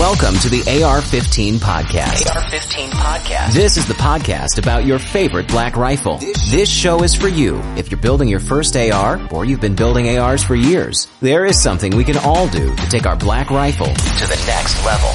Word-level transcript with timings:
Welcome 0.00 0.36
to 0.36 0.48
the 0.48 0.60
AR-15 0.82 1.58
podcast. 1.58 2.34
AR-15 2.34 2.88
podcast. 2.88 3.52
This 3.52 3.76
is 3.76 3.86
the 3.86 3.92
podcast 3.92 4.58
about 4.58 4.86
your 4.86 4.98
favorite 4.98 5.46
black 5.46 5.76
rifle. 5.76 6.16
This 6.48 6.70
show 6.70 7.02
is 7.02 7.14
for 7.14 7.28
you 7.28 7.60
if 7.76 7.90
you're 7.90 8.00
building 8.00 8.26
your 8.26 8.40
first 8.40 8.74
AR 8.78 9.20
or 9.30 9.44
you've 9.44 9.60
been 9.60 9.74
building 9.74 10.18
ARs 10.18 10.42
for 10.42 10.54
years. 10.54 11.06
There 11.20 11.44
is 11.44 11.62
something 11.62 11.94
we 11.94 12.04
can 12.04 12.16
all 12.16 12.48
do 12.48 12.74
to 12.74 12.88
take 12.88 13.04
our 13.04 13.14
black 13.14 13.50
rifle 13.50 13.88
to 13.88 13.92
the 13.92 14.42
next 14.46 14.82
level. 14.86 15.10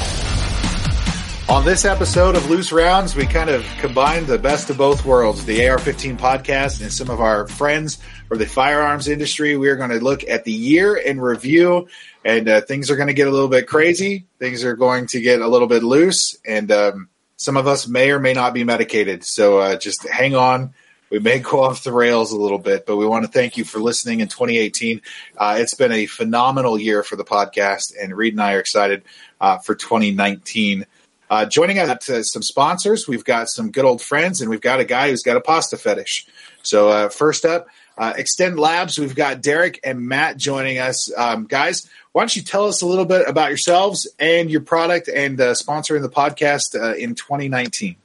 On 1.48 1.64
this 1.64 1.84
episode 1.84 2.36
of 2.36 2.48
Loose 2.48 2.70
Rounds, 2.70 3.16
we 3.16 3.26
kind 3.26 3.50
of 3.50 3.64
combined 3.78 4.28
the 4.28 4.38
best 4.38 4.70
of 4.70 4.78
both 4.78 5.04
worlds, 5.04 5.44
the 5.44 5.68
AR-15 5.68 6.16
podcast 6.16 6.80
and 6.80 6.92
some 6.92 7.10
of 7.10 7.20
our 7.20 7.48
friends 7.48 7.98
from 8.28 8.38
the 8.38 8.46
firearms 8.46 9.06
industry. 9.06 9.56
We 9.56 9.68
are 9.68 9.76
going 9.76 9.90
to 9.90 10.00
look 10.00 10.22
at 10.28 10.44
the 10.44 10.52
year 10.52 10.96
in 10.96 11.20
review 11.20 11.88
and 12.26 12.48
uh, 12.48 12.60
things 12.60 12.90
are 12.90 12.96
going 12.96 13.06
to 13.06 13.14
get 13.14 13.28
a 13.28 13.30
little 13.30 13.48
bit 13.48 13.68
crazy. 13.68 14.26
Things 14.40 14.64
are 14.64 14.74
going 14.74 15.06
to 15.08 15.20
get 15.20 15.40
a 15.40 15.46
little 15.46 15.68
bit 15.68 15.84
loose 15.84 16.36
and 16.44 16.72
um, 16.72 17.08
some 17.36 17.56
of 17.56 17.68
us 17.68 17.86
may 17.86 18.10
or 18.10 18.18
may 18.18 18.32
not 18.32 18.52
be 18.52 18.64
medicated. 18.64 19.24
So 19.24 19.58
uh, 19.58 19.76
just 19.76 20.06
hang 20.08 20.34
on. 20.34 20.74
We 21.08 21.20
may 21.20 21.38
go 21.38 21.62
off 21.62 21.84
the 21.84 21.92
rails 21.92 22.32
a 22.32 22.36
little 22.36 22.58
bit, 22.58 22.84
but 22.84 22.96
we 22.96 23.06
want 23.06 23.24
to 23.24 23.30
thank 23.30 23.56
you 23.56 23.64
for 23.64 23.78
listening 23.78 24.18
in 24.18 24.26
2018. 24.26 25.02
Uh, 25.36 25.58
it's 25.60 25.74
been 25.74 25.92
a 25.92 26.06
phenomenal 26.06 26.80
year 26.80 27.04
for 27.04 27.14
the 27.14 27.24
podcast, 27.24 27.94
and 28.00 28.16
Reed 28.16 28.34
and 28.34 28.42
I 28.42 28.54
are 28.54 28.60
excited 28.60 29.04
uh, 29.40 29.58
for 29.58 29.76
2019. 29.76 30.84
Uh, 31.30 31.46
joining 31.46 31.78
us 31.78 32.10
uh, 32.10 32.24
some 32.24 32.42
sponsors, 32.42 33.06
we've 33.06 33.24
got 33.24 33.48
some 33.48 33.70
good 33.70 33.84
old 33.84 34.02
friends, 34.02 34.40
and 34.40 34.50
we've 34.50 34.60
got 34.60 34.80
a 34.80 34.84
guy 34.84 35.10
who's 35.10 35.22
got 35.22 35.36
a 35.36 35.40
pasta 35.40 35.76
fetish. 35.76 36.26
So 36.64 37.08
first 37.08 37.44
up, 37.44 37.68
uh, 37.98 38.14
Extend 38.16 38.58
Labs, 38.58 38.98
we've 38.98 39.14
got 39.14 39.40
Derek 39.42 39.80
and 39.84 40.00
Matt 40.00 40.36
joining 40.36 40.78
us. 40.78 41.10
Um, 41.16 41.46
guys, 41.46 41.88
why 42.12 42.22
don't 42.22 42.34
you 42.34 42.42
tell 42.42 42.66
us 42.66 42.82
a 42.82 42.86
little 42.86 43.04
bit 43.04 43.28
about 43.28 43.48
yourselves 43.48 44.06
and 44.18 44.50
your 44.50 44.60
product 44.60 45.08
and 45.08 45.40
uh, 45.40 45.52
sponsoring 45.52 46.02
the 46.02 46.08
podcast 46.08 46.80
uh, 46.80 46.94
in 46.94 47.14
2019? 47.14 47.96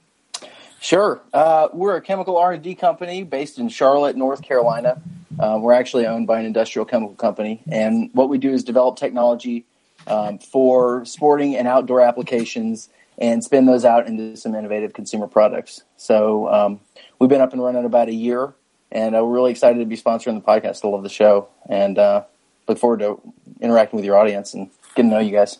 Sure. 0.79 1.21
we're 1.73 1.95
a 1.95 2.01
chemical 2.01 2.37
R&D 2.37 2.75
company 2.75 3.23
based 3.23 3.59
in 3.59 3.69
Charlotte, 3.69 4.15
North 4.15 4.41
Carolina. 4.41 5.01
we're 5.37 5.73
actually 5.73 6.07
owned 6.07 6.27
by 6.27 6.39
an 6.39 6.45
industrial 6.45 6.85
chemical 6.85 7.15
company, 7.15 7.61
and 7.69 8.09
what 8.13 8.29
we 8.29 8.37
do 8.37 8.51
is 8.51 8.63
develop 8.63 8.97
technology 8.97 9.65
um, 10.07 10.39
for 10.39 11.05
sporting 11.05 11.55
and 11.55 11.67
outdoor 11.67 12.01
applications– 12.01 12.89
and 13.21 13.43
spin 13.43 13.65
those 13.67 13.85
out 13.85 14.07
into 14.07 14.35
some 14.35 14.55
innovative 14.55 14.93
consumer 14.93 15.27
products. 15.27 15.83
So 15.95 16.51
um, 16.51 16.79
we've 17.19 17.29
been 17.29 17.39
up 17.39 17.53
and 17.53 17.61
running 17.61 17.85
about 17.85 18.09
a 18.09 18.13
year, 18.13 18.53
and 18.91 19.15
uh, 19.15 19.23
we're 19.23 19.35
really 19.35 19.51
excited 19.51 19.79
to 19.79 19.85
be 19.85 19.97
sponsoring 19.97 20.35
the 20.35 20.41
podcast. 20.41 20.83
I 20.83 20.87
love 20.87 21.03
the 21.03 21.09
show, 21.09 21.49
and 21.69 21.97
uh, 21.97 22.23
look 22.67 22.77
forward 22.77 22.99
to 22.99 23.21
interacting 23.59 23.97
with 23.97 24.05
your 24.05 24.17
audience 24.17 24.53
and 24.53 24.69
getting 24.95 25.11
to 25.11 25.17
know 25.17 25.21
you 25.21 25.31
guys. 25.31 25.59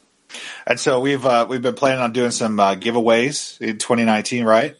And 0.66 0.80
so 0.80 1.00
we've 1.00 1.26
uh, 1.26 1.46
we've 1.50 1.62
been 1.62 1.76
planning 1.76 2.02
on 2.02 2.14
doing 2.14 2.32
some 2.32 2.60
uh, 2.60 2.76
giveaways 2.76 3.60
in 3.62 3.78
2019, 3.78 4.46
right? 4.46 4.76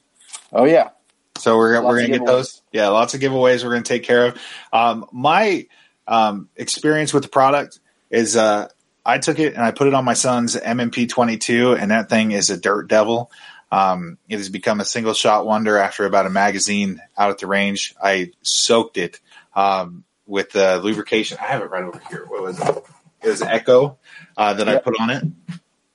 Oh 0.52 0.66
yeah. 0.66 0.90
So 1.38 1.58
we're 1.58 1.76
lots 1.76 1.88
we're 1.88 2.02
gonna 2.02 2.20
get 2.20 2.26
those. 2.26 2.62
Yeah, 2.72 2.90
lots 2.90 3.14
of 3.14 3.22
giveaways 3.22 3.64
we're 3.64 3.72
gonna 3.72 3.84
take 3.84 4.04
care 4.04 4.28
of. 4.28 4.38
Um, 4.72 5.06
my 5.12 5.68
um, 6.08 6.50
experience 6.56 7.14
with 7.14 7.24
the 7.24 7.30
product 7.30 7.80
is 8.10 8.36
uh, 8.36 8.68
I 9.06 9.18
took 9.18 9.40
it 9.40 9.56
and 9.56 9.64
I 9.64 9.72
put 9.72 9.88
it 9.88 9.94
on 9.94 10.06
my 10.06 10.14
son's 10.14 10.56
M&P 10.56 11.08
22, 11.08 11.74
and 11.74 11.92
that 11.92 12.10
thing 12.10 12.32
is 12.32 12.50
a 12.50 12.58
dirt 12.58 12.88
devil. 12.88 13.32
Um, 13.72 14.18
it 14.28 14.38
has 14.38 14.50
become 14.50 14.82
a 14.82 14.86
single 14.86 15.14
shot 15.14 15.46
wonder 15.46 15.78
after 15.78 16.06
about 16.06 16.26
a 16.26 16.30
magazine 16.30 17.02
out 17.18 17.32
at 17.32 17.38
the 17.38 17.48
range. 17.48 17.96
I 18.02 18.32
soaked 18.42 18.98
it 18.98 19.20
um, 19.56 20.04
with 20.26 20.52
the 20.52 20.80
lubrication. 20.80 21.38
I 21.40 21.46
have 21.46 21.62
it 21.62 21.70
right 21.70 21.84
over 21.84 22.02
here. 22.10 22.26
What 22.28 22.44
was 22.44 22.60
it? 22.60 22.84
It 23.24 23.30
was 23.30 23.42
Echo 23.42 23.98
uh, 24.36 24.54
that 24.56 24.68
yep. 24.68 24.78
I 24.78 24.80
put 24.80 25.00
on 25.00 25.10
it. 25.10 25.24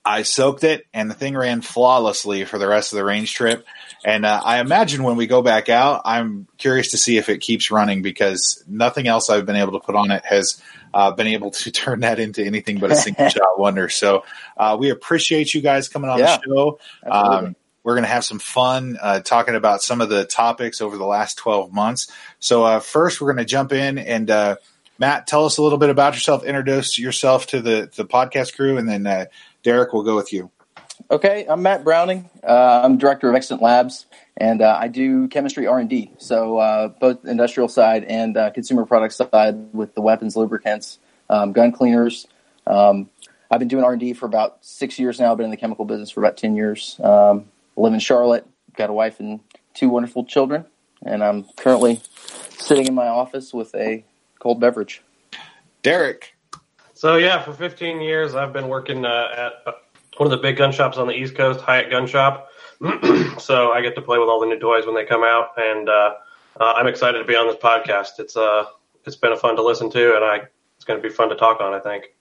I 0.05 0.23
soaked 0.23 0.63
it, 0.63 0.87
and 0.95 1.11
the 1.11 1.15
thing 1.15 1.37
ran 1.37 1.63
flawlessly 1.63 2.45
for 2.45 2.59
the 2.59 2.69
rest 2.69 2.93
of 2.93 2.97
the 2.97 3.05
range 3.05 3.35
trip. 3.35 3.67
And 4.05 4.25
uh, 4.25 4.41
I 4.45 4.61
imagine 4.61 5.03
when 5.03 5.17
we 5.17 5.27
go 5.27 5.43
back 5.43 5.69
out, 5.69 6.03
I'm 6.05 6.47
curious 6.59 6.93
to 6.93 6.97
see 6.97 7.19
if 7.19 7.29
it 7.29 7.39
keeps 7.39 7.73
running 7.73 8.03
because 8.03 8.63
nothing 8.69 9.09
else 9.09 9.29
I've 9.29 9.47
been 9.47 9.57
able 9.57 9.73
to 9.73 9.85
put 9.85 9.97
on 9.97 10.13
it 10.13 10.25
has 10.25 10.63
uh, 10.95 11.11
been 11.11 11.27
able 11.27 11.51
to 11.51 11.71
turn 11.73 12.01
that 12.01 12.21
into 12.21 12.45
anything 12.45 12.79
but 12.79 12.93
a 12.93 12.95
single 12.95 13.29
shot 13.31 13.59
wonder. 13.59 13.89
So 13.89 14.25
uh, 14.57 14.77
we 14.79 14.91
appreciate 14.91 15.53
you 15.53 15.61
guys 15.61 15.89
coming 15.89 16.09
on 16.09 16.21
yeah, 16.21 16.37
the 16.37 16.43
show. 16.45 16.79
Um, 17.05 17.57
we're 17.87 17.95
going 17.95 18.03
to 18.03 18.11
have 18.11 18.25
some 18.25 18.41
fun 18.41 18.99
uh, 19.01 19.21
talking 19.21 19.55
about 19.55 19.81
some 19.81 20.01
of 20.01 20.09
the 20.09 20.25
topics 20.25 20.81
over 20.81 20.99
the 20.99 21.07
last 21.07 21.39
12 21.39 21.73
months. 21.73 22.11
So 22.41 22.65
uh, 22.65 22.81
first, 22.81 23.21
we're 23.21 23.33
going 23.33 23.45
to 23.47 23.49
jump 23.49 23.73
in 23.73 23.99
and 23.99 24.29
uh, 24.29 24.57
Matt, 24.99 25.29
tell 25.29 25.45
us 25.45 25.59
a 25.59 25.63
little 25.63 25.79
bit 25.79 25.91
about 25.91 26.15
yourself. 26.15 26.43
Introduce 26.43 26.99
yourself 26.99 27.47
to 27.49 27.61
the 27.61 27.89
the 27.95 28.05
podcast 28.05 28.57
crew, 28.57 28.79
and 28.79 28.89
then 28.89 29.07
uh, 29.07 29.27
Derek 29.63 29.93
will 29.93 30.03
go 30.03 30.17
with 30.17 30.33
you. 30.33 30.51
Okay, 31.11 31.47
I'm 31.47 31.63
Matt 31.63 31.85
Browning. 31.85 32.29
I'm 32.43 32.97
director 32.97 33.29
of 33.29 33.37
Extant 33.37 33.63
Labs 33.63 34.07
and 34.37 34.61
uh, 34.61 34.77
I 34.79 34.89
do 34.89 35.29
chemistry 35.29 35.67
R 35.67 35.79
and 35.79 35.89
D. 35.89 36.13
So 36.19 36.59
uh, 36.59 36.89
both 36.89 37.25
industrial 37.25 37.69
side 37.69 38.05
and 38.05 38.37
uh, 38.37 38.51
consumer 38.51 38.85
product 38.85 39.15
side 39.15 39.73
with 39.73 39.95
the 39.95 40.01
weapons, 40.01 40.37
lubricants, 40.37 40.99
um, 41.31 41.53
gun 41.53 41.73
cleaners. 41.73 42.27
Um, 42.67 43.11
I've 43.51 43.61
been 43.61 43.69
doing 43.69 43.85
R 43.85 43.93
and 43.93 44.01
D 44.01 44.13
for 44.13 44.27
about 44.27 44.59
six 44.65 44.99
years 44.99 45.21
now. 45.21 45.31
I've 45.31 45.39
been 45.39 45.45
in 45.45 45.51
the 45.51 45.57
chemical 45.57 45.85
business 45.85 46.11
for 46.11 46.21
about 46.21 46.37
ten 46.37 46.57
years. 46.57 46.99
Um, 47.03 47.47
live 47.77 47.93
in 47.93 48.01
Charlotte. 48.01 48.47
Got 48.77 48.91
a 48.91 48.93
wife 48.93 49.21
and 49.21 49.41
two 49.75 49.89
wonderful 49.89 50.25
children, 50.25 50.65
and 51.05 51.23
I'm 51.23 51.45
currently 51.57 52.01
sitting 52.59 52.87
in 52.87 52.95
my 52.95 53.07
office 53.07 53.55
with 53.55 53.75
a 53.75 54.05
cold 54.39 54.61
beverage. 54.61 55.03
Derek. 55.83 56.35
So 56.95 57.17
yeah, 57.17 57.43
for 57.43 57.53
15 57.53 58.01
years 58.01 58.35
I've 58.35 58.53
been 58.53 58.69
working 58.69 59.05
uh, 59.05 59.29
at 59.37 59.53
uh, 59.67 59.73
one 60.17 60.27
of 60.27 60.31
the 60.31 60.43
big 60.43 60.57
gun 60.57 60.73
shops 60.73 60.97
on 60.97 61.07
the 61.07 61.15
East 61.15 61.35
Coast, 61.35 61.61
Hyatt 61.61 61.91
Gun 61.91 62.07
Shop. 62.07 62.49
so 63.39 63.73
I 63.73 63.81
get 63.83 63.95
to 63.95 64.03
play 64.03 64.19
with 64.19 64.29
all 64.29 64.41
the 64.41 64.47
new 64.47 64.59
toys 64.59 64.87
when 64.87 64.95
they 64.95 65.05
come 65.05 65.23
out, 65.23 65.51
and 65.57 65.89
uh, 65.89 66.15
uh, 66.61 66.73
I'm 66.77 66.87
excited 66.87 67.19
to 67.19 67.25
be 67.25 67.37
on 67.37 67.47
this 67.47 67.57
podcast. 67.57 68.19
It's 68.19 68.37
uh, 68.37 68.65
it's 69.05 69.17
been 69.17 69.33
a 69.33 69.37
fun 69.37 69.57
to 69.57 69.63
listen 69.63 69.91
to, 69.91 70.17
and 70.17 70.25
I 70.25 70.43
it's 70.77 70.85
going 70.85 71.01
to 71.01 71.07
be 71.07 71.13
fun 71.13 71.29
to 71.31 71.37
talk 71.37 71.61
on. 71.61 71.73
I 71.73 71.81
think, 71.81 72.15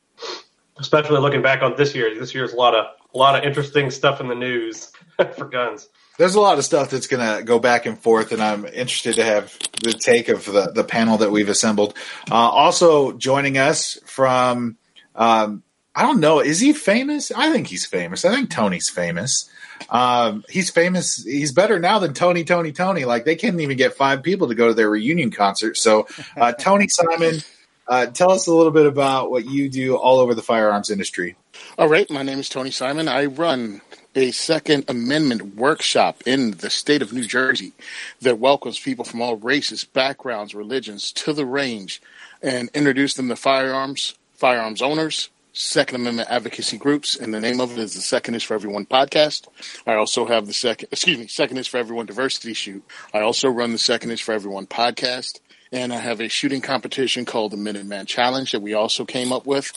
especially 0.77 1.19
looking 1.19 1.41
back 1.41 1.61
on 1.61 1.75
this 1.75 1.95
year. 1.95 2.17
This 2.17 2.33
year's 2.33 2.53
a 2.53 2.55
lot 2.55 2.75
of 2.75 2.85
a 3.15 3.17
lot 3.17 3.35
of 3.35 3.43
interesting 3.43 3.89
stuff 3.89 4.19
in 4.21 4.27
the 4.27 4.35
news 4.35 4.91
for 5.37 5.45
guns. 5.45 5.87
There's 6.17 6.35
a 6.35 6.41
lot 6.41 6.57
of 6.57 6.65
stuff 6.65 6.89
that's 6.89 7.07
going 7.07 7.37
to 7.37 7.43
go 7.43 7.59
back 7.59 7.85
and 7.85 7.99
forth, 7.99 8.31
and 8.31 8.41
I'm 8.41 8.65
interested 8.65 9.15
to 9.15 9.23
have 9.23 9.57
the 9.83 9.93
take 9.93 10.29
of 10.29 10.45
the, 10.45 10.71
the 10.71 10.83
panel 10.83 11.17
that 11.17 11.31
we've 11.31 11.49
assembled. 11.49 11.97
Uh, 12.31 12.35
also 12.35 13.11
joining 13.13 13.57
us 13.57 13.99
from, 14.05 14.77
um, 15.13 15.63
I 15.93 16.03
don't 16.03 16.21
know, 16.21 16.39
is 16.39 16.59
he 16.59 16.71
famous? 16.71 17.31
I 17.31 17.51
think 17.51 17.67
he's 17.67 17.85
famous. 17.85 18.23
I 18.23 18.33
think 18.33 18.49
Tony's 18.49 18.89
famous. 18.89 19.49
Um, 19.89 20.45
he's 20.47 20.69
famous. 20.69 21.21
He's 21.21 21.51
better 21.51 21.79
now 21.79 21.99
than 21.99 22.13
Tony, 22.13 22.45
Tony, 22.45 22.71
Tony. 22.71 23.03
Like 23.03 23.25
they 23.25 23.35
can't 23.35 23.59
even 23.59 23.75
get 23.75 23.95
five 23.95 24.23
people 24.23 24.47
to 24.47 24.55
go 24.55 24.69
to 24.69 24.73
their 24.73 24.89
reunion 24.89 25.31
concert. 25.31 25.75
So, 25.75 26.07
uh, 26.37 26.53
Tony 26.53 26.87
Simon, 26.87 27.41
uh, 27.87 28.05
tell 28.07 28.31
us 28.31 28.47
a 28.47 28.53
little 28.53 28.71
bit 28.71 28.85
about 28.85 29.31
what 29.31 29.45
you 29.45 29.69
do 29.69 29.97
all 29.97 30.19
over 30.19 30.33
the 30.33 30.41
firearms 30.41 30.89
industry. 30.89 31.35
All 31.77 31.89
right, 31.89 32.09
my 32.09 32.23
name 32.23 32.39
is 32.39 32.49
Tony 32.49 32.71
Simon. 32.71 33.07
I 33.07 33.25
run 33.25 33.81
a 34.15 34.31
Second 34.31 34.85
Amendment 34.87 35.55
workshop 35.55 36.23
in 36.25 36.51
the 36.51 36.69
state 36.69 37.01
of 37.01 37.11
New 37.11 37.25
Jersey 37.25 37.73
that 38.21 38.39
welcomes 38.39 38.79
people 38.79 39.03
from 39.03 39.21
all 39.21 39.35
races, 39.35 39.83
backgrounds, 39.83 40.55
religions 40.55 41.11
to 41.11 41.33
the 41.33 41.45
range 41.45 42.01
and 42.41 42.69
introduce 42.73 43.15
them 43.15 43.27
to 43.27 43.35
firearms, 43.35 44.15
firearms 44.35 44.81
owners, 44.81 45.29
Second 45.51 45.95
Amendment 45.95 46.29
advocacy 46.29 46.77
groups, 46.77 47.15
and 47.15 47.33
the 47.33 47.39
name 47.39 47.61
of 47.61 47.71
it 47.71 47.79
is 47.79 47.93
the 47.93 48.01
Second 48.01 48.35
is 48.35 48.43
for 48.43 48.55
Everyone 48.55 48.85
podcast. 48.85 49.47
I 49.87 49.95
also 49.95 50.25
have 50.25 50.47
the 50.47 50.53
second, 50.53 50.89
excuse 50.91 51.17
me, 51.17 51.27
Second 51.27 51.57
is 51.57 51.67
for 51.67 51.77
Everyone 51.77 52.05
diversity 52.05 52.53
shoot. 52.53 52.83
I 53.13 53.21
also 53.21 53.49
run 53.49 53.71
the 53.71 53.77
Second 53.77 54.11
is 54.11 54.19
for 54.19 54.33
Everyone 54.33 54.67
podcast, 54.67 55.39
and 55.71 55.93
I 55.93 55.97
have 55.97 56.19
a 56.19 56.27
shooting 56.27 56.61
competition 56.61 57.23
called 57.23 57.51
the 57.51 57.57
Minuteman 57.57 58.05
Challenge 58.05 58.51
that 58.51 58.61
we 58.61 58.73
also 58.73 59.05
came 59.05 59.31
up 59.31 59.45
with. 59.45 59.71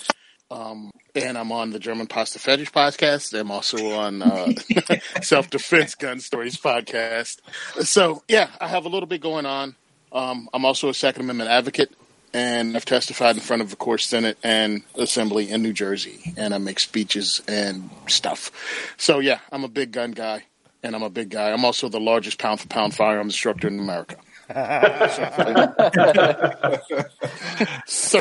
Um, 0.50 0.90
and 1.14 1.36
I'm 1.36 1.52
on 1.52 1.70
the 1.70 1.78
German 1.78 2.06
Pasta 2.06 2.38
Fetish 2.38 2.72
podcast. 2.72 3.38
I'm 3.38 3.50
also 3.50 3.92
on 3.92 4.22
uh, 4.22 4.52
Self 5.22 5.50
Defense 5.50 5.94
Gun 5.94 6.20
Stories 6.20 6.56
podcast. 6.56 7.40
So 7.84 8.22
yeah, 8.28 8.50
I 8.60 8.68
have 8.68 8.86
a 8.86 8.88
little 8.88 9.06
bit 9.06 9.20
going 9.20 9.46
on. 9.46 9.74
Um, 10.10 10.48
I'm 10.54 10.64
also 10.64 10.88
a 10.88 10.94
Second 10.94 11.22
Amendment 11.22 11.50
advocate 11.50 11.92
and 12.32 12.76
I've 12.76 12.84
testified 12.84 13.36
in 13.36 13.42
front 13.42 13.62
of 13.62 13.70
the 13.70 13.76
core 13.76 13.98
Senate 13.98 14.38
and 14.42 14.82
Assembly 14.94 15.50
in 15.50 15.62
New 15.62 15.72
Jersey, 15.72 16.34
and 16.36 16.54
I 16.54 16.58
make 16.58 16.78
speeches 16.78 17.40
and 17.48 17.88
stuff. 18.06 18.50
So 18.96 19.18
yeah, 19.18 19.40
I'm 19.50 19.64
a 19.64 19.68
big 19.68 19.92
gun 19.92 20.12
guy, 20.12 20.44
and 20.82 20.94
I'm 20.94 21.02
a 21.02 21.10
big 21.10 21.30
guy. 21.30 21.50
I'm 21.50 21.64
also 21.64 21.88
the 21.88 22.00
largest 22.00 22.38
pound 22.38 22.60
for 22.60 22.68
pound 22.68 22.94
firearms 22.94 23.32
instructor 23.32 23.68
in 23.68 23.78
America 23.78 24.16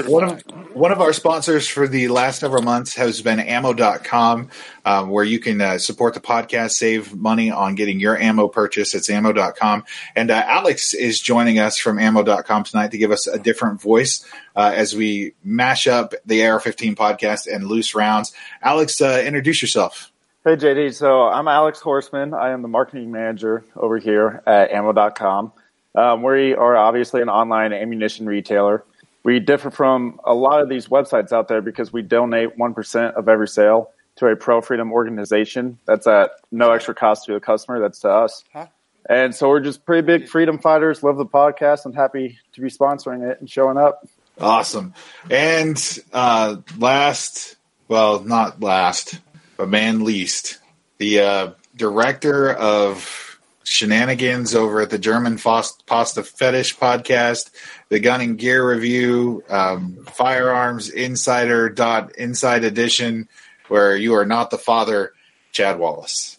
one, 0.07 0.23
of, 0.23 0.43
one 0.73 0.91
of 0.91 0.99
our 0.99 1.13
sponsors 1.13 1.67
for 1.67 1.87
the 1.87 2.09
last 2.09 2.39
several 2.39 2.63
months 2.63 2.95
has 2.95 3.21
been 3.21 3.39
ammo.com, 3.39 4.49
um, 4.83 5.09
where 5.09 5.23
you 5.23 5.39
can 5.39 5.61
uh, 5.61 5.77
support 5.77 6.13
the 6.15 6.19
podcast, 6.19 6.71
save 6.71 7.15
money 7.15 7.49
on 7.49 7.75
getting 7.75 8.01
your 8.01 8.17
ammo 8.17 8.49
purchase. 8.49 8.93
It's 8.93 9.09
ammo.com. 9.09 9.85
And 10.17 10.29
uh, 10.29 10.43
Alex 10.45 10.93
is 10.93 11.21
joining 11.21 11.59
us 11.59 11.77
from 11.77 11.97
ammo.com 11.97 12.65
tonight 12.65 12.91
to 12.91 12.97
give 12.97 13.11
us 13.11 13.27
a 13.27 13.39
different 13.39 13.81
voice 13.81 14.25
uh, 14.53 14.73
as 14.75 14.93
we 14.93 15.33
mash 15.45 15.87
up 15.87 16.13
the 16.25 16.45
AR 16.45 16.59
15 16.59 16.95
podcast 16.95 17.47
and 17.47 17.67
loose 17.67 17.95
rounds. 17.95 18.33
Alex, 18.61 18.99
uh, 18.99 19.23
introduce 19.25 19.61
yourself. 19.61 20.11
Hey 20.43 20.55
JD, 20.55 20.93
so 20.93 21.23
I'm 21.23 21.49
Alex 21.49 21.81
Horsman. 21.81 22.33
I 22.33 22.51
am 22.51 22.61
the 22.61 22.69
marketing 22.69 23.11
manager 23.11 23.65
over 23.75 23.97
here 23.97 24.41
at 24.47 24.71
ammo.com. 24.71 25.51
Um, 25.95 26.23
we 26.23 26.53
are 26.53 26.75
obviously 26.75 27.21
an 27.21 27.29
online 27.29 27.73
ammunition 27.73 28.25
retailer. 28.25 28.83
We 29.23 29.39
differ 29.39 29.71
from 29.71 30.19
a 30.25 30.33
lot 30.33 30.61
of 30.61 30.69
these 30.69 30.87
websites 30.87 31.31
out 31.31 31.47
there 31.47 31.61
because 31.61 31.91
we 31.91 32.01
donate 32.01 32.57
1% 32.57 33.13
of 33.13 33.27
every 33.27 33.47
sale 33.47 33.91
to 34.17 34.27
a 34.27 34.35
pro 34.35 34.61
freedom 34.61 34.91
organization. 34.91 35.79
That's 35.85 36.07
at 36.07 36.31
no 36.51 36.71
extra 36.71 36.95
cost 36.95 37.25
to 37.25 37.33
the 37.33 37.39
customer. 37.39 37.79
That's 37.79 37.99
to 38.01 38.09
us. 38.09 38.43
Huh? 38.53 38.67
And 39.09 39.33
so 39.33 39.49
we're 39.49 39.61
just 39.61 39.85
pretty 39.85 40.05
big 40.05 40.27
freedom 40.27 40.59
fighters, 40.59 41.01
love 41.01 41.17
the 41.17 41.25
podcast, 41.25 41.85
and 41.85 41.95
happy 41.95 42.39
to 42.53 42.61
be 42.61 42.67
sponsoring 42.67 43.29
it 43.29 43.39
and 43.39 43.49
showing 43.49 43.77
up. 43.77 44.07
Awesome. 44.39 44.93
And 45.29 45.99
uh, 46.13 46.57
last, 46.77 47.55
well, 47.87 48.21
not 48.21 48.61
last, 48.61 49.19
but 49.55 49.69
man 49.69 50.03
least, 50.03 50.59
the 50.97 51.19
uh, 51.21 51.51
director 51.75 52.51
of 52.53 53.26
shenanigans 53.67 54.55
over 54.55 54.81
at 54.81 54.89
the 54.89 54.97
German 54.97 55.37
Pasta 55.37 56.23
Fetish 56.23 56.77
podcast, 56.77 57.51
the 57.89 57.99
Gun 57.99 58.21
and 58.21 58.37
Gear 58.37 58.67
Review, 58.67 59.43
um, 59.49 60.05
Firearms 60.13 60.89
Insider 60.89 61.69
dot 61.69 62.15
Inside 62.15 62.63
Edition, 62.63 63.27
where 63.67 63.95
you 63.95 64.15
are 64.15 64.25
not 64.25 64.51
the 64.51 64.57
father 64.57 65.11
Chad 65.51 65.79
Wallace. 65.79 66.37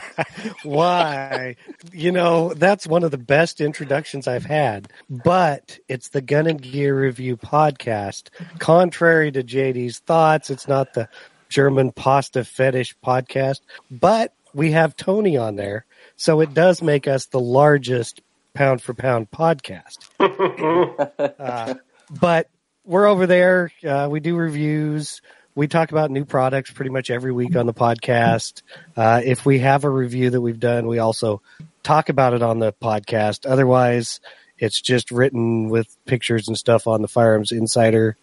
Why? 0.62 1.56
You 1.92 2.12
know, 2.12 2.54
that's 2.54 2.86
one 2.86 3.02
of 3.02 3.10
the 3.10 3.18
best 3.18 3.60
introductions 3.60 4.28
I've 4.28 4.44
had, 4.44 4.92
but 5.08 5.78
it's 5.88 6.10
the 6.10 6.20
Gun 6.20 6.46
and 6.46 6.62
Gear 6.62 6.98
Review 6.98 7.36
podcast. 7.36 8.28
Contrary 8.60 9.32
to 9.32 9.42
JD's 9.42 9.98
thoughts, 9.98 10.50
it's 10.50 10.68
not 10.68 10.94
the 10.94 11.08
German 11.48 11.90
pasta 11.90 12.44
fetish 12.44 12.96
podcast, 13.04 13.60
but 13.90 14.34
we 14.54 14.70
have 14.70 14.94
Tony 14.94 15.36
on 15.36 15.56
there. 15.56 15.84
So 16.20 16.40
it 16.40 16.52
does 16.52 16.82
make 16.82 17.08
us 17.08 17.26
the 17.26 17.40
largest 17.40 18.20
pound 18.52 18.82
for 18.82 18.92
pound 18.92 19.30
podcast. 19.30 19.98
uh, 21.38 21.74
but 22.20 22.50
we're 22.84 23.06
over 23.06 23.26
there. 23.26 23.72
Uh, 23.82 24.08
we 24.10 24.20
do 24.20 24.36
reviews 24.36 25.22
we 25.54 25.66
talk 25.66 25.90
about 25.90 26.10
new 26.10 26.24
products 26.24 26.70
pretty 26.70 26.90
much 26.90 27.10
every 27.10 27.32
week 27.32 27.56
on 27.56 27.66
the 27.66 27.74
podcast. 27.74 28.62
Uh, 28.96 29.20
if 29.24 29.44
we 29.44 29.58
have 29.60 29.84
a 29.84 29.90
review 29.90 30.30
that 30.30 30.40
we've 30.40 30.60
done, 30.60 30.86
we 30.86 30.98
also 30.98 31.42
talk 31.82 32.08
about 32.08 32.34
it 32.34 32.42
on 32.42 32.58
the 32.58 32.72
podcast. 32.72 33.46
Otherwise, 33.46 34.20
it's 34.58 34.80
just 34.80 35.10
written 35.10 35.68
with 35.68 35.96
pictures 36.06 36.48
and 36.48 36.56
stuff 36.56 36.86
on 36.86 37.02
the 37.02 37.08
Firearms 37.08 37.50
Insider. 37.50 38.16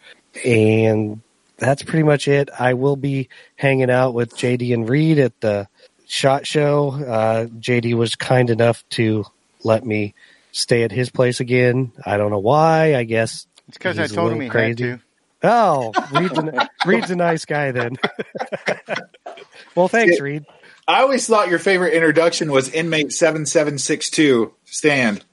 And 0.45 1.21
that's 1.57 1.83
pretty 1.83 2.03
much 2.03 2.27
it. 2.27 2.49
I 2.57 2.75
will 2.75 2.95
be 2.95 3.29
hanging 3.55 3.89
out 3.89 4.13
with 4.13 4.35
JD 4.35 4.73
and 4.73 4.87
Reed 4.87 5.19
at 5.19 5.39
the 5.41 5.67
SHOT 6.07 6.47
Show. 6.47 6.91
Uh, 6.91 7.45
JD 7.45 7.95
was 7.95 8.15
kind 8.15 8.49
enough 8.49 8.87
to 8.91 9.25
let 9.63 9.85
me 9.85 10.15
stay 10.51 10.83
at 10.83 10.91
his 10.91 11.09
place 11.09 11.39
again. 11.39 11.91
I 12.05 12.17
don't 12.17 12.31
know 12.31 12.39
why. 12.39 12.95
I 12.95 13.03
guess 13.03 13.45
it's 13.67 13.77
because 13.77 13.99
I 13.99 14.07
told 14.07 14.31
him 14.31 14.41
he 14.41 14.49
crazy. 14.49 14.89
had 14.89 14.99
to. 14.99 15.03
Oh, 15.43 15.93
Reed's 16.11 16.37
a, 16.37 16.69
Reed's 16.85 17.11
a 17.11 17.15
nice 17.15 17.45
guy 17.45 17.71
then. 17.71 17.97
well, 19.75 19.87
thanks, 19.87 20.19
Reed. 20.19 20.45
I 20.87 21.01
always 21.01 21.27
thought 21.27 21.49
your 21.49 21.59
favorite 21.59 21.93
introduction 21.93 22.51
was 22.51 22.69
inmate 22.69 23.11
seven 23.11 23.45
seven 23.45 23.77
six 23.77 24.09
two. 24.09 24.53
Stand. 24.65 25.23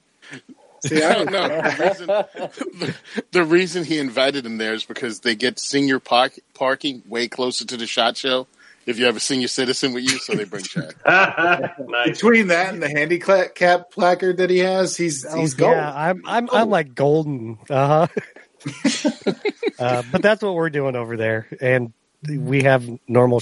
See, 0.85 1.01
I 1.01 1.13
don't 1.13 1.31
know. 1.31 1.47
The 1.47 1.85
reason, 1.87 2.07
the, 2.07 2.95
the 3.31 3.43
reason, 3.43 3.83
he 3.85 3.97
invited 3.97 4.45
him 4.45 4.57
there 4.57 4.73
is 4.73 4.85
because 4.85 5.21
they 5.21 5.33
get 5.33 5.57
senior 5.57 5.99
park, 5.99 6.37
parking 6.53 7.01
way 7.07 7.27
closer 7.27 7.65
to 7.65 7.77
the 7.77 7.87
shot 7.87 8.17
show. 8.17 8.45
If 8.85 8.99
you 8.99 9.05
have 9.05 9.15
a 9.15 9.19
senior 9.19 9.47
citizen 9.47 9.93
with 9.93 10.03
you, 10.03 10.19
so 10.19 10.35
they 10.35 10.43
bring 10.43 10.63
Chad. 10.63 10.93
nice. 11.05 12.09
Between 12.09 12.47
that 12.47 12.73
and 12.73 12.83
the 12.83 12.89
handicap 12.89 13.89
placard 13.91 14.37
that 14.37 14.51
he 14.51 14.59
has, 14.59 14.95
he's 14.95 15.25
oh, 15.25 15.39
he's 15.39 15.55
golden. 15.55 15.79
Yeah, 15.79 15.93
I'm 15.93 16.21
I'm, 16.25 16.49
I'm 16.51 16.69
like 16.69 16.93
golden. 16.93 17.57
Uh 17.67 18.07
huh. 18.07 18.21
uh, 19.79 20.03
but 20.11 20.21
that's 20.21 20.43
what 20.43 20.53
we're 20.53 20.69
doing 20.69 20.95
over 20.95 21.17
there, 21.17 21.47
and 21.59 21.93
we 22.27 22.63
have 22.63 22.87
normal 23.07 23.39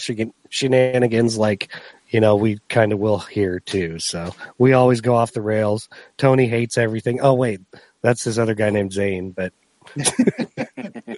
shenanigans 0.49 1.37
like 1.37 1.69
you 2.09 2.21
know 2.21 2.35
we 2.35 2.59
kind 2.69 2.93
of 2.93 2.99
will 2.99 3.19
here 3.19 3.59
too. 3.59 3.99
So 3.99 4.33
we 4.57 4.71
always 4.71 5.01
go 5.01 5.15
off 5.15 5.33
the 5.33 5.41
rails. 5.41 5.89
Tony 6.17 6.47
hates 6.47 6.77
everything. 6.77 7.19
Oh 7.21 7.33
wait, 7.33 7.59
that's 8.01 8.23
this 8.23 8.37
other 8.37 8.55
guy 8.55 8.69
named 8.69 8.93
Zane, 8.93 9.31
but. 9.31 9.53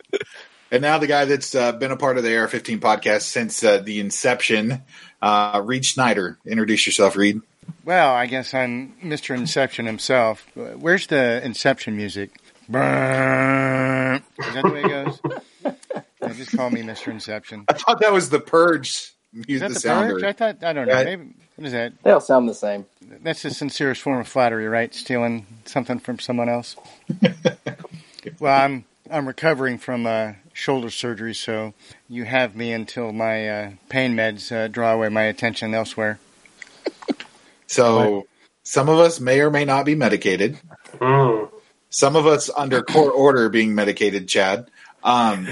and 0.76 0.82
now 0.82 0.98
the 0.98 1.08
guy 1.08 1.24
that's 1.24 1.56
uh, 1.56 1.72
been 1.72 1.92
a 1.92 1.96
part 1.96 2.18
of 2.18 2.24
the 2.24 2.38
AR-15 2.38 2.80
podcast 2.80 3.22
since 3.22 3.64
uh, 3.64 3.78
the 3.78 4.02
inception, 4.02 4.84
uh, 5.22 5.62
Reed 5.64 5.86
Snyder. 5.86 6.38
Introduce 6.46 6.86
yourself, 6.86 7.16
Reed. 7.16 7.40
Well, 7.86 8.14
I 8.14 8.26
guess 8.26 8.54
I'm 8.54 8.94
Mr. 9.02 9.36
Inception 9.36 9.86
himself. 9.86 10.46
Where's 10.54 11.08
the 11.08 11.42
Inception 11.44 11.96
music? 11.96 12.32
Is 12.68 12.74
that 12.74 14.22
the 14.38 14.70
way 14.70 14.82
it 14.82 14.90
goes? 14.90 15.20
Yeah, 15.64 16.34
just 16.34 16.58
call 16.58 16.70
me 16.70 16.82
Mr. 16.82 17.08
Inception. 17.08 17.64
I 17.70 17.74
thought 17.74 18.02
that 18.02 18.12
was 18.12 18.30
the 18.30 18.42
Purge. 18.42 19.14
Use 19.32 19.62
is 19.62 19.82
that 19.84 20.02
the, 20.02 20.08
the 20.08 20.14
Purge? 20.14 20.24
I 20.24 20.34
thought 20.34 20.64
I 20.64 20.74
don't 20.74 20.88
know. 20.88 21.04
Maybe, 21.06 21.34
what 21.56 21.66
is 21.68 21.72
that? 21.72 21.94
They 22.04 22.12
all 22.12 22.20
sound 22.20 22.50
the 22.50 22.54
same. 22.54 22.86
That's 23.24 23.44
the 23.44 23.52
sincerest 23.52 24.02
form 24.02 24.20
of 24.20 24.28
flattery, 24.28 24.68
right? 24.68 24.94
Stealing 24.94 25.46
something 25.64 26.00
from 26.00 26.20
someone 26.20 26.50
else. 26.50 26.76
well, 28.40 28.62
I'm 28.62 28.84
I'm 29.10 29.28
recovering 29.28 29.78
from 29.78 30.06
uh, 30.06 30.34
shoulder 30.56 30.90
surgery, 30.90 31.36
so 31.36 31.74
you 32.08 32.24
have 32.24 32.56
me 32.56 32.72
until 32.72 33.12
my 33.12 33.48
uh, 33.48 33.72
pain 33.90 34.16
meds 34.16 34.56
uh, 34.56 34.68
draw 34.70 34.94
away 34.94 35.10
my 35.10 35.24
attention 35.24 35.74
elsewhere. 35.74 36.18
So, 37.68 38.10
what? 38.10 38.26
some 38.64 38.88
of 38.88 38.98
us 38.98 39.20
may 39.20 39.42
or 39.42 39.52
may 39.52 39.66
not 39.66 39.86
be 39.86 39.96
medicated. 39.96 40.58
Mm. 40.94 41.52
Some 41.90 42.16
of 42.16 42.26
us 42.26 42.50
under 42.56 42.82
court 42.82 43.14
order 43.16 43.50
being 43.50 43.76
medicated, 43.76 44.28
Chad. 44.30 44.72
Um, 45.04 45.48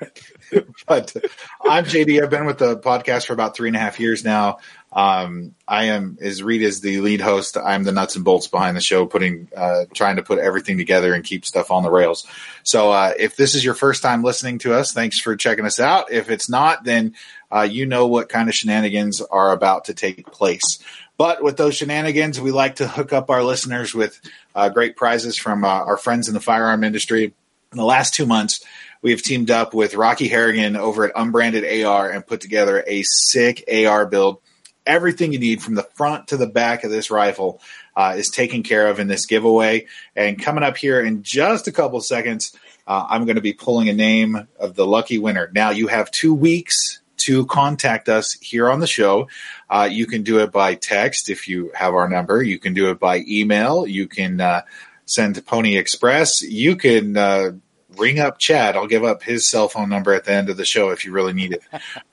but 0.86 1.14
I'm 1.62 1.84
JD. 1.84 2.22
I've 2.22 2.30
been 2.30 2.46
with 2.46 2.58
the 2.58 2.78
podcast 2.78 3.26
for 3.26 3.34
about 3.34 3.56
three 3.56 3.68
and 3.68 3.76
a 3.76 3.80
half 3.80 4.00
years 4.00 4.24
now. 4.24 4.58
Um, 4.96 5.54
I 5.68 5.84
am, 5.84 6.16
as 6.22 6.42
Reed 6.42 6.62
is 6.62 6.80
the 6.80 7.02
lead 7.02 7.20
host, 7.20 7.58
I'm 7.58 7.84
the 7.84 7.92
nuts 7.92 8.16
and 8.16 8.24
bolts 8.24 8.46
behind 8.46 8.78
the 8.78 8.80
show, 8.80 9.04
putting, 9.04 9.50
uh, 9.54 9.84
trying 9.92 10.16
to 10.16 10.22
put 10.22 10.38
everything 10.38 10.78
together 10.78 11.12
and 11.12 11.22
keep 11.22 11.44
stuff 11.44 11.70
on 11.70 11.82
the 11.82 11.90
rails. 11.90 12.26
So, 12.62 12.90
uh, 12.92 13.12
if 13.18 13.36
this 13.36 13.54
is 13.54 13.62
your 13.62 13.74
first 13.74 14.02
time 14.02 14.22
listening 14.22 14.56
to 14.60 14.72
us, 14.72 14.94
thanks 14.94 15.20
for 15.20 15.36
checking 15.36 15.66
us 15.66 15.78
out. 15.78 16.10
If 16.10 16.30
it's 16.30 16.48
not, 16.48 16.84
then, 16.84 17.14
uh, 17.52 17.68
you 17.70 17.84
know 17.84 18.06
what 18.06 18.30
kind 18.30 18.48
of 18.48 18.54
shenanigans 18.54 19.20
are 19.20 19.52
about 19.52 19.84
to 19.84 19.94
take 19.94 20.32
place. 20.32 20.78
But 21.18 21.42
with 21.42 21.58
those 21.58 21.76
shenanigans, 21.76 22.40
we 22.40 22.50
like 22.50 22.76
to 22.76 22.88
hook 22.88 23.12
up 23.12 23.28
our 23.28 23.44
listeners 23.44 23.94
with 23.94 24.18
uh, 24.54 24.70
great 24.70 24.96
prizes 24.96 25.36
from 25.36 25.62
uh, 25.62 25.68
our 25.68 25.98
friends 25.98 26.28
in 26.28 26.32
the 26.32 26.40
firearm 26.40 26.82
industry. 26.84 27.34
In 27.72 27.76
the 27.76 27.84
last 27.84 28.14
two 28.14 28.24
months, 28.24 28.64
we 29.02 29.10
have 29.10 29.20
teamed 29.20 29.50
up 29.50 29.74
with 29.74 29.94
Rocky 29.94 30.28
Harrigan 30.28 30.74
over 30.74 31.04
at 31.04 31.12
Unbranded 31.14 31.84
AR 31.84 32.10
and 32.10 32.26
put 32.26 32.40
together 32.40 32.82
a 32.86 33.02
sick 33.02 33.62
AR 33.70 34.06
build. 34.06 34.38
Everything 34.86 35.32
you 35.32 35.38
need 35.38 35.62
from 35.62 35.74
the 35.74 35.82
front 35.94 36.28
to 36.28 36.36
the 36.36 36.46
back 36.46 36.84
of 36.84 36.90
this 36.90 37.10
rifle 37.10 37.60
uh, 37.96 38.14
is 38.16 38.30
taken 38.30 38.62
care 38.62 38.88
of 38.88 39.00
in 39.00 39.08
this 39.08 39.26
giveaway. 39.26 39.86
And 40.14 40.40
coming 40.40 40.64
up 40.64 40.76
here 40.76 41.00
in 41.00 41.22
just 41.22 41.66
a 41.66 41.72
couple 41.72 42.00
seconds, 42.00 42.56
uh, 42.86 43.06
I'm 43.08 43.24
going 43.24 43.36
to 43.36 43.42
be 43.42 43.52
pulling 43.52 43.88
a 43.88 43.92
name 43.92 44.46
of 44.58 44.74
the 44.74 44.86
lucky 44.86 45.18
winner. 45.18 45.50
Now, 45.54 45.70
you 45.70 45.88
have 45.88 46.10
two 46.10 46.34
weeks 46.34 47.00
to 47.18 47.46
contact 47.46 48.08
us 48.08 48.34
here 48.34 48.70
on 48.70 48.80
the 48.80 48.86
show. 48.86 49.28
Uh, 49.68 49.88
you 49.90 50.06
can 50.06 50.22
do 50.22 50.38
it 50.40 50.52
by 50.52 50.74
text 50.74 51.28
if 51.28 51.48
you 51.48 51.72
have 51.74 51.94
our 51.94 52.08
number. 52.08 52.42
You 52.42 52.58
can 52.58 52.74
do 52.74 52.90
it 52.90 53.00
by 53.00 53.24
email. 53.26 53.86
You 53.86 54.06
can 54.06 54.40
uh, 54.40 54.62
send 55.06 55.44
Pony 55.46 55.76
Express. 55.76 56.42
You 56.42 56.76
can 56.76 57.16
uh, 57.16 57.52
ring 57.96 58.20
up 58.20 58.38
Chad. 58.38 58.76
I'll 58.76 58.86
give 58.86 59.04
up 59.04 59.22
his 59.22 59.48
cell 59.48 59.68
phone 59.68 59.88
number 59.88 60.14
at 60.14 60.24
the 60.24 60.32
end 60.32 60.50
of 60.50 60.56
the 60.56 60.64
show 60.64 60.90
if 60.90 61.04
you 61.04 61.12
really 61.12 61.32
need 61.32 61.52
it. 61.52 61.62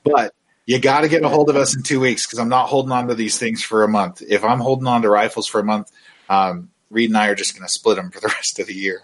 But 0.03 0.33
you 0.65 0.79
got 0.79 1.01
to 1.01 1.09
get 1.09 1.23
a 1.23 1.29
hold 1.29 1.49
of 1.49 1.55
us 1.55 1.75
in 1.75 1.83
two 1.83 1.99
weeks 1.99 2.25
because 2.25 2.39
I'm 2.39 2.49
not 2.49 2.67
holding 2.67 2.91
on 2.91 3.07
to 3.07 3.15
these 3.15 3.37
things 3.37 3.63
for 3.63 3.83
a 3.83 3.87
month. 3.87 4.21
If 4.27 4.43
I'm 4.43 4.59
holding 4.59 4.87
on 4.87 5.01
to 5.01 5.09
rifles 5.09 5.47
for 5.47 5.59
a 5.59 5.63
month, 5.63 5.91
um, 6.29 6.69
Reed 6.89 7.09
and 7.09 7.17
I 7.17 7.27
are 7.27 7.35
just 7.35 7.55
going 7.55 7.67
to 7.67 7.71
split 7.71 7.97
them 7.97 8.11
for 8.11 8.19
the 8.19 8.27
rest 8.35 8.59
of 8.59 8.67
the 8.67 8.73
year. 8.73 9.01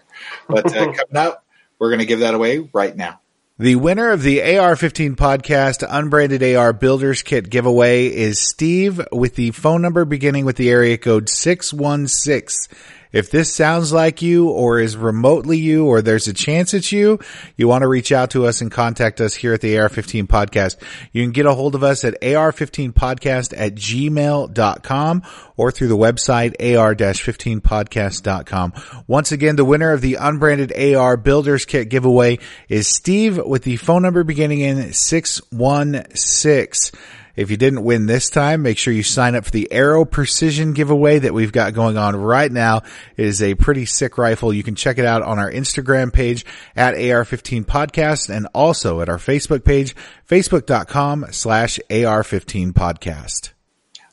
But 0.48 0.68
uh, 0.68 0.86
coming 0.94 1.16
up, 1.16 1.46
we're 1.78 1.90
going 1.90 2.00
to 2.00 2.06
give 2.06 2.20
that 2.20 2.34
away 2.34 2.70
right 2.74 2.96
now. 2.96 3.20
The 3.58 3.76
winner 3.76 4.12
of 4.12 4.24
the 4.24 4.42
AR-15 4.42 5.18
podcast 5.18 5.86
unbranded 5.88 6.42
AR 6.56 6.72
builders 6.72 7.24
kit 7.24 7.50
giveaway 7.50 8.08
is 8.08 8.40
Steve 8.40 9.02
with 9.12 9.36
the 9.36 9.52
phone 9.52 9.82
number 9.82 10.06
beginning 10.06 10.46
with 10.46 10.56
the 10.56 10.70
area 10.70 10.98
code 10.98 11.28
616. 11.28 12.74
If 13.12 13.32
this 13.32 13.52
sounds 13.52 13.92
like 13.92 14.22
you 14.22 14.50
or 14.50 14.80
is 14.80 14.96
remotely 14.96 15.58
you 15.58 15.88
or 15.88 16.04
there's 16.04 16.28
a 16.28 16.34
chance 16.34 16.76
it's 16.76 16.92
you, 16.92 17.18
you 17.58 17.68
want 17.68 17.82
to 17.82 17.88
reach 17.88 18.12
out 18.12 18.30
to 18.32 18.46
us 18.46 18.62
and 18.62 18.72
contact 18.72 19.20
us 19.20 19.34
here 19.34 19.54
at 19.54 19.62
the 19.62 19.74
AR15 19.76 20.28
podcast. 20.28 20.78
You 21.12 21.24
can 21.24 21.32
get 21.32 21.48
a 21.48 21.54
hold 21.54 21.74
of 21.74 21.84
us 21.84 22.04
at 22.04 22.22
AR15podcast 22.22 23.56
at 23.58 23.74
gmail.com 23.74 25.24
or 25.58 25.72
through 25.72 25.88
the 25.88 25.98
website 25.98 26.54
AR-15podcast.com. 26.60 28.74
Once 29.08 29.32
again, 29.32 29.56
the 29.56 29.66
winner 29.66 29.92
of 29.92 30.02
the 30.02 30.14
unbranded 30.16 30.96
AR 30.96 31.18
builders 31.18 31.66
kit 31.66 31.90
giveaway 31.90 32.38
is 32.68 32.88
Steve 32.88 33.44
with 33.44 33.64
the 33.64 33.78
phone 33.78 34.04
number 34.04 34.24
beginning 34.24 34.60
in 34.60 34.94
616. 34.94 37.00
If 37.36 37.52
you 37.52 37.58
didn't 37.58 37.84
win 37.84 38.06
this 38.06 38.30
time, 38.30 38.62
make 38.62 38.78
sure 38.78 38.94
you 38.94 39.04
sign 39.04 39.36
up 39.36 39.46
for 39.46 39.52
the 39.52 39.72
Aero 39.72 40.06
Precision 40.06 40.74
giveaway 40.74 41.20
that 41.20 41.34
we've 41.34 41.52
got 41.52 41.74
going 41.74 41.98
on 41.98 42.16
right 42.16 42.52
now. 42.52 42.78
It 43.18 43.26
is 43.26 43.42
a 43.42 43.56
pretty 43.56 43.86
sick 43.86 44.18
rifle. 44.18 44.54
You 44.54 44.64
can 44.64 44.76
check 44.76 44.98
it 44.98 45.06
out 45.06 45.22
on 45.22 45.40
our 45.40 45.52
Instagram 45.52 46.12
page 46.12 46.46
at 46.76 46.96
AR15 46.96 47.66
podcast 47.66 48.30
and 48.30 48.48
also 48.54 49.02
at 49.02 49.10
our 49.10 49.18
Facebook 49.18 49.64
page, 49.64 49.96
facebook.com 50.28 51.28
slash 51.32 51.80
AR15 51.90 52.72
podcast. 52.74 53.52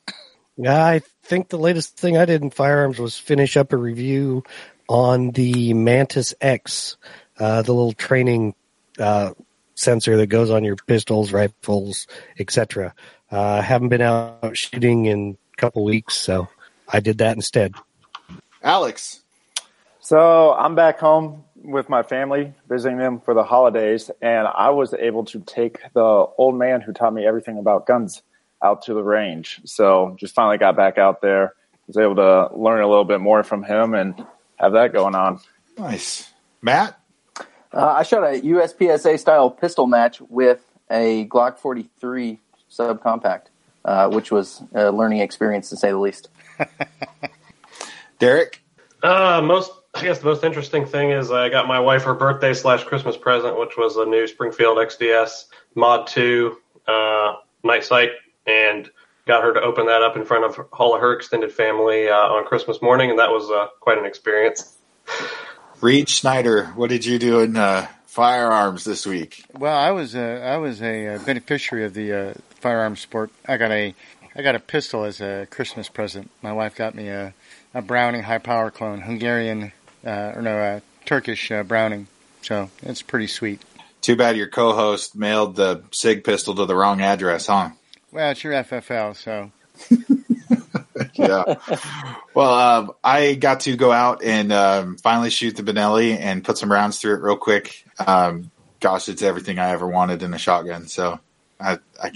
Yeah, 0.56 0.86
I 0.86 1.01
think 1.24 1.50
the 1.50 1.60
latest 1.60 1.98
thing 1.98 2.15
I 2.15 2.24
did 2.24 2.42
in 2.42 2.50
firearms 2.50 2.98
was 2.98 3.18
finish 3.18 3.58
up 3.58 3.74
a 3.74 3.77
review 3.77 4.46
on 4.88 5.32
the 5.32 5.74
Mantis 5.74 6.34
X, 6.42 6.98
uh, 7.39 7.62
the 7.62 7.74
little 7.74 7.94
training 7.94 8.56
uh, 9.00 9.34
sensor 9.75 10.18
that 10.18 10.27
goes 10.27 10.50
on 10.50 10.63
your 10.63 10.75
pistols, 10.75 11.32
rifles, 11.32 12.08
etc. 12.39 12.94
Uh, 13.30 13.62
haven't 13.62 13.89
been 13.89 14.01
out 14.01 14.56
shooting 14.58 15.06
in 15.06 15.38
a 15.54 15.56
couple 15.58 15.84
weeks, 15.84 16.15
so 16.15 16.48
I 16.88 17.00
did 17.00 17.20
that 17.20 17.36
instead. 17.36 17.74
Alex. 18.63 19.22
So 20.00 20.54
I'm 20.54 20.75
back 20.75 21.00
home 21.00 21.44
with 21.63 21.89
my 21.89 22.04
family, 22.04 22.54
visiting 22.70 22.98
them 22.98 23.20
for 23.20 23.34
the 23.34 23.44
holidays, 23.44 24.12
and 24.22 24.48
I 24.48 24.70
was 24.70 24.94
able 24.94 25.25
to 25.25 25.39
take 25.39 25.80
the 25.94 26.01
old 26.04 26.56
man 26.56 26.82
who 26.82 26.94
taught 26.94 27.13
me 27.13 27.25
everything 27.25 27.58
about 27.58 27.88
guns 27.88 28.22
out 28.63 28.84
to 28.84 28.94
the 28.94 29.04
range. 29.04 29.62
So 29.65 30.15
just 30.20 30.36
finally 30.36 30.58
got 30.58 30.75
back 30.75 30.98
out 30.98 31.22
there, 31.22 31.56
was 31.88 31.98
able 31.98 32.15
to 32.15 32.50
learn 32.56 32.82
a 32.82 32.88
little 32.88 33.04
bit 33.04 33.20
more 33.20 33.44
from 33.44 33.63
him, 33.63 33.94
and 33.94 34.25
have 34.58 34.74
that 34.74 34.94
going 34.94 35.15
on. 35.15 35.39
Nice, 35.77 36.32
Matt. 36.62 37.00
Uh, 37.75 37.88
I 37.88 38.03
shot 38.03 38.24
a 38.24 38.39
USPSA 38.39 39.20
style 39.20 39.51
pistol 39.51 39.86
match 39.86 40.22
with 40.22 40.63
a 40.89 41.27
Glock 41.27 41.60
43 41.60 42.39
subcompact, 42.72 43.48
uh, 43.84 44.10
which 44.10 44.32
was 44.32 44.63
a 44.74 44.91
learning 44.91 45.20
experience 45.20 45.70
to 45.72 45.77
say 45.77 45.89
the 45.89 45.98
least. 45.98 46.29
Derek. 48.20 48.62
Uh, 49.03 49.41
most 49.44 49.72
I 49.94 50.03
guess 50.03 50.20
the 50.20 50.25
most 50.25 50.44
interesting 50.44 50.86
thing 50.86 51.12
is 51.12 51.32
I 51.32 51.50
got 51.50 51.67
my 51.67 51.79
wife 51.79 52.03
her 52.03 52.13
birthday 52.13 52.53
slash 52.53 52.86
Christmas 52.86 53.17
present, 53.17 53.60
which 53.60 53.77
was 53.77 53.98
a 53.98 54.05
new 54.05 54.25
Springfield 54.25 54.77
XDS 54.77 55.46
Mod 55.75 56.08
Two 56.08 56.58
uh, 56.88 57.36
night 57.63 57.84
sight, 57.84 58.12
and 58.48 58.89
got 59.25 59.44
her 59.44 59.53
to 59.53 59.62
open 59.62 59.86
that 59.88 60.01
up 60.01 60.15
in 60.15 60.24
front 60.24 60.46
of 60.46 60.65
all 60.74 60.96
of 60.96 61.01
her 61.01 61.13
extended 61.13 61.51
family 61.51 62.08
uh, 62.08 62.15
on 62.15 62.46
Christmas 62.46 62.82
morning, 62.82 63.10
and 63.10 63.20
that 63.20 63.29
was 63.29 63.50
uh, 63.51 63.67
quite 63.82 63.98
an 63.98 64.05
experience. 64.05 64.77
Reed 65.82 66.10
Snyder, 66.10 66.65
what 66.67 66.89
did 66.89 67.05
you 67.05 67.20
do 67.20 67.41
in 67.41 67.58
uh, 67.58 67.88
firearms 68.08 68.84
this 68.84 69.05
week? 69.05 69.44
Well, 69.53 69.77
I 69.77 69.91
was 69.91 70.15
a, 70.15 70.44
I 70.44 70.58
was 70.58 70.82
a 70.82 71.20
beneficiary 71.25 71.86
of 71.86 71.94
the 71.94 72.13
uh, 72.13 72.34
firearms 72.62 73.01
sport. 73.01 73.29
I 73.48 73.58
got 73.58 73.72
a 73.72 73.94
I 74.36 74.41
got 74.41 74.55
a 74.55 74.60
pistol 74.60 75.05
as 75.05 75.22
a 75.22 75.48
Christmas 75.50 75.88
present. 75.88 76.29
My 76.41 76.51
wife 76.51 76.75
got 76.75 76.94
me 76.94 77.08
a, 77.08 77.34
a 77.74 77.82
Browning 77.82 78.24
high 78.24 78.39
power 78.39 78.70
clone, 78.70 79.01
Hungarian 79.01 79.72
uh, 80.05 80.34
or 80.36 80.41
no, 80.41 80.58
a 80.58 80.82
Turkish 81.05 81.51
uh, 81.51 81.63
Browning. 81.63 82.08
So 82.41 82.70
it's 82.82 83.01
pretty 83.01 83.27
sweet. 83.27 83.62
Too 84.01 84.15
bad 84.15 84.38
your 84.38 84.48
co-host 84.48 85.15
mailed 85.15 85.55
the 85.55 85.84
Sig 85.91 86.24
pistol 86.24 86.53
to 86.55 86.65
the 86.65 86.75
wrong 86.75 87.01
address, 87.01 87.48
huh? 87.48 87.70
Well, 88.12 88.32
it's 88.32 88.44
your 88.44 88.53
FFL, 88.53 89.15
so. 89.15 89.51
yeah. 91.16 91.56
Well, 92.34 92.54
um, 92.54 92.92
I 93.04 93.36
got 93.36 93.62
to 93.62 93.76
go 93.76 93.92
out 93.92 94.24
and 94.24 94.52
um, 94.52 94.98
finally 94.98 95.30
shoot 95.30 95.56
the 95.56 95.64
Benelli 95.64 96.18
and 96.20 96.44
put 96.44 96.58
some 96.58 96.72
rounds 96.72 97.00
through 97.00 97.16
it 97.16 97.22
real 97.22 97.38
quick. 97.38 97.86
Um, 98.06 98.52
gosh, 98.80 99.08
it's 99.10 99.22
everything 99.22 99.58
I 99.60 99.70
ever 99.70 99.88
wanted 99.88 100.22
in 100.22 100.34
a 100.34 100.38
shotgun. 100.38 100.88
So, 100.88 101.20
I, 101.60 101.80
I, 102.02 102.12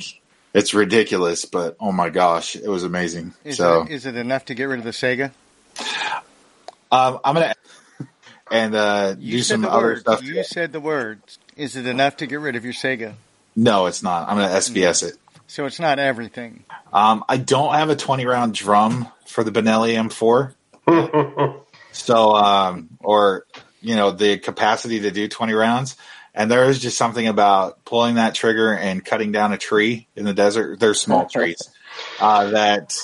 it's 0.53 0.74
ridiculous, 0.74 1.46
but 1.46 1.77
oh 1.79 1.91
my 1.91 2.10
gosh, 2.10 2.56
it 2.56 2.68
was 2.68 2.84
amazing. 2.84 3.34
Is 3.44 3.58
so, 3.58 3.84
it, 3.84 3.91
is 3.91 4.06
it 4.06 4.15
enough 4.15 4.46
to 4.46 4.56
get 4.56 4.65
rid 4.65 4.79
of 4.79 4.86
the 4.86 4.91
Saiga? 4.91 5.32
Um, 6.91 7.20
I'm 7.24 7.36
gonna 7.36 7.53
and 8.51 8.75
uh, 8.75 9.13
do 9.13 9.41
some 9.44 9.65
other 9.65 9.84
word. 9.84 10.00
stuff. 10.00 10.24
You 10.24 10.44
said 10.44 10.72
the 10.72 10.79
words. 10.79 11.38
Is 11.56 11.75
it 11.75 11.86
enough 11.86 12.18
to 12.18 12.27
get 12.27 12.39
rid 12.39 12.56
of 12.56 12.63
your 12.63 12.74
Saiga? 12.74 13.13
No, 13.56 13.86
it's 13.86 14.01
not. 14.01 14.27
I'm 14.27 14.38
gonna 14.38 14.50
SBS 14.50 15.08
it. 15.08 15.15
So 15.48 15.65
it's 15.65 15.79
not 15.79 16.00
everything. 16.00 16.63
Um, 16.91 17.24
I 17.29 17.38
don't 17.38 17.74
have 17.74 17.89
a 17.89 17.96
20 17.96 18.25
round 18.25 18.53
drum 18.53 19.08
for 19.25 19.43
the 19.43 19.51
Benelli 19.51 19.96
M4. 19.96 20.53
so, 21.91 22.31
um, 22.36 22.89
or, 23.00 23.46
you 23.81 23.96
know, 23.96 24.12
the 24.12 24.38
capacity 24.39 25.01
to 25.01 25.12
do 25.12 25.27
20 25.27 25.53
rounds. 25.53 25.96
And 26.34 26.50
there 26.50 26.69
is 26.69 26.79
just 26.79 26.98
something 26.98 27.27
about 27.27 27.84
pulling 27.86 28.15
that 28.15 28.36
trigger 28.36 28.74
and 28.74 29.03
cutting 29.03 29.31
down 29.31 29.51
a 29.51 29.58
tree 29.58 30.08
in 30.15 30.25
the 30.25 30.34
desert. 30.34 30.79
They're 30.79 30.93
small 30.93 31.25
trees 31.29 31.58
uh, 32.19 32.51
that 32.51 32.98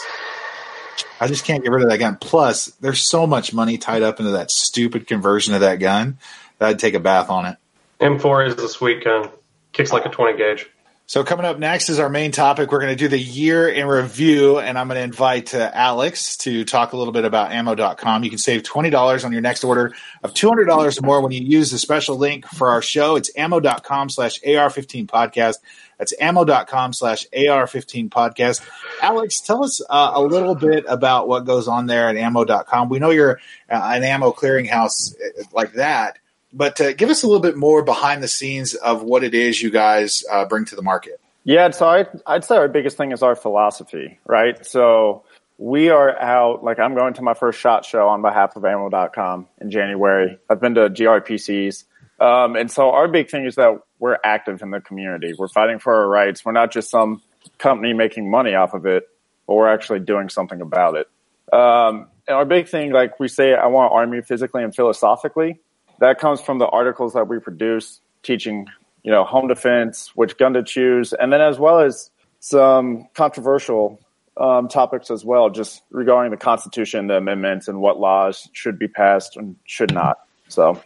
I 1.19 1.27
just 1.27 1.45
can't 1.45 1.63
get 1.63 1.71
rid 1.71 1.83
of 1.83 1.89
that 1.89 1.97
gun. 1.97 2.17
Plus, 2.19 2.67
there's 2.81 3.01
so 3.01 3.25
much 3.25 3.53
money 3.53 3.77
tied 3.77 4.03
up 4.03 4.19
into 4.19 4.31
that 4.33 4.51
stupid 4.51 5.07
conversion 5.07 5.53
of 5.53 5.61
that 5.61 5.79
gun 5.79 6.17
that 6.59 6.69
I'd 6.69 6.79
take 6.79 6.93
a 6.93 6.99
bath 6.99 7.29
on 7.29 7.45
it. 7.45 7.57
M4 7.99 8.47
is 8.47 8.55
a 8.55 8.67
sweet 8.67 9.03
gun. 9.03 9.29
Kicks 9.71 9.91
like 9.91 10.05
a 10.05 10.09
20 10.09 10.37
gauge. 10.37 10.69
So 11.07 11.23
coming 11.23 11.45
up 11.45 11.59
next 11.59 11.89
is 11.89 11.99
our 11.99 12.09
main 12.09 12.31
topic. 12.31 12.71
We're 12.71 12.79
going 12.79 12.91
to 12.91 12.95
do 12.95 13.07
the 13.07 13.19
year 13.19 13.69
in 13.69 13.85
review, 13.85 14.57
and 14.57 14.75
I'm 14.75 14.87
going 14.87 14.97
to 14.97 15.03
invite 15.03 15.53
uh, 15.53 15.69
Alex 15.71 16.35
to 16.37 16.65
talk 16.65 16.93
a 16.93 16.97
little 16.97 17.13
bit 17.13 17.25
about 17.25 17.51
ammo.com. 17.51 18.23
You 18.23 18.31
can 18.31 18.39
save 18.39 18.63
$20 18.63 19.23
on 19.23 19.31
your 19.31 19.41
next 19.41 19.63
order 19.63 19.93
of 20.23 20.33
$200 20.33 20.67
or 20.67 21.05
more 21.05 21.21
when 21.21 21.31
you 21.31 21.41
use 21.41 21.69
the 21.69 21.77
special 21.77 22.17
link 22.17 22.47
for 22.47 22.71
our 22.71 22.81
show. 22.81 23.17
It's 23.17 23.29
ammo.com 23.37 24.09
slash 24.09 24.41
AR15 24.41 25.05
podcast. 25.05 25.57
That's 25.99 26.13
ammo.com 26.19 26.93
slash 26.93 27.27
AR15 27.37 28.09
podcast. 28.09 28.67
Alex, 28.99 29.41
tell 29.41 29.63
us 29.63 29.81
uh, 29.87 30.13
a 30.15 30.23
little 30.23 30.55
bit 30.55 30.85
about 30.87 31.27
what 31.27 31.45
goes 31.45 31.67
on 31.67 31.85
there 31.85 32.09
at 32.09 32.17
ammo.com. 32.17 32.89
We 32.89 32.97
know 32.97 33.11
you're 33.11 33.39
uh, 33.69 33.91
an 33.93 34.03
ammo 34.03 34.31
clearinghouse 34.31 35.13
uh, 35.13 35.43
like 35.53 35.73
that 35.73 36.17
but 36.55 36.79
uh, 36.79 36.93
give 36.93 37.09
us 37.09 37.21
a 37.21 37.27
little 37.27 37.41
bit 37.41 37.57
more 37.57 37.83
behind 37.83 38.23
the 38.23 38.27
scenes 38.27 38.73
of 38.73 39.03
what 39.03 39.23
it 39.23 39.35
is 39.35 39.61
you 39.61 39.69
guys 39.69 40.23
uh, 40.31 40.45
bring 40.45 40.65
to 40.65 40.75
the 40.75 40.81
market. 40.81 41.19
Yeah, 41.43 41.69
so 41.71 41.87
I'd, 41.87 42.07
I'd 42.25 42.43
say 42.43 42.55
our 42.55 42.69
biggest 42.69 42.97
thing 42.97 43.11
is 43.11 43.21
our 43.21 43.35
philosophy, 43.35 44.19
right? 44.25 44.65
So 44.65 45.23
we 45.57 45.89
are 45.89 46.17
out, 46.17 46.63
like 46.63 46.79
I'm 46.79 46.95
going 46.95 47.13
to 47.15 47.21
my 47.21 47.33
first 47.33 47.59
SHOT 47.59 47.85
Show 47.85 48.07
on 48.07 48.21
behalf 48.21 48.55
of 48.55 48.65
ammo.com 48.65 49.47
in 49.59 49.69
January. 49.69 50.39
I've 50.49 50.61
been 50.61 50.75
to 50.75 50.89
GRPCs. 50.89 51.83
Um, 52.19 52.55
and 52.55 52.71
so 52.71 52.91
our 52.91 53.09
big 53.09 53.29
thing 53.29 53.45
is 53.45 53.55
that 53.55 53.81
we're 53.99 54.17
active 54.23 54.61
in 54.61 54.71
the 54.71 54.79
community. 54.79 55.33
We're 55.37 55.49
fighting 55.49 55.79
for 55.79 55.93
our 55.93 56.07
rights. 56.07 56.45
We're 56.45 56.53
not 56.53 56.71
just 56.71 56.89
some 56.89 57.21
company 57.57 57.93
making 57.93 58.29
money 58.29 58.55
off 58.55 58.73
of 58.73 58.85
it, 58.85 59.07
but 59.45 59.55
we're 59.55 59.71
actually 59.71 59.99
doing 59.99 60.29
something 60.29 60.61
about 60.61 60.95
it. 60.95 61.07
Um, 61.53 62.07
and 62.27 62.35
our 62.37 62.45
big 62.45 62.69
thing, 62.69 62.91
like 62.91 63.19
we 63.19 63.27
say, 63.27 63.53
I 63.53 63.67
want 63.67 63.91
to 63.91 63.95
arm 63.95 64.13
you 64.13 64.21
physically 64.21 64.63
and 64.63 64.73
philosophically 64.73 65.59
that 65.99 66.19
comes 66.19 66.41
from 66.41 66.59
the 66.59 66.67
articles 66.67 67.13
that 67.13 67.27
we 67.27 67.39
produce 67.39 67.99
teaching, 68.23 68.67
you 69.03 69.11
know, 69.11 69.23
home 69.23 69.47
defense, 69.47 70.11
which 70.15 70.37
gun 70.37 70.53
to 70.53 70.63
choose, 70.63 71.13
and 71.13 71.31
then 71.31 71.41
as 71.41 71.59
well 71.59 71.79
as 71.79 72.09
some 72.39 73.07
controversial 73.13 73.99
um, 74.37 74.67
topics 74.67 75.09
as 75.09 75.23
well, 75.23 75.49
just 75.49 75.81
regarding 75.91 76.31
the 76.31 76.37
Constitution, 76.37 77.07
the 77.07 77.15
amendments, 77.15 77.67
and 77.67 77.79
what 77.79 77.99
laws 77.99 78.49
should 78.53 78.77
be 78.77 78.87
passed 78.87 79.37
and 79.37 79.55
should 79.65 79.93
not. 79.93 80.19
So. 80.49 80.81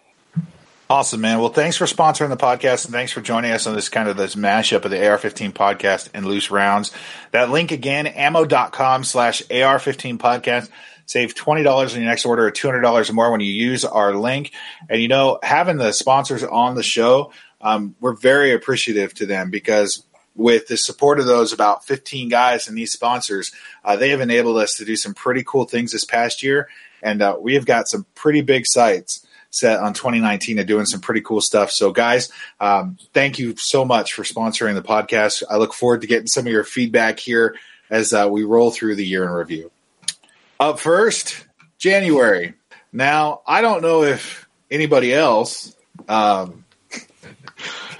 Awesome, 0.91 1.21
man. 1.21 1.39
Well, 1.39 1.49
thanks 1.49 1.77
for 1.77 1.85
sponsoring 1.85 2.29
the 2.29 2.37
podcast 2.37 2.85
and 2.85 2.93
thanks 2.93 3.11
for 3.11 3.21
joining 3.21 3.51
us 3.51 3.67
on 3.67 3.75
this 3.75 3.89
kind 3.89 4.09
of 4.09 4.17
this 4.17 4.33
mashup 4.33 4.85
of 4.85 4.89
the 4.89 5.07
AR-15 5.07 5.51
podcast 5.51 6.09
and 6.15 6.25
loose 6.25 6.49
rounds. 6.49 6.91
That 7.29 7.51
link 7.51 7.71
again, 7.71 8.07
ammo.com 8.07 9.03
slash 9.03 9.41
AR-15 9.51 10.17
podcast. 10.17 10.69
Save 11.09 11.33
$20 11.33 11.65
on 11.67 12.01
your 12.01 12.07
next 12.07 12.27
order 12.27 12.45
or 12.45 12.51
$200 12.51 13.09
or 13.09 13.13
more 13.13 13.31
when 13.31 13.41
you 13.41 13.51
use 13.51 13.83
our 13.83 14.13
link. 14.13 14.51
And 14.91 15.01
you 15.01 15.07
know, 15.07 15.39
having 15.41 15.77
the 15.77 15.91
sponsors 15.91 16.43
on 16.43 16.75
the 16.75 16.83
show, 16.83 17.31
um, 17.61 17.95
we're 17.99 18.13
very 18.13 18.53
appreciative 18.53 19.15
to 19.15 19.25
them 19.25 19.49
because 19.49 20.05
with 20.35 20.67
the 20.67 20.77
support 20.77 21.19
of 21.19 21.25
those 21.25 21.51
about 21.51 21.83
15 21.83 22.29
guys 22.29 22.67
and 22.67 22.77
these 22.77 22.91
sponsors, 22.91 23.51
uh, 23.83 23.95
they 23.95 24.09
have 24.09 24.21
enabled 24.21 24.57
us 24.57 24.75
to 24.75 24.85
do 24.85 24.95
some 24.95 25.15
pretty 25.15 25.43
cool 25.43 25.65
things 25.65 25.93
this 25.93 26.05
past 26.05 26.43
year. 26.43 26.69
And 27.01 27.23
uh, 27.23 27.37
we 27.41 27.55
have 27.55 27.65
got 27.65 27.87
some 27.87 28.05
pretty 28.13 28.41
big 28.41 28.67
sights 28.67 29.25
set 29.49 29.79
on 29.79 29.95
2019 29.95 30.59
and 30.59 30.67
doing 30.67 30.85
some 30.85 31.01
pretty 31.01 31.21
cool 31.21 31.41
stuff. 31.41 31.71
So, 31.71 31.91
guys, 31.91 32.31
um, 32.59 32.99
thank 33.15 33.39
you 33.39 33.55
so 33.57 33.83
much 33.83 34.13
for 34.13 34.21
sponsoring 34.21 34.75
the 34.75 34.83
podcast. 34.83 35.41
I 35.49 35.57
look 35.57 35.73
forward 35.73 36.01
to 36.01 36.07
getting 36.07 36.27
some 36.27 36.45
of 36.45 36.51
your 36.51 36.63
feedback 36.63 37.17
here 37.17 37.55
as 37.89 38.13
uh, 38.13 38.27
we 38.29 38.43
roll 38.43 38.69
through 38.69 38.93
the 38.93 39.07
year 39.07 39.23
in 39.23 39.31
review. 39.31 39.71
Up 40.59 40.79
first, 40.79 41.45
January. 41.77 42.53
Now, 42.91 43.41
I 43.47 43.61
don't 43.61 43.81
know 43.81 44.03
if 44.03 44.47
anybody 44.69 45.13
else. 45.13 45.75
Um, 46.07 46.65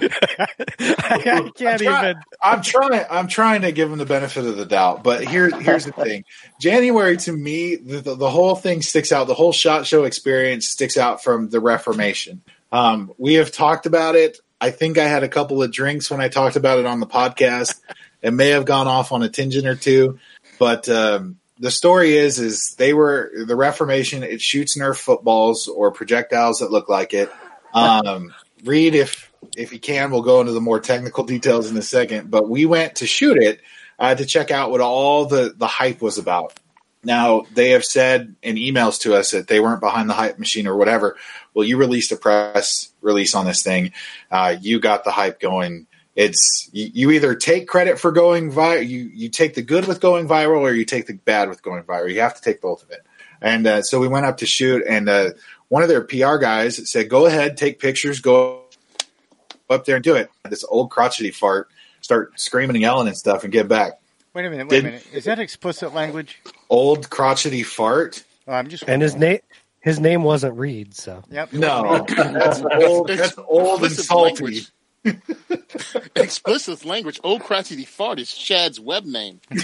I 0.00 1.20
can't 1.22 1.46
I'm 1.46 1.52
try, 1.52 1.74
even. 1.74 2.22
I'm 2.42 2.62
trying. 2.62 3.04
I'm 3.10 3.28
trying 3.28 3.62
to 3.62 3.72
give 3.72 3.90
them 3.90 3.98
the 3.98 4.06
benefit 4.06 4.44
of 4.46 4.56
the 4.56 4.64
doubt, 4.66 5.02
but 5.02 5.26
here, 5.26 5.50
here's 5.58 5.84
the 5.84 5.92
thing. 5.92 6.24
January 6.60 7.16
to 7.18 7.32
me, 7.32 7.76
the, 7.76 8.00
the, 8.00 8.14
the, 8.14 8.30
whole 8.30 8.56
thing 8.56 8.82
sticks 8.82 9.12
out. 9.12 9.26
The 9.26 9.34
whole 9.34 9.52
shot 9.52 9.86
show 9.86 10.04
experience 10.04 10.68
sticks 10.68 10.96
out 10.96 11.22
from 11.22 11.48
the 11.48 11.60
Reformation. 11.60 12.42
Um, 12.72 13.12
we 13.18 13.34
have 13.34 13.52
talked 13.52 13.86
about 13.86 14.16
it. 14.16 14.38
I 14.60 14.70
think 14.70 14.98
I 14.98 15.04
had 15.06 15.22
a 15.22 15.28
couple 15.28 15.62
of 15.62 15.72
drinks 15.72 16.10
when 16.10 16.20
I 16.20 16.28
talked 16.28 16.56
about 16.56 16.78
it 16.78 16.86
on 16.86 17.00
the 17.00 17.06
podcast. 17.06 17.80
It 18.22 18.32
may 18.32 18.50
have 18.50 18.66
gone 18.66 18.86
off 18.86 19.12
on 19.12 19.22
a 19.22 19.28
tangent 19.28 19.66
or 19.66 19.76
two, 19.76 20.18
but 20.58 20.88
um, 20.88 21.39
the 21.60 21.70
story 21.70 22.16
is 22.16 22.38
is 22.38 22.74
they 22.78 22.92
were 22.94 23.30
the 23.46 23.54
Reformation. 23.54 24.22
It 24.22 24.40
shoots 24.40 24.76
Nerf 24.76 24.96
footballs 24.96 25.68
or 25.68 25.92
projectiles 25.92 26.58
that 26.58 26.72
look 26.72 26.88
like 26.88 27.12
it. 27.12 27.30
Um, 27.74 28.34
Reed, 28.64 28.94
if 28.94 29.30
if 29.56 29.72
you 29.72 29.78
can, 29.78 30.10
we'll 30.10 30.22
go 30.22 30.40
into 30.40 30.52
the 30.52 30.60
more 30.60 30.80
technical 30.80 31.24
details 31.34 31.70
in 31.70 31.76
a 31.76 31.82
second. 31.82 32.30
But 32.30 32.48
we 32.48 32.66
went 32.66 32.96
to 32.96 33.06
shoot 33.06 33.36
it 33.36 33.60
uh, 33.98 34.14
to 34.14 34.24
check 34.24 34.50
out 34.50 34.70
what 34.70 34.80
all 34.80 35.26
the 35.26 35.54
the 35.56 35.66
hype 35.66 36.00
was 36.00 36.18
about. 36.18 36.58
Now 37.04 37.44
they 37.54 37.70
have 37.70 37.84
said 37.84 38.34
in 38.42 38.56
emails 38.56 39.00
to 39.02 39.14
us 39.14 39.30
that 39.30 39.46
they 39.46 39.60
weren't 39.60 39.80
behind 39.80 40.08
the 40.08 40.14
hype 40.14 40.38
machine 40.38 40.66
or 40.66 40.76
whatever. 40.76 41.16
Well, 41.52 41.66
you 41.66 41.76
released 41.76 42.12
a 42.12 42.16
press 42.16 42.90
release 43.02 43.34
on 43.34 43.44
this 43.44 43.62
thing. 43.62 43.92
Uh, 44.30 44.56
you 44.60 44.80
got 44.80 45.04
the 45.04 45.10
hype 45.10 45.40
going 45.40 45.86
it's 46.16 46.68
you, 46.72 46.90
you, 46.92 47.10
either 47.12 47.34
take 47.34 47.68
credit 47.68 47.98
for 47.98 48.10
going 48.12 48.52
viral, 48.52 48.86
you 48.86 49.10
you 49.14 49.28
take 49.28 49.54
the 49.54 49.62
good 49.62 49.86
with 49.86 50.00
going 50.00 50.26
viral, 50.28 50.60
or 50.60 50.72
you 50.72 50.84
take 50.84 51.06
the 51.06 51.14
bad 51.14 51.48
with 51.48 51.62
going 51.62 51.82
viral. 51.84 52.12
You 52.12 52.20
have 52.20 52.34
to 52.34 52.42
take 52.42 52.60
both 52.60 52.82
of 52.82 52.90
it. 52.90 53.06
And 53.40 53.66
uh, 53.66 53.82
so 53.82 54.00
we 54.00 54.08
went 54.08 54.26
up 54.26 54.38
to 54.38 54.46
shoot, 54.46 54.84
and 54.86 55.08
uh, 55.08 55.30
one 55.68 55.82
of 55.82 55.88
their 55.88 56.02
PR 56.02 56.36
guys 56.36 56.90
said, 56.90 57.08
"Go 57.08 57.26
ahead, 57.26 57.56
take 57.56 57.78
pictures, 57.78 58.20
go 58.20 58.64
up 59.68 59.84
there 59.84 59.96
and 59.96 60.04
do 60.04 60.16
it." 60.16 60.30
This 60.48 60.64
old 60.64 60.90
crotchety 60.90 61.30
fart 61.30 61.68
start 62.00 62.38
screaming 62.40 62.76
and 62.76 62.82
yelling 62.82 63.06
and 63.06 63.16
stuff, 63.16 63.44
and 63.44 63.52
get 63.52 63.68
back. 63.68 64.00
Wait 64.34 64.46
a 64.46 64.50
minute, 64.50 64.68
wait 64.68 64.76
Did, 64.76 64.84
a 64.84 64.88
minute. 64.88 65.06
Is 65.12 65.24
that 65.24 65.38
explicit 65.38 65.94
language? 65.94 66.40
Old 66.68 67.08
crotchety 67.10 67.62
fart. 67.62 68.24
Oh, 68.46 68.52
I'm 68.52 68.68
just 68.68 68.84
and 68.86 69.00
his 69.00 69.16
name. 69.16 69.40
His 69.80 69.98
name 69.98 70.22
wasn't 70.22 70.58
Reed, 70.58 70.94
so 70.94 71.22
yep. 71.30 71.52
No, 71.52 72.04
that's 72.16 72.60
old. 72.60 73.08
That's 73.08 73.38
old 73.38 73.82
and 73.82 73.92
salty. 73.92 74.44
Language. 74.44 74.72
Explicit 76.16 76.84
language. 76.84 77.20
Old 77.24 77.42
the 77.42 77.84
fart 77.84 78.18
is 78.18 78.32
Chad's 78.32 78.78
web 78.78 79.04
name. 79.04 79.40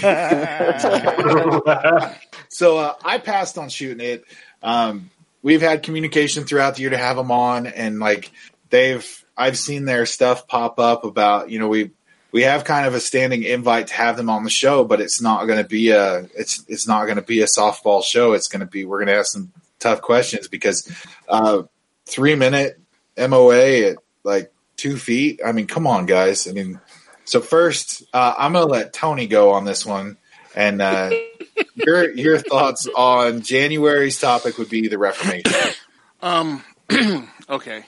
so 2.49 2.77
uh, 2.77 2.93
I 3.03 3.19
passed 3.23 3.57
on 3.57 3.69
shooting 3.69 4.05
it. 4.05 4.25
Um, 4.63 5.11
we've 5.41 5.61
had 5.61 5.83
communication 5.83 6.45
throughout 6.45 6.75
the 6.75 6.81
year 6.81 6.89
to 6.89 6.97
have 6.97 7.17
them 7.17 7.31
on, 7.31 7.67
and 7.67 7.99
like 7.99 8.31
they've, 8.69 9.25
I've 9.35 9.57
seen 9.57 9.85
their 9.85 10.05
stuff 10.05 10.47
pop 10.47 10.79
up 10.79 11.03
about 11.03 11.49
you 11.51 11.59
know 11.59 11.67
we 11.67 11.91
we 12.31 12.43
have 12.43 12.63
kind 12.63 12.85
of 12.85 12.95
a 12.95 12.99
standing 12.99 13.43
invite 13.43 13.87
to 13.87 13.93
have 13.93 14.17
them 14.17 14.29
on 14.29 14.43
the 14.43 14.49
show, 14.49 14.83
but 14.83 15.01
it's 15.01 15.21
not 15.21 15.45
going 15.45 15.61
to 15.61 15.67
be 15.67 15.91
a 15.91 16.27
it's 16.35 16.63
it's 16.67 16.87
not 16.87 17.05
going 17.05 17.17
to 17.17 17.21
be 17.21 17.41
a 17.41 17.45
softball 17.45 18.03
show. 18.03 18.33
It's 18.33 18.47
going 18.47 18.59
to 18.61 18.65
be 18.65 18.85
we're 18.85 18.97
going 18.97 19.07
to 19.07 19.17
ask 19.17 19.33
some 19.33 19.51
tough 19.79 20.01
questions 20.01 20.47
because 20.47 20.91
uh, 21.29 21.63
three 22.05 22.35
minute 22.35 22.79
MOA 23.17 23.91
at 23.91 23.97
like 24.23 24.51
two 24.77 24.97
feet. 24.97 25.41
I 25.45 25.51
mean, 25.51 25.67
come 25.67 25.85
on, 25.85 26.05
guys. 26.05 26.47
I 26.47 26.51
mean, 26.51 26.79
so 27.25 27.41
first, 27.41 28.03
uh, 28.13 28.35
I'm 28.37 28.53
going 28.53 28.65
to 28.65 28.71
let 28.71 28.93
Tony 28.93 29.27
go 29.27 29.51
on 29.51 29.65
this 29.65 29.85
one, 29.85 30.17
and 30.55 30.81
uh, 30.81 31.11
your 31.75 32.09
your 32.11 32.37
thoughts 32.39 32.87
on 32.95 33.41
January's 33.41 34.19
topic 34.19 34.57
would 34.57 34.69
be 34.69 34.87
the 34.87 34.97
Reformation. 34.97 35.53
Um. 36.19 36.63
okay, 37.49 37.85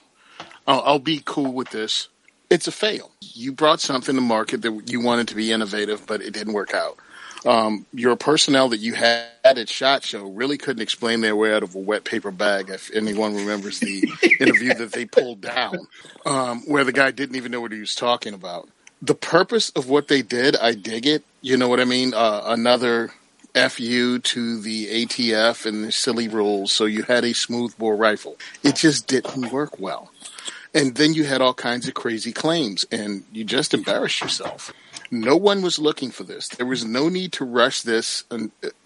I'll, 0.68 0.82
I'll 0.82 1.00
be 1.00 1.20
cool 1.26 1.52
with 1.52 1.72
this. 1.72 2.10
It's 2.52 2.68
a 2.68 2.72
fail. 2.72 3.10
You 3.22 3.54
brought 3.54 3.80
something 3.80 4.14
to 4.14 4.22
market 4.22 4.62
that 4.62 4.84
you 4.86 5.02
wanted 5.02 5.30
to 5.30 5.36
be 5.36 5.52
innovative, 5.52 6.06
but 6.06 6.22
it 6.22 6.32
didn't 6.32 6.54
work 6.54 6.76
out 6.76 7.00
um, 7.46 7.86
your 7.94 8.16
personnel 8.16 8.70
that 8.70 8.80
you 8.80 8.94
had 8.94 9.28
at 9.44 9.70
Shot 9.70 10.04
Show 10.04 10.26
really 10.26 10.58
couldn't 10.58 10.82
explain 10.82 11.22
their 11.22 11.36
way 11.36 11.54
out 11.54 11.64
of 11.64 11.76
a 11.76 11.80
wet 11.80 12.04
paper 12.04 12.32
bag. 12.32 12.70
If 12.70 12.92
anyone 12.94 13.36
remembers 13.36 13.80
the 13.80 14.12
interview 14.40 14.74
that 14.76 14.92
they 14.92 15.06
pulled 15.06 15.42
down, 15.42 15.88
um, 16.26 16.62
where 16.68 16.84
the 16.84 16.92
guy 16.92 17.12
didn't 17.12 17.36
even 17.36 17.52
know 17.52 17.62
what 17.62 17.72
he 17.72 17.80
was 17.80 17.96
talking 17.96 18.34
about. 18.34 18.70
The 19.02 19.16
purpose 19.16 19.70
of 19.72 19.88
what 19.88 20.10
they 20.10 20.22
did, 20.22 20.58
I 20.58 20.74
dig 20.74 21.08
it. 21.08 21.24
You 21.42 21.56
know 21.56 21.70
what 21.70 21.80
I 21.80 21.86
mean? 21.86 22.14
Uh, 22.14 22.42
another 22.46 23.12
fu 23.54 24.20
to 24.20 24.62
the 24.62 25.06
ATF 25.06 25.66
and 25.66 25.86
the 25.86 25.92
silly 25.92 26.28
rules. 26.28 26.72
So 26.72 26.86
you 26.86 27.04
had 27.04 27.24
a 27.24 27.34
smoothbore 27.34 27.96
rifle. 27.96 28.38
It 28.64 28.76
just 28.76 29.08
didn't 29.08 29.52
work 29.52 29.80
well. 29.80 30.12
And 30.74 30.96
then 30.96 31.14
you 31.14 31.24
had 31.24 31.42
all 31.42 31.54
kinds 31.54 31.88
of 31.88 31.96
crazy 31.96 32.32
claims, 32.32 32.86
and 32.92 33.24
you 33.32 33.44
just 33.44 33.74
embarrassed 33.74 34.22
yourself. 34.22 34.72
No 35.12 35.36
one 35.36 35.62
was 35.62 35.80
looking 35.80 36.12
for 36.12 36.24
this. 36.24 36.48
There 36.50 36.66
was 36.66 36.86
no 36.86 37.10
need 37.10 37.34
to 37.34 37.46
rush 37.46 37.82
this 37.82 38.24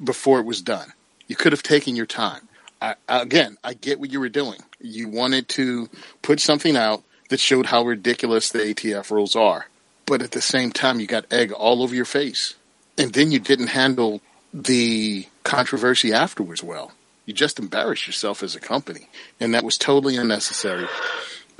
before 0.04 0.40
it 0.40 0.46
was 0.46 0.62
done. 0.62 0.94
You 1.28 1.36
could 1.36 1.52
have 1.52 1.64
taken 1.64 1.96
your 1.96 2.06
time. 2.06 2.48
I, 2.82 2.96
again, 3.08 3.58
I 3.64 3.74
get 3.74 4.00
what 4.00 4.12
you 4.12 4.20
were 4.20 4.30
doing. 4.30 4.60
You 4.80 5.08
wanted 5.08 5.48
to 5.50 5.90
put 6.22 6.40
something 6.40 6.76
out 6.76 7.04
that 7.30 7.40
showed 7.40 7.68
how 7.68 7.84
ridiculous 7.84 8.50
the 8.50 8.60
ATF 8.60 9.10
rules 9.10 9.36
are. 9.36 9.68
But 10.06 10.22
at 10.22 10.32
the 10.32 10.42
same 10.42 10.72
time, 10.72 11.00
you 11.00 11.08
got 11.08 11.32
egg 11.32 11.52
all 11.52 11.82
over 11.82 11.96
your 11.96 12.06
face. 12.06 12.56
And 12.98 13.14
then 13.14 13.32
you 13.32 13.40
didn't 13.40 13.68
handle 13.68 14.22
the 14.54 15.28
controversy 15.44 16.12
afterwards 16.14 16.62
well. 16.62 16.92
You 17.26 17.34
just 17.34 17.58
embarrassed 17.58 18.06
yourself 18.06 18.44
as 18.44 18.54
a 18.56 18.60
company. 18.60 19.08
And 19.40 19.54
that 19.54 19.64
was 19.64 19.78
totally 19.78 20.18
unnecessary. 20.18 20.88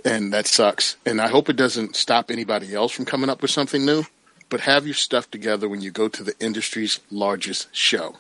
and 0.06 0.34
that 0.34 0.46
sucks. 0.46 0.98
And 1.06 1.22
I 1.22 1.30
hope 1.30 1.50
it 1.50 1.56
doesn't 1.56 1.96
stop 1.96 2.30
anybody 2.30 2.76
else 2.76 2.92
from 2.92 3.06
coming 3.06 3.30
up 3.30 3.42
with 3.42 3.52
something 3.52 3.86
new. 3.86 4.04
But 4.54 4.62
have 4.62 4.86
your 4.86 4.94
stuff 4.94 5.32
together 5.32 5.68
when 5.68 5.82
you 5.82 5.90
go 5.90 6.08
to 6.08 6.24
the 6.24 6.36
industry's 6.40 7.00
largest 7.10 7.76
show. 7.76 8.18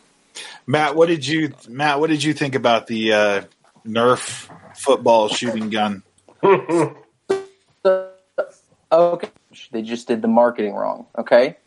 Matt, 0.65 0.95
what 0.95 1.07
did 1.07 1.27
you 1.27 1.53
Matt? 1.69 1.99
What 1.99 2.09
did 2.09 2.23
you 2.23 2.33
think 2.33 2.55
about 2.55 2.87
the 2.87 3.13
uh, 3.13 3.43
Nerf 3.85 4.49
football 4.75 5.27
shooting 5.27 5.69
gun? 5.69 6.01
okay, 8.91 9.29
they 9.71 9.83
just 9.83 10.07
did 10.07 10.23
the 10.23 10.27
marketing 10.27 10.73
wrong. 10.73 11.05
Okay, 11.19 11.57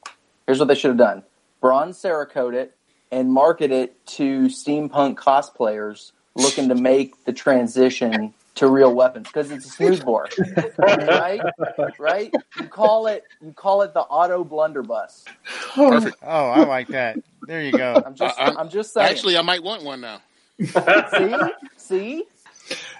here's 0.48 0.59
what 0.59 0.66
they 0.66 0.74
should 0.74 0.88
have 0.88 0.98
done: 0.98 1.22
bronze 1.61 2.02
Cerakote 2.02 2.55
it 2.55 2.76
and 3.12 3.33
market 3.33 3.70
it 3.70 4.05
to 4.07 4.46
steampunk 4.46 5.14
cosplayers 5.14 6.11
looking 6.35 6.70
to 6.70 6.74
make 6.74 7.24
the 7.24 7.33
transition 7.33 8.35
to 8.57 8.69
real 8.69 8.92
weapons 8.95 9.27
because 9.29 9.51
it's 9.51 9.66
a 9.66 9.69
smoothbore, 9.71 10.29
right? 10.79 11.40
Right? 11.99 12.33
You 12.61 12.69
call 12.69 13.07
it 13.07 13.25
you 13.40 13.53
call 13.53 13.83
it 13.83 13.95
the 13.95 14.01
auto 14.01 14.45
blunderbuss. 14.45 15.25
Perfect. 15.75 16.16
Oh, 16.23 16.49
I 16.51 16.64
like 16.64 16.88
that. 16.88 17.19
There 17.47 17.62
you 17.62 17.73
go. 17.73 18.03
I'm 18.05 18.14
just 18.14 18.38
I- 18.38 18.55
I'm 18.55 18.69
just 18.69 18.92
saying. 18.92 19.09
Actually, 19.09 19.37
I 19.37 19.42
might 19.42 19.62
want 19.62 19.83
one 19.83 20.01
now. 20.01 20.21
see, 20.61 21.37
see. 21.77 22.25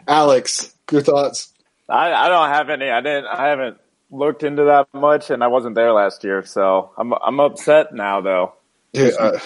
Alex, 0.07 0.75
your 0.91 1.03
thoughts? 1.03 1.53
I, 1.89 2.13
I 2.13 2.29
don't 2.29 2.49
have 2.49 2.71
any. 2.71 2.89
I 2.91 3.01
didn't. 3.01 3.27
I 3.27 3.49
haven't 3.49 3.79
looked 4.11 4.43
into 4.43 4.65
that 4.65 4.89
much, 4.93 5.31
and 5.31 5.43
I 5.43 5.49
wasn't 5.49 5.75
there 5.75 5.93
last 5.93 6.25
year, 6.25 6.45
so 6.45 6.91
I'm 6.97 7.13
I'm 7.15 7.41
upset 7.41 7.95
now 7.95 8.21
though. 8.21 8.55
Dude, 8.93 9.15
uh, 9.19 9.39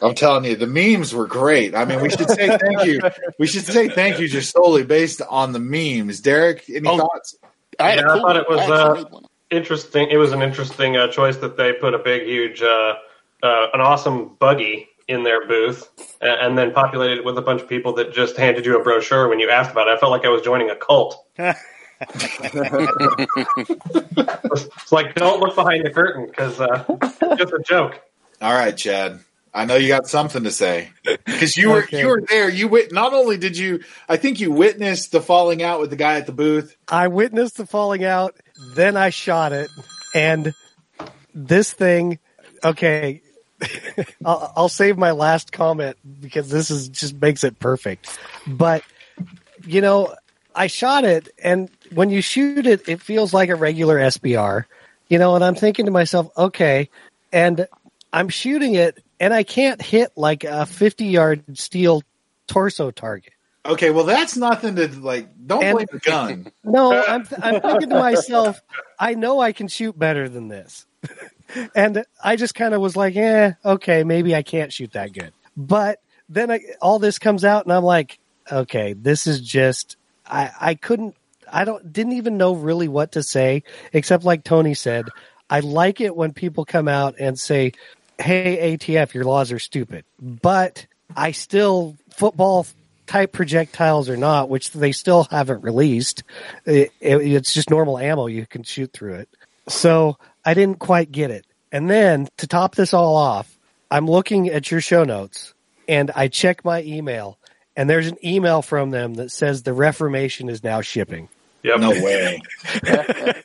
I'm 0.00 0.14
telling 0.14 0.44
you, 0.44 0.56
the 0.56 0.66
memes 0.66 1.14
were 1.14 1.26
great. 1.26 1.74
I 1.74 1.84
mean, 1.84 2.00
we 2.00 2.10
should 2.10 2.28
say 2.30 2.56
thank 2.56 2.84
you. 2.84 3.00
We 3.38 3.46
should 3.46 3.64
say 3.64 3.88
thank 3.88 4.18
you 4.20 4.28
just 4.28 4.52
solely 4.52 4.84
based 4.84 5.20
on 5.28 5.52
the 5.52 5.58
memes. 5.58 6.20
Derek, 6.20 6.64
any 6.70 6.88
Oh. 6.88 6.98
thoughts? 6.98 7.36
I 7.80 7.94
Yeah, 7.94 8.00
a 8.02 8.04
I 8.04 8.12
cool 8.12 8.20
thought 8.22 8.36
it 8.36 8.48
was, 8.48 8.60
uh, 8.70 9.04
interesting. 9.50 10.08
It 10.10 10.16
was 10.16 10.32
an 10.32 10.42
interesting 10.42 10.96
uh, 10.96 11.08
choice 11.08 11.36
that 11.38 11.56
they 11.56 11.72
put 11.72 11.94
a 11.94 11.98
big, 11.98 12.22
huge, 12.24 12.62
uh, 12.62 12.94
uh, 13.42 13.66
an 13.72 13.80
awesome 13.80 14.36
buggy 14.38 14.88
in 15.08 15.22
their 15.22 15.46
booth, 15.48 15.88
and, 16.20 16.30
and 16.40 16.58
then 16.58 16.72
populated 16.72 17.18
it 17.18 17.24
with 17.24 17.38
a 17.38 17.42
bunch 17.42 17.62
of 17.62 17.68
people 17.68 17.94
that 17.94 18.12
just 18.12 18.36
handed 18.36 18.66
you 18.66 18.78
a 18.78 18.82
brochure 18.82 19.28
when 19.28 19.38
you 19.40 19.48
asked 19.50 19.70
about 19.70 19.88
it. 19.88 19.92
I 19.92 19.96
felt 19.98 20.12
like 20.12 20.24
I 20.24 20.28
was 20.28 20.42
joining 20.42 20.70
a 20.70 20.76
cult. 20.76 21.24
It's 23.60 24.92
like 24.92 25.14
don't 25.14 25.40
look 25.40 25.54
behind 25.54 25.84
the 25.84 25.90
curtain 25.90 26.26
because 26.26 26.60
uh, 26.60 26.84
it's 26.88 27.38
just 27.40 27.52
a 27.52 27.60
joke. 27.66 28.00
All 28.40 28.52
right, 28.52 28.76
Chad. 28.76 29.20
I 29.54 29.64
know 29.64 29.76
you 29.76 29.88
got 29.88 30.06
something 30.06 30.44
to 30.44 30.50
say 30.50 30.90
because 31.24 31.56
you 31.56 31.70
were 31.70 31.84
Okay. 31.84 32.00
you 32.00 32.08
were 32.08 32.22
there. 32.28 32.48
You 32.48 32.68
wit- 32.68 32.92
not 32.92 33.12
only 33.14 33.36
did 33.36 33.56
you, 33.56 33.82
I 34.08 34.16
think 34.16 34.40
you 34.40 34.50
witnessed 34.52 35.12
the 35.12 35.20
falling 35.20 35.62
out 35.62 35.80
with 35.80 35.90
the 35.90 35.96
guy 35.96 36.16
at 36.16 36.26
the 36.26 36.32
booth. 36.32 36.76
I 36.88 37.08
witnessed 37.08 37.56
the 37.56 37.66
falling 37.66 38.04
out, 38.04 38.36
then 38.74 38.96
I 38.96 39.10
shot 39.10 39.52
it, 39.52 39.70
and 40.14 40.54
this 41.34 41.72
thing. 41.72 42.18
Okay, 42.64 43.22
I'll, 44.24 44.52
I'll 44.56 44.68
save 44.68 44.98
my 44.98 45.12
last 45.12 45.52
comment 45.52 45.96
because 46.20 46.50
this 46.50 46.70
is 46.70 46.88
just 46.88 47.20
makes 47.20 47.44
it 47.44 47.58
perfect. 47.58 48.18
But 48.46 48.82
you 49.64 49.80
know, 49.80 50.14
I 50.54 50.66
shot 50.66 51.04
it, 51.04 51.28
and 51.42 51.70
when 51.94 52.10
you 52.10 52.20
shoot 52.20 52.66
it, 52.66 52.88
it 52.88 53.00
feels 53.00 53.32
like 53.32 53.48
a 53.48 53.54
regular 53.54 53.96
SBR. 53.96 54.64
You 55.08 55.18
know, 55.18 55.34
and 55.34 55.44
I'm 55.44 55.54
thinking 55.54 55.86
to 55.86 55.90
myself, 55.90 56.30
okay, 56.36 56.90
and 57.32 57.66
I'm 58.12 58.28
shooting 58.28 58.74
it, 58.74 59.02
and 59.20 59.32
I 59.34 59.42
can't 59.42 59.80
hit 59.82 60.12
like 60.16 60.44
a 60.44 60.66
50 60.66 61.06
yard 61.06 61.58
steel 61.58 62.02
torso 62.46 62.90
target. 62.90 63.32
Okay, 63.66 63.90
well 63.90 64.04
that's 64.04 64.36
nothing 64.36 64.76
to 64.76 64.88
like. 65.00 65.28
Don't 65.46 65.62
And- 65.62 65.74
blame 65.76 65.86
the 65.92 65.98
gun. 65.98 66.52
No, 66.64 66.92
I'm 66.92 67.26
I'm 67.42 67.60
thinking 67.60 67.90
to 67.90 67.98
myself, 67.98 68.60
I 68.98 69.14
know 69.14 69.40
I 69.40 69.52
can 69.52 69.68
shoot 69.68 69.98
better 69.98 70.28
than 70.28 70.48
this, 70.48 70.86
and 71.74 72.04
I 72.22 72.36
just 72.36 72.54
kind 72.54 72.74
of 72.74 72.80
was 72.80 72.94
like, 72.96 73.16
eh, 73.16 73.52
okay, 73.64 74.04
maybe 74.04 74.34
I 74.34 74.42
can't 74.42 74.72
shoot 74.72 74.92
that 74.92 75.12
good. 75.12 75.32
But 75.56 76.00
then 76.28 76.50
I, 76.50 76.60
all 76.80 76.98
this 76.98 77.18
comes 77.18 77.44
out, 77.44 77.64
and 77.64 77.72
I'm 77.72 77.84
like, 77.84 78.18
okay, 78.52 78.92
this 78.92 79.26
is 79.26 79.40
just 79.40 79.96
I 80.26 80.50
I 80.60 80.74
couldn't 80.74 81.14
I 81.50 81.64
don't 81.64 81.90
didn't 81.92 82.12
even 82.12 82.36
know 82.36 82.54
really 82.54 82.88
what 82.88 83.12
to 83.12 83.22
say 83.22 83.62
except 83.92 84.24
like 84.24 84.44
Tony 84.44 84.74
said, 84.74 85.08
I 85.50 85.60
like 85.60 86.00
it 86.02 86.14
when 86.14 86.32
people 86.32 86.64
come 86.66 86.88
out 86.88 87.16
and 87.18 87.38
say, 87.38 87.72
hey 88.18 88.76
ATF, 88.76 89.14
your 89.14 89.24
laws 89.24 89.52
are 89.52 89.58
stupid, 89.58 90.04
but 90.20 90.86
I 91.16 91.32
still 91.32 91.96
football 92.10 92.66
type 93.06 93.32
projectiles 93.32 94.08
or 94.08 94.16
not, 94.16 94.48
which 94.48 94.72
they 94.72 94.92
still 94.92 95.24
haven't 95.24 95.62
released. 95.62 96.22
It, 96.66 96.92
it, 97.00 97.16
it's 97.16 97.54
just 97.54 97.70
normal 97.70 97.98
ammo. 97.98 98.26
You 98.26 98.46
can 98.46 98.62
shoot 98.62 98.92
through 98.92 99.14
it. 99.14 99.28
So 99.66 100.18
I 100.44 100.54
didn't 100.54 100.78
quite 100.78 101.10
get 101.10 101.30
it. 101.30 101.46
And 101.72 101.88
then 101.88 102.28
to 102.38 102.46
top 102.46 102.74
this 102.74 102.94
all 102.94 103.16
off, 103.16 103.58
I'm 103.90 104.06
looking 104.06 104.48
at 104.48 104.70
your 104.70 104.80
show 104.80 105.04
notes 105.04 105.54
and 105.88 106.10
I 106.14 106.28
check 106.28 106.64
my 106.64 106.82
email 106.82 107.38
and 107.76 107.88
there's 107.88 108.08
an 108.08 108.18
email 108.24 108.60
from 108.60 108.90
them 108.90 109.14
that 109.14 109.30
says 109.30 109.62
the 109.62 109.72
Reformation 109.72 110.48
is 110.48 110.62
now 110.62 110.80
shipping. 110.80 111.28
Yep. 111.62 111.80
No 111.80 111.90
way. 111.90 112.40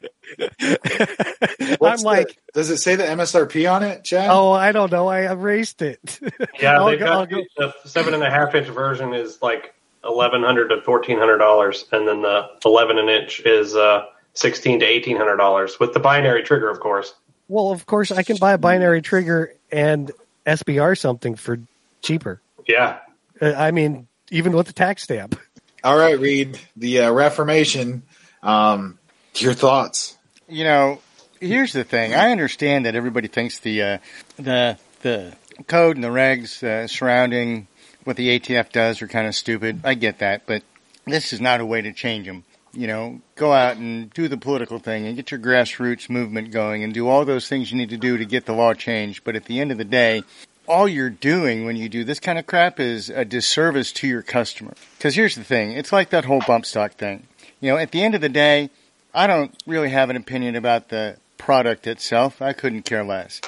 I'm 0.62 1.76
What's 1.80 2.02
the- 2.02 2.08
like, 2.08 2.38
does 2.54 2.70
it 2.70 2.78
say 2.78 2.96
the 2.96 3.04
MSRP 3.04 3.72
on 3.72 3.84
it, 3.84 4.04
Chad? 4.04 4.30
oh, 4.30 4.52
I 4.52 4.72
don't 4.72 4.92
know. 4.92 5.08
I 5.08 5.32
erased 5.32 5.82
it. 5.82 6.20
Yeah, 6.62 6.84
they've 6.86 7.00
go- 7.00 7.06
got 7.26 7.30
go- 7.30 7.42
the 7.58 7.74
seven 7.86 8.13
and 8.13 8.24
a 8.24 8.30
half 8.30 8.54
inch 8.56 8.68
version 8.68 9.13
is 9.13 9.42
like 9.42 9.74
eleven 10.04 10.44
hundred 10.44 10.70
to 10.70 10.82
fourteen 10.82 11.18
hundred 11.18 11.38
dollars, 11.39 11.86
and 11.92 12.08
then 12.08 12.22
the 12.22 12.48
eleven 12.66 12.98
an 12.98 13.10
inch 13.10 13.39
is 13.42 13.76
uh, 13.76 14.06
sixteen 14.34 14.80
to 14.80 14.86
eighteen 14.86 15.18
hundred 15.18 15.38
dollars 15.38 15.80
with 15.80 15.94
the 15.94 16.00
binary 16.00 16.44
trigger, 16.44 16.70
of 16.70 16.80
course. 16.80 17.13
well, 17.48 17.72
of 17.72 17.86
course, 17.86 18.12
I 18.12 18.24
can 18.24 18.38
buy 18.38 18.54
a 18.54 18.58
binary 18.58 19.02
trigger 19.02 19.54
and 19.72 20.12
SBR 20.46 20.98
something 20.98 21.36
for 21.36 21.60
cheaper. 22.02 22.42
Yeah, 22.68 23.00
Uh, 23.42 23.54
I 23.58 23.72
mean, 23.72 24.08
even 24.32 24.54
with 24.54 24.68
the 24.68 24.74
tax 24.74 25.04
stamp. 25.04 25.38
All 25.84 25.98
right, 25.98 26.18
Reed. 26.20 26.58
The 26.78 27.02
uh, 27.02 27.12
Reformation. 27.12 28.04
Um, 28.42 29.00
your 29.36 29.54
thoughts? 29.54 30.18
You 30.47 30.63
know, 30.63 31.01
here's 31.39 31.73
the 31.73 31.84
thing. 31.84 32.13
I 32.13 32.32
understand 32.32 32.86
that 32.86 32.95
everybody 32.95 33.27
thinks 33.27 33.60
the 33.60 33.82
uh, 33.82 33.97
the 34.38 34.77
the 35.01 35.36
code 35.67 35.95
and 35.95 36.03
the 36.03 36.10
regs 36.10 36.63
uh, 36.63 36.88
surrounding 36.88 37.67
what 38.03 38.17
the 38.17 38.39
ATF 38.39 38.71
does 38.71 39.01
are 39.01 39.08
kind 39.08 39.27
of 39.27 39.36
stupid. 39.36 39.82
I 39.84 39.93
get 39.93 40.19
that, 40.19 40.45
but 40.45 40.63
this 41.06 41.34
is 41.34 41.41
not 41.41 41.62
a 41.62 41.65
way 41.65 41.82
to 41.82 41.93
change 41.93 42.25
them. 42.25 42.43
You 42.73 42.88
know, 42.88 43.21
go 43.36 43.53
out 43.53 43.77
and 43.77 44.12
do 44.13 44.27
the 44.27 44.38
political 44.38 44.79
thing 44.79 45.06
and 45.06 45.15
get 45.15 45.29
your 45.29 45.39
grassroots 45.39 46.10
movement 46.10 46.51
going 46.51 46.84
and 46.84 46.93
do 46.93 47.08
all 47.08 47.23
those 47.23 47.47
things 47.47 47.71
you 47.71 47.77
need 47.77 47.89
to 47.89 47.97
do 47.97 48.17
to 48.17 48.25
get 48.25 48.45
the 48.45 48.53
law 48.53 48.73
changed. 48.73 49.23
But 49.23 49.36
at 49.36 49.45
the 49.45 49.60
end 49.60 49.71
of 49.71 49.77
the 49.77 49.86
day, 49.86 50.23
all 50.67 50.88
you're 50.88 51.12
doing 51.12 51.65
when 51.65 51.75
you 51.75 51.88
do 51.88 52.03
this 52.03 52.19
kind 52.19 52.39
of 52.39 52.47
crap 52.47 52.79
is 52.79 53.10
a 53.10 53.25
disservice 53.25 53.91
to 53.93 54.08
your 54.08 54.23
customer. 54.23 54.73
Because 54.97 55.13
here's 55.13 55.36
the 55.36 55.43
thing. 55.43 55.73
It's 55.73 55.91
like 55.91 56.10
that 56.10 56.25
whole 56.25 56.41
bump 56.47 56.65
stock 56.65 56.93
thing. 56.93 57.27
You 57.62 57.71
know, 57.71 57.77
at 57.77 57.91
the 57.91 58.03
end 58.03 58.15
of 58.15 58.21
the 58.21 58.29
day, 58.29 58.71
I 59.13 59.28
don't 59.28 59.56
really 59.67 59.89
have 59.89 60.10
an 60.10 60.15
opinion 60.15 60.56
about 60.56 60.89
the 60.89 61.17
product 61.38 61.86
itself. 61.86 62.41
I 62.41 62.54
couldn't 62.54 62.84
care 62.84 63.04
less. 63.04 63.41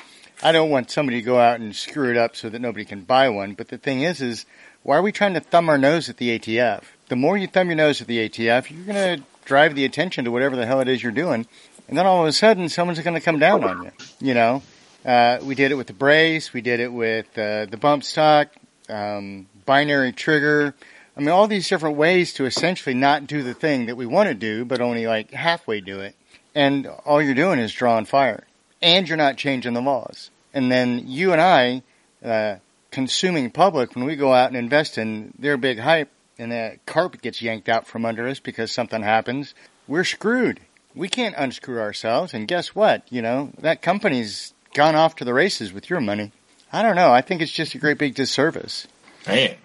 I 0.44 0.52
don't 0.52 0.70
want 0.70 0.92
somebody 0.92 1.18
to 1.18 1.26
go 1.26 1.40
out 1.40 1.60
and 1.60 1.76
screw 1.76 2.12
it 2.12 2.18
up 2.18 2.36
so 2.36 2.50
that 2.50 2.60
nobody 2.60 2.86
can 2.86 3.02
buy 3.02 3.30
one. 3.30 3.54
But 3.54 3.70
the 3.70 3.78
thing 3.78 4.02
is, 4.02 4.22
is 4.22 4.46
why 4.84 4.98
are 4.98 5.02
we 5.02 5.12
trying 5.12 5.34
to 5.34 5.40
thumb 5.40 5.70
our 5.70 5.78
nose 5.78 6.10
at 6.10 6.18
the 6.18 6.38
ATF? 6.38 6.84
The 7.08 7.16
more 7.16 7.38
you 7.38 7.48
thumb 7.48 7.68
your 7.68 7.78
nose 7.78 8.02
at 8.02 8.08
the 8.08 8.30
ATF, 8.30 8.70
you're 8.70 8.86
going 8.86 9.20
to 9.20 9.26
drive 9.46 9.76
the 9.76 9.86
attention 9.86 10.26
to 10.26 10.32
whatever 10.32 10.56
the 10.56 10.66
hell 10.66 10.82
it 10.82 10.88
is 10.88 11.02
you're 11.02 11.12
doing. 11.12 11.48
And 11.88 11.98
then 11.98 12.06
all 12.06 12.22
of 12.22 12.28
a 12.28 12.34
sudden, 12.34 12.70
someone's 12.70 13.00
going 13.00 13.14
to 13.16 13.22
come 13.22 13.40
down 13.40 13.64
on 13.64 13.84
you. 13.84 13.92
You 14.20 14.34
know, 14.34 14.64
uh, 15.06 15.40
we 15.42 15.56
did 15.56 15.72
it 15.72 15.76
with 15.76 15.88
the 15.88 15.94
brace. 15.94 16.54
We 16.54 16.62
did 16.62 16.80
it 16.80 16.92
with 16.92 17.28
uh, 17.38 17.66
the 17.66 17.78
bump 17.78 18.04
stock, 18.04 18.50
um, 18.90 19.48
binary 19.66 20.12
trigger. 20.12 20.76
I 21.18 21.22
mean, 21.22 21.30
all 21.30 21.48
these 21.48 21.70
different 21.70 21.98
ways 21.98 22.34
to 22.34 22.46
essentially 22.46 22.94
not 22.94 23.28
do 23.28 23.42
the 23.42 23.54
thing 23.54 23.86
that 23.86 23.96
we 23.96 24.06
want 24.06 24.28
to 24.28 24.36
do, 24.36 24.66
but 24.66 24.82
only 24.82 25.08
like 25.08 25.32
halfway 25.32 25.80
do 25.80 26.02
it. 26.02 26.16
And 26.54 26.88
all 27.06 27.22
you're 27.22 27.34
doing 27.34 27.60
is 27.60 27.72
drawing 27.72 28.06
fire. 28.06 28.46
And 28.82 29.08
you're 29.08 29.18
not 29.18 29.38
changing 29.38 29.74
the 29.74 29.82
laws. 29.82 30.30
And 30.54 30.72
then 30.72 31.04
you 31.06 31.32
and 31.32 31.42
I, 31.42 31.84
uh, 32.24 32.58
consuming 32.92 33.52
public, 33.52 33.96
when 33.96 34.06
we 34.06 34.16
go 34.16 34.34
out 34.34 34.50
and 34.50 34.58
invest 34.58 34.98
in 34.98 35.34
their 35.40 35.58
big 35.58 35.80
hype 35.80 36.10
and 36.38 36.52
that 36.52 36.86
carpet 36.86 37.22
gets 37.22 37.42
yanked 37.42 37.70
out 37.70 37.88
from 37.88 38.06
under 38.06 38.28
us 38.28 38.40
because 38.40 38.72
something 38.72 39.02
happens, 39.02 39.54
we're 39.88 40.04
screwed. 40.04 40.60
We 40.94 41.10
can't 41.10 41.36
unscrew 41.38 41.80
ourselves. 41.80 42.34
And 42.34 42.48
guess 42.48 42.76
what? 42.76 43.04
You 43.10 43.22
know, 43.22 43.52
that 43.60 43.82
company's 43.82 44.54
gone 44.74 44.96
off 44.96 45.16
to 45.18 45.26
the 45.26 45.34
races 45.34 45.74
with 45.74 45.90
your 45.90 46.02
money. 46.02 46.32
I 46.72 46.82
don't 46.82 46.96
know. 46.96 47.12
I 47.12 47.22
think 47.22 47.42
it's 47.42 47.52
just 47.52 47.76
a 47.76 47.78
great 47.78 47.98
big 47.98 48.16
disservice. 48.16 48.88
Man, 49.28 49.56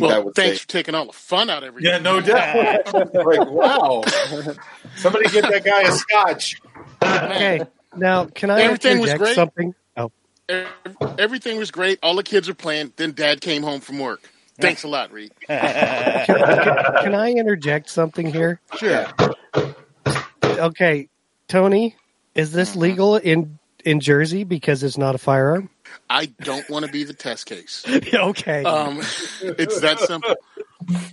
think 0.00 0.08
that 0.10 0.16
Well, 0.16 0.24
would 0.26 0.34
thanks 0.34 0.58
say. 0.58 0.62
for 0.62 0.68
taking 0.68 0.94
all 0.94 1.06
the 1.06 1.12
fun 1.12 1.50
out 1.50 1.62
of 1.62 1.68
everything. 1.68 1.90
Yeah, 1.92 1.98
no 1.98 2.20
doubt. 2.22 2.92
like, 3.14 3.48
wow. 3.50 4.02
Somebody 4.96 5.28
get 5.30 5.42
that 5.50 5.64
guy 5.64 5.82
a 5.82 5.92
scotch. 5.92 6.60
Okay, 7.02 7.60
now 7.96 8.26
can 8.26 8.50
I 8.50 8.62
Everything 8.62 8.98
was 9.00 9.10
interject 9.10 9.18
great. 9.24 9.34
something? 9.34 9.74
Oh, 9.96 10.10
Everything 11.18 11.58
was 11.58 11.70
great. 11.70 11.98
All 12.02 12.14
the 12.16 12.22
kids 12.22 12.48
are 12.48 12.54
playing. 12.54 12.92
Then 12.96 13.12
Dad 13.12 13.40
came 13.40 13.62
home 13.62 13.80
from 13.80 13.98
work. 13.98 14.20
Thanks 14.58 14.84
a 14.84 14.88
lot, 14.88 15.12
Reed. 15.12 15.32
can, 15.48 16.26
can, 16.26 16.66
can 17.02 17.14
I 17.14 17.32
interject 17.32 17.90
something 17.90 18.26
here? 18.32 18.60
Sure. 18.78 19.06
okay, 20.44 21.08
Tony, 21.48 21.94
is 22.34 22.52
this 22.52 22.70
Mm-hmm. 22.70 22.80
legal 22.80 23.16
in 23.16 23.58
in 23.84 24.00
Jersey 24.00 24.44
because 24.44 24.82
it's 24.82 24.96
not 24.98 25.14
a 25.14 25.18
firearm? 25.18 25.68
I 26.08 26.26
don't 26.26 26.68
want 26.70 26.86
to 26.86 26.92
be 26.92 27.04
the 27.04 27.14
test 27.14 27.46
case. 27.46 27.84
okay. 28.14 28.64
Um, 28.64 28.98
it's 29.42 29.80
that 29.80 29.98
simple. 30.00 30.36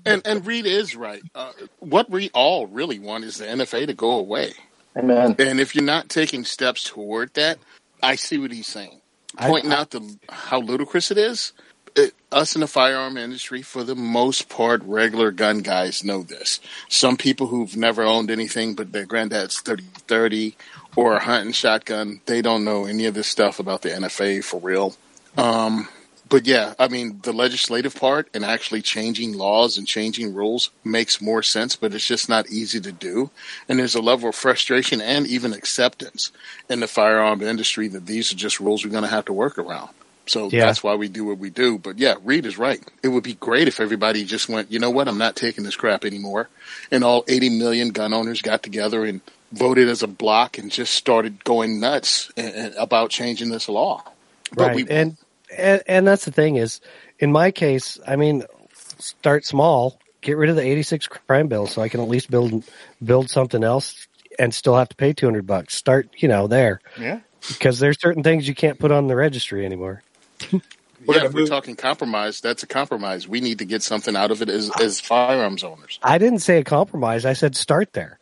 And 0.05 0.21
and 0.25 0.45
Reed 0.45 0.65
is 0.65 0.95
right. 0.95 1.23
Uh, 1.33 1.51
what 1.79 2.09
we 2.09 2.29
all 2.33 2.67
really 2.67 2.99
want 2.99 3.23
is 3.23 3.37
the 3.37 3.45
NFA 3.45 3.87
to 3.87 3.93
go 3.93 4.11
away. 4.11 4.53
Amen. 4.95 5.35
And 5.39 5.59
if 5.59 5.73
you're 5.75 5.83
not 5.83 6.09
taking 6.09 6.45
steps 6.45 6.83
toward 6.83 7.33
that, 7.33 7.57
I 8.01 8.15
see 8.15 8.37
what 8.37 8.51
he's 8.51 8.67
saying. 8.67 9.01
I- 9.37 9.47
Pointing 9.49 9.71
out 9.73 9.89
the 9.91 10.17
how 10.29 10.59
ludicrous 10.59 11.09
it 11.11 11.17
is. 11.17 11.53
It, 11.95 12.13
us 12.31 12.55
in 12.55 12.61
the 12.61 12.67
firearm 12.67 13.17
industry, 13.17 13.61
for 13.61 13.83
the 13.83 13.93
most 13.95 14.49
part, 14.49 14.81
regular 14.83 15.29
gun 15.29 15.59
guys 15.59 16.03
know 16.03 16.23
this. 16.23 16.59
Some 16.89 17.17
people 17.17 17.45
who've 17.47 17.77
never 17.77 18.01
owned 18.01 18.31
anything 18.31 18.73
but 18.73 18.91
their 18.91 19.05
granddad's 19.05 19.61
30-30 19.61 20.55
or 20.95 21.15
a 21.15 21.19
hunting 21.23 21.53
shotgun, 21.53 22.21
they 22.25 22.41
don't 22.41 22.63
know 22.63 22.85
any 22.85 23.05
of 23.05 23.13
this 23.13 23.27
stuff 23.27 23.59
about 23.59 23.81
the 23.81 23.89
NFA 23.89 24.43
for 24.43 24.59
real. 24.59 24.95
Um, 25.37 25.87
but 26.29 26.47
yeah, 26.47 26.73
I 26.79 26.87
mean, 26.87 27.19
the 27.21 27.33
legislative 27.33 27.95
part 27.95 28.27
and 28.33 28.43
actually 28.43 28.81
changing 28.81 29.33
laws 29.33 29.77
and 29.77 29.87
changing 29.87 30.33
rules 30.33 30.71
makes 30.83 31.21
more 31.21 31.43
sense, 31.43 31.75
but 31.75 31.93
it's 31.93 32.07
just 32.07 32.27
not 32.29 32.49
easy 32.49 32.79
to 32.81 32.91
do. 32.91 33.29
And 33.69 33.77
there's 33.77 33.95
a 33.95 34.01
level 34.01 34.29
of 34.29 34.35
frustration 34.35 34.99
and 35.01 35.27
even 35.27 35.53
acceptance 35.53 36.31
in 36.69 36.79
the 36.79 36.87
firearm 36.87 37.41
industry 37.41 37.87
that 37.89 38.05
these 38.07 38.31
are 38.31 38.35
just 38.35 38.59
rules 38.59 38.83
we're 38.83 38.91
going 38.91 39.03
to 39.03 39.09
have 39.09 39.25
to 39.25 39.33
work 39.33 39.57
around. 39.59 39.89
So 40.25 40.49
Yeah. 40.49 40.65
that's 40.65 40.81
why 40.83 40.95
we 40.95 41.07
do 41.09 41.25
what 41.25 41.37
we 41.37 41.49
do. 41.49 41.77
But 41.77 41.99
yeah, 41.99 42.15
Reed 42.23 42.45
is 42.45 42.57
right. 42.57 42.81
It 43.03 43.09
would 43.09 43.23
be 43.23 43.33
great 43.35 43.67
if 43.67 43.79
everybody 43.79 44.23
just 44.23 44.47
went, 44.49 44.71
you 44.71 44.79
know 44.79 44.89
what, 44.89 45.07
I'm 45.07 45.17
not 45.17 45.35
taking 45.35 45.63
this 45.65 45.75
crap 45.75 46.05
anymore. 46.05 46.49
And 46.91 47.03
all 47.03 47.25
80 47.27 47.49
million 47.49 47.89
gun 47.89 48.13
owners 48.13 48.41
got 48.41 48.63
together 48.63 49.03
and 49.05 49.21
voted 49.53 49.87
as 49.87 50.03
a 50.03 50.07
block 50.07 50.57
and 50.57 50.71
just 50.71 50.93
started 50.93 51.43
going 51.43 51.79
nuts 51.79 52.31
and, 52.35 52.53
and 52.53 52.75
about 52.75 53.09
changing 53.09 53.49
this 53.49 53.69
law. 53.69 54.03
But 54.51 54.67
right. 54.67 54.75
we 54.75 54.87
and, 54.89 55.17
and 55.55 55.83
and 55.87 56.07
that's 56.07 56.25
the 56.25 56.31
thing 56.31 56.57
is, 56.57 56.81
in 57.19 57.31
my 57.31 57.51
case, 57.51 57.99
I 58.05 58.15
mean, 58.15 58.43
start 58.73 59.45
small. 59.45 59.99
Get 60.21 60.37
rid 60.37 60.49
of 60.49 60.55
the 60.55 60.61
'86 60.61 61.07
crime 61.07 61.47
bill, 61.47 61.67
so 61.67 61.81
I 61.81 61.89
can 61.89 61.99
at 61.99 62.07
least 62.07 62.31
build 62.31 62.63
build 63.03 63.29
something 63.29 63.63
else 63.63 64.07
and 64.39 64.53
still 64.53 64.75
have 64.75 64.89
to 64.89 64.95
pay 64.95 65.13
200 65.13 65.45
bucks. 65.45 65.75
Start, 65.75 66.09
you 66.17 66.27
know, 66.27 66.47
there 66.47 66.81
Yeah. 66.99 67.19
because 67.47 67.79
there's 67.79 67.99
certain 67.99 68.23
things 68.23 68.47
you 68.47 68.55
can't 68.55 68.79
put 68.79 68.91
on 68.91 69.07
the 69.07 69.15
registry 69.15 69.65
anymore. 69.65 70.03
yeah, 70.51 70.59
if 71.25 71.33
we're 71.33 71.45
talking 71.45 71.75
compromise, 71.75 72.41
that's 72.41 72.63
a 72.63 72.67
compromise. 72.67 73.27
We 73.27 73.41
need 73.41 73.59
to 73.59 73.65
get 73.65 73.83
something 73.83 74.15
out 74.15 74.31
of 74.31 74.41
it 74.41 74.49
as, 74.49 74.71
as 74.81 74.99
firearms 74.99 75.63
owners. 75.63 75.99
I 76.01 76.17
didn't 76.17 76.39
say 76.39 76.57
a 76.57 76.63
compromise. 76.63 77.25
I 77.25 77.33
said 77.33 77.55
start 77.55 77.93
there. 77.93 78.19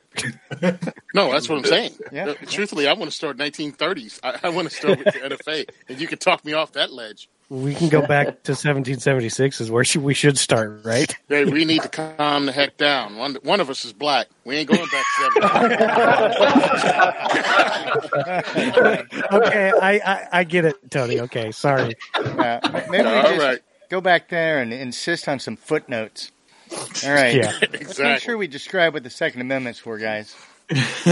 No, 1.13 1.31
that's 1.31 1.47
what 1.49 1.57
I'm 1.59 1.65
saying. 1.65 1.91
Yeah. 2.11 2.29
Uh, 2.29 2.33
Truthfully, 2.45 2.87
I 2.87 2.93
want 2.93 3.09
to 3.09 3.15
start 3.15 3.37
1930s. 3.37 4.19
I, 4.23 4.39
I 4.43 4.49
want 4.49 4.69
to 4.69 4.75
start 4.75 4.97
with 4.99 5.13
the 5.13 5.19
NFA, 5.21 5.69
and 5.87 5.99
you 5.99 6.07
can 6.07 6.17
talk 6.17 6.43
me 6.43 6.53
off 6.53 6.73
that 6.73 6.91
ledge. 6.91 7.29
We 7.49 7.73
can 7.75 7.89
go 7.89 8.01
back 8.01 8.25
to 8.43 8.51
1776 8.51 9.61
is 9.61 9.69
where 9.71 9.83
should, 9.83 10.03
we 10.03 10.13
should 10.13 10.37
start, 10.37 10.81
right? 10.85 11.13
Hey, 11.27 11.45
we 11.45 11.65
need 11.65 11.81
to 11.83 11.89
calm 11.89 12.45
the 12.45 12.51
heck 12.51 12.77
down. 12.77 13.17
One, 13.17 13.35
one 13.43 13.59
of 13.61 13.69
us 13.69 13.85
is 13.85 13.93
black. 13.93 14.27
We 14.45 14.57
ain't 14.57 14.69
going 14.69 14.87
back 14.89 15.05
to 15.17 15.31
70. 15.33 15.47
okay, 19.33 19.71
I, 19.81 20.01
I 20.05 20.27
I 20.31 20.43
get 20.43 20.65
it, 20.65 20.75
Tony. 20.91 21.19
Okay, 21.21 21.51
sorry. 21.51 21.95
Uh, 22.15 22.59
maybe 22.89 23.05
we 23.05 23.11
All 23.13 23.23
just 23.23 23.39
right. 23.39 23.59
go 23.89 24.01
back 24.01 24.29
there 24.29 24.59
and 24.61 24.73
insist 24.73 25.27
on 25.27 25.39
some 25.39 25.55
footnotes. 25.55 26.31
All 27.05 27.13
right. 27.13 27.35
Yeah. 27.35 27.53
Let's 27.61 27.99
make 27.99 28.21
sure 28.21 28.37
we 28.37 28.47
describe 28.47 28.93
what 28.93 29.03
the 29.03 29.09
Second 29.09 29.41
Amendment's 29.41 29.79
for, 29.79 29.97
guys. 29.97 30.35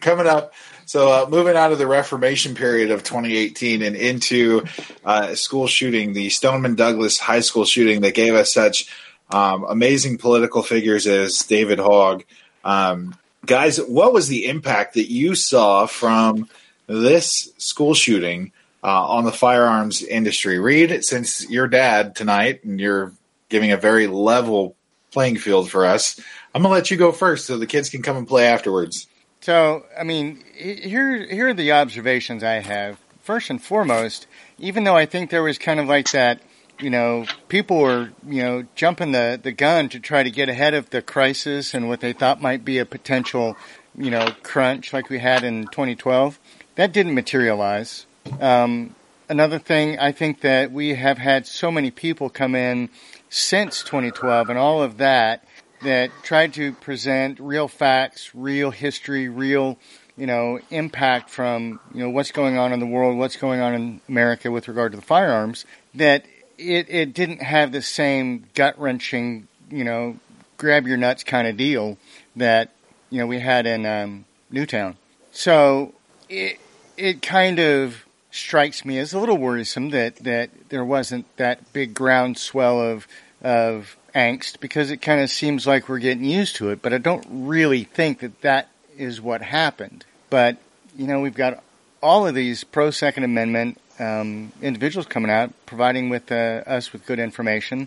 coming 0.00 0.26
up. 0.26 0.54
So, 0.86 1.10
uh, 1.10 1.26
moving 1.28 1.56
out 1.56 1.72
of 1.72 1.78
the 1.78 1.86
Reformation 1.86 2.54
period 2.54 2.90
of 2.90 3.02
2018 3.02 3.82
and 3.82 3.96
into 3.96 4.64
uh, 5.04 5.34
school 5.34 5.66
shooting, 5.66 6.12
the 6.12 6.30
Stoneman 6.30 6.74
Douglas 6.74 7.18
High 7.18 7.40
School 7.40 7.64
shooting 7.64 8.00
that 8.00 8.14
gave 8.14 8.34
us 8.34 8.52
such 8.52 8.88
um, 9.30 9.64
amazing 9.68 10.18
political 10.18 10.62
figures 10.62 11.06
as 11.06 11.38
David 11.40 11.78
Hogg. 11.78 12.24
Um, 12.64 13.14
guys, 13.44 13.78
what 13.78 14.12
was 14.12 14.28
the 14.28 14.46
impact 14.46 14.94
that 14.94 15.10
you 15.10 15.34
saw 15.34 15.86
from 15.86 16.48
this 16.86 17.52
school 17.58 17.94
shooting 17.94 18.52
uh, 18.82 19.08
on 19.08 19.24
the 19.24 19.32
firearms 19.32 20.02
industry? 20.02 20.58
Reed, 20.58 21.04
since 21.04 21.48
your 21.50 21.68
dad 21.68 22.14
tonight 22.16 22.64
and 22.64 22.80
you're 22.80 23.12
giving 23.52 23.70
a 23.70 23.76
very 23.76 24.08
level 24.08 24.74
playing 25.12 25.36
field 25.36 25.70
for 25.70 25.86
us, 25.86 26.18
I'm 26.54 26.62
to 26.62 26.68
let 26.68 26.90
you 26.90 26.96
go 26.96 27.12
first 27.12 27.46
so 27.46 27.58
the 27.58 27.66
kids 27.66 27.90
can 27.90 28.02
come 28.02 28.16
and 28.16 28.26
play 28.26 28.46
afterwards. 28.46 29.06
So, 29.42 29.84
I 29.98 30.02
mean, 30.02 30.42
here 30.56 31.24
here 31.26 31.48
are 31.48 31.54
the 31.54 31.72
observations 31.72 32.42
I 32.42 32.54
have. 32.54 32.98
First 33.20 33.50
and 33.50 33.62
foremost, 33.62 34.26
even 34.58 34.82
though 34.82 34.96
I 34.96 35.06
think 35.06 35.30
there 35.30 35.42
was 35.42 35.58
kind 35.58 35.78
of 35.78 35.86
like 35.86 36.10
that, 36.10 36.40
you 36.80 36.90
know, 36.90 37.26
people 37.48 37.78
were, 37.78 38.10
you 38.26 38.42
know, 38.42 38.64
jumping 38.74 39.12
the, 39.12 39.38
the 39.40 39.52
gun 39.52 39.88
to 39.90 40.00
try 40.00 40.22
to 40.22 40.30
get 40.30 40.48
ahead 40.48 40.74
of 40.74 40.90
the 40.90 41.02
crisis 41.02 41.74
and 41.74 41.88
what 41.88 42.00
they 42.00 42.12
thought 42.12 42.42
might 42.42 42.64
be 42.64 42.78
a 42.78 42.86
potential, 42.86 43.56
you 43.96 44.10
know, 44.10 44.28
crunch 44.42 44.92
like 44.92 45.08
we 45.08 45.18
had 45.18 45.44
in 45.44 45.66
2012. 45.68 46.38
That 46.74 46.92
didn't 46.92 47.14
materialize. 47.14 48.06
Um, 48.40 48.94
another 49.32 49.58
thing, 49.58 49.98
I 49.98 50.12
think 50.12 50.42
that 50.42 50.72
we 50.72 50.94
have 50.94 51.16
had 51.16 51.46
so 51.46 51.70
many 51.70 51.90
people 51.90 52.28
come 52.28 52.54
in 52.54 52.90
since 53.30 53.82
2012 53.82 54.50
and 54.50 54.58
all 54.58 54.82
of 54.82 54.98
that 54.98 55.42
that 55.82 56.10
tried 56.22 56.52
to 56.54 56.72
present 56.74 57.40
real 57.40 57.66
facts, 57.66 58.34
real 58.34 58.70
history, 58.70 59.30
real, 59.30 59.78
you 60.18 60.26
know, 60.26 60.60
impact 60.68 61.30
from, 61.30 61.80
you 61.94 62.02
know, 62.02 62.10
what's 62.10 62.30
going 62.30 62.58
on 62.58 62.74
in 62.74 62.78
the 62.78 62.86
world, 62.86 63.16
what's 63.16 63.36
going 63.36 63.60
on 63.60 63.74
in 63.74 64.00
America 64.06 64.50
with 64.50 64.68
regard 64.68 64.92
to 64.92 64.96
the 64.96 65.02
firearms, 65.02 65.64
that 65.94 66.26
it, 66.58 66.90
it 66.90 67.14
didn't 67.14 67.42
have 67.42 67.72
the 67.72 67.80
same 67.80 68.44
gut 68.54 68.78
wrenching, 68.78 69.48
you 69.70 69.82
know, 69.82 70.14
grab 70.58 70.86
your 70.86 70.98
nuts 70.98 71.24
kind 71.24 71.48
of 71.48 71.56
deal 71.56 71.96
that, 72.36 72.70
you 73.08 73.18
know, 73.18 73.26
we 73.26 73.40
had 73.40 73.66
in 73.66 73.86
um, 73.86 74.26
Newtown. 74.50 74.98
So 75.32 75.94
it, 76.28 76.60
it 76.98 77.22
kind 77.22 77.58
of 77.58 78.04
strikes 78.32 78.84
me 78.84 78.98
as 78.98 79.12
a 79.12 79.18
little 79.18 79.38
worrisome 79.38 79.90
that, 79.90 80.16
that 80.16 80.50
there 80.70 80.84
wasn't 80.84 81.24
that 81.36 81.72
big 81.72 81.94
groundswell 81.94 82.80
of, 82.80 83.06
of 83.42 83.96
angst 84.14 84.58
because 84.58 84.90
it 84.90 84.96
kind 84.96 85.20
of 85.20 85.30
seems 85.30 85.66
like 85.66 85.88
we're 85.88 85.98
getting 85.98 86.24
used 86.24 86.56
to 86.56 86.70
it, 86.70 86.82
but 86.82 86.92
I 86.92 86.98
don't 86.98 87.26
really 87.30 87.84
think 87.84 88.20
that 88.20 88.40
that 88.40 88.68
is 88.96 89.20
what 89.20 89.42
happened. 89.42 90.04
But, 90.30 90.56
you 90.96 91.06
know, 91.06 91.20
we've 91.20 91.34
got 91.34 91.62
all 92.02 92.26
of 92.26 92.34
these 92.34 92.64
pro 92.64 92.90
Second 92.90 93.24
Amendment 93.24 93.78
um, 93.98 94.50
individuals 94.62 95.06
coming 95.06 95.30
out, 95.30 95.52
providing 95.66 96.08
with 96.08 96.32
uh, 96.32 96.62
us 96.66 96.92
with 96.92 97.06
good 97.06 97.18
information. 97.18 97.86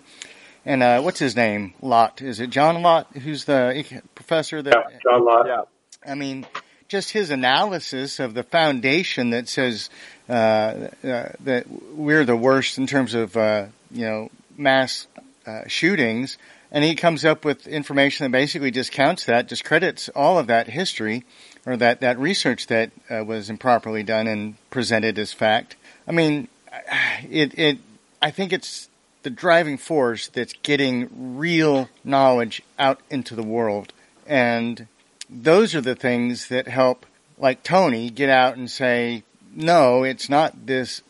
And 0.65 0.81
uh, 0.81 1.01
what's 1.01 1.19
his 1.19 1.35
name? 1.35 1.73
Lott. 1.81 2.21
Is 2.21 2.39
it 2.39 2.49
John 2.49 2.81
Lott, 2.81 3.07
who's 3.17 3.45
the 3.45 4.03
professor 4.15 4.61
that 4.61 4.73
Yeah, 4.73 4.97
John 5.03 5.25
Lott. 5.25 5.47
Yeah. 5.47 5.61
I 6.07 6.15
mean, 6.15 6.45
just 6.87 7.11
his 7.11 7.29
analysis 7.29 8.19
of 8.19 8.33
the 8.33 8.43
foundation 8.43 9.31
that 9.31 9.49
says 9.49 9.89
uh, 10.29 10.31
uh, 10.31 11.31
that 11.39 11.65
we're 11.95 12.25
the 12.25 12.35
worst 12.35 12.77
in 12.77 12.87
terms 12.87 13.13
of 13.13 13.35
uh, 13.35 13.65
you 13.91 14.05
know 14.05 14.29
mass 14.57 15.07
uh, 15.45 15.61
shootings, 15.67 16.37
and 16.71 16.83
he 16.83 16.95
comes 16.95 17.25
up 17.25 17.45
with 17.45 17.67
information 17.67 18.25
that 18.25 18.31
basically 18.31 18.71
discounts 18.71 19.25
that, 19.25 19.47
discredits 19.47 20.09
all 20.09 20.37
of 20.37 20.47
that 20.47 20.67
history 20.67 21.23
or 21.65 21.77
that 21.77 22.01
that 22.01 22.19
research 22.19 22.67
that 22.67 22.91
uh, 23.09 23.23
was 23.23 23.49
improperly 23.49 24.03
done 24.03 24.27
and 24.27 24.55
presented 24.69 25.17
as 25.17 25.33
fact. 25.33 25.75
I 26.07 26.11
mean, 26.11 26.47
it 27.29 27.57
it 27.57 27.77
I 28.21 28.31
think 28.31 28.53
it's 28.53 28.89
the 29.23 29.29
driving 29.31 29.77
force 29.77 30.27
that's 30.27 30.53
getting 30.61 31.37
real 31.37 31.89
knowledge 32.03 32.61
out 32.77 32.99
into 33.09 33.33
the 33.33 33.41
world 33.41 33.91
and 34.27 34.87
those 35.29 35.75
are 35.75 35.81
the 35.81 35.95
things 35.95 36.47
that 36.49 36.67
help, 36.67 37.05
like 37.37 37.63
Tony, 37.63 38.09
get 38.09 38.29
out 38.29 38.57
and 38.57 38.69
say, 38.69 39.23
no, 39.53 40.03
it's 40.03 40.29
not 40.29 40.65
this 40.65 41.01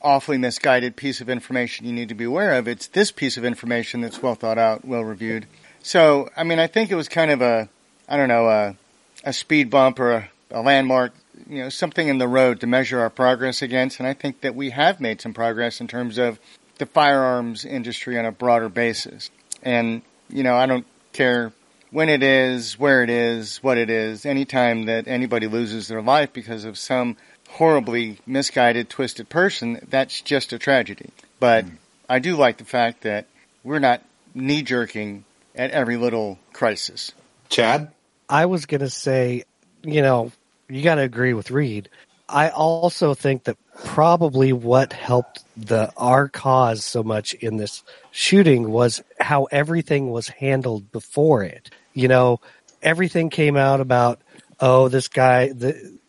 awfully 0.00 0.38
misguided 0.38 0.96
piece 0.96 1.20
of 1.20 1.28
information 1.28 1.86
you 1.86 1.92
need 1.92 2.08
to 2.08 2.14
be 2.14 2.24
aware 2.24 2.54
of. 2.54 2.68
It's 2.68 2.86
this 2.88 3.10
piece 3.10 3.36
of 3.36 3.44
information 3.44 4.00
that's 4.00 4.22
well 4.22 4.34
thought 4.34 4.58
out, 4.58 4.84
well 4.84 5.02
reviewed. 5.02 5.46
So, 5.82 6.30
I 6.36 6.44
mean, 6.44 6.58
I 6.58 6.66
think 6.66 6.90
it 6.90 6.94
was 6.94 7.08
kind 7.08 7.30
of 7.30 7.42
a, 7.42 7.68
I 8.08 8.16
don't 8.16 8.28
know, 8.28 8.48
a, 8.48 8.76
a 9.24 9.32
speed 9.32 9.70
bump 9.70 9.98
or 9.98 10.12
a, 10.12 10.30
a 10.50 10.62
landmark, 10.62 11.12
you 11.48 11.58
know, 11.62 11.68
something 11.68 12.08
in 12.08 12.18
the 12.18 12.28
road 12.28 12.60
to 12.60 12.66
measure 12.66 13.00
our 13.00 13.10
progress 13.10 13.62
against. 13.62 13.98
And 13.98 14.06
I 14.06 14.14
think 14.14 14.40
that 14.42 14.54
we 14.54 14.70
have 14.70 15.00
made 15.00 15.20
some 15.20 15.34
progress 15.34 15.80
in 15.80 15.88
terms 15.88 16.18
of 16.18 16.38
the 16.78 16.86
firearms 16.86 17.64
industry 17.64 18.18
on 18.18 18.24
a 18.24 18.32
broader 18.32 18.68
basis. 18.68 19.30
And, 19.62 20.02
you 20.28 20.42
know, 20.42 20.54
I 20.54 20.66
don't 20.66 20.86
care 21.12 21.52
when 21.90 22.08
it 22.08 22.22
is, 22.22 22.78
where 22.78 23.02
it 23.02 23.10
is, 23.10 23.58
what 23.58 23.78
it 23.78 23.90
is, 23.90 24.26
anytime 24.26 24.84
that 24.86 25.08
anybody 25.08 25.46
loses 25.46 25.88
their 25.88 26.02
life 26.02 26.32
because 26.32 26.64
of 26.64 26.78
some 26.78 27.16
horribly 27.48 28.18
misguided, 28.26 28.88
twisted 28.88 29.28
person, 29.28 29.86
that's 29.88 30.20
just 30.20 30.52
a 30.52 30.58
tragedy. 30.58 31.10
But 31.40 31.64
hmm. 31.64 31.74
I 32.08 32.18
do 32.18 32.36
like 32.36 32.58
the 32.58 32.64
fact 32.64 33.02
that 33.02 33.26
we're 33.64 33.78
not 33.78 34.02
knee 34.34 34.62
jerking 34.62 35.24
at 35.54 35.70
every 35.70 35.96
little 35.96 36.38
crisis. 36.52 37.12
Chad? 37.48 37.90
I 38.28 38.46
was 38.46 38.66
going 38.66 38.80
to 38.80 38.90
say 38.90 39.44
you 39.82 40.02
know, 40.02 40.32
you 40.68 40.82
got 40.82 40.96
to 40.96 41.02
agree 41.02 41.32
with 41.32 41.50
Reed. 41.50 41.88
I 42.28 42.50
also 42.50 43.14
think 43.14 43.44
that 43.44 43.56
probably 43.84 44.52
what 44.52 44.92
helped 44.92 45.44
the 45.56 45.90
our 45.96 46.28
cause 46.28 46.84
so 46.84 47.02
much 47.02 47.32
in 47.34 47.56
this 47.56 47.82
shooting 48.10 48.70
was 48.70 49.02
how 49.18 49.44
everything 49.44 50.10
was 50.10 50.28
handled 50.28 50.92
before 50.92 51.42
it. 51.42 51.70
You 51.94 52.08
know, 52.08 52.40
everything 52.82 53.30
came 53.30 53.56
out 53.56 53.80
about 53.80 54.20
oh 54.60 54.88
this 54.88 55.08
guy 55.08 55.52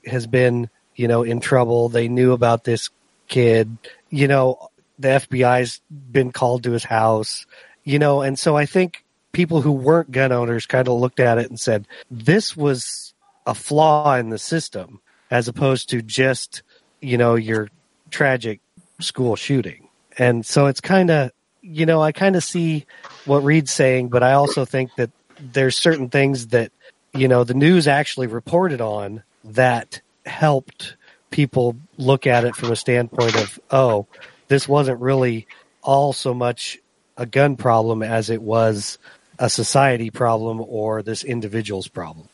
has 0.06 0.28
been 0.28 0.70
you 0.96 1.08
know 1.08 1.24
in 1.24 1.40
trouble. 1.40 1.90
They 1.90 2.10
knew 2.10 2.34
about 2.34 2.64
this 2.64 2.90
kid. 3.28 3.78
You 4.10 4.28
know, 4.28 4.70
the 4.98 5.10
FBI's 5.10 5.80
been 5.90 6.32
called 6.32 6.64
to 6.64 6.72
his 6.72 6.84
house. 6.84 7.46
You 7.86 7.98
know, 7.98 8.22
and 8.22 8.38
so 8.38 8.58
I 8.58 8.66
think 8.66 9.06
people 9.32 9.62
who 9.62 9.72
weren't 9.72 10.12
gun 10.12 10.32
owners 10.34 10.66
kind 10.66 10.88
of 10.88 11.00
looked 11.00 11.20
at 11.20 11.38
it 11.38 11.50
and 11.50 11.60
said 11.60 11.88
this 12.12 12.58
was 12.58 13.14
a 13.46 13.56
flaw 13.56 14.16
in 14.16 14.30
the 14.30 14.38
system 14.38 15.00
as 15.32 15.48
opposed 15.48 15.90
to 15.90 16.02
just 16.02 16.64
you 17.02 17.18
know 17.18 17.36
your 17.36 17.70
tragic 18.12 18.60
school 19.00 19.36
shooting. 19.36 19.88
And 20.18 20.46
so 20.46 20.68
it's 20.68 20.82
kind 20.82 21.10
of 21.10 21.32
you 21.62 21.86
know 21.86 22.02
I 22.02 22.12
kind 22.12 22.36
of 22.36 22.44
see 22.44 22.86
what 23.26 23.44
Reed's 23.44 23.72
saying, 23.72 24.10
but 24.10 24.24
I 24.24 24.34
also 24.34 24.66
think 24.66 24.96
that 24.96 25.12
there's 25.40 25.78
certain 25.78 26.10
things 26.10 26.48
that 26.48 26.72
you 27.14 27.28
know 27.28 27.44
the 27.44 27.54
news 27.54 27.88
actually 27.88 28.28
reported 28.28 28.82
on 28.82 29.24
that 29.44 30.02
helped 30.26 30.96
people 31.32 31.76
look 31.98 32.28
at 32.28 32.44
it 32.44 32.56
from 32.56 32.72
a 32.72 32.76
standpoint 32.76 33.36
of 33.36 33.60
oh 33.72 34.08
this 34.48 34.68
wasn't 34.68 35.00
really 35.00 35.48
all 35.82 36.12
so 36.12 36.34
much 36.34 36.78
a 37.18 37.26
gun 37.26 37.56
problem 37.56 38.02
as 38.02 38.30
it 38.30 38.42
was 38.42 38.98
a 39.38 39.50
society 39.50 40.10
problem 40.10 40.64
or 40.68 41.02
this 41.02 41.24
individual's 41.24 41.88
problem. 41.88 42.28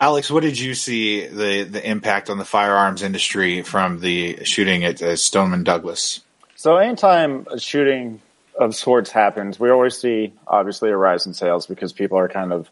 Alex, 0.00 0.30
what 0.30 0.42
did 0.42 0.58
you 0.58 0.74
see 0.74 1.26
the 1.26 1.64
the 1.64 1.88
impact 1.88 2.30
on 2.30 2.38
the 2.38 2.44
firearms 2.44 3.02
industry 3.02 3.62
from 3.62 4.00
the 4.00 4.44
shooting 4.44 4.84
at 4.84 5.18
Stoneman 5.18 5.64
Douglas? 5.64 6.20
So, 6.54 6.76
anytime 6.76 7.46
a 7.50 7.58
shooting 7.58 8.20
of 8.58 8.74
sorts 8.74 9.10
happens, 9.10 9.60
we 9.60 9.70
always 9.70 9.96
see 9.96 10.32
obviously 10.46 10.90
a 10.90 10.96
rise 10.96 11.26
in 11.26 11.34
sales 11.34 11.66
because 11.66 11.92
people 11.92 12.18
are 12.18 12.28
kind 12.28 12.52
of 12.52 12.68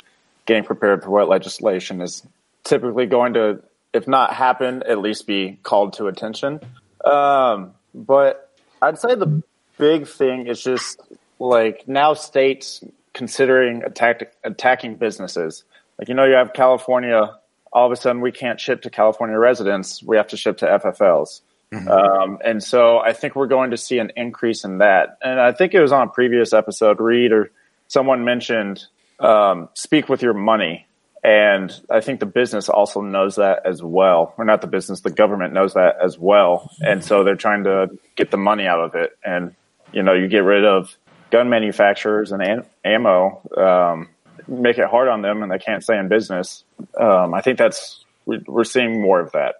getting 0.46 0.64
prepared 0.64 1.02
for 1.02 1.10
what 1.10 1.28
legislation 1.28 2.00
is 2.00 2.22
typically 2.64 3.06
going 3.06 3.34
to, 3.34 3.62
if 3.92 4.08
not 4.08 4.32
happen, 4.32 4.82
at 4.84 4.98
least 4.98 5.26
be 5.26 5.58
called 5.62 5.94
to 5.94 6.06
attention. 6.06 6.60
Um, 7.04 7.74
but 7.94 8.50
I'd 8.80 8.98
say 8.98 9.14
the 9.14 9.42
big 9.78 10.06
thing 10.06 10.46
is 10.46 10.62
just 10.62 11.00
like 11.38 11.86
now 11.86 12.14
states 12.14 12.82
considering 13.12 13.82
attack, 13.84 14.32
attacking 14.42 14.96
businesses. 14.96 15.64
Like, 15.98 16.08
you 16.08 16.14
know, 16.14 16.24
you 16.24 16.34
have 16.34 16.52
California, 16.52 17.34
all 17.72 17.86
of 17.86 17.92
a 17.92 17.96
sudden 17.96 18.20
we 18.20 18.32
can't 18.32 18.60
ship 18.60 18.82
to 18.82 18.90
California 18.90 19.38
residents, 19.38 20.02
we 20.02 20.16
have 20.16 20.28
to 20.28 20.36
ship 20.36 20.58
to 20.58 20.66
FFLs. 20.66 21.40
Mm-hmm. 21.72 21.88
Um, 21.88 22.38
and 22.44 22.62
so 22.62 22.98
I 22.98 23.12
think 23.12 23.34
we're 23.34 23.48
going 23.48 23.72
to 23.72 23.76
see 23.76 23.98
an 23.98 24.12
increase 24.16 24.64
in 24.64 24.78
that. 24.78 25.18
And 25.22 25.40
I 25.40 25.52
think 25.52 25.74
it 25.74 25.80
was 25.80 25.92
on 25.92 26.08
a 26.08 26.10
previous 26.10 26.52
episode, 26.52 27.00
Reed 27.00 27.32
or 27.32 27.50
someone 27.88 28.24
mentioned 28.24 28.84
um, 29.20 29.68
speak 29.74 30.08
with 30.08 30.22
your 30.22 30.34
money. 30.34 30.86
And 31.22 31.74
I 31.90 32.00
think 32.00 32.20
the 32.20 32.26
business 32.26 32.68
also 32.68 33.00
knows 33.00 33.36
that 33.36 33.64
as 33.64 33.82
well. 33.82 34.34
Or 34.36 34.44
not 34.44 34.60
the 34.60 34.66
business, 34.66 35.00
the 35.00 35.10
government 35.10 35.54
knows 35.54 35.74
that 35.74 35.96
as 36.02 36.18
well. 36.18 36.70
And 36.82 37.02
so 37.02 37.24
they're 37.24 37.34
trying 37.34 37.64
to 37.64 37.98
get 38.14 38.30
the 38.30 38.36
money 38.36 38.66
out 38.66 38.80
of 38.80 38.94
it. 38.94 39.16
And, 39.24 39.54
you 39.90 40.02
know, 40.02 40.12
you 40.12 40.28
get 40.28 40.44
rid 40.44 40.66
of 40.66 40.94
gun 41.30 41.48
manufacturers 41.48 42.30
and 42.30 42.42
am- 42.42 42.66
ammo. 42.84 43.40
Um, 43.56 44.10
make 44.48 44.78
it 44.78 44.86
hard 44.86 45.08
on 45.08 45.22
them 45.22 45.42
and 45.42 45.50
they 45.50 45.58
can't 45.58 45.82
stay 45.82 45.98
in 45.98 46.08
business. 46.08 46.64
Um, 46.98 47.34
I 47.34 47.40
think 47.40 47.58
that's 47.58 48.04
we're 48.26 48.64
seeing 48.64 49.00
more 49.00 49.20
of 49.20 49.32
that. 49.32 49.56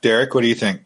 Derek, 0.00 0.34
what 0.34 0.42
do 0.42 0.48
you 0.48 0.54
think? 0.54 0.82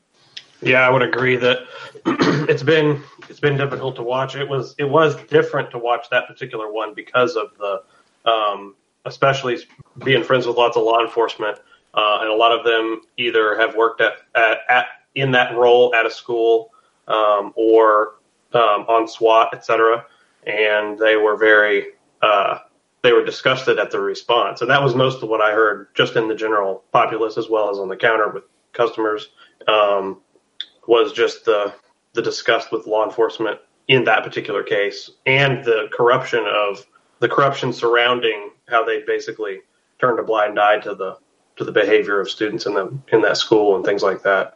Yeah, 0.61 0.81
I 0.81 0.91
would 0.91 1.03
agree 1.03 1.37
that 1.37 1.59
it's 2.49 2.63
been 2.63 3.03
it's 3.29 3.41
been 3.41 3.57
difficult 3.57 3.97
to 3.97 4.03
watch. 4.03 4.35
It 4.35 4.49
was 4.49 4.75
it 4.79 4.89
was 4.89 5.17
different 5.25 5.71
to 5.73 5.79
watch 5.79 6.09
that 6.11 6.27
particular 6.27 6.73
one 6.73 6.95
because 6.95 7.37
of 7.37 7.51
the 7.59 7.83
um, 8.31 8.75
especially 9.05 9.59
being 10.05 10.23
friends 10.23 10.47
with 10.47 10.57
lots 10.57 10.77
of 10.77 10.83
law 10.83 11.01
enforcement, 11.01 11.59
uh, 11.95 12.19
and 12.21 12.29
a 12.29 12.35
lot 12.35 12.57
of 12.57 12.65
them 12.65 13.03
either 13.17 13.59
have 13.59 13.75
worked 13.77 14.01
at, 14.01 14.15
at, 14.35 14.59
at 14.69 14.87
in 15.15 15.33
that 15.33 15.55
role 15.55 15.95
at 15.95 16.07
a 16.07 16.11
school 16.11 16.71
um, 17.07 17.53
or 17.57 18.15
um, 18.53 18.85
on 18.89 19.09
SWAT, 19.09 19.51
etc. 19.53 20.05
And 20.47 20.99
they 20.99 21.17
were 21.17 21.37
very 21.37 21.89
uh, 22.23 22.59
they 23.03 23.13
were 23.13 23.25
disgusted 23.25 23.79
at 23.79 23.91
the 23.91 24.01
response. 24.01 24.61
And 24.61 24.71
that 24.71 24.83
was 24.83 24.95
most 24.95 25.23
of 25.23 25.29
what 25.29 25.41
I 25.41 25.53
heard 25.53 25.89
just 25.95 26.17
in 26.17 26.29
the 26.29 26.35
general 26.35 26.85
populace 26.93 27.39
as 27.39 27.49
well 27.49 27.71
as 27.71 27.79
on 27.79 27.89
the 27.89 27.97
counter 27.97 28.29
with 28.29 28.45
customers 28.73 29.29
um, 29.67 30.21
was 30.87 31.13
just 31.13 31.45
the, 31.45 31.73
the 32.15 32.23
disgust 32.23 32.73
with 32.73 32.87
law 32.87 33.05
enforcement 33.05 33.61
in 33.87 34.05
that 34.05 34.25
particular 34.25 34.63
case 34.63 35.11
and 35.27 35.65
the 35.65 35.89
corruption 35.93 36.45
of 36.47 36.85
the 37.21 37.29
corruption 37.29 37.73
surrounding 37.73 38.51
how 38.69 38.85
they 38.85 39.03
basically 39.07 39.61
turned 39.99 40.19
a 40.19 40.23
blind 40.23 40.59
eye 40.59 40.79
to 40.79 40.95
the 40.95 41.17
to 41.57 41.65
the 41.65 41.73
behavior 41.73 42.21
of 42.21 42.31
students 42.31 42.67
in 42.67 42.75
the 42.75 42.97
in 43.09 43.21
that 43.23 43.37
school 43.37 43.75
and 43.75 43.85
things 43.85 44.03
like 44.03 44.23
that. 44.23 44.55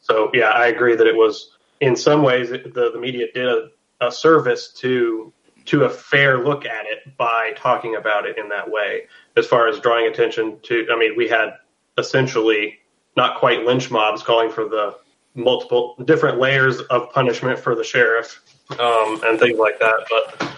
So 0.00 0.30
yeah, 0.34 0.50
I 0.50 0.66
agree 0.66 0.94
that 0.94 1.06
it 1.06 1.16
was 1.16 1.56
in 1.80 1.96
some 1.96 2.22
ways 2.22 2.50
the 2.50 2.90
the 2.92 2.98
media 2.98 3.26
did 3.32 3.46
a, 3.46 3.68
a 4.00 4.12
service 4.12 4.72
to 4.80 5.32
to 5.66 5.84
a 5.84 5.90
fair 5.90 6.44
look 6.44 6.64
at 6.64 6.86
it 6.86 7.16
by 7.16 7.52
talking 7.56 7.96
about 7.96 8.26
it 8.26 8.38
in 8.38 8.48
that 8.48 8.70
way. 8.70 9.02
As 9.36 9.46
far 9.46 9.68
as 9.68 9.80
drawing 9.80 10.06
attention 10.06 10.58
to, 10.62 10.86
I 10.92 10.98
mean, 10.98 11.16
we 11.16 11.28
had 11.28 11.50
essentially 11.98 12.78
not 13.16 13.38
quite 13.38 13.64
lynch 13.64 13.90
mobs 13.90 14.22
calling 14.22 14.50
for 14.50 14.68
the 14.68 14.96
multiple 15.34 15.96
different 16.04 16.38
layers 16.38 16.80
of 16.80 17.10
punishment 17.10 17.58
for 17.58 17.74
the 17.74 17.84
sheriff 17.84 18.42
um, 18.78 19.20
and 19.24 19.38
things 19.38 19.58
like 19.58 19.78
that. 19.78 20.06
But 20.10 20.56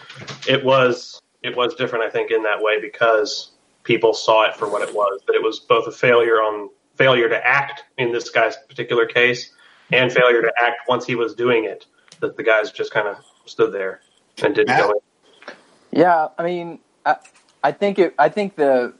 it 0.48 0.64
was 0.64 1.20
it 1.42 1.56
was 1.56 1.74
different, 1.74 2.04
I 2.04 2.10
think, 2.10 2.30
in 2.30 2.42
that 2.44 2.60
way 2.60 2.80
because 2.80 3.52
people 3.82 4.14
saw 4.14 4.44
it 4.44 4.56
for 4.56 4.68
what 4.68 4.82
it 4.82 4.94
was. 4.94 5.20
That 5.26 5.34
it 5.34 5.42
was 5.42 5.60
both 5.60 5.86
a 5.86 5.92
failure 5.92 6.36
on 6.36 6.70
failure 6.94 7.28
to 7.28 7.46
act 7.46 7.84
in 7.98 8.12
this 8.12 8.30
guy's 8.30 8.56
particular 8.68 9.06
case 9.06 9.52
and 9.92 10.12
failure 10.12 10.42
to 10.42 10.52
act 10.62 10.88
once 10.88 11.04
he 11.04 11.14
was 11.14 11.34
doing 11.34 11.64
it. 11.64 11.86
That 12.20 12.36
the 12.36 12.42
guys 12.42 12.70
just 12.70 12.92
kind 12.92 13.08
of 13.08 13.16
stood 13.44 13.72
there 13.72 14.00
and 14.42 14.54
didn't 14.54 14.68
Matt? 14.68 14.80
go 14.80 14.90
in. 14.90 14.96
Yeah, 15.92 16.28
I 16.36 16.42
mean, 16.42 16.80
I, 17.04 17.16
I 17.62 17.72
think 17.72 17.98
it. 17.98 18.14
I 18.18 18.28
think 18.28 18.56
the 18.56 18.94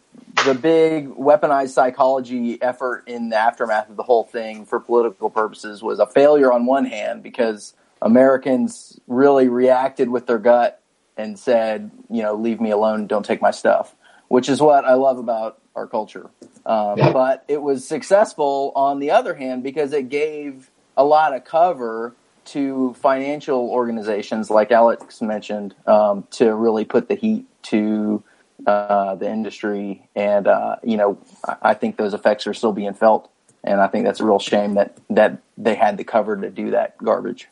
the 0.45 0.55
big 0.55 1.09
weaponized 1.09 1.71
psychology 1.71 2.61
effort 2.61 3.05
in 3.07 3.31
the 3.31 3.37
aftermath 3.37 3.89
of 3.91 3.97
the 3.97 4.03
whole 4.03 4.25
thing 4.25 4.67
for 4.67 4.81
political 4.81 5.31
purposes 5.31 5.83
was 5.83 5.99
a 5.99 6.07
failure 6.07 6.53
on 6.53 6.67
one 6.67 6.85
hand 6.85 7.23
because 7.23 7.75
Americans 8.03 8.99
really 9.07 9.49
reacted 9.49 10.09
with 10.09 10.27
their 10.27 10.39
gut 10.39 10.81
and 11.17 11.39
said, 11.39 11.91
you 12.11 12.23
know, 12.23 12.35
leave 12.35 12.61
me 12.61 12.71
alone, 12.71 13.07
don't 13.07 13.25
take 13.25 13.41
my 13.41 13.51
stuff, 13.51 13.95
which 14.29 14.49
is 14.49 14.61
what 14.61 14.85
I 14.85 14.95
love 14.95 15.19
about 15.19 15.61
our 15.75 15.87
culture. 15.87 16.31
Um, 16.67 16.97
but 17.13 17.45
it 17.49 17.63
was 17.63 17.87
successful 17.87 18.73
on 18.75 18.99
the 18.99 19.11
other 19.11 19.35
hand 19.35 19.63
because 19.63 19.93
it 19.93 20.09
gave 20.09 20.71
a 20.97 21.05
lot 21.05 21.35
of 21.35 21.45
cover 21.45 22.15
to 22.47 22.95
financial 22.95 23.71
organizations, 23.71 24.51
like 24.51 24.71
Alex 24.71 25.21
mentioned, 25.23 25.75
um, 25.87 26.27
to 26.33 26.55
really 26.55 26.85
put 26.85 27.09
the 27.09 27.15
heat 27.15 27.47
to 27.65 28.23
uh, 28.67 29.15
the 29.17 29.31
industry. 29.31 30.09
And 30.15 30.47
uh, 30.47 30.77
you 30.83 30.97
know, 30.97 31.19
I 31.63 31.75
think 31.75 31.97
those 31.97 32.15
effects 32.15 32.47
are 32.47 32.55
still 32.55 32.73
being 32.73 32.95
felt, 32.95 33.31
and 33.63 33.81
I 33.81 33.89
think 33.89 34.05
that's 34.05 34.21
a 34.21 34.25
real 34.25 34.39
shame 34.39 34.75
that 34.75 34.97
that 35.11 35.39
they 35.59 35.75
had 35.75 35.97
the 35.97 36.05
cover 36.05 36.37
to 36.37 36.51
do 36.51 36.71
that 36.71 36.99
garbage. 36.99 37.49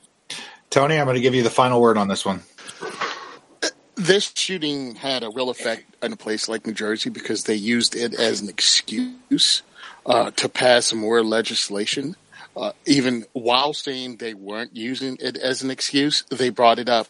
Tony, 0.70 0.96
I'm 0.96 1.04
going 1.04 1.16
to 1.16 1.20
give 1.20 1.34
you 1.34 1.42
the 1.42 1.50
final 1.50 1.80
word 1.80 1.98
on 1.98 2.08
this 2.08 2.24
one. 2.24 2.42
This 3.94 4.32
shooting 4.34 4.94
had 4.94 5.22
a 5.22 5.30
real 5.30 5.50
effect 5.50 5.84
in 6.02 6.14
a 6.14 6.16
place 6.16 6.48
like 6.48 6.66
New 6.66 6.72
Jersey 6.72 7.10
because 7.10 7.44
they 7.44 7.54
used 7.54 7.94
it 7.94 8.14
as 8.14 8.40
an 8.40 8.48
excuse 8.48 9.62
uh, 10.06 10.30
to 10.30 10.48
pass 10.48 10.92
more 10.94 11.22
legislation 11.22 12.16
uh, 12.56 12.72
even 12.86 13.24
while 13.32 13.72
saying 13.72 14.16
they 14.16 14.34
weren't 14.34 14.76
using 14.76 15.16
it 15.20 15.36
as 15.36 15.62
an 15.62 15.70
excuse, 15.70 16.22
they 16.30 16.50
brought 16.50 16.78
it 16.78 16.88
up. 16.88 17.08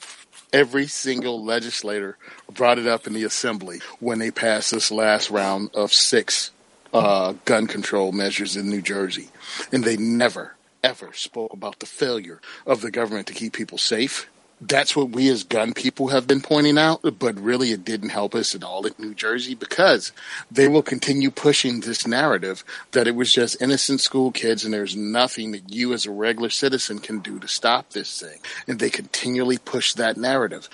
Every 0.52 0.86
single 0.86 1.42
legislator 1.42 2.18
brought 2.52 2.78
it 2.78 2.86
up 2.86 3.06
in 3.06 3.14
the 3.14 3.24
assembly 3.24 3.80
when 4.00 4.18
they 4.18 4.30
passed 4.30 4.70
this 4.70 4.90
last 4.90 5.30
round 5.30 5.70
of 5.74 5.92
six 5.92 6.50
uh, 6.92 7.34
gun 7.44 7.66
control 7.66 8.12
measures 8.12 8.56
in 8.56 8.68
New 8.68 8.82
Jersey. 8.82 9.30
And 9.72 9.82
they 9.82 9.96
never, 9.96 10.54
ever 10.84 11.12
spoke 11.14 11.54
about 11.54 11.78
the 11.78 11.86
failure 11.86 12.40
of 12.66 12.82
the 12.82 12.90
government 12.90 13.28
to 13.28 13.34
keep 13.34 13.54
people 13.54 13.78
safe 13.78 14.28
that's 14.68 14.94
what 14.94 15.10
we 15.10 15.28
as 15.28 15.42
gun 15.44 15.72
people 15.72 16.08
have 16.08 16.26
been 16.26 16.40
pointing 16.40 16.78
out, 16.78 17.00
but 17.18 17.38
really 17.38 17.72
it 17.72 17.84
didn't 17.84 18.10
help 18.10 18.34
us 18.34 18.54
at 18.54 18.62
all 18.62 18.86
in 18.86 18.94
New 18.98 19.14
Jersey 19.14 19.54
because 19.54 20.12
they 20.50 20.68
will 20.68 20.82
continue 20.82 21.30
pushing 21.30 21.80
this 21.80 22.06
narrative 22.06 22.64
that 22.92 23.08
it 23.08 23.16
was 23.16 23.32
just 23.32 23.60
innocent 23.60 24.00
school 24.00 24.30
kids 24.30 24.64
and 24.64 24.72
there's 24.72 24.96
nothing 24.96 25.52
that 25.52 25.72
you 25.72 25.92
as 25.92 26.06
a 26.06 26.10
regular 26.10 26.50
citizen 26.50 27.00
can 27.00 27.18
do 27.18 27.38
to 27.40 27.48
stop 27.48 27.90
this 27.90 28.20
thing. 28.20 28.38
And 28.68 28.78
they 28.78 28.90
continually 28.90 29.58
push 29.58 29.94
that 29.94 30.16
narrative. 30.16 30.68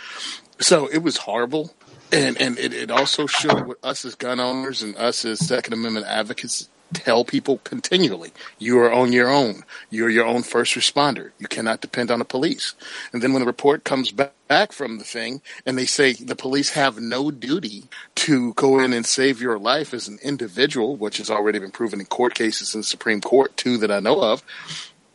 So 0.61 0.87
it 0.89 1.03
was 1.03 1.19
horrible. 1.19 1.73
And, 2.13 2.41
and 2.41 2.59
it, 2.59 2.73
it 2.73 2.91
also 2.91 3.27
showed 3.27 3.67
what 3.67 3.79
us 3.83 4.05
as 4.05 4.15
gun 4.15 4.41
owners 4.41 4.83
and 4.83 4.97
us 4.97 5.25
as 5.25 5.47
Second 5.47 5.75
Amendment 5.75 6.07
advocates 6.07 6.69
tell 6.93 7.25
people 7.25 7.59
continually, 7.59 8.33
you 8.59 8.79
are 8.79 8.93
on 8.93 9.13
your 9.13 9.29
own. 9.29 9.63
You're 9.91 10.11
your 10.11 10.27
own 10.27 10.43
first 10.43 10.75
responder. 10.75 11.33
You 11.39 11.47
cannot 11.47 11.81
depend 11.81 12.11
on 12.11 12.19
the 12.19 12.25
police. 12.25 12.75
And 13.13 13.23
then 13.23 13.33
when 13.33 13.41
the 13.41 13.47
report 13.47 13.85
comes 13.85 14.13
back 14.13 14.73
from 14.73 14.99
the 14.99 15.05
thing 15.05 15.43
and 15.67 15.77
they 15.77 15.87
say 15.87 16.13
the 16.15 16.37
police 16.37 16.71
have 16.71 16.99
no 16.99 17.31
duty 17.31 17.85
to 18.17 18.55
go 18.55 18.79
in 18.81 18.93
and 18.93 19.05
save 19.05 19.41
your 19.41 19.59
life 19.59 19.93
as 19.93 20.09
an 20.09 20.19
individual, 20.23 20.97
which 20.97 21.19
has 21.19 21.31
already 21.31 21.59
been 21.59 21.71
proven 21.71 22.01
in 22.01 22.07
court 22.07 22.35
cases 22.35 22.75
in 22.75 22.81
the 22.81 22.85
Supreme 22.87 23.21
Court, 23.21 23.57
too, 23.57 23.79
that 23.79 23.91
I 23.91 24.01
know 24.01 24.21
of, 24.23 24.43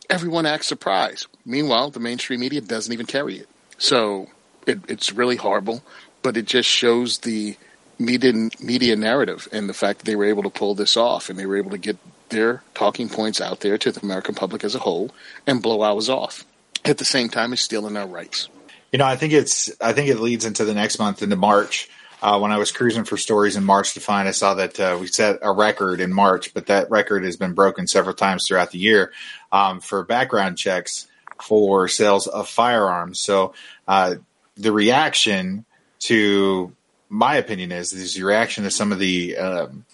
everyone 0.10 0.46
acts 0.46 0.68
surprised. 0.68 1.28
Meanwhile, 1.46 1.92
the 1.92 2.00
mainstream 2.00 2.40
media 2.40 2.62
doesn't 2.62 2.94
even 2.94 3.06
carry 3.06 3.38
it. 3.38 3.50
So 3.78 4.28
it, 4.68 4.80
it's 4.88 5.12
really 5.12 5.36
horrible, 5.36 5.84
but 6.22 6.38
it 6.38 6.46
just 6.46 6.70
shows 6.70 7.20
the 7.20 7.58
media, 8.00 8.50
media 8.60 8.96
narrative 8.96 9.48
and 9.52 9.70
the 9.70 9.74
fact 9.74 10.00
that 10.00 10.06
they 10.06 10.16
were 10.16 10.26
able 10.26 10.44
to 10.44 10.50
pull 10.50 10.76
this 10.76 10.98
off 10.98 11.30
and 11.30 11.38
they 11.38 11.46
were 11.46 11.58
able 11.58 11.72
to 11.72 11.78
get 11.78 11.98
their 12.30 12.64
talking 12.74 13.10
points 13.10 13.40
out 13.40 13.60
there 13.62 13.78
to 13.78 13.92
the 13.92 14.02
American 14.02 14.36
public 14.36 14.64
as 14.64 14.76
a 14.76 14.80
whole 14.80 15.12
and 15.46 15.62
blow 15.62 15.82
ours 15.82 16.10
off 16.10 16.46
at 16.84 16.98
the 16.98 17.06
same 17.06 17.30
time 17.30 17.54
as 17.54 17.62
stealing 17.62 17.96
our 17.96 18.08
rights. 18.08 18.50
You 18.92 19.00
know, 19.00 19.06
I 19.06 19.16
think 19.16 19.34
it's 19.34 19.72
I 19.82 19.94
think 19.94 20.10
it 20.10 20.20
leads 20.20 20.46
into 20.46 20.66
the 20.66 20.74
next 20.74 21.00
month 21.00 21.24
into 21.24 21.36
March. 21.36 21.90
Uh, 22.22 22.40
when 22.40 22.54
I 22.54 22.58
was 22.58 22.72
cruising 22.72 23.04
for 23.04 23.18
stories 23.18 23.58
in 23.58 23.66
March 23.66 23.96
to 23.96 24.00
find, 24.00 24.30
I 24.30 24.32
saw 24.32 24.54
that 24.54 24.80
uh, 24.80 24.98
we 25.00 25.08
set 25.08 25.40
a 25.42 25.52
record 25.52 26.00
in 26.00 26.14
March, 26.14 26.54
but 26.54 26.68
that 26.68 26.90
record 26.90 27.26
has 27.26 27.36
been 27.36 27.52
broken 27.52 27.86
several 27.86 28.16
times 28.16 28.46
throughout 28.48 28.72
the 28.72 28.78
year 28.78 29.12
um, 29.52 29.82
for 29.82 30.06
background 30.06 30.58
checks 30.58 31.08
for 31.42 31.90
sales 31.90 32.28
of 32.28 32.48
firearms. 32.48 33.20
So 33.20 33.54
uh, 33.90 34.16
the 34.56 34.72
reaction 34.72 35.66
to 36.00 36.74
my 37.14 37.36
opinion 37.36 37.72
is 37.72 37.94
is 37.94 38.16
the 38.16 38.24
reaction 38.24 38.64
to 38.64 38.72
some 38.72 38.92
of 38.92 38.98
the 38.98 39.38
um, 39.38 39.86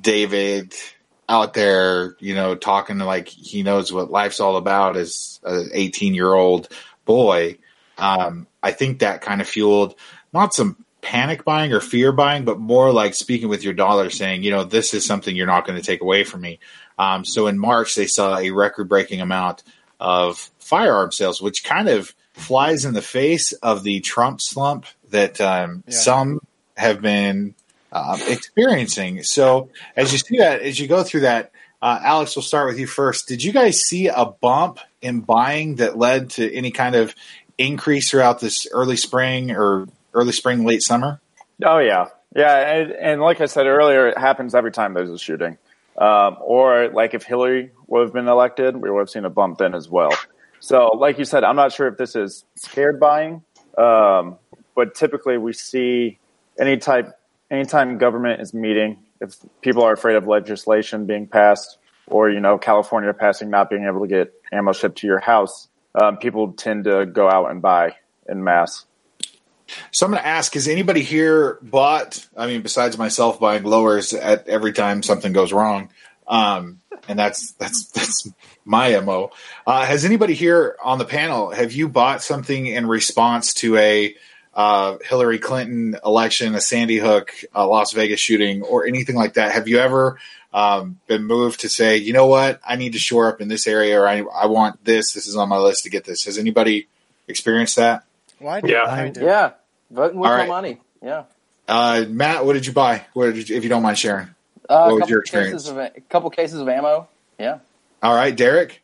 David 0.00 0.74
out 1.28 1.54
there, 1.54 2.16
you 2.18 2.34
know, 2.34 2.56
talking 2.56 2.98
like 2.98 3.28
he 3.28 3.62
knows 3.62 3.92
what 3.92 4.10
life's 4.10 4.40
all 4.40 4.56
about 4.56 4.96
as 4.96 5.38
an 5.44 5.70
18 5.72 6.12
year 6.12 6.32
old 6.34 6.68
boy. 7.04 7.56
Um, 7.96 8.48
I 8.62 8.72
think 8.72 8.98
that 8.98 9.22
kind 9.22 9.40
of 9.40 9.48
fueled 9.48 9.94
not 10.32 10.52
some 10.52 10.84
panic 11.02 11.44
buying 11.44 11.72
or 11.72 11.80
fear 11.80 12.10
buying, 12.10 12.44
but 12.44 12.58
more 12.58 12.92
like 12.92 13.14
speaking 13.14 13.48
with 13.48 13.62
your 13.62 13.72
dollar, 13.72 14.10
saying, 14.10 14.42
you 14.42 14.50
know, 14.50 14.64
this 14.64 14.92
is 14.92 15.06
something 15.06 15.36
you're 15.36 15.46
not 15.46 15.66
going 15.66 15.78
to 15.78 15.86
take 15.86 16.00
away 16.00 16.24
from 16.24 16.40
me. 16.40 16.58
Um, 16.98 17.24
so 17.24 17.46
in 17.46 17.60
March, 17.60 17.94
they 17.94 18.06
saw 18.06 18.38
a 18.38 18.50
record 18.50 18.88
breaking 18.88 19.20
amount 19.20 19.62
of 20.00 20.50
firearm 20.58 21.12
sales, 21.12 21.40
which 21.40 21.62
kind 21.62 21.88
of 21.88 22.12
flies 22.32 22.84
in 22.84 22.92
the 22.92 23.02
face 23.02 23.52
of 23.52 23.84
the 23.84 24.00
Trump 24.00 24.40
slump 24.40 24.86
that 25.10 25.40
um, 25.40 25.84
yeah. 25.86 25.94
some 25.94 26.40
have 26.76 27.00
been 27.00 27.54
uh, 27.92 28.18
experiencing. 28.28 29.22
So 29.22 29.70
as 29.96 30.12
you 30.12 30.18
see 30.18 30.38
that, 30.38 30.62
as 30.62 30.78
you 30.78 30.88
go 30.88 31.02
through 31.02 31.20
that, 31.20 31.52
uh, 31.82 31.98
Alex, 32.02 32.36
we'll 32.36 32.42
start 32.42 32.68
with 32.68 32.78
you 32.78 32.86
first. 32.86 33.26
Did 33.26 33.42
you 33.42 33.52
guys 33.52 33.80
see 33.80 34.08
a 34.08 34.26
bump 34.26 34.80
in 35.00 35.20
buying 35.20 35.76
that 35.76 35.96
led 35.96 36.30
to 36.30 36.54
any 36.54 36.70
kind 36.70 36.94
of 36.94 37.14
increase 37.56 38.10
throughout 38.10 38.40
this 38.40 38.66
early 38.70 38.96
spring 38.96 39.50
or 39.50 39.86
early 40.12 40.32
spring, 40.32 40.64
late 40.64 40.82
summer? 40.82 41.20
Oh 41.64 41.78
yeah, 41.78 42.08
yeah, 42.34 42.74
and, 42.74 42.92
and 42.92 43.20
like 43.20 43.40
I 43.40 43.46
said 43.46 43.66
earlier, 43.66 44.08
it 44.08 44.18
happens 44.18 44.54
every 44.54 44.72
time 44.72 44.94
there's 44.94 45.10
a 45.10 45.18
shooting. 45.18 45.58
Um, 45.96 46.38
or 46.40 46.88
like 46.88 47.14
if 47.14 47.24
Hillary 47.24 47.72
would 47.86 48.02
have 48.02 48.12
been 48.12 48.28
elected, 48.28 48.76
we 48.76 48.90
would 48.90 49.00
have 49.00 49.10
seen 49.10 49.24
a 49.24 49.30
bump 49.30 49.58
then 49.58 49.74
as 49.74 49.88
well. 49.88 50.14
So, 50.60 50.96
like 50.96 51.18
you 51.18 51.24
said, 51.24 51.44
I'm 51.44 51.56
not 51.56 51.72
sure 51.72 51.88
if 51.88 51.96
this 51.96 52.16
is 52.16 52.44
scared 52.56 53.00
buying, 53.00 53.42
um, 53.76 54.38
but 54.80 54.94
typically 54.94 55.36
we 55.36 55.52
see 55.52 56.18
any 56.58 56.78
type, 56.78 57.12
anytime 57.50 57.98
government 57.98 58.40
is 58.40 58.54
meeting, 58.54 58.96
if 59.20 59.36
people 59.60 59.82
are 59.82 59.92
afraid 59.92 60.16
of 60.16 60.26
legislation 60.26 61.04
being 61.04 61.26
passed, 61.26 61.76
or 62.06 62.30
you 62.30 62.40
know 62.40 62.56
California 62.56 63.12
passing 63.12 63.50
not 63.50 63.68
being 63.68 63.84
able 63.84 64.00
to 64.00 64.06
get 64.06 64.32
ammo 64.50 64.72
shipped 64.72 64.96
to 64.96 65.06
your 65.06 65.18
house, 65.18 65.68
um, 65.94 66.16
people 66.16 66.54
tend 66.54 66.84
to 66.84 67.04
go 67.04 67.28
out 67.28 67.50
and 67.50 67.60
buy 67.60 67.94
in 68.26 68.42
mass. 68.42 68.86
So 69.90 70.06
I'm 70.06 70.12
going 70.12 70.22
to 70.22 70.26
ask: 70.26 70.54
Has 70.54 70.66
anybody 70.66 71.02
here 71.02 71.58
bought? 71.60 72.26
I 72.34 72.46
mean, 72.46 72.62
besides 72.62 72.96
myself 72.96 73.38
buying 73.38 73.64
lowers 73.64 74.14
at 74.14 74.48
every 74.48 74.72
time 74.72 75.02
something 75.02 75.34
goes 75.34 75.52
wrong, 75.52 75.90
um, 76.26 76.80
and 77.06 77.18
that's 77.18 77.52
that's 77.52 77.84
that's 77.90 78.30
my 78.64 78.98
mo. 79.00 79.30
Uh, 79.66 79.84
has 79.84 80.06
anybody 80.06 80.32
here 80.32 80.78
on 80.82 80.96
the 80.96 81.04
panel 81.04 81.50
have 81.50 81.72
you 81.72 81.86
bought 81.86 82.22
something 82.22 82.64
in 82.64 82.86
response 82.86 83.52
to 83.52 83.76
a 83.76 84.16
uh, 84.54 84.98
Hillary 85.04 85.38
Clinton 85.38 85.96
election, 86.04 86.54
a 86.54 86.60
Sandy 86.60 86.98
Hook, 86.98 87.32
a 87.54 87.66
Las 87.66 87.92
Vegas 87.92 88.20
shooting, 88.20 88.62
or 88.62 88.86
anything 88.86 89.16
like 89.16 89.34
that? 89.34 89.52
Have 89.52 89.68
you 89.68 89.78
ever 89.78 90.18
um, 90.52 90.98
been 91.06 91.24
moved 91.24 91.60
to 91.60 91.68
say, 91.68 91.96
you 91.96 92.12
know 92.12 92.26
what, 92.26 92.60
I 92.66 92.76
need 92.76 92.92
to 92.94 92.98
shore 92.98 93.28
up 93.28 93.40
in 93.40 93.48
this 93.48 93.66
area, 93.66 94.00
or 94.00 94.08
I, 94.08 94.22
I 94.22 94.46
want 94.46 94.84
this. 94.84 95.12
This 95.12 95.26
is 95.26 95.36
on 95.36 95.48
my 95.48 95.58
list 95.58 95.84
to 95.84 95.90
get 95.90 96.04
this. 96.04 96.24
Has 96.24 96.38
anybody 96.38 96.88
experienced 97.28 97.76
that? 97.76 98.04
Well, 98.40 98.60
yeah, 98.64 98.82
I 98.84 99.12
yeah, 99.16 99.52
voting 99.90 100.18
with 100.18 100.30
my 100.30 100.46
money. 100.46 100.80
Yeah. 101.02 101.24
Uh, 101.68 102.04
Matt, 102.08 102.44
what 102.44 102.54
did 102.54 102.66
you 102.66 102.72
buy? 102.72 103.06
What 103.12 103.34
did 103.34 103.48
you, 103.48 103.56
if 103.56 103.62
you 103.62 103.68
don't 103.68 103.82
mind 103.82 103.98
sharing? 103.98 104.28
Uh, 104.68 104.88
what 104.88 105.02
was 105.02 105.10
your 105.10 105.20
experience? 105.20 105.68
Of, 105.68 105.76
a 105.78 105.90
couple 106.08 106.30
cases 106.30 106.60
of 106.60 106.68
ammo. 106.68 107.08
Yeah. 107.38 107.58
All 108.02 108.14
right, 108.14 108.34
Derek. 108.34 108.82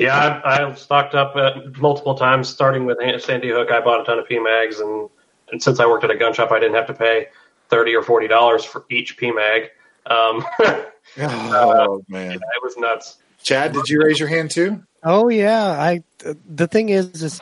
Yeah, 0.00 0.40
I, 0.44 0.64
I 0.64 0.74
stocked 0.74 1.14
up 1.14 1.34
multiple 1.78 2.14
times, 2.14 2.48
starting 2.48 2.86
with 2.86 2.98
Sandy 3.20 3.50
Hook. 3.50 3.70
I 3.70 3.80
bought 3.80 4.00
a 4.00 4.04
ton 4.04 4.18
of 4.18 4.26
PMags, 4.26 4.80
and, 4.80 5.10
and 5.52 5.62
since 5.62 5.80
I 5.80 5.86
worked 5.86 6.04
at 6.04 6.10
a 6.10 6.16
gun 6.16 6.32
shop, 6.32 6.50
I 6.50 6.58
didn't 6.58 6.74
have 6.74 6.86
to 6.86 6.94
pay 6.94 7.28
thirty 7.68 7.94
or 7.94 8.02
forty 8.02 8.28
dollars 8.28 8.64
for 8.64 8.84
each 8.90 9.18
PMag. 9.18 9.68
Um, 10.06 10.44
oh 10.60 10.84
uh, 11.18 11.98
man, 12.08 12.30
yeah, 12.30 12.36
it 12.36 12.62
was 12.62 12.76
nuts. 12.76 13.18
Chad, 13.42 13.72
did 13.72 13.88
you 13.88 14.02
raise 14.02 14.18
your 14.18 14.28
hand 14.28 14.50
too? 14.50 14.82
Oh 15.02 15.28
yeah, 15.28 15.64
I. 15.64 16.02
The 16.48 16.66
thing 16.66 16.88
is, 16.88 17.22
is 17.22 17.40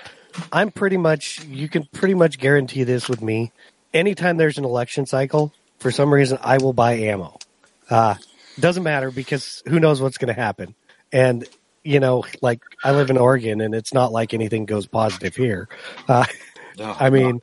I'm 0.53 0.71
pretty 0.71 0.97
much. 0.97 1.45
You 1.45 1.69
can 1.69 1.85
pretty 1.93 2.15
much 2.15 2.39
guarantee 2.39 2.85
this 2.85 3.09
with 3.09 3.23
me. 3.23 3.53
Anytime 3.95 4.37
there's 4.37 4.59
an 4.59 4.65
election 4.65 5.07
cycle, 5.07 5.53
for 5.79 5.91
some 5.91 6.13
reason, 6.13 6.39
I 6.43 6.59
will 6.59 6.73
buy 6.73 6.95
ammo. 6.95 7.39
Uh, 7.89 8.17
doesn't 8.61 8.83
matter 8.83 9.11
because 9.11 9.63
who 9.67 9.81
knows 9.81 10.01
what's 10.01 10.19
going 10.19 10.35
to 10.35 10.41
happen. 10.41 10.75
And, 11.13 11.47
you 11.89 12.01
know, 12.01 12.23
like 12.43 12.61
I 12.85 12.93
live 12.93 13.09
in 13.09 13.17
Oregon 13.17 13.63
and 13.63 13.75
it's 13.75 13.95
not 13.95 14.13
like 14.13 14.35
anything 14.35 14.67
goes 14.67 14.87
positive 14.87 15.35
here. 15.35 15.71
Uh, 16.07 16.27
no, 16.77 16.95
I 17.01 17.09
mean, 17.09 17.41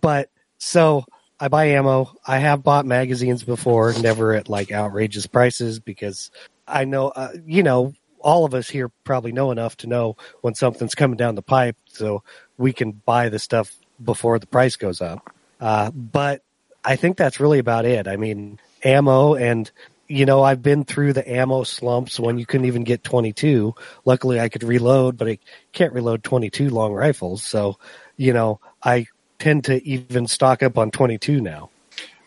but 0.00 0.30
so 0.56 1.04
I 1.38 1.48
buy 1.48 1.66
ammo. 1.66 2.10
I 2.26 2.38
have 2.38 2.62
bought 2.62 2.86
magazines 2.86 3.44
before, 3.44 3.92
never 4.00 4.32
at 4.32 4.48
like 4.48 4.72
outrageous 4.72 5.26
prices 5.26 5.78
because 5.78 6.30
I 6.66 6.86
know, 6.86 7.08
uh, 7.08 7.32
you 7.44 7.62
know, 7.62 7.92
all 8.18 8.46
of 8.46 8.54
us 8.54 8.70
here 8.70 8.90
probably 9.04 9.32
know 9.32 9.50
enough 9.50 9.76
to 9.78 9.88
know 9.88 10.16
when 10.40 10.54
something's 10.54 10.94
coming 10.94 11.18
down 11.18 11.34
the 11.34 11.42
pipe 11.42 11.76
so 11.84 12.22
we 12.56 12.72
can 12.72 12.92
buy 12.92 13.28
the 13.28 13.38
stuff 13.38 13.76
before 14.02 14.38
the 14.38 14.46
price 14.46 14.76
goes 14.76 15.02
up. 15.02 15.34
Uh, 15.60 15.90
but 15.90 16.42
I 16.82 16.96
think 16.96 17.18
that's 17.18 17.40
really 17.40 17.58
about 17.58 17.84
it. 17.84 18.08
I 18.08 18.16
mean, 18.16 18.58
ammo 18.82 19.34
and 19.34 19.70
you 20.08 20.26
know, 20.26 20.42
I've 20.42 20.62
been 20.62 20.84
through 20.84 21.12
the 21.12 21.28
ammo 21.28 21.64
slumps 21.64 22.20
when 22.20 22.38
you 22.38 22.46
couldn't 22.46 22.66
even 22.66 22.84
get 22.84 23.04
22. 23.04 23.74
Luckily, 24.04 24.40
I 24.40 24.48
could 24.48 24.62
reload, 24.62 25.16
but 25.16 25.28
I 25.28 25.38
can't 25.72 25.92
reload 25.92 26.22
22 26.22 26.68
long 26.70 26.92
rifles. 26.92 27.42
So, 27.42 27.78
you 28.16 28.32
know, 28.32 28.60
I 28.82 29.06
tend 29.38 29.64
to 29.64 29.86
even 29.86 30.26
stock 30.26 30.62
up 30.62 30.78
on 30.78 30.90
22 30.90 31.40
now. 31.40 31.70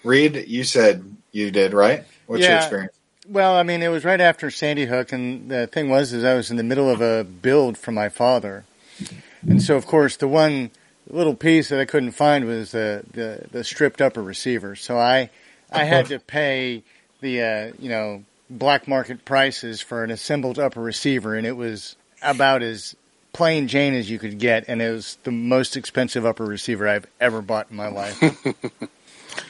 Reed, 0.03 0.45
you 0.47 0.63
said 0.63 1.17
you 1.31 1.51
did, 1.51 1.73
right? 1.73 2.05
What's 2.27 2.43
yeah. 2.43 2.49
your 2.49 2.57
experience? 2.57 2.93
Well, 3.29 3.55
I 3.55 3.63
mean, 3.63 3.83
it 3.83 3.89
was 3.89 4.05
right 4.05 4.21
after 4.21 4.49
Sandy 4.49 4.85
Hook, 4.85 5.11
and 5.11 5.51
the 5.51 5.67
thing 5.67 5.89
was, 5.89 6.13
is 6.13 6.23
I 6.23 6.35
was 6.35 6.49
in 6.49 6.57
the 6.57 6.63
middle 6.63 6.89
of 6.89 7.01
a 7.01 7.25
build 7.25 7.77
for 7.77 7.91
my 7.91 8.07
father, 8.07 8.63
and 9.41 9.61
so 9.61 9.75
of 9.75 9.85
course 9.85 10.15
the 10.15 10.29
one 10.29 10.71
little 11.09 11.35
piece 11.35 11.69
that 11.69 11.79
I 11.79 11.85
couldn't 11.85 12.11
find 12.11 12.45
was 12.45 12.71
the 12.71 13.03
the, 13.11 13.45
the 13.51 13.63
stripped 13.63 14.01
upper 14.01 14.23
receiver. 14.23 14.75
So 14.75 14.97
I 14.97 15.29
I 15.71 15.83
had 15.83 16.05
to 16.07 16.19
pay 16.19 16.83
the 17.21 17.41
uh, 17.41 17.71
you 17.79 17.89
know 17.89 18.23
black 18.49 18.87
market 18.87 19.25
prices 19.25 19.81
for 19.81 20.03
an 20.03 20.11
assembled 20.11 20.59
upper 20.59 20.81
receiver, 20.81 21.35
and 21.35 21.45
it 21.45 21.55
was 21.55 21.95
about 22.21 22.61
as 22.61 22.95
plain 23.33 23.67
Jane 23.67 23.93
as 23.93 24.09
you 24.09 24.19
could 24.19 24.39
get, 24.39 24.65
and 24.67 24.81
it 24.81 24.91
was 24.91 25.17
the 25.23 25.31
most 25.31 25.77
expensive 25.77 26.25
upper 26.25 26.45
receiver 26.45 26.87
I've 26.87 27.07
ever 27.19 27.41
bought 27.41 27.67
in 27.69 27.77
my 27.77 27.87
life. 27.87 28.19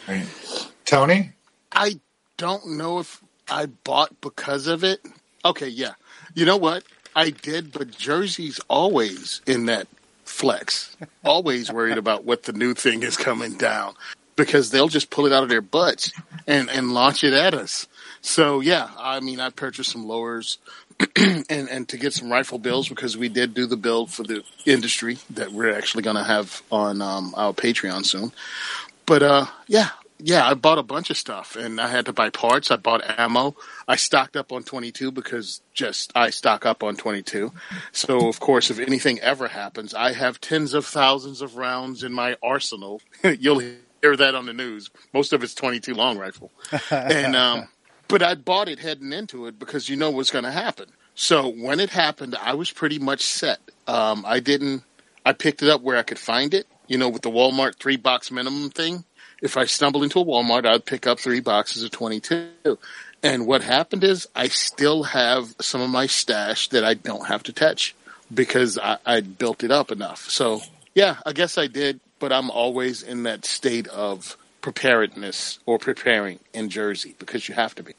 Tony, 0.85 1.31
I 1.71 1.99
don't 2.37 2.77
know 2.77 2.99
if 2.99 3.21
I 3.49 3.67
bought 3.67 4.19
because 4.21 4.67
of 4.67 4.83
it. 4.83 4.99
Okay, 5.45 5.67
yeah, 5.67 5.93
you 6.33 6.45
know 6.45 6.57
what? 6.57 6.83
I 7.15 7.31
did, 7.31 7.71
but 7.71 7.91
Jersey's 7.91 8.59
always 8.67 9.41
in 9.47 9.65
that 9.65 9.87
flex. 10.23 10.95
Always 11.23 11.71
worried 11.71 11.97
about 11.97 12.25
what 12.25 12.43
the 12.43 12.53
new 12.53 12.73
thing 12.73 13.01
is 13.03 13.17
coming 13.17 13.57
down 13.57 13.95
because 14.37 14.69
they'll 14.69 14.87
just 14.87 15.09
pull 15.09 15.25
it 15.25 15.33
out 15.33 15.43
of 15.43 15.49
their 15.49 15.61
butts 15.61 16.13
and, 16.47 16.69
and 16.69 16.93
launch 16.93 17.25
it 17.25 17.33
at 17.33 17.53
us. 17.53 17.87
So 18.21 18.61
yeah, 18.61 18.89
I 18.97 19.19
mean, 19.19 19.41
I 19.41 19.49
purchased 19.49 19.91
some 19.91 20.07
lowers 20.07 20.59
and, 21.17 21.45
and 21.49 21.89
to 21.89 21.97
get 21.97 22.13
some 22.13 22.31
rifle 22.31 22.59
bills 22.59 22.87
because 22.87 23.17
we 23.17 23.27
did 23.27 23.53
do 23.53 23.65
the 23.65 23.75
build 23.75 24.11
for 24.11 24.23
the 24.23 24.43
industry 24.65 25.17
that 25.31 25.51
we're 25.51 25.75
actually 25.75 26.03
going 26.03 26.15
to 26.15 26.23
have 26.23 26.61
on 26.71 27.01
um, 27.01 27.33
our 27.35 27.53
Patreon 27.53 28.05
soon. 28.05 28.31
But 29.05 29.23
uh, 29.23 29.45
yeah, 29.67 29.89
yeah, 30.19 30.47
I 30.47 30.55
bought 30.55 30.79
a 30.79 30.83
bunch 30.83 31.09
of 31.09 31.17
stuff 31.17 31.55
and 31.55 31.79
I 31.79 31.87
had 31.87 32.05
to 32.07 32.13
buy 32.13 32.29
parts. 32.29 32.71
I 32.71 32.77
bought 32.77 33.03
ammo. 33.19 33.55
I 33.87 33.95
stocked 33.95 34.35
up 34.35 34.51
on 34.51 34.63
22 34.63 35.11
because 35.11 35.61
just 35.73 36.11
I 36.15 36.31
stock 36.31 36.65
up 36.65 36.83
on 36.83 36.95
22. 36.95 37.51
So 37.91 38.27
of 38.27 38.39
course, 38.39 38.71
if 38.71 38.79
anything 38.79 39.19
ever 39.19 39.47
happens, 39.47 39.93
I 39.93 40.13
have 40.13 40.41
tens 40.41 40.73
of 40.73 40.85
thousands 40.85 41.41
of 41.41 41.55
rounds 41.55 42.03
in 42.03 42.13
my 42.13 42.35
arsenal. 42.41 43.01
You'll 43.23 43.61
hear 44.01 44.15
that 44.15 44.35
on 44.35 44.45
the 44.45 44.53
news. 44.53 44.89
Most 45.13 45.33
of 45.33 45.43
it's 45.43 45.53
22 45.53 45.93
long 45.93 46.17
rifle. 46.17 46.51
and, 46.91 47.35
um, 47.35 47.67
but 48.07 48.21
I 48.23 48.35
bought 48.35 48.69
it 48.69 48.79
heading 48.79 49.13
into 49.13 49.47
it 49.47 49.59
because 49.59 49.89
you 49.89 49.95
know 49.95 50.11
what's 50.11 50.31
going 50.31 50.45
to 50.45 50.51
happen. 50.51 50.87
So 51.15 51.49
when 51.49 51.79
it 51.79 51.89
happened, 51.89 52.35
I 52.39 52.53
was 52.53 52.71
pretty 52.71 52.99
much 52.99 53.21
set. 53.21 53.59
Um, 53.87 54.23
I 54.27 54.39
didn't, 54.39 54.83
I 55.25 55.33
picked 55.33 55.63
it 55.63 55.69
up 55.69 55.81
where 55.81 55.97
I 55.97 56.03
could 56.03 56.19
find 56.19 56.53
it, 56.53 56.67
you 56.87 56.97
know, 56.97 57.09
with 57.09 57.23
the 57.23 57.31
Walmart 57.31 57.77
three 57.77 57.97
box 57.97 58.31
minimum 58.31 58.69
thing 58.69 59.03
if 59.41 59.57
I 59.57 59.65
stumbled 59.65 60.03
into 60.03 60.19
a 60.19 60.25
Walmart, 60.25 60.65
I'd 60.65 60.85
pick 60.85 61.05
up 61.05 61.19
three 61.19 61.39
boxes 61.39 61.83
of 61.83 61.91
22. 61.91 62.77
And 63.23 63.47
what 63.47 63.63
happened 63.63 64.03
is 64.03 64.27
I 64.35 64.47
still 64.47 65.03
have 65.03 65.55
some 65.59 65.81
of 65.81 65.89
my 65.89 66.07
stash 66.07 66.69
that 66.69 66.83
I 66.83 66.93
don't 66.93 67.27
have 67.27 67.43
to 67.43 67.53
touch 67.53 67.95
because 68.33 68.77
I, 68.77 68.97
I 69.05 69.21
built 69.21 69.63
it 69.63 69.71
up 69.71 69.91
enough. 69.91 70.29
So 70.29 70.61
yeah, 70.95 71.17
I 71.25 71.33
guess 71.33 71.57
I 71.57 71.67
did, 71.67 71.99
but 72.19 72.31
I'm 72.31 72.49
always 72.49 73.03
in 73.03 73.23
that 73.23 73.45
state 73.45 73.87
of 73.87 74.37
preparedness 74.61 75.59
or 75.65 75.77
preparing 75.77 76.39
in 76.53 76.69
Jersey 76.69 77.15
because 77.19 77.47
you 77.47 77.55
have 77.55 77.75
to 77.75 77.83
be. 77.83 77.93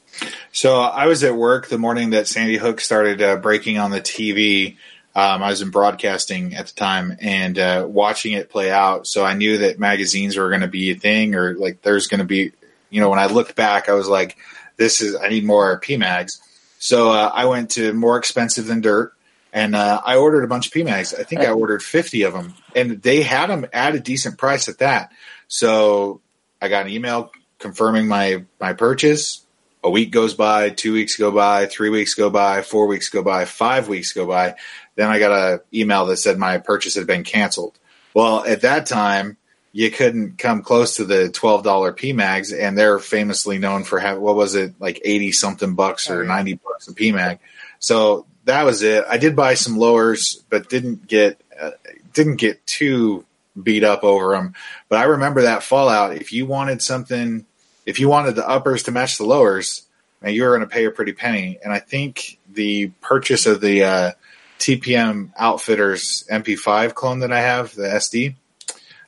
So 0.51 0.79
I 0.79 1.07
was 1.07 1.23
at 1.23 1.35
work 1.35 1.67
the 1.67 1.77
morning 1.77 2.11
that 2.11 2.27
Sandy 2.27 2.57
Hook 2.57 2.81
started 2.81 3.21
uh, 3.21 3.37
breaking 3.37 3.77
on 3.77 3.91
the 3.91 4.01
TV 4.01 4.77
um, 5.15 5.41
I 5.41 5.49
was 5.49 5.61
in 5.61 5.71
broadcasting 5.71 6.55
at 6.55 6.67
the 6.67 6.73
time 6.73 7.17
and 7.19 7.57
uh, 7.57 7.85
watching 7.89 8.33
it 8.33 8.49
play 8.49 8.71
out. 8.71 9.07
So 9.07 9.25
I 9.25 9.33
knew 9.33 9.59
that 9.59 9.79
magazines 9.79 10.37
were 10.37 10.49
going 10.49 10.61
to 10.61 10.67
be 10.67 10.91
a 10.91 10.95
thing, 10.95 11.35
or 11.35 11.55
like 11.55 11.81
there's 11.81 12.07
going 12.07 12.19
to 12.19 12.25
be, 12.25 12.51
you 12.89 13.01
know, 13.01 13.09
when 13.09 13.19
I 13.19 13.25
looked 13.25 13.55
back, 13.55 13.89
I 13.89 13.93
was 13.93 14.07
like, 14.07 14.37
this 14.77 15.01
is, 15.01 15.15
I 15.15 15.29
need 15.29 15.43
more 15.43 15.79
PMags. 15.81 16.39
So 16.77 17.11
uh, 17.11 17.31
I 17.33 17.45
went 17.45 17.71
to 17.71 17.91
more 17.93 18.17
expensive 18.17 18.67
than 18.67 18.81
dirt 18.81 19.13
and 19.51 19.75
uh, 19.75 20.01
I 20.03 20.17
ordered 20.17 20.43
a 20.43 20.47
bunch 20.47 20.67
of 20.67 20.73
PMags. 20.73 21.17
I 21.17 21.23
think 21.23 21.41
I 21.41 21.51
ordered 21.51 21.81
50 21.81 22.23
of 22.23 22.33
them 22.33 22.53
and 22.75 23.01
they 23.01 23.23
had 23.23 23.49
them 23.49 23.65
at 23.73 23.95
a 23.95 23.99
decent 23.99 24.37
price 24.37 24.69
at 24.69 24.79
that. 24.79 25.11
So 25.47 26.21
I 26.61 26.67
got 26.67 26.85
an 26.85 26.91
email 26.91 27.31
confirming 27.57 28.07
my, 28.07 28.45
my 28.59 28.73
purchase. 28.73 29.45
A 29.83 29.89
week 29.89 30.11
goes 30.11 30.33
by, 30.33 30.69
two 30.69 30.93
weeks 30.93 31.15
go 31.15 31.31
by, 31.31 31.65
three 31.65 31.89
weeks 31.89 32.13
go 32.13 32.29
by, 32.29 32.61
four 32.61 32.87
weeks 32.87 33.09
go 33.09 33.23
by, 33.23 33.45
five 33.45 33.87
weeks 33.87 34.11
go 34.13 34.27
by. 34.27 34.55
Then 34.95 35.09
I 35.09 35.19
got 35.19 35.31
an 35.31 35.59
email 35.73 36.05
that 36.07 36.17
said 36.17 36.37
my 36.37 36.57
purchase 36.57 36.95
had 36.95 37.07
been 37.07 37.23
canceled. 37.23 37.79
Well, 38.13 38.43
at 38.45 38.61
that 38.61 38.85
time, 38.85 39.37
you 39.71 39.91
couldn't 39.91 40.37
come 40.37 40.63
close 40.63 40.95
to 40.95 41.05
the 41.05 41.29
twelve 41.29 41.63
dollar 41.63 41.93
PMags, 41.93 42.57
and 42.57 42.77
they're 42.77 42.99
famously 42.99 43.59
known 43.59 43.83
for 43.83 43.99
having 43.99 44.21
what 44.21 44.35
was 44.35 44.55
it 44.55 44.73
like 44.79 44.99
eighty 45.05 45.31
something 45.31 45.75
bucks 45.75 46.09
or 46.09 46.23
ninety 46.23 46.55
bucks 46.55 46.87
a 46.87 46.93
PMag. 46.93 47.39
So 47.77 48.25
that 48.49 48.65
was 48.65 48.83
it. 48.83 49.05
I 49.07 49.17
did 49.17 49.35
buy 49.35 49.53
some 49.53 49.77
lowers, 49.77 50.43
but 50.49 50.69
didn't 50.69 51.07
get 51.07 51.41
uh, 51.59 51.71
didn't 52.13 52.37
get 52.37 52.65
too 52.65 53.25
beat 53.61 53.83
up 53.83 54.03
over 54.03 54.31
them. 54.31 54.53
But 54.87 54.99
I 54.99 55.03
remember 55.03 55.43
that 55.43 55.63
Fallout. 55.63 56.15
If 56.15 56.33
you 56.33 56.45
wanted 56.45 56.81
something, 56.81 57.45
if 57.85 57.99
you 57.99 58.09
wanted 58.09 58.35
the 58.35 58.47
uppers 58.47 58.83
to 58.83 58.91
match 58.91 59.17
the 59.17 59.25
lowers, 59.25 59.83
you 60.25 60.43
were 60.43 60.49
going 60.49 60.67
to 60.67 60.73
pay 60.73 60.85
a 60.85 60.91
pretty 60.91 61.13
penny. 61.13 61.59
And 61.63 61.71
I 61.71 61.79
think 61.79 62.39
the 62.51 62.87
purchase 63.01 63.45
of 63.45 63.61
the 63.61 63.83
uh, 63.83 64.11
TPM 64.59 65.31
Outfitters 65.37 66.25
MP5 66.29 66.93
clone 66.93 67.19
that 67.19 67.31
I 67.31 67.41
have, 67.41 67.73
the 67.75 67.83
SD. 67.83 68.35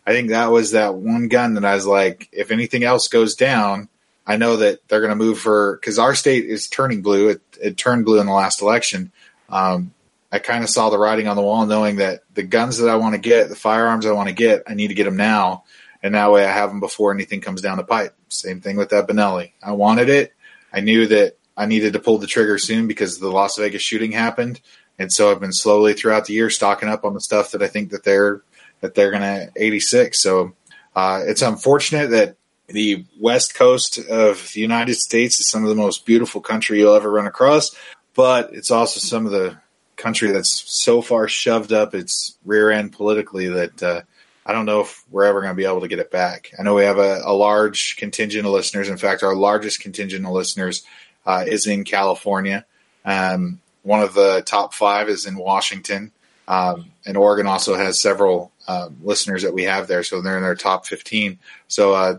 I 0.05 0.13
think 0.13 0.29
that 0.29 0.51
was 0.51 0.71
that 0.71 0.95
one 0.95 1.27
gun 1.27 1.55
that 1.55 1.65
I 1.65 1.75
was 1.75 1.85
like, 1.85 2.27
if 2.31 2.51
anything 2.51 2.83
else 2.83 3.07
goes 3.07 3.35
down, 3.35 3.87
I 4.25 4.37
know 4.37 4.57
that 4.57 4.87
they're 4.87 5.01
going 5.01 5.09
to 5.09 5.15
move 5.15 5.39
for 5.39 5.77
because 5.77 5.99
our 5.99 6.15
state 6.15 6.45
is 6.45 6.67
turning 6.67 7.01
blue. 7.01 7.29
It, 7.29 7.41
it 7.61 7.77
turned 7.77 8.05
blue 8.05 8.19
in 8.19 8.27
the 8.27 8.33
last 8.33 8.61
election. 8.61 9.11
Um, 9.51 9.93
I 10.31 10.39
kind 10.39 10.63
of 10.63 10.69
saw 10.69 10.89
the 10.89 10.97
writing 10.97 11.27
on 11.27 11.35
the 11.35 11.41
wall, 11.41 11.65
knowing 11.65 11.97
that 11.97 12.21
the 12.33 12.43
guns 12.43 12.77
that 12.77 12.89
I 12.89 12.95
want 12.95 13.15
to 13.15 13.19
get, 13.19 13.49
the 13.49 13.55
firearms 13.55 14.05
I 14.05 14.13
want 14.13 14.29
to 14.29 14.35
get, 14.35 14.63
I 14.65 14.73
need 14.73 14.87
to 14.87 14.93
get 14.93 15.03
them 15.03 15.17
now, 15.17 15.65
and 16.01 16.15
that 16.15 16.31
way 16.31 16.45
I 16.45 16.51
have 16.51 16.69
them 16.69 16.79
before 16.79 17.13
anything 17.13 17.41
comes 17.41 17.61
down 17.61 17.77
the 17.77 17.83
pipe. 17.83 18.15
Same 18.29 18.61
thing 18.61 18.77
with 18.77 18.89
that 18.89 19.07
Benelli. 19.07 19.51
I 19.61 19.73
wanted 19.73 20.09
it. 20.09 20.33
I 20.71 20.79
knew 20.79 21.07
that 21.07 21.37
I 21.57 21.65
needed 21.65 21.93
to 21.93 21.99
pull 21.99 22.17
the 22.17 22.27
trigger 22.27 22.57
soon 22.57 22.87
because 22.87 23.19
the 23.19 23.29
Las 23.29 23.57
Vegas 23.57 23.81
shooting 23.81 24.13
happened. 24.13 24.61
And 24.97 25.11
so 25.11 25.31
I've 25.31 25.39
been 25.39 25.53
slowly 25.53 25.93
throughout 25.93 26.25
the 26.25 26.33
year 26.33 26.49
stocking 26.49 26.89
up 26.89 27.03
on 27.03 27.13
the 27.13 27.21
stuff 27.21 27.51
that 27.51 27.61
I 27.61 27.67
think 27.67 27.91
that 27.91 28.03
they're 28.03 28.41
that 28.81 28.95
they're 28.95 29.11
going 29.11 29.21
to 29.21 29.51
86. 29.55 30.21
So 30.21 30.53
uh, 30.95 31.21
it's 31.25 31.41
unfortunate 31.41 32.09
that 32.11 32.35
the 32.67 33.05
west 33.19 33.53
coast 33.53 33.97
of 33.97 34.49
the 34.53 34.61
United 34.61 34.95
States 34.95 35.39
is 35.39 35.47
some 35.47 35.63
of 35.63 35.69
the 35.69 35.75
most 35.75 36.05
beautiful 36.05 36.41
country 36.41 36.79
you'll 36.79 36.95
ever 36.95 37.11
run 37.11 37.27
across, 37.27 37.75
but 38.15 38.53
it's 38.53 38.71
also 38.71 38.99
some 38.99 39.25
of 39.25 39.31
the 39.31 39.57
country 39.95 40.31
that's 40.31 40.63
so 40.71 41.01
far 41.01 41.27
shoved 41.27 41.71
up 41.71 41.93
its 41.93 42.37
rear 42.45 42.71
end 42.71 42.91
politically 42.91 43.47
that 43.47 43.83
uh, 43.83 44.01
I 44.45 44.53
don't 44.53 44.65
know 44.65 44.81
if 44.81 45.03
we're 45.09 45.25
ever 45.25 45.41
going 45.41 45.51
to 45.51 45.57
be 45.57 45.65
able 45.65 45.81
to 45.81 45.87
get 45.87 45.99
it 45.99 46.11
back. 46.11 46.51
I 46.57 46.63
know 46.63 46.75
we 46.75 46.83
have 46.83 46.97
a, 46.97 47.21
a 47.23 47.33
large 47.33 47.97
contingent 47.97 48.45
of 48.45 48.51
listeners. 48.51 48.89
In 48.89 48.97
fact, 48.97 49.23
our 49.23 49.35
largest 49.35 49.81
contingent 49.81 50.25
of 50.25 50.31
listeners 50.31 50.83
uh, 51.25 51.45
is 51.47 51.67
in 51.67 51.83
California. 51.83 52.65
Um, 53.05 53.61
one 53.83 54.01
of 54.01 54.13
the 54.13 54.41
top 54.41 54.73
five 54.73 55.09
is 55.09 55.25
in 55.25 55.35
Washington. 55.35 56.11
Um, 56.47 56.91
and 57.05 57.17
Oregon 57.17 57.47
also 57.47 57.75
has 57.75 57.99
several 57.99 58.51
uh, 58.67 58.89
listeners 59.01 59.43
that 59.43 59.53
we 59.53 59.63
have 59.63 59.87
there, 59.87 60.03
so 60.03 60.21
they're 60.21 60.37
in 60.37 60.43
their 60.43 60.55
top 60.55 60.85
15. 60.85 61.39
So 61.67 61.93
uh, 61.93 62.17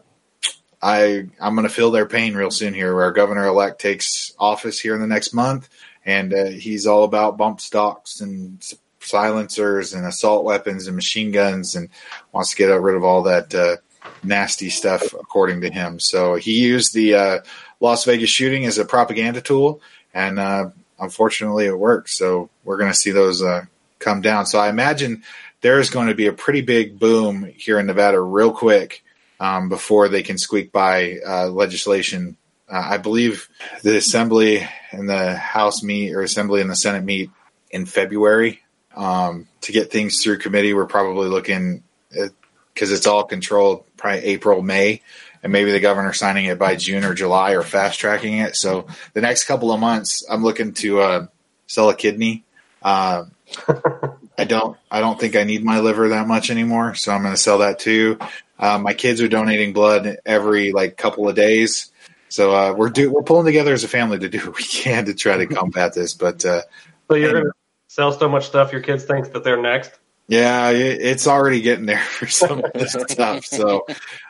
I 0.82 1.28
I'm 1.40 1.54
going 1.54 1.68
to 1.68 1.72
feel 1.72 1.92
their 1.92 2.06
pain 2.06 2.34
real 2.34 2.50
soon 2.50 2.74
here. 2.74 3.00
Our 3.00 3.12
governor 3.12 3.46
elect 3.46 3.80
takes 3.80 4.34
office 4.38 4.80
here 4.80 4.94
in 4.94 5.00
the 5.00 5.06
next 5.06 5.32
month, 5.32 5.68
and 6.04 6.34
uh, 6.34 6.46
he's 6.46 6.86
all 6.86 7.04
about 7.04 7.38
bump 7.38 7.60
stocks 7.60 8.20
and 8.20 8.62
silencers 8.98 9.94
and 9.94 10.04
assault 10.06 10.44
weapons 10.44 10.86
and 10.86 10.96
machine 10.96 11.30
guns, 11.30 11.76
and 11.76 11.88
wants 12.32 12.50
to 12.50 12.56
get 12.56 12.66
rid 12.66 12.96
of 12.96 13.04
all 13.04 13.22
that 13.22 13.54
uh, 13.54 13.76
nasty 14.24 14.70
stuff, 14.70 15.12
according 15.12 15.60
to 15.60 15.70
him. 15.70 16.00
So 16.00 16.34
he 16.34 16.60
used 16.60 16.94
the 16.94 17.14
uh, 17.14 17.38
Las 17.78 18.04
Vegas 18.04 18.30
shooting 18.30 18.66
as 18.66 18.78
a 18.78 18.84
propaganda 18.84 19.40
tool, 19.40 19.80
and 20.12 20.40
uh, 20.40 20.70
unfortunately 20.98 21.66
it 21.66 21.78
worked. 21.78 22.10
So 22.10 22.50
we're 22.64 22.78
going 22.78 22.90
to 22.90 22.98
see 22.98 23.12
those 23.12 23.40
uh, 23.40 23.66
come 24.00 24.20
down. 24.20 24.46
So 24.46 24.58
I 24.58 24.68
imagine 24.68 25.22
there 25.60 25.78
is 25.78 25.90
going 25.90 26.08
to 26.08 26.14
be 26.16 26.26
a 26.26 26.32
pretty 26.32 26.62
big 26.62 26.98
boom 26.98 27.44
here 27.56 27.78
in 27.78 27.86
Nevada 27.86 28.20
real 28.20 28.52
quick 28.52 29.04
um, 29.42 29.68
before 29.68 30.08
they 30.08 30.22
can 30.22 30.38
squeak 30.38 30.70
by 30.70 31.18
uh, 31.18 31.48
legislation. 31.48 32.36
Uh, 32.68 32.86
I 32.90 32.98
believe 32.98 33.48
the 33.82 33.96
Assembly 33.96 34.66
and 34.92 35.08
the 35.08 35.34
House 35.34 35.82
meet 35.82 36.14
or 36.14 36.22
Assembly 36.22 36.60
and 36.60 36.70
the 36.70 36.76
Senate 36.76 37.02
meet 37.02 37.28
in 37.68 37.84
February 37.84 38.62
um, 38.94 39.48
to 39.62 39.72
get 39.72 39.90
things 39.90 40.22
through 40.22 40.38
committee. 40.38 40.74
We're 40.74 40.86
probably 40.86 41.28
looking 41.28 41.82
because 42.08 42.92
it's 42.92 43.08
all 43.08 43.24
controlled 43.24 43.84
probably 43.96 44.20
April, 44.26 44.62
May 44.62 45.02
and 45.42 45.52
maybe 45.52 45.72
the 45.72 45.80
governor 45.80 46.12
signing 46.12 46.44
it 46.44 46.58
by 46.58 46.76
June 46.76 47.02
or 47.04 47.14
July 47.14 47.52
or 47.52 47.62
fast 47.62 47.98
tracking 47.98 48.38
it. 48.38 48.54
So 48.54 48.86
the 49.12 49.20
next 49.20 49.44
couple 49.44 49.72
of 49.72 49.80
months, 49.80 50.24
I'm 50.30 50.44
looking 50.44 50.72
to 50.74 51.00
uh, 51.00 51.26
sell 51.66 51.90
a 51.90 51.96
kidney. 51.96 52.44
I 54.42 54.44
don't, 54.44 54.76
I 54.90 55.00
don't 55.00 55.20
think 55.20 55.36
I 55.36 55.44
need 55.44 55.64
my 55.64 55.78
liver 55.78 56.08
that 56.08 56.26
much 56.26 56.50
anymore, 56.50 56.96
so 56.96 57.12
I'm 57.12 57.22
going 57.22 57.32
to 57.32 57.40
sell 57.40 57.58
that 57.58 57.78
too. 57.78 58.18
Uh, 58.58 58.76
my 58.78 58.92
kids 58.92 59.20
are 59.20 59.28
donating 59.28 59.72
blood 59.72 60.16
every 60.26 60.72
like 60.72 60.96
couple 60.96 61.28
of 61.28 61.36
days, 61.36 61.92
so 62.28 62.52
uh, 62.52 62.74
we're 62.76 62.90
do 62.90 63.12
we're 63.12 63.22
pulling 63.22 63.46
together 63.46 63.72
as 63.72 63.84
a 63.84 63.88
family 63.88 64.18
to 64.18 64.28
do 64.28 64.38
what 64.38 64.56
we 64.56 64.64
can 64.64 65.04
to 65.04 65.14
try 65.14 65.36
to 65.36 65.46
combat 65.54 65.94
this. 65.94 66.14
But 66.14 66.44
uh, 66.44 66.62
so 67.08 67.16
you're 67.16 67.32
going 67.32 67.44
to 67.44 67.52
sell 67.86 68.10
so 68.10 68.28
much 68.28 68.46
stuff, 68.46 68.72
your 68.72 68.80
kids 68.80 69.04
think 69.04 69.32
that 69.32 69.44
they're 69.44 69.62
next. 69.62 69.92
Yeah, 70.26 70.70
it's 70.70 71.28
already 71.28 71.60
getting 71.60 71.86
there 71.86 72.00
for 72.00 72.26
some 72.26 72.64
of 72.64 72.72
this 72.72 72.96
stuff. 73.08 73.44
So, 73.44 73.86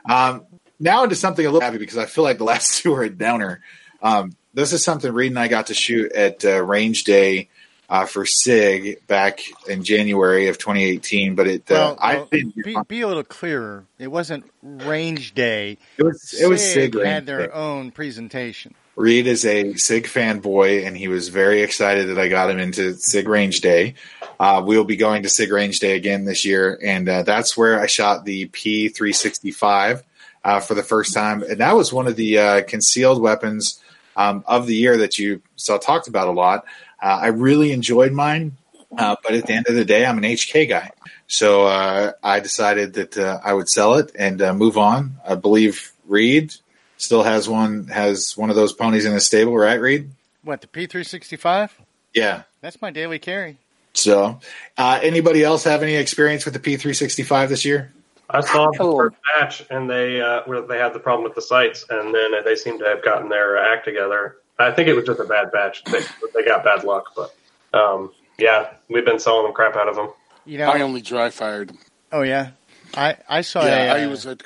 um, 0.06 0.44
now 0.78 1.04
into 1.04 1.16
something 1.16 1.46
a 1.46 1.48
little 1.48 1.62
happy 1.62 1.78
because 1.78 1.96
I 1.96 2.04
feel 2.04 2.24
like 2.24 2.36
the 2.36 2.44
last 2.44 2.78
two 2.82 2.92
are 2.94 3.04
a 3.04 3.10
downer. 3.10 3.62
Um, 4.02 4.36
this 4.52 4.74
is 4.74 4.84
something 4.84 5.10
Reed 5.10 5.32
and 5.32 5.38
I 5.38 5.48
got 5.48 5.68
to 5.68 5.74
shoot 5.74 6.12
at 6.12 6.44
uh, 6.44 6.62
Range 6.62 7.02
Day 7.04 7.48
uh, 7.93 8.07
for 8.07 8.24
SIG 8.24 9.07
back 9.07 9.43
in 9.68 9.84
January 9.84 10.49
of 10.49 10.57
2018. 10.57 11.34
But 11.34 11.47
it, 11.47 11.70
uh, 11.70 11.74
well, 11.74 11.99
I 12.01 12.16
well, 12.16 12.28
be, 12.30 12.76
be, 12.88 13.01
a 13.03 13.07
little 13.07 13.22
clearer. 13.22 13.84
It 13.99 14.07
wasn't 14.09 14.51
Range 14.62 15.34
Day. 15.34 15.76
It 15.99 16.03
was. 16.03 16.30
SIG 16.30 16.40
it 16.40 16.47
was 16.49 16.72
SIG. 16.72 16.99
Had 16.99 17.26
their 17.26 17.49
Day. 17.49 17.53
own 17.53 17.90
presentation. 17.90 18.74
Reed 18.97 19.26
is 19.26 19.45
a 19.45 19.74
SIG 19.74 20.05
fanboy, 20.05 20.86
and 20.86 20.97
he 20.97 21.09
was 21.09 21.28
very 21.28 21.61
excited 21.61 22.09
that 22.09 22.18
I 22.18 22.28
got 22.28 22.51
him 22.51 22.59
into 22.59 22.95
SIG 22.95 23.28
Range 23.28 23.61
Day. 23.61 23.95
Uh, 24.40 24.62
we'll 24.64 24.84
be 24.84 24.97
going 24.97 25.22
to 25.24 25.28
SIG 25.28 25.53
Range 25.53 25.78
Day 25.78 25.95
again 25.95 26.24
this 26.24 26.47
year, 26.47 26.78
and 26.82 27.07
uh, 27.07 27.22
that's 27.22 27.59
where 27.59 27.78
I 27.78 27.86
shot 27.86 28.24
the 28.24 28.49
P365 28.49 30.03
uh, 30.45 30.61
for 30.61 30.74
the 30.74 30.82
first 30.82 31.12
time, 31.12 31.43
and 31.43 31.61
that 31.61 31.76
was 31.76 31.93
one 31.93 32.07
of 32.07 32.16
the 32.16 32.38
uh, 32.38 32.62
concealed 32.62 33.20
weapons 33.20 33.82
um, 34.16 34.45
of 34.47 34.66
the 34.66 34.74
year 34.74 34.97
that 34.99 35.18
you 35.18 35.43
saw 35.57 35.76
talked 35.78 36.09
about 36.09 36.28
a 36.28 36.32
lot. 36.32 36.64
Uh, 37.03 37.18
I 37.22 37.26
really 37.28 37.72
enjoyed 37.72 38.12
mine, 38.12 38.57
uh, 38.96 39.16
but 39.22 39.34
at 39.34 39.46
the 39.46 39.55
end 39.55 39.66
of 39.68 39.74
the 39.74 39.84
day, 39.84 40.07
I'm 40.07 40.18
an 40.18 40.24
HK 40.24 40.68
guy, 40.68 40.92
So 41.26 41.66
uh, 41.66 42.12
I 42.22 42.38
decided 42.38 42.94
that 42.94 43.18
uh, 43.18 43.40
I 43.42 43.53
would 43.53 43.68
sell 43.68 43.94
it 43.94 44.12
and 44.16 44.40
uh, 44.40 44.55
move 44.55 44.78
on. 44.78 45.16
I 45.26 45.34
believe 45.34 45.92
Reed 46.07 46.55
still 46.98 47.24
has 47.24 47.48
one 47.48 47.88
has 47.88 48.36
one 48.36 48.50
of 48.50 48.57
those 48.57 48.72
ponies 48.72 49.05
in 49.05 49.12
his 49.12 49.26
stable, 49.26 49.57
right, 49.57 49.80
Reed? 49.80 50.11
What 50.44 50.61
the 50.61 50.68
P 50.68 50.86
three 50.86 51.05
sixty 51.05 51.36
five? 51.36 51.76
Yeah, 52.14 52.42
that's 52.61 52.80
my 52.80 52.90
daily 52.90 53.18
carry. 53.18 53.59
So, 53.94 54.40
uh, 54.78 55.00
anybody 55.03 55.42
else 55.42 55.64
have 55.64 55.82
any 55.82 55.94
experience 55.96 56.44
with 56.44 56.55
the 56.55 56.61
P 56.61 56.76
three 56.76 56.94
sixty 56.94 57.24
five 57.24 57.48
this 57.48 57.64
year? 57.64 57.92
I 58.30 58.40
saw 58.40 58.70
the 58.70 58.78
first 58.78 59.16
match, 59.38 59.62
and 59.70 59.90
they 59.90 60.20
uh, 60.20 60.42
where 60.44 60.62
they 60.62 60.78
had 60.78 60.94
the 60.94 61.00
problem 61.00 61.24
with 61.24 61.34
the 61.34 61.42
sights, 61.42 61.84
and 61.90 62.14
then 62.14 62.44
they 62.44 62.57
seem 62.57 62.78
to 62.78 62.84
have 62.84 63.05
gotten 63.05 63.28
their 63.28 63.59
act 63.59 63.84
together. 63.84 64.36
I 64.59 64.70
think 64.70 64.88
it 64.88 64.94
was 64.94 65.05
just 65.05 65.20
a 65.20 65.24
bad 65.24 65.50
batch. 65.53 65.82
They, 65.84 66.00
they 66.34 66.44
got 66.44 66.64
bad 66.64 66.84
luck, 66.84 67.12
but 67.16 67.34
um, 67.72 68.12
yeah, 68.38 68.72
we've 68.88 69.05
been 69.05 69.18
selling 69.18 69.46
the 69.46 69.53
crap 69.53 69.76
out 69.76 69.88
of 69.88 69.96
them. 69.96 70.11
You 70.44 70.59
know, 70.59 70.70
I 70.70 70.80
only 70.80 71.00
dry 71.00 71.30
fired 71.30 71.68
them. 71.68 71.78
Oh 72.11 72.22
yeah, 72.22 72.50
I 72.94 73.16
I 73.28 73.40
saw. 73.42 73.62
It. 73.62 73.66
Yeah, 73.66 73.94
a, 73.94 74.00
I 74.00 74.05
uh, 74.05 74.11
was 74.11 74.26
at. 74.26 74.42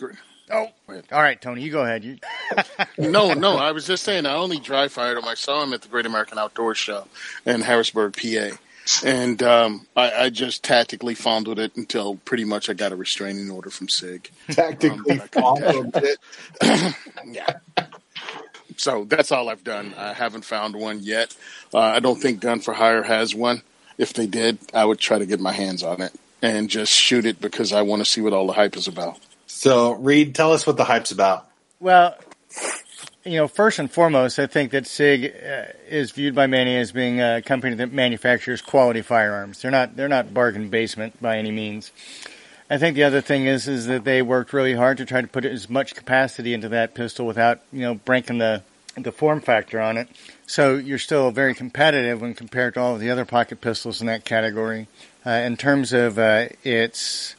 Oh, 0.48 0.68
all 0.88 1.02
right, 1.10 1.40
Tony, 1.40 1.62
you 1.62 1.72
go 1.72 1.82
ahead. 1.82 2.04
You... 2.04 2.18
no, 2.98 3.34
no, 3.34 3.56
I 3.56 3.72
was 3.72 3.84
just 3.84 4.04
saying 4.04 4.26
I 4.26 4.36
only 4.36 4.60
dry 4.60 4.86
fired 4.86 5.18
him. 5.18 5.24
I 5.24 5.34
saw 5.34 5.62
him 5.64 5.72
at 5.72 5.82
the 5.82 5.88
Great 5.88 6.06
American 6.06 6.38
Outdoor 6.38 6.76
Show 6.76 7.08
in 7.44 7.62
Harrisburg, 7.62 8.16
PA, 8.16 8.56
and 9.04 9.42
um, 9.42 9.86
I, 9.96 10.12
I, 10.12 10.30
just 10.30 10.62
tactically 10.62 11.16
fondled 11.16 11.58
it 11.58 11.76
until 11.76 12.16
pretty 12.24 12.44
much 12.44 12.70
I 12.70 12.74
got 12.74 12.92
a 12.92 12.96
restraining 12.96 13.50
order 13.50 13.70
from 13.70 13.88
Sig. 13.88 14.30
Tactically 14.48 15.20
um, 15.20 15.28
fondled 15.28 15.96
it. 15.96 16.18
yeah. 17.26 17.54
So 18.76 19.04
that's 19.04 19.32
all 19.32 19.48
I've 19.48 19.64
done. 19.64 19.94
I 19.96 20.12
haven't 20.12 20.44
found 20.44 20.76
one 20.76 21.00
yet. 21.00 21.34
Uh, 21.72 21.78
I 21.78 22.00
don't 22.00 22.20
think 22.20 22.40
Gun 22.40 22.60
for 22.60 22.74
Hire 22.74 23.02
has 23.02 23.34
one. 23.34 23.62
If 23.98 24.12
they 24.12 24.26
did, 24.26 24.58
I 24.74 24.84
would 24.84 24.98
try 24.98 25.18
to 25.18 25.26
get 25.26 25.40
my 25.40 25.52
hands 25.52 25.82
on 25.82 26.02
it 26.02 26.12
and 26.42 26.68
just 26.68 26.92
shoot 26.92 27.24
it 27.24 27.40
because 27.40 27.72
I 27.72 27.82
want 27.82 28.00
to 28.00 28.04
see 28.04 28.20
what 28.20 28.32
all 28.32 28.46
the 28.46 28.52
hype 28.52 28.76
is 28.76 28.88
about. 28.88 29.18
So, 29.46 29.92
Reed, 29.92 30.34
tell 30.34 30.52
us 30.52 30.66
what 30.66 30.76
the 30.76 30.84
hype's 30.84 31.12
about. 31.12 31.48
Well, 31.80 32.16
you 33.24 33.36
know, 33.36 33.48
first 33.48 33.78
and 33.78 33.90
foremost, 33.90 34.38
I 34.38 34.46
think 34.46 34.70
that 34.72 34.86
SIG 34.86 35.24
uh, 35.24 35.64
is 35.88 36.12
viewed 36.12 36.34
by 36.34 36.46
many 36.46 36.76
as 36.76 36.92
being 36.92 37.20
a 37.20 37.42
company 37.42 37.74
that 37.76 37.92
manufactures 37.92 38.62
quality 38.62 39.02
firearms. 39.02 39.62
They're 39.62 39.70
not 39.70 39.96
they're 39.96 40.08
not 40.08 40.32
bargain 40.32 40.68
basement 40.68 41.20
by 41.20 41.38
any 41.38 41.50
means. 41.50 41.90
I 42.68 42.78
think 42.78 42.96
the 42.96 43.04
other 43.04 43.20
thing 43.20 43.46
is 43.46 43.68
is 43.68 43.86
that 43.86 44.04
they 44.04 44.22
worked 44.22 44.52
really 44.52 44.74
hard 44.74 44.98
to 44.98 45.04
try 45.04 45.20
to 45.20 45.28
put 45.28 45.44
as 45.44 45.70
much 45.70 45.94
capacity 45.94 46.52
into 46.52 46.68
that 46.70 46.94
pistol 46.94 47.26
without 47.26 47.60
you 47.72 47.82
know 47.82 47.94
breaking 47.94 48.38
the 48.38 48.62
the 48.96 49.12
form 49.12 49.40
factor 49.40 49.80
on 49.80 49.96
it. 49.96 50.08
So 50.46 50.76
you're 50.76 50.98
still 50.98 51.30
very 51.30 51.54
competitive 51.54 52.20
when 52.20 52.34
compared 52.34 52.74
to 52.74 52.80
all 52.80 52.94
of 52.94 53.00
the 53.00 53.10
other 53.10 53.24
pocket 53.24 53.60
pistols 53.60 54.00
in 54.00 54.06
that 54.06 54.24
category. 54.24 54.88
Uh, 55.24 55.30
in 55.30 55.56
terms 55.56 55.92
of 55.92 56.18
uh, 56.18 56.46
its, 56.62 57.34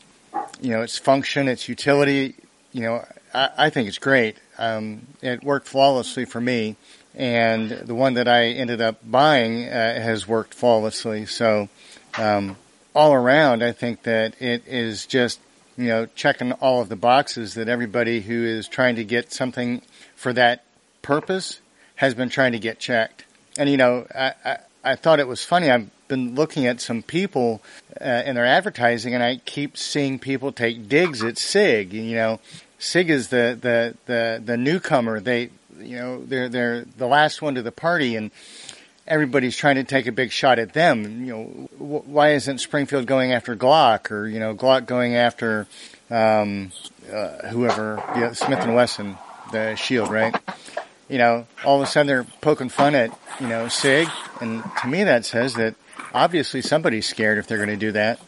you 0.62 0.72
know, 0.72 0.82
its 0.82 0.98
function, 0.98 1.48
its 1.48 1.70
utility, 1.70 2.36
you 2.74 2.82
know, 2.82 3.06
I, 3.34 3.50
I 3.58 3.70
think 3.70 3.88
it's 3.88 3.98
great. 3.98 4.38
Um, 4.58 5.08
it 5.22 5.44
worked 5.44 5.68
flawlessly 5.68 6.26
for 6.26 6.42
me, 6.42 6.76
and 7.16 7.72
the 7.72 7.96
one 7.96 8.16
that 8.16 8.28
I 8.28 8.48
ended 8.48 8.82
up 8.82 9.00
buying 9.10 9.66
uh, 9.66 10.02
has 10.02 10.28
worked 10.28 10.54
flawlessly. 10.54 11.26
So, 11.26 11.70
um, 12.18 12.58
all 12.98 13.14
around, 13.14 13.64
I 13.64 13.74
think 13.74 14.04
that 14.04 14.42
it 14.42 14.64
is 14.66 15.06
just, 15.06 15.40
you 15.78 15.86
know, 15.86 16.08
checking 16.16 16.52
all 16.54 16.82
of 16.82 16.90
the 16.90 16.96
boxes 16.96 17.54
that 17.54 17.70
everybody 17.70 18.22
who 18.22 18.44
is 18.44 18.68
trying 18.68 18.96
to 18.96 19.04
get 19.04 19.32
something 19.32 19.84
for 20.16 20.34
that 20.34 20.64
purpose 21.04 21.62
has 21.98 22.16
been 22.16 22.30
trying 22.30 22.54
to 22.54 22.60
get 22.60 22.80
checked. 22.80 23.24
And 23.60 23.70
you 23.70 23.78
know, 23.78 24.08
I, 24.16 24.34
I, 24.44 24.58
I 24.84 24.96
thought 24.96 25.20
it 25.20 25.28
was 25.28 25.44
funny. 25.44 25.70
I've 25.70 25.92
been 26.08 26.34
looking 26.34 26.66
at 26.66 26.82
some 26.82 27.04
people 27.04 27.62
uh, 28.02 28.24
in 28.26 28.34
their 28.34 28.48
advertising, 28.48 29.14
and 29.14 29.22
I 29.22 29.42
keep 29.46 29.78
seeing 29.78 30.18
people 30.18 30.52
take 30.52 30.90
digs 30.90 31.24
at 31.24 31.38
Sig. 31.38 31.94
You 31.94 32.16
know, 32.16 32.40
Sig 32.80 33.12
is 33.12 33.28
the 33.28 33.58
the 33.62 33.96
the, 34.08 34.42
the 34.44 34.58
newcomer. 34.58 35.20
They 35.20 35.52
you 35.80 35.98
know 35.98 36.26
they're 36.26 36.50
they're 36.50 36.86
the 36.98 37.08
last 37.08 37.44
one 37.44 37.54
to 37.56 37.62
the 37.62 37.72
party, 37.72 38.16
and 38.16 38.32
everybody's 39.08 39.56
trying 39.56 39.76
to 39.76 39.84
take 39.84 40.08
a 40.08 40.12
big 40.12 40.32
shot 40.32 40.60
at 40.60 40.74
them. 40.74 41.26
You 41.26 41.34
know, 41.34 41.44
why 41.78 42.34
isn't 42.34 42.60
Springfield 42.60 43.06
going 43.06 43.32
after 43.32 43.56
Glock, 43.56 44.12
or 44.12 44.28
you 44.28 44.40
know, 44.40 44.56
Glock 44.56 44.86
going 44.86 45.16
after 45.16 45.68
um, 46.10 46.72
uh, 47.12 47.48
whoever, 47.48 48.04
yeah, 48.16 48.34
Smith 48.34 48.60
and 48.60 48.76
Wesson, 48.76 49.18
the 49.52 49.76
Shield, 49.76 50.12
right? 50.12 50.36
you 51.10 51.18
know, 51.18 51.48
all 51.64 51.82
of 51.82 51.88
a 51.88 51.90
sudden 51.90 52.08
they're 52.08 52.26
poking 52.42 52.70
fun 52.70 52.96
at, 52.96 53.18
you 53.40 53.48
know, 53.48 53.68
SIG. 53.68 54.08
And 54.42 54.64
to 54.82 54.88
me 54.88 55.04
that 55.04 55.26
says 55.26 55.54
that 55.56 55.76
obviously 56.14 56.62
somebody's 56.62 57.08
scared 57.08 57.38
if 57.38 57.48
they're 57.48 57.58
going 57.58 57.70
to 57.70 57.78
do 57.78 57.94
that. 57.94 58.20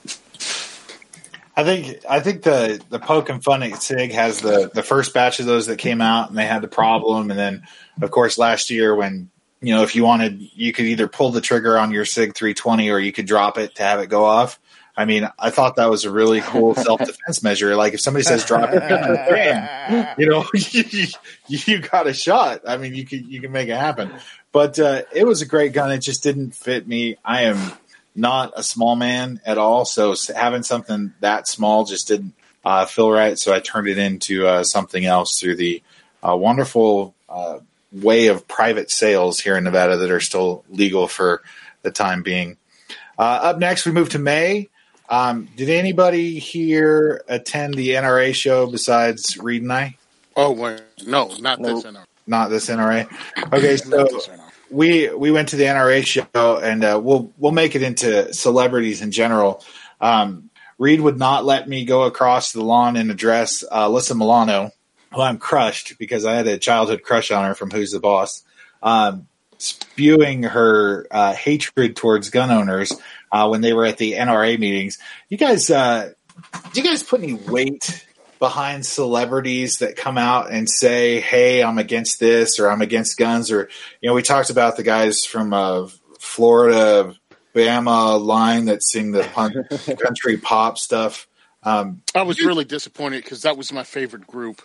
I 1.55 1.63
think 1.65 2.05
I 2.09 2.21
think 2.21 2.43
the 2.43 2.82
the 2.89 2.99
poking 2.99 3.41
fun 3.41 3.63
at 3.63 3.84
Sig 3.84 4.13
has 4.13 4.39
the 4.39 4.71
the 4.73 4.84
first 4.84 5.13
batch 5.13 5.41
of 5.41 5.45
those 5.45 5.65
that 5.65 5.77
came 5.77 5.99
out 5.99 6.30
and 6.30 6.38
they 6.38 6.45
had 6.45 6.61
the 6.61 6.69
problem, 6.69 7.32
and 7.32 7.38
then 7.38 7.63
of 8.01 8.11
course 8.11 8.38
last 8.38 8.69
year 8.69 8.95
when 8.95 9.30
you 9.62 9.74
know 9.74 9.84
if 9.84 9.95
you 9.95 10.03
wanted 10.03 10.41
you 10.53 10.72
could 10.74 10.86
either 10.86 11.07
pull 11.07 11.32
the 11.32 11.41
trigger 11.41 11.78
on 11.78 11.91
your 11.91 12.05
Sig 12.05 12.36
320 12.36 12.89
or 12.89 12.99
you 12.99 13.12
could 13.12 13.26
drop 13.26 13.57
it 13.57 13.76
to 13.76 13.84
have 13.84 13.99
it 13.99 14.07
go 14.07 14.26
off. 14.26 14.60
I 14.97 15.05
mean, 15.05 15.30
I 15.39 15.49
thought 15.49 15.78
that 15.78 15.89
was 15.89 16.03
a 16.03 16.12
really 16.12 16.41
cool 16.41 16.76
self 16.76 16.99
defense 16.99 17.41
measure. 17.41 17.74
Like 17.78 17.93
if 17.93 18.01
somebody 18.01 18.24
says 18.24 18.43
drop 18.43 18.70
it, 18.74 18.82
bam, 18.82 20.16
you 20.18 20.28
know, 20.28 20.45
you, 20.53 21.07
you, 21.47 21.80
got 21.80 22.07
a 22.07 22.14
shot. 22.14 22.64
I 22.68 22.76
mean, 22.76 22.93
you 22.93 23.05
can 23.05 23.30
you 23.30 23.39
can 23.39 23.53
make 23.53 23.70
it 23.70 23.78
happen. 23.78 24.12
But 24.51 24.78
uh, 24.78 25.03
it 25.14 25.26
was 25.26 25.41
a 25.41 25.45
great 25.45 25.72
gun. 25.72 25.91
It 25.91 25.99
just 25.99 26.22
didn't 26.22 26.53
fit 26.53 26.86
me. 26.86 27.16
I 27.24 27.43
am 27.43 27.72
not 28.14 28.51
a 28.57 28.64
small 28.64 28.97
man 28.97 29.39
at 29.45 29.57
all, 29.57 29.86
so 29.86 30.16
having 30.36 30.64
something 30.64 31.14
that 31.22 31.47
small 31.47 31.86
just 31.86 32.10
didn't 32.10 32.34
uh, 32.66 32.86
feel 32.86 33.10
right. 33.10 33.39
So 33.39 33.53
I 33.53 33.62
turned 33.62 33.88
it 33.88 33.97
into 33.97 34.45
uh, 34.45 34.64
something 34.64 35.05
else 35.05 35.39
through 35.39 35.55
the 35.55 35.82
uh, 36.28 36.36
wonderful 36.36 37.16
uh, 37.30 37.60
way 37.91 38.27
of 38.27 38.47
private 38.47 38.91
sales 38.91 39.39
here 39.39 39.57
in 39.57 39.63
Nevada 39.63 39.97
that 39.97 40.11
are 40.11 40.19
still 40.19 40.63
legal 40.69 41.07
for 41.07 41.41
the 41.81 41.91
time 41.91 42.23
being. 42.23 42.57
Uh, 43.17 43.39
up 43.43 43.59
next, 43.59 43.85
we 43.85 43.91
move 43.91 44.09
to 44.09 44.19
May. 44.19 44.69
Um, 45.09 45.49
did 45.55 45.69
anybody 45.69 46.37
here 46.39 47.23
attend 47.27 47.73
the 47.73 47.89
NRA 47.89 48.33
show 48.33 48.67
besides 48.67 49.37
Reed 49.37 49.63
and 49.63 49.73
I? 49.73 49.97
Oh, 50.35 50.51
wait, 50.51 50.81
no, 51.05 51.35
not 51.39 51.59
nope. 51.59 51.83
this 51.83 51.91
NRA. 51.91 52.05
Not 52.27 52.49
this 52.49 52.69
NRA. 52.69 53.53
Okay, 53.53 53.77
so 53.77 54.07
we 54.69 55.09
we 55.09 55.31
went 55.31 55.49
to 55.49 55.55
the 55.55 55.63
NRA 55.63 56.05
show, 56.05 56.57
and 56.57 56.83
uh, 56.83 56.99
we'll 57.03 57.33
we'll 57.37 57.51
make 57.51 57.75
it 57.75 57.81
into 57.81 58.31
celebrities 58.33 59.01
in 59.01 59.11
general. 59.11 59.63
Um, 59.99 60.51
Reed 60.77 61.01
would 61.01 61.17
not 61.17 61.43
let 61.43 61.67
me 61.67 61.85
go 61.85 62.03
across 62.03 62.53
the 62.53 62.63
lawn 62.63 62.95
and 62.95 63.11
address 63.11 63.63
uh, 63.69 63.89
Alyssa 63.89 64.15
Milano, 64.15 64.71
who 65.14 65.22
I'm 65.22 65.38
crushed 65.38 65.97
because 65.97 66.26
I 66.26 66.34
had 66.34 66.47
a 66.47 66.57
childhood 66.57 67.03
crush 67.03 67.32
on 67.32 67.45
her 67.45 67.55
from 67.55 67.72
Who's 67.72 67.91
the 67.91 67.99
Boss. 67.99 68.43
Um, 68.82 69.28
spewing 69.60 70.43
her 70.43 71.05
uh, 71.12 71.34
hatred 71.34 71.95
towards 71.95 72.30
gun 72.30 72.49
owners 72.49 72.93
uh, 73.32 73.47
when 73.47 73.62
they 73.62 73.74
were 73.74 73.86
at 73.86 73.97
the 73.97 74.14
NRA 74.14 74.57
meetings. 74.57 74.97
You 75.28 75.38
guys, 75.38 75.70
uh, 75.70 76.14
do 76.74 76.82
you 76.82 76.88
guys 76.88 77.03
put 77.03 77.22
any 77.22 77.34
weight 77.34 78.05
behind 78.39 78.86
celebrities 78.86 79.80
that 79.80 79.97
come 79.97 80.18
out 80.18 80.51
and 80.51 80.70
say, 80.70 81.20
"Hey, 81.20 81.62
I'm 81.62 81.78
against 81.78 82.20
this" 82.20 82.60
or 82.60 82.70
"I'm 82.70 82.82
against 82.82 83.18
guns"? 83.18 83.51
Or 83.51 83.70
you 84.01 84.10
know, 84.10 84.16
we 84.16 84.24
talked 84.24 84.49
about 84.49 84.78
the 84.78 84.84
guys 84.84 85.26
from 85.26 85.53
uh, 85.53 85.88
Florida, 86.20 87.14
Bama 87.53 88.20
line 88.24 88.66
that 88.66 88.82
sing 88.82 89.12
the 89.12 89.24
punk, 89.24 89.55
country 89.99 90.38
pop 90.38 90.78
stuff. 90.78 91.28
Um, 91.64 92.01
I 92.16 92.24
was 92.24 92.39
really 92.39 92.64
disappointed 92.64 93.24
because 93.24 93.41
that 93.41 93.57
was 93.57 93.74
my 93.74 93.84
favorite 93.84 94.26
group. 94.26 94.62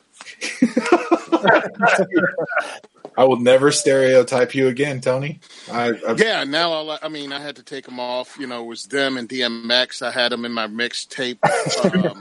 I 3.17 3.25
will 3.25 3.39
never 3.39 3.71
stereotype 3.71 4.55
you 4.55 4.69
again, 4.69 5.01
Tony. 5.01 5.41
I, 5.71 5.93
yeah, 6.17 6.45
now 6.45 6.73
I'll, 6.73 6.99
i 7.03 7.09
mean, 7.09 7.33
I 7.33 7.41
had 7.41 7.57
to 7.57 7.63
take 7.63 7.85
them 7.85 8.01
off. 8.01 8.37
You 8.39 8.47
know, 8.47 8.65
it 8.65 8.67
was 8.67 8.85
them 8.85 9.17
and 9.17 9.29
DMX. 9.29 10.03
I 10.03 10.11
had 10.11 10.33
them 10.33 10.45
in 10.45 10.53
my 10.53 10.67
mixtape, 10.67 11.39
um, 11.85 12.17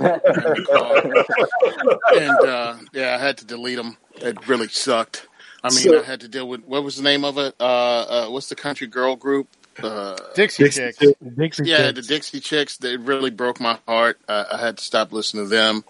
and 2.22 2.48
uh, 2.48 2.76
yeah, 2.94 3.16
I 3.16 3.18
had 3.18 3.38
to 3.40 3.46
delete 3.46 3.78
them. 3.78 3.98
It 4.16 4.48
really 4.48 4.68
sucked. 4.68 5.28
I 5.64 5.70
mean, 5.70 5.80
so, 5.80 6.00
I 6.00 6.04
had 6.04 6.22
to 6.22 6.28
deal 6.28 6.48
with 6.48 6.64
what 6.66 6.84
was 6.84 6.98
the 6.98 7.04
name 7.04 7.26
of 7.26 7.38
it? 7.38 7.56
Uh, 7.60 7.64
uh, 7.64 8.28
what's 8.30 8.50
the 8.50 8.56
country 8.56 8.88
girl 8.88 9.16
group? 9.16 9.48
Uh, 9.82 10.18
Dixie, 10.36 10.64
Dixie 10.64 10.82
Chicks. 10.82 10.98
Dixie 11.38 11.64
yeah, 11.66 11.78
Chicks. 11.78 11.96
the 11.96 12.14
Dixie 12.14 12.40
Chicks. 12.40 12.78
They 12.78 12.98
really 12.98 13.30
broke 13.32 13.60
my 13.60 13.80
heart. 13.88 14.20
Uh, 14.28 14.46
I 14.52 14.58
had 14.58 14.78
to 14.78 14.84
stop 14.84 15.12
listening 15.12 15.46
to 15.46 15.50
them. 15.50 15.84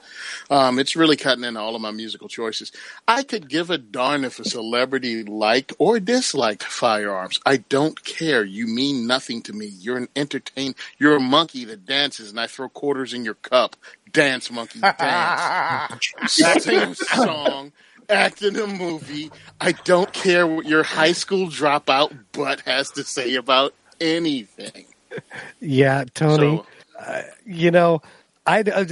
Um, 0.49 0.79
it's 0.79 0.95
really 0.95 1.17
cutting 1.17 1.43
into 1.43 1.59
all 1.59 1.75
of 1.75 1.81
my 1.81 1.91
musical 1.91 2.27
choices. 2.27 2.71
I 3.07 3.23
could 3.23 3.49
give 3.49 3.69
a 3.69 3.77
darn 3.77 4.25
if 4.25 4.39
a 4.39 4.45
celebrity 4.45 5.23
liked 5.23 5.73
or 5.79 5.99
disliked 5.99 6.63
firearms. 6.63 7.39
I 7.45 7.57
don't 7.57 8.03
care. 8.03 8.43
You 8.43 8.67
mean 8.67 9.07
nothing 9.07 9.41
to 9.43 9.53
me. 9.53 9.65
You're 9.65 9.97
an 9.97 10.09
entertain. 10.15 10.75
You're 10.97 11.17
a 11.17 11.21
monkey 11.21 11.65
that 11.65 11.85
dances, 11.85 12.29
and 12.29 12.39
I 12.39 12.47
throw 12.47 12.69
quarters 12.69 13.13
in 13.13 13.25
your 13.25 13.35
cup. 13.35 13.75
Dance, 14.11 14.51
monkey, 14.51 14.79
dance. 14.79 16.11
Sing 16.27 16.77
a 16.77 16.95
song 16.95 17.71
act 18.09 18.41
in 18.41 18.55
a 18.55 18.67
movie. 18.67 19.31
I 19.59 19.73
don't 19.73 20.11
care 20.13 20.45
what 20.47 20.65
your 20.65 20.83
high 20.83 21.13
school 21.13 21.47
dropout 21.47 22.17
butt 22.31 22.61
has 22.61 22.91
to 22.91 23.03
say 23.03 23.35
about 23.35 23.73
anything. 23.99 24.85
Yeah, 25.59 26.05
Tony. 26.13 26.57
So, 26.57 26.65
uh, 26.99 27.21
you 27.45 27.71
know, 27.71 28.01
I 28.45 28.61
uh, 28.61 28.85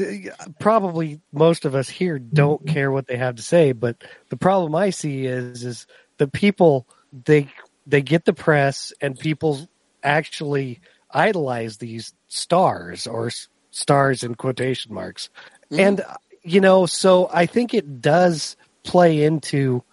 probably 0.60 1.20
most 1.34 1.66
of 1.66 1.76
us 1.76 1.90
here 1.90 2.20
don't 2.20 2.66
care 2.66 2.92
what 2.92 3.08
they 3.08 3.18
have 3.18 3.36
to 3.36 3.42
say, 3.42 3.74
but 3.74 4.04
the 4.30 4.38
problem 4.38 4.76
I 4.76 4.92
see 4.92 5.26
is 5.26 5.64
is 5.64 5.88
the 6.18 6.28
people 6.28 6.88
they 7.12 7.50
they 7.86 8.02
get 8.02 8.26
the 8.26 8.34
press 8.34 8.94
and 9.02 9.20
people 9.20 9.68
actually 10.04 10.80
idolize 11.12 11.78
these 11.78 12.14
stars 12.28 13.08
or 13.08 13.28
s- 13.28 13.50
stars 13.72 14.24
in 14.24 14.36
quotation 14.36 14.94
marks, 14.94 15.30
and 15.72 16.02
you 16.44 16.62
know, 16.62 16.86
so 16.86 17.30
I 17.32 17.46
think 17.46 17.74
it 17.74 18.02
does 18.02 18.56
play 18.84 19.24
into 19.24 19.84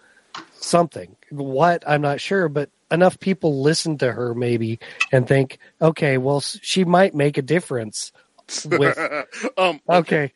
something. 0.55 1.17
What 1.31 1.85
I'm 1.87 2.01
not 2.01 2.21
sure, 2.21 2.49
but 2.49 2.71
enough 2.91 3.21
people 3.21 3.63
listen 3.63 3.99
to 3.99 4.13
her 4.13 4.35
maybe 4.35 4.79
and 5.13 5.27
think, 5.27 5.59
okay, 5.81 6.19
well, 6.19 6.41
she 6.41 6.85
might 6.85 7.15
make 7.15 7.39
a 7.39 7.43
difference. 7.43 8.13
With 8.65 8.99
um, 9.59 9.81
okay, 9.89 10.33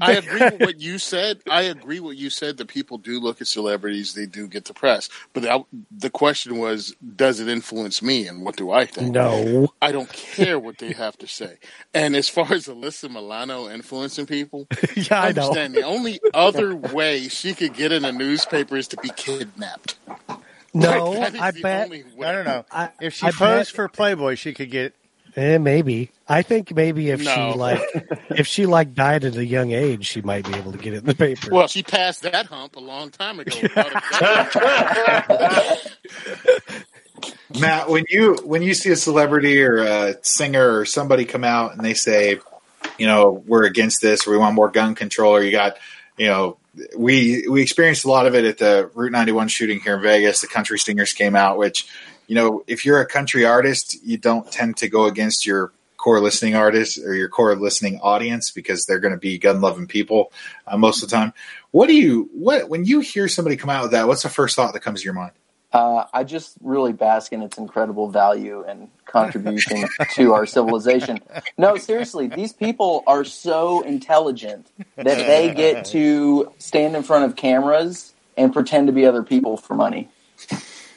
I 0.00 0.12
agree 0.14 0.46
with 0.46 0.60
what 0.62 0.80
you 0.80 0.98
said. 0.98 1.42
I 1.50 1.62
agree 1.62 2.00
with 2.00 2.10
what 2.12 2.16
you 2.18 2.30
said 2.30 2.58
that 2.58 2.68
people 2.68 2.98
do 2.98 3.20
look 3.20 3.40
at 3.40 3.48
celebrities, 3.48 4.14
they 4.14 4.26
do 4.26 4.48
get 4.48 4.66
the 4.66 4.74
press. 4.74 5.08
But 5.32 5.46
I, 5.46 5.64
the 5.90 6.10
question 6.10 6.58
was, 6.58 6.94
does 7.16 7.40
it 7.40 7.48
influence 7.48 8.02
me, 8.02 8.26
and 8.28 8.44
what 8.44 8.56
do 8.56 8.70
I 8.72 8.86
think? 8.86 9.14
No, 9.14 9.68
I 9.82 9.92
don't 9.92 10.12
care 10.12 10.58
what 10.58 10.78
they 10.78 10.92
have 10.92 11.18
to 11.18 11.28
say. 11.28 11.58
And 11.94 12.16
as 12.16 12.28
far 12.28 12.52
as 12.52 12.68
Alyssa 12.68 13.10
Milano 13.10 13.68
influencing 13.70 14.26
people, 14.26 14.68
yeah, 14.96 15.22
I 15.22 15.32
know. 15.32 15.42
understand 15.48 15.74
the 15.74 15.82
only 15.82 16.20
other 16.34 16.74
way 16.76 17.28
she 17.28 17.54
could 17.54 17.74
get 17.74 17.92
in 17.92 18.04
a 18.04 18.12
newspaper 18.12 18.76
is 18.76 18.88
to 18.88 18.98
be 18.98 19.10
kidnapped. 19.10 19.96
No, 20.74 21.14
That 21.20 21.34
is 21.34 21.40
I 21.40 21.50
bet. 21.52 21.84
only 21.84 22.04
way. 22.04 22.28
I 22.28 22.32
don't 22.32 22.44
know. 22.46 22.64
I, 22.70 22.90
If 23.00 23.14
she 23.14 23.28
I 23.28 23.32
posed 23.32 23.70
bet- 23.70 23.76
for 23.76 23.88
Playboy, 23.88 24.36
she 24.36 24.54
could 24.54 24.70
get. 24.70 24.94
Eh, 25.34 25.58
maybe. 25.58 26.10
I 26.28 26.42
think 26.42 26.74
maybe 26.74 27.08
if 27.10 27.24
No. 27.24 27.34
she 27.52 27.58
like, 27.58 27.80
if 28.30 28.46
she 28.46 28.66
like 28.66 28.94
died 28.94 29.24
at 29.24 29.36
a 29.36 29.44
young 29.44 29.72
age, 29.72 30.06
she 30.06 30.20
might 30.22 30.44
be 30.46 30.54
able 30.58 30.72
to 30.72 30.78
get 30.78 30.92
it 30.94 30.98
in 30.98 31.04
the 31.06 31.14
paper. 31.14 31.48
Well, 31.50 31.68
she 31.68 31.82
passed 31.82 32.22
that 32.22 32.46
hump 32.46 32.76
a 32.76 32.80
long 32.80 33.10
time 33.10 33.40
ago. 33.40 33.54
Matt, 37.60 37.88
when 37.88 38.04
you 38.08 38.36
when 38.44 38.62
you 38.62 38.74
see 38.74 38.90
a 38.90 38.96
celebrity 38.96 39.62
or 39.62 39.78
a 39.78 40.24
singer 40.24 40.78
or 40.78 40.84
somebody 40.84 41.24
come 41.24 41.44
out 41.44 41.72
and 41.74 41.84
they 41.84 41.94
say, 41.94 42.40
you 42.98 43.06
know, 43.06 43.42
we're 43.46 43.64
against 43.64 44.00
this 44.00 44.26
or 44.26 44.30
we 44.32 44.38
want 44.38 44.54
more 44.54 44.70
gun 44.70 44.94
control, 44.94 45.34
or 45.36 45.42
you 45.42 45.50
got, 45.50 45.76
you 46.16 46.26
know, 46.26 46.56
we 46.96 47.46
we 47.48 47.62
experienced 47.62 48.04
a 48.04 48.08
lot 48.08 48.26
of 48.26 48.34
it 48.34 48.44
at 48.44 48.58
the 48.58 48.90
Route 48.94 49.12
91 49.12 49.48
shooting 49.48 49.80
here 49.80 49.96
in 49.96 50.02
Vegas. 50.02 50.40
The 50.40 50.46
country 50.46 50.78
singers 50.78 51.12
came 51.12 51.36
out, 51.36 51.58
which, 51.58 51.86
you 52.32 52.36
know, 52.36 52.64
if 52.66 52.86
you're 52.86 52.98
a 52.98 53.04
country 53.04 53.44
artist, 53.44 54.02
you 54.02 54.16
don't 54.16 54.50
tend 54.50 54.78
to 54.78 54.88
go 54.88 55.04
against 55.04 55.44
your 55.44 55.70
core 55.98 56.18
listening 56.18 56.54
artist 56.54 56.98
or 57.04 57.14
your 57.14 57.28
core 57.28 57.54
listening 57.56 58.00
audience 58.00 58.50
because 58.50 58.86
they're 58.86 59.00
going 59.00 59.12
to 59.12 59.20
be 59.20 59.36
gun 59.36 59.60
loving 59.60 59.86
people 59.86 60.32
uh, 60.66 60.78
most 60.78 61.02
of 61.02 61.10
the 61.10 61.14
time. 61.14 61.34
What 61.72 61.88
do 61.88 61.94
you 61.94 62.30
what 62.32 62.70
when 62.70 62.86
you 62.86 63.00
hear 63.00 63.28
somebody 63.28 63.58
come 63.58 63.68
out 63.68 63.82
with 63.82 63.90
that? 63.90 64.08
What's 64.08 64.22
the 64.22 64.30
first 64.30 64.56
thought 64.56 64.72
that 64.72 64.80
comes 64.80 65.02
to 65.02 65.04
your 65.04 65.12
mind? 65.12 65.32
Uh, 65.74 66.06
I 66.10 66.24
just 66.24 66.56
really 66.62 66.94
bask 66.94 67.34
in 67.34 67.42
its 67.42 67.58
incredible 67.58 68.08
value 68.08 68.64
and 68.66 68.88
contribution 69.04 69.84
to 70.14 70.32
our 70.32 70.46
civilization. 70.46 71.20
No, 71.58 71.76
seriously, 71.76 72.28
these 72.28 72.54
people 72.54 73.04
are 73.06 73.24
so 73.24 73.82
intelligent 73.82 74.68
that 74.96 75.04
they 75.04 75.52
get 75.52 75.84
to 75.86 76.50
stand 76.56 76.96
in 76.96 77.02
front 77.02 77.26
of 77.26 77.36
cameras 77.36 78.14
and 78.38 78.54
pretend 78.54 78.86
to 78.86 78.94
be 78.94 79.04
other 79.04 79.22
people 79.22 79.58
for 79.58 79.74
money. 79.74 80.08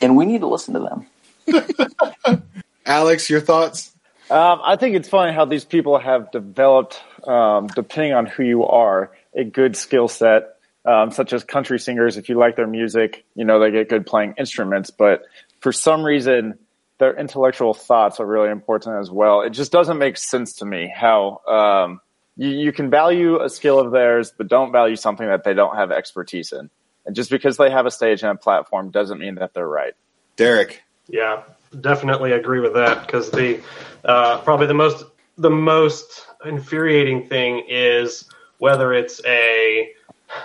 And 0.01 0.15
we 0.15 0.25
need 0.25 0.39
to 0.39 0.47
listen 0.47 0.73
to 0.75 0.79
them. 0.79 1.07
Alex, 2.85 3.29
your 3.29 3.41
thoughts? 3.41 3.93
Um, 4.29 4.59
I 4.63 4.75
think 4.75 4.95
it's 4.95 5.07
funny 5.07 5.33
how 5.33 5.45
these 5.45 5.65
people 5.65 5.99
have 5.99 6.31
developed, 6.31 6.99
um, 7.25 7.67
depending 7.67 8.13
on 8.13 8.25
who 8.25 8.43
you 8.43 8.65
are, 8.65 9.11
a 9.35 9.43
good 9.43 9.75
skill 9.75 10.07
set, 10.07 10.57
um, 10.83 11.11
such 11.11 11.33
as 11.33 11.43
country 11.43 11.79
singers. 11.79 12.17
If 12.17 12.29
you 12.29 12.37
like 12.37 12.55
their 12.55 12.67
music, 12.67 13.25
you 13.35 13.45
know, 13.45 13.59
they 13.59 13.71
get 13.71 13.89
good 13.89 14.05
playing 14.05 14.35
instruments, 14.37 14.89
but 14.89 15.23
for 15.59 15.71
some 15.71 16.03
reason, 16.03 16.57
their 16.97 17.15
intellectual 17.15 17.73
thoughts 17.73 18.19
are 18.19 18.25
really 18.25 18.49
important 18.49 18.99
as 18.99 19.11
well. 19.11 19.41
It 19.41 19.51
just 19.51 19.71
doesn't 19.71 19.97
make 19.97 20.17
sense 20.17 20.53
to 20.55 20.65
me 20.65 20.91
how, 20.95 21.41
um, 21.47 22.01
you, 22.37 22.49
you 22.49 22.71
can 22.71 22.89
value 22.89 23.41
a 23.41 23.49
skill 23.49 23.79
of 23.79 23.91
theirs, 23.91 24.33
but 24.35 24.47
don't 24.47 24.71
value 24.71 24.95
something 24.95 25.27
that 25.27 25.43
they 25.43 25.53
don't 25.53 25.75
have 25.75 25.91
expertise 25.91 26.51
in. 26.51 26.69
And 27.05 27.15
just 27.15 27.29
because 27.29 27.57
they 27.57 27.69
have 27.69 27.85
a 27.85 27.91
stage 27.91 28.23
and 28.23 28.31
a 28.31 28.35
platform 28.35 28.89
doesn't 28.89 29.19
mean 29.19 29.35
that 29.35 29.53
they're 29.53 29.67
right. 29.67 29.93
Derek. 30.35 30.81
Yeah, 31.07 31.43
definitely 31.81 32.31
agree 32.31 32.59
with 32.59 32.73
that 32.73 33.05
because 33.05 33.31
the 33.31 33.61
uh, 34.03 34.39
probably 34.39 34.67
the 34.67 34.73
most 34.73 35.05
the 35.37 35.49
most 35.49 36.27
infuriating 36.45 37.27
thing 37.27 37.63
is 37.67 38.29
whether 38.59 38.93
it's 38.93 39.21
a 39.25 39.91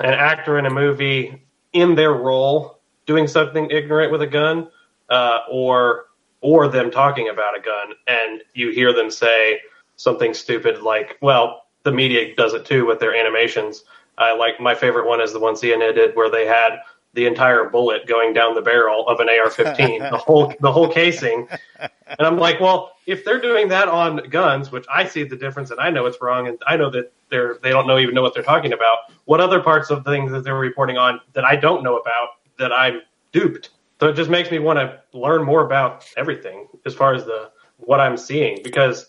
an 0.01 0.13
actor 0.13 0.59
in 0.59 0.67
a 0.67 0.71
movie 0.71 1.43
in 1.73 1.95
their 1.95 2.13
role 2.13 2.81
doing 3.07 3.27
something 3.27 3.71
ignorant 3.71 4.13
with 4.13 4.23
a 4.23 4.27
gun, 4.27 4.69
uh, 5.09 5.41
or 5.51 6.07
or 6.43 6.69
them 6.69 6.91
talking 6.91 7.29
about 7.29 7.57
a 7.57 7.61
gun, 7.61 7.93
and 8.07 8.43
you 8.55 8.71
hear 8.71 8.93
them 8.93 9.11
say 9.11 9.61
something 9.97 10.35
stupid 10.35 10.83
like, 10.83 11.17
"Well, 11.21 11.65
the 11.85 11.93
media 11.93 12.35
does 12.35 12.55
it 12.55 12.65
too 12.65 12.87
with 12.87 13.01
their 13.01 13.15
animations." 13.15 13.85
I 14.19 14.35
like 14.35 14.61
my 14.61 14.75
favorite 14.75 15.07
one 15.07 15.21
is 15.21 15.33
the 15.33 15.41
one 15.41 15.55
CNN 15.55 15.95
did 15.95 16.15
where 16.15 16.31
they 16.31 16.47
had 16.47 16.81
the 17.15 17.27
entire 17.27 17.69
bullet 17.69 18.07
going 18.07 18.33
down 18.33 18.55
the 18.55 18.63
barrel 18.63 19.07
of 19.09 19.21
an 19.21 19.29
AR-15, 19.29 20.11
the 20.11 20.17
whole 20.17 20.55
the 20.61 20.71
whole 20.71 20.89
casing, 20.89 21.49
and 21.79 22.21
I'm 22.21 22.39
like, 22.39 22.61
well, 22.61 22.93
if 23.07 23.25
they're 23.25 23.41
doing 23.41 23.69
that 23.69 23.89
on 23.89 24.29
guns, 24.29 24.71
which 24.71 24.87
I 24.93 25.05
see 25.07 25.25
the 25.25 25.37
difference 25.37 25.71
and 25.71 25.81
I 25.81 25.91
know 25.91 26.07
it's 26.07 26.21
wrong, 26.21 26.47
and 26.49 26.59
I 26.67 26.77
know 26.77 26.91
that 26.91 27.13
they're 27.29 27.59
they 27.63 27.71
don't 27.71 27.87
know 27.87 27.99
even 27.99 28.15
know 28.15 28.23
what 28.23 28.35
they're 28.35 28.43
talking 28.43 28.73
about. 28.73 28.99
What 29.25 29.41
other 29.41 29.61
parts 29.61 29.91
of 29.91 30.05
things 30.05 30.31
that 30.33 30.45
they're 30.45 30.55
reporting 30.55 30.97
on 30.97 31.21
that 31.33 31.45
I 31.45 31.57
don't 31.57 31.83
know 31.83 31.97
about 31.99 32.29
that 32.59 32.73
I'm 32.73 33.01
duped? 33.33 33.71
So 33.99 34.09
it 34.09 34.15
just 34.15 34.31
makes 34.31 34.51
me 34.51 34.59
want 34.59 34.79
to 34.79 35.01
learn 35.13 35.45
more 35.45 35.65
about 35.65 36.07
everything 36.17 36.67
as 36.87 36.95
far 36.95 37.15
as 37.15 37.25
the 37.25 37.51
what 37.77 38.01
I'm 38.01 38.17
seeing 38.17 38.61
because 38.63 39.07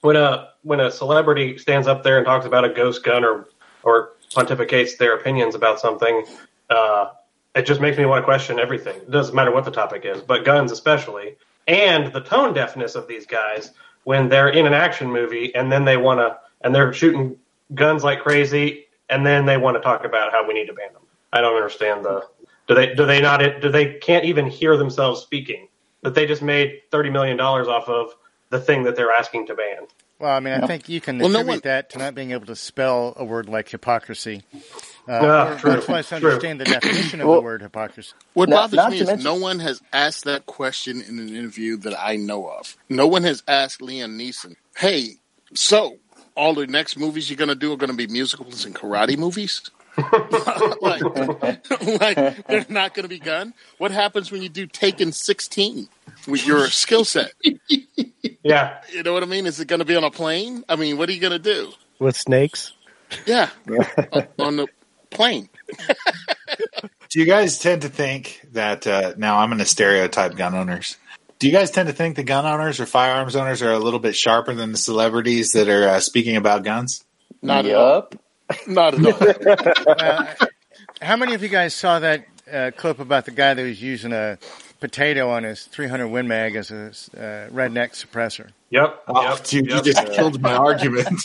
when 0.00 0.16
a 0.16 0.50
when 0.62 0.80
a 0.80 0.90
celebrity 0.90 1.58
stands 1.58 1.86
up 1.86 2.02
there 2.02 2.18
and 2.18 2.26
talks 2.26 2.46
about 2.46 2.64
a 2.64 2.68
ghost 2.68 3.04
gun 3.04 3.24
or 3.24 3.48
or 3.82 4.12
pontificates 4.34 4.96
their 4.98 5.16
opinions 5.16 5.54
about 5.54 5.80
something, 5.80 6.24
uh, 6.70 7.10
it 7.58 7.66
just 7.66 7.80
makes 7.80 7.98
me 7.98 8.06
want 8.06 8.22
to 8.22 8.24
question 8.24 8.58
everything. 8.58 8.96
It 8.96 9.10
doesn't 9.10 9.34
matter 9.34 9.50
what 9.50 9.64
the 9.64 9.70
topic 9.70 10.04
is, 10.04 10.22
but 10.22 10.44
guns 10.44 10.70
especially, 10.72 11.36
and 11.66 12.12
the 12.12 12.20
tone 12.20 12.54
deafness 12.54 12.94
of 12.94 13.08
these 13.08 13.26
guys 13.26 13.72
when 14.04 14.28
they're 14.28 14.48
in 14.48 14.66
an 14.66 14.72
action 14.72 15.10
movie 15.10 15.54
and 15.54 15.70
then 15.70 15.84
they 15.84 15.96
want 15.96 16.20
to 16.20 16.38
and 16.62 16.74
they're 16.74 16.92
shooting 16.92 17.36
guns 17.74 18.02
like 18.04 18.20
crazy 18.20 18.86
and 19.10 19.26
then 19.26 19.44
they 19.44 19.56
want 19.56 19.76
to 19.76 19.80
talk 19.80 20.04
about 20.04 20.32
how 20.32 20.46
we 20.46 20.54
need 20.54 20.66
to 20.66 20.72
ban 20.72 20.92
them. 20.92 21.02
I 21.32 21.40
don't 21.40 21.56
understand 21.56 22.04
the 22.04 22.26
do 22.68 22.74
they 22.74 22.94
do 22.94 23.04
they 23.06 23.20
not 23.20 23.40
do 23.60 23.70
they 23.70 23.94
can't 23.94 24.24
even 24.24 24.46
hear 24.46 24.76
themselves 24.76 25.20
speaking 25.22 25.68
that 26.02 26.14
they 26.14 26.26
just 26.26 26.42
made 26.42 26.80
thirty 26.90 27.10
million 27.10 27.36
dollars 27.36 27.66
off 27.68 27.88
of 27.88 28.14
the 28.50 28.60
thing 28.60 28.84
that 28.84 28.94
they're 28.96 29.10
asking 29.12 29.46
to 29.48 29.54
ban. 29.54 29.86
Well, 30.18 30.30
I 30.30 30.40
mean, 30.40 30.54
I 30.54 30.66
think 30.66 30.88
you 30.88 31.00
can 31.00 31.18
Well, 31.18 31.28
no 31.28 31.40
attribute 31.40 31.64
one- 31.64 31.70
that 31.70 31.90
to 31.90 31.98
not 31.98 32.14
being 32.14 32.30
able 32.32 32.46
to 32.46 32.56
spell 32.56 33.14
a 33.16 33.24
word 33.24 33.48
like 33.48 33.68
hypocrisy. 33.68 34.42
Uh, 35.08 35.20
Yeah, 35.22 35.52
or 35.54 35.58
true, 35.58 35.70
much 35.76 35.88
less 35.88 36.08
true. 36.08 36.16
understand 36.16 36.60
the 36.60 36.64
definition 36.66 37.20
of 37.22 37.28
the 37.28 37.40
word 37.40 37.62
hypocrisy. 37.62 38.12
What 38.34 38.48
Not- 38.50 38.56
bothers 38.70 38.76
not 38.76 38.90
me 38.90 39.00
is 39.00 39.06
mention- 39.06 39.24
no 39.24 39.34
one 39.36 39.58
has 39.60 39.80
asked 39.92 40.24
that 40.24 40.44
question 40.46 41.00
in 41.00 41.18
an 41.18 41.28
interview 41.34 41.76
that 41.78 41.98
I 41.98 42.16
know 42.16 42.46
of. 42.48 42.76
No 42.88 43.06
one 43.06 43.22
has 43.22 43.42
asked 43.48 43.80
Liam 43.80 44.16
Neeson, 44.20 44.56
"Hey, 44.76 45.16
so 45.54 45.98
all 46.34 46.52
the 46.54 46.66
next 46.66 46.98
movies 46.98 47.30
you're 47.30 47.36
going 47.38 47.48
to 47.48 47.54
do 47.54 47.72
are 47.72 47.76
going 47.76 47.90
to 47.90 47.96
be 47.96 48.06
musicals 48.06 48.64
and 48.66 48.74
karate 48.74 49.16
movies?" 49.16 49.62
like, 50.80 51.02
like 52.00 52.46
they're 52.46 52.66
not 52.68 52.94
going 52.94 53.02
to 53.04 53.08
be 53.08 53.18
gun. 53.18 53.54
What 53.78 53.90
happens 53.90 54.30
when 54.30 54.42
you 54.42 54.48
do 54.48 54.66
Taken 54.66 55.10
16 55.12 55.88
with 56.28 56.46
your 56.46 56.68
skill 56.68 57.04
set? 57.04 57.32
Yeah, 58.44 58.80
You 58.92 59.02
know 59.02 59.12
what 59.12 59.22
I 59.22 59.26
mean? 59.26 59.46
Is 59.46 59.58
it 59.58 59.66
going 59.66 59.80
to 59.80 59.84
be 59.84 59.96
on 59.96 60.04
a 60.04 60.10
plane? 60.10 60.64
I 60.68 60.76
mean, 60.76 60.98
what 60.98 61.08
are 61.08 61.12
you 61.12 61.20
going 61.20 61.32
to 61.32 61.38
do? 61.38 61.72
with 61.98 62.16
snakes. 62.16 62.72
Yeah, 63.26 63.48
on- 64.12 64.26
on 64.38 64.56
the 64.56 64.68
plane. 65.10 65.48
Do 67.10 67.20
you 67.20 67.26
guys 67.26 67.58
tend 67.58 67.82
to 67.82 67.88
think 67.88 68.46
that 68.52 68.86
uh, 68.86 69.14
now 69.16 69.38
I'm 69.38 69.48
going 69.48 69.60
to 69.60 69.64
stereotype 69.64 70.36
gun 70.36 70.54
owners? 70.54 70.96
Do 71.38 71.46
you 71.46 71.52
guys 71.52 71.70
tend 71.70 71.88
to 71.88 71.94
think 71.94 72.16
the 72.16 72.24
gun 72.24 72.44
owners 72.44 72.80
or 72.80 72.86
firearms 72.86 73.36
owners 73.36 73.62
are 73.62 73.72
a 73.72 73.78
little 73.78 74.00
bit 74.00 74.16
sharper 74.16 74.54
than 74.54 74.72
the 74.72 74.78
celebrities 74.78 75.52
that 75.52 75.68
are 75.68 75.88
uh, 75.88 76.00
speaking 76.00 76.36
about 76.36 76.64
guns? 76.64 77.04
Not 77.40 77.64
at 77.64 77.74
all. 77.74 78.10
Not 78.66 78.94
at 78.94 79.06
all. 79.06 79.94
Uh, 79.98 80.34
how 81.00 81.16
many 81.16 81.34
of 81.34 81.42
you 81.42 81.48
guys 81.48 81.74
saw 81.74 81.98
that 82.00 82.26
uh, 82.52 82.70
clip 82.76 82.98
about 82.98 83.24
the 83.24 83.30
guy 83.30 83.54
that 83.54 83.62
was 83.62 83.80
using 83.80 84.12
a 84.12 84.38
potato 84.80 85.30
on 85.30 85.44
his 85.44 85.64
300 85.64 86.08
Win 86.08 86.26
Mag 86.28 86.56
as 86.56 86.70
a 86.70 86.86
uh, 86.86 87.48
redneck 87.54 87.92
suppressor? 87.92 88.50
yep, 88.70 89.02
Oh, 89.08 89.22
yep, 89.22 89.44
dude, 89.44 89.66
yep. 89.68 89.84
you 89.84 89.92
just 89.92 90.12
killed 90.12 90.40
my 90.42 90.54
argument. 90.54 91.20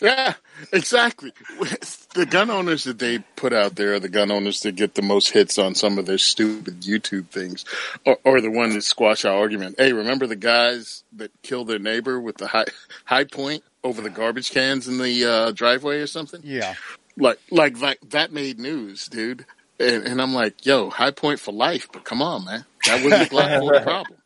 Yeah, 0.00 0.34
exactly. 0.72 1.32
the 2.14 2.26
gun 2.26 2.50
owners 2.50 2.84
that 2.84 2.98
they 2.98 3.18
put 3.36 3.52
out 3.52 3.76
there 3.76 3.94
are 3.94 4.00
the 4.00 4.08
gun 4.08 4.30
owners 4.30 4.60
that 4.62 4.76
get 4.76 4.94
the 4.94 5.02
most 5.02 5.30
hits 5.30 5.58
on 5.58 5.74
some 5.74 5.98
of 5.98 6.06
their 6.06 6.18
stupid 6.18 6.82
YouTube 6.82 7.28
things, 7.28 7.64
or, 8.04 8.18
or 8.24 8.40
the 8.40 8.50
one 8.50 8.74
that 8.74 8.82
squash 8.82 9.24
our 9.24 9.36
argument. 9.36 9.76
Hey, 9.78 9.92
remember 9.92 10.26
the 10.26 10.36
guys 10.36 11.04
that 11.16 11.30
killed 11.42 11.68
their 11.68 11.78
neighbor 11.78 12.20
with 12.20 12.36
the 12.36 12.48
high 12.48 12.66
Hi-Point 13.04 13.62
over 13.84 14.00
the 14.00 14.10
garbage 14.10 14.50
cans 14.50 14.88
in 14.88 14.98
the 14.98 15.24
uh, 15.24 15.52
driveway 15.52 15.98
or 16.00 16.06
something? 16.06 16.40
Yeah, 16.44 16.74
like 17.16 17.38
like 17.50 17.80
like 17.80 17.98
that 18.10 18.32
made 18.32 18.58
news, 18.58 19.06
dude. 19.08 19.46
And, 19.80 20.04
and 20.04 20.20
I'm 20.20 20.34
like, 20.34 20.66
yo, 20.66 20.90
Hi-Point 20.90 21.38
for 21.38 21.52
life. 21.52 21.88
But 21.92 22.04
come 22.04 22.20
on, 22.20 22.44
man, 22.44 22.64
that 22.86 23.04
wasn't 23.04 23.30
the 23.30 23.36
Glock 23.36 23.60
40 23.60 23.84
problem. 23.84 24.18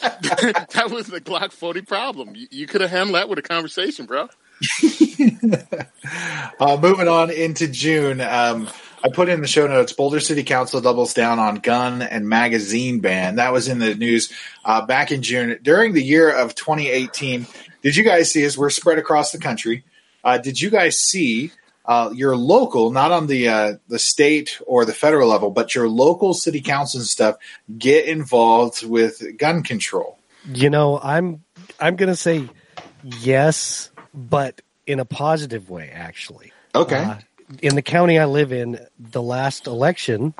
that 0.02 0.90
was 0.90 1.06
the 1.06 1.20
Glock 1.20 1.52
40 1.52 1.82
problem. 1.82 2.34
You, 2.34 2.48
you 2.50 2.66
could 2.66 2.80
have 2.80 2.90
handled 2.90 3.14
that 3.14 3.28
with 3.28 3.38
a 3.38 3.42
conversation, 3.42 4.06
bro. 4.06 4.28
uh, 6.60 6.78
moving 6.80 7.08
on 7.08 7.30
into 7.30 7.68
June, 7.68 8.20
um, 8.20 8.68
I 9.04 9.08
put 9.08 9.28
in 9.28 9.40
the 9.40 9.46
show 9.46 9.66
notes. 9.66 9.92
Boulder 9.92 10.20
City 10.20 10.42
Council 10.42 10.80
doubles 10.80 11.14
down 11.14 11.38
on 11.38 11.56
gun 11.56 12.02
and 12.02 12.28
magazine 12.28 13.00
ban. 13.00 13.36
That 13.36 13.52
was 13.52 13.68
in 13.68 13.78
the 13.78 13.94
news 13.94 14.32
uh, 14.64 14.84
back 14.84 15.12
in 15.12 15.22
June 15.22 15.58
during 15.62 15.92
the 15.92 16.02
year 16.02 16.30
of 16.30 16.54
2018. 16.54 17.46
Did 17.82 17.96
you 17.96 18.04
guys 18.04 18.32
see? 18.32 18.44
As 18.44 18.56
we're 18.56 18.70
spread 18.70 18.98
across 18.98 19.32
the 19.32 19.38
country, 19.38 19.84
uh, 20.24 20.38
did 20.38 20.60
you 20.60 20.70
guys 20.70 20.98
see 20.98 21.52
uh, 21.84 22.10
your 22.14 22.36
local, 22.36 22.90
not 22.90 23.12
on 23.12 23.26
the 23.26 23.48
uh, 23.48 23.74
the 23.88 23.98
state 23.98 24.60
or 24.66 24.84
the 24.84 24.94
federal 24.94 25.28
level, 25.28 25.50
but 25.50 25.74
your 25.74 25.88
local 25.88 26.34
city 26.34 26.60
council 26.60 26.98
and 26.98 27.06
stuff 27.06 27.36
get 27.78 28.06
involved 28.06 28.84
with 28.84 29.22
gun 29.38 29.62
control? 29.62 30.18
You 30.52 30.70
know, 30.70 30.98
I'm 31.00 31.44
I'm 31.78 31.96
going 31.96 32.08
to 32.08 32.16
say 32.16 32.48
yes 33.04 33.90
but 34.16 34.60
in 34.86 34.98
a 34.98 35.04
positive 35.04 35.68
way, 35.68 35.90
actually. 35.92 36.52
Okay. 36.74 36.96
Uh, 36.96 37.16
in 37.62 37.74
the 37.74 37.82
county 37.82 38.18
I 38.18 38.24
live 38.24 38.52
in, 38.52 38.80
the 38.98 39.22
last 39.22 39.66
election, 39.66 40.34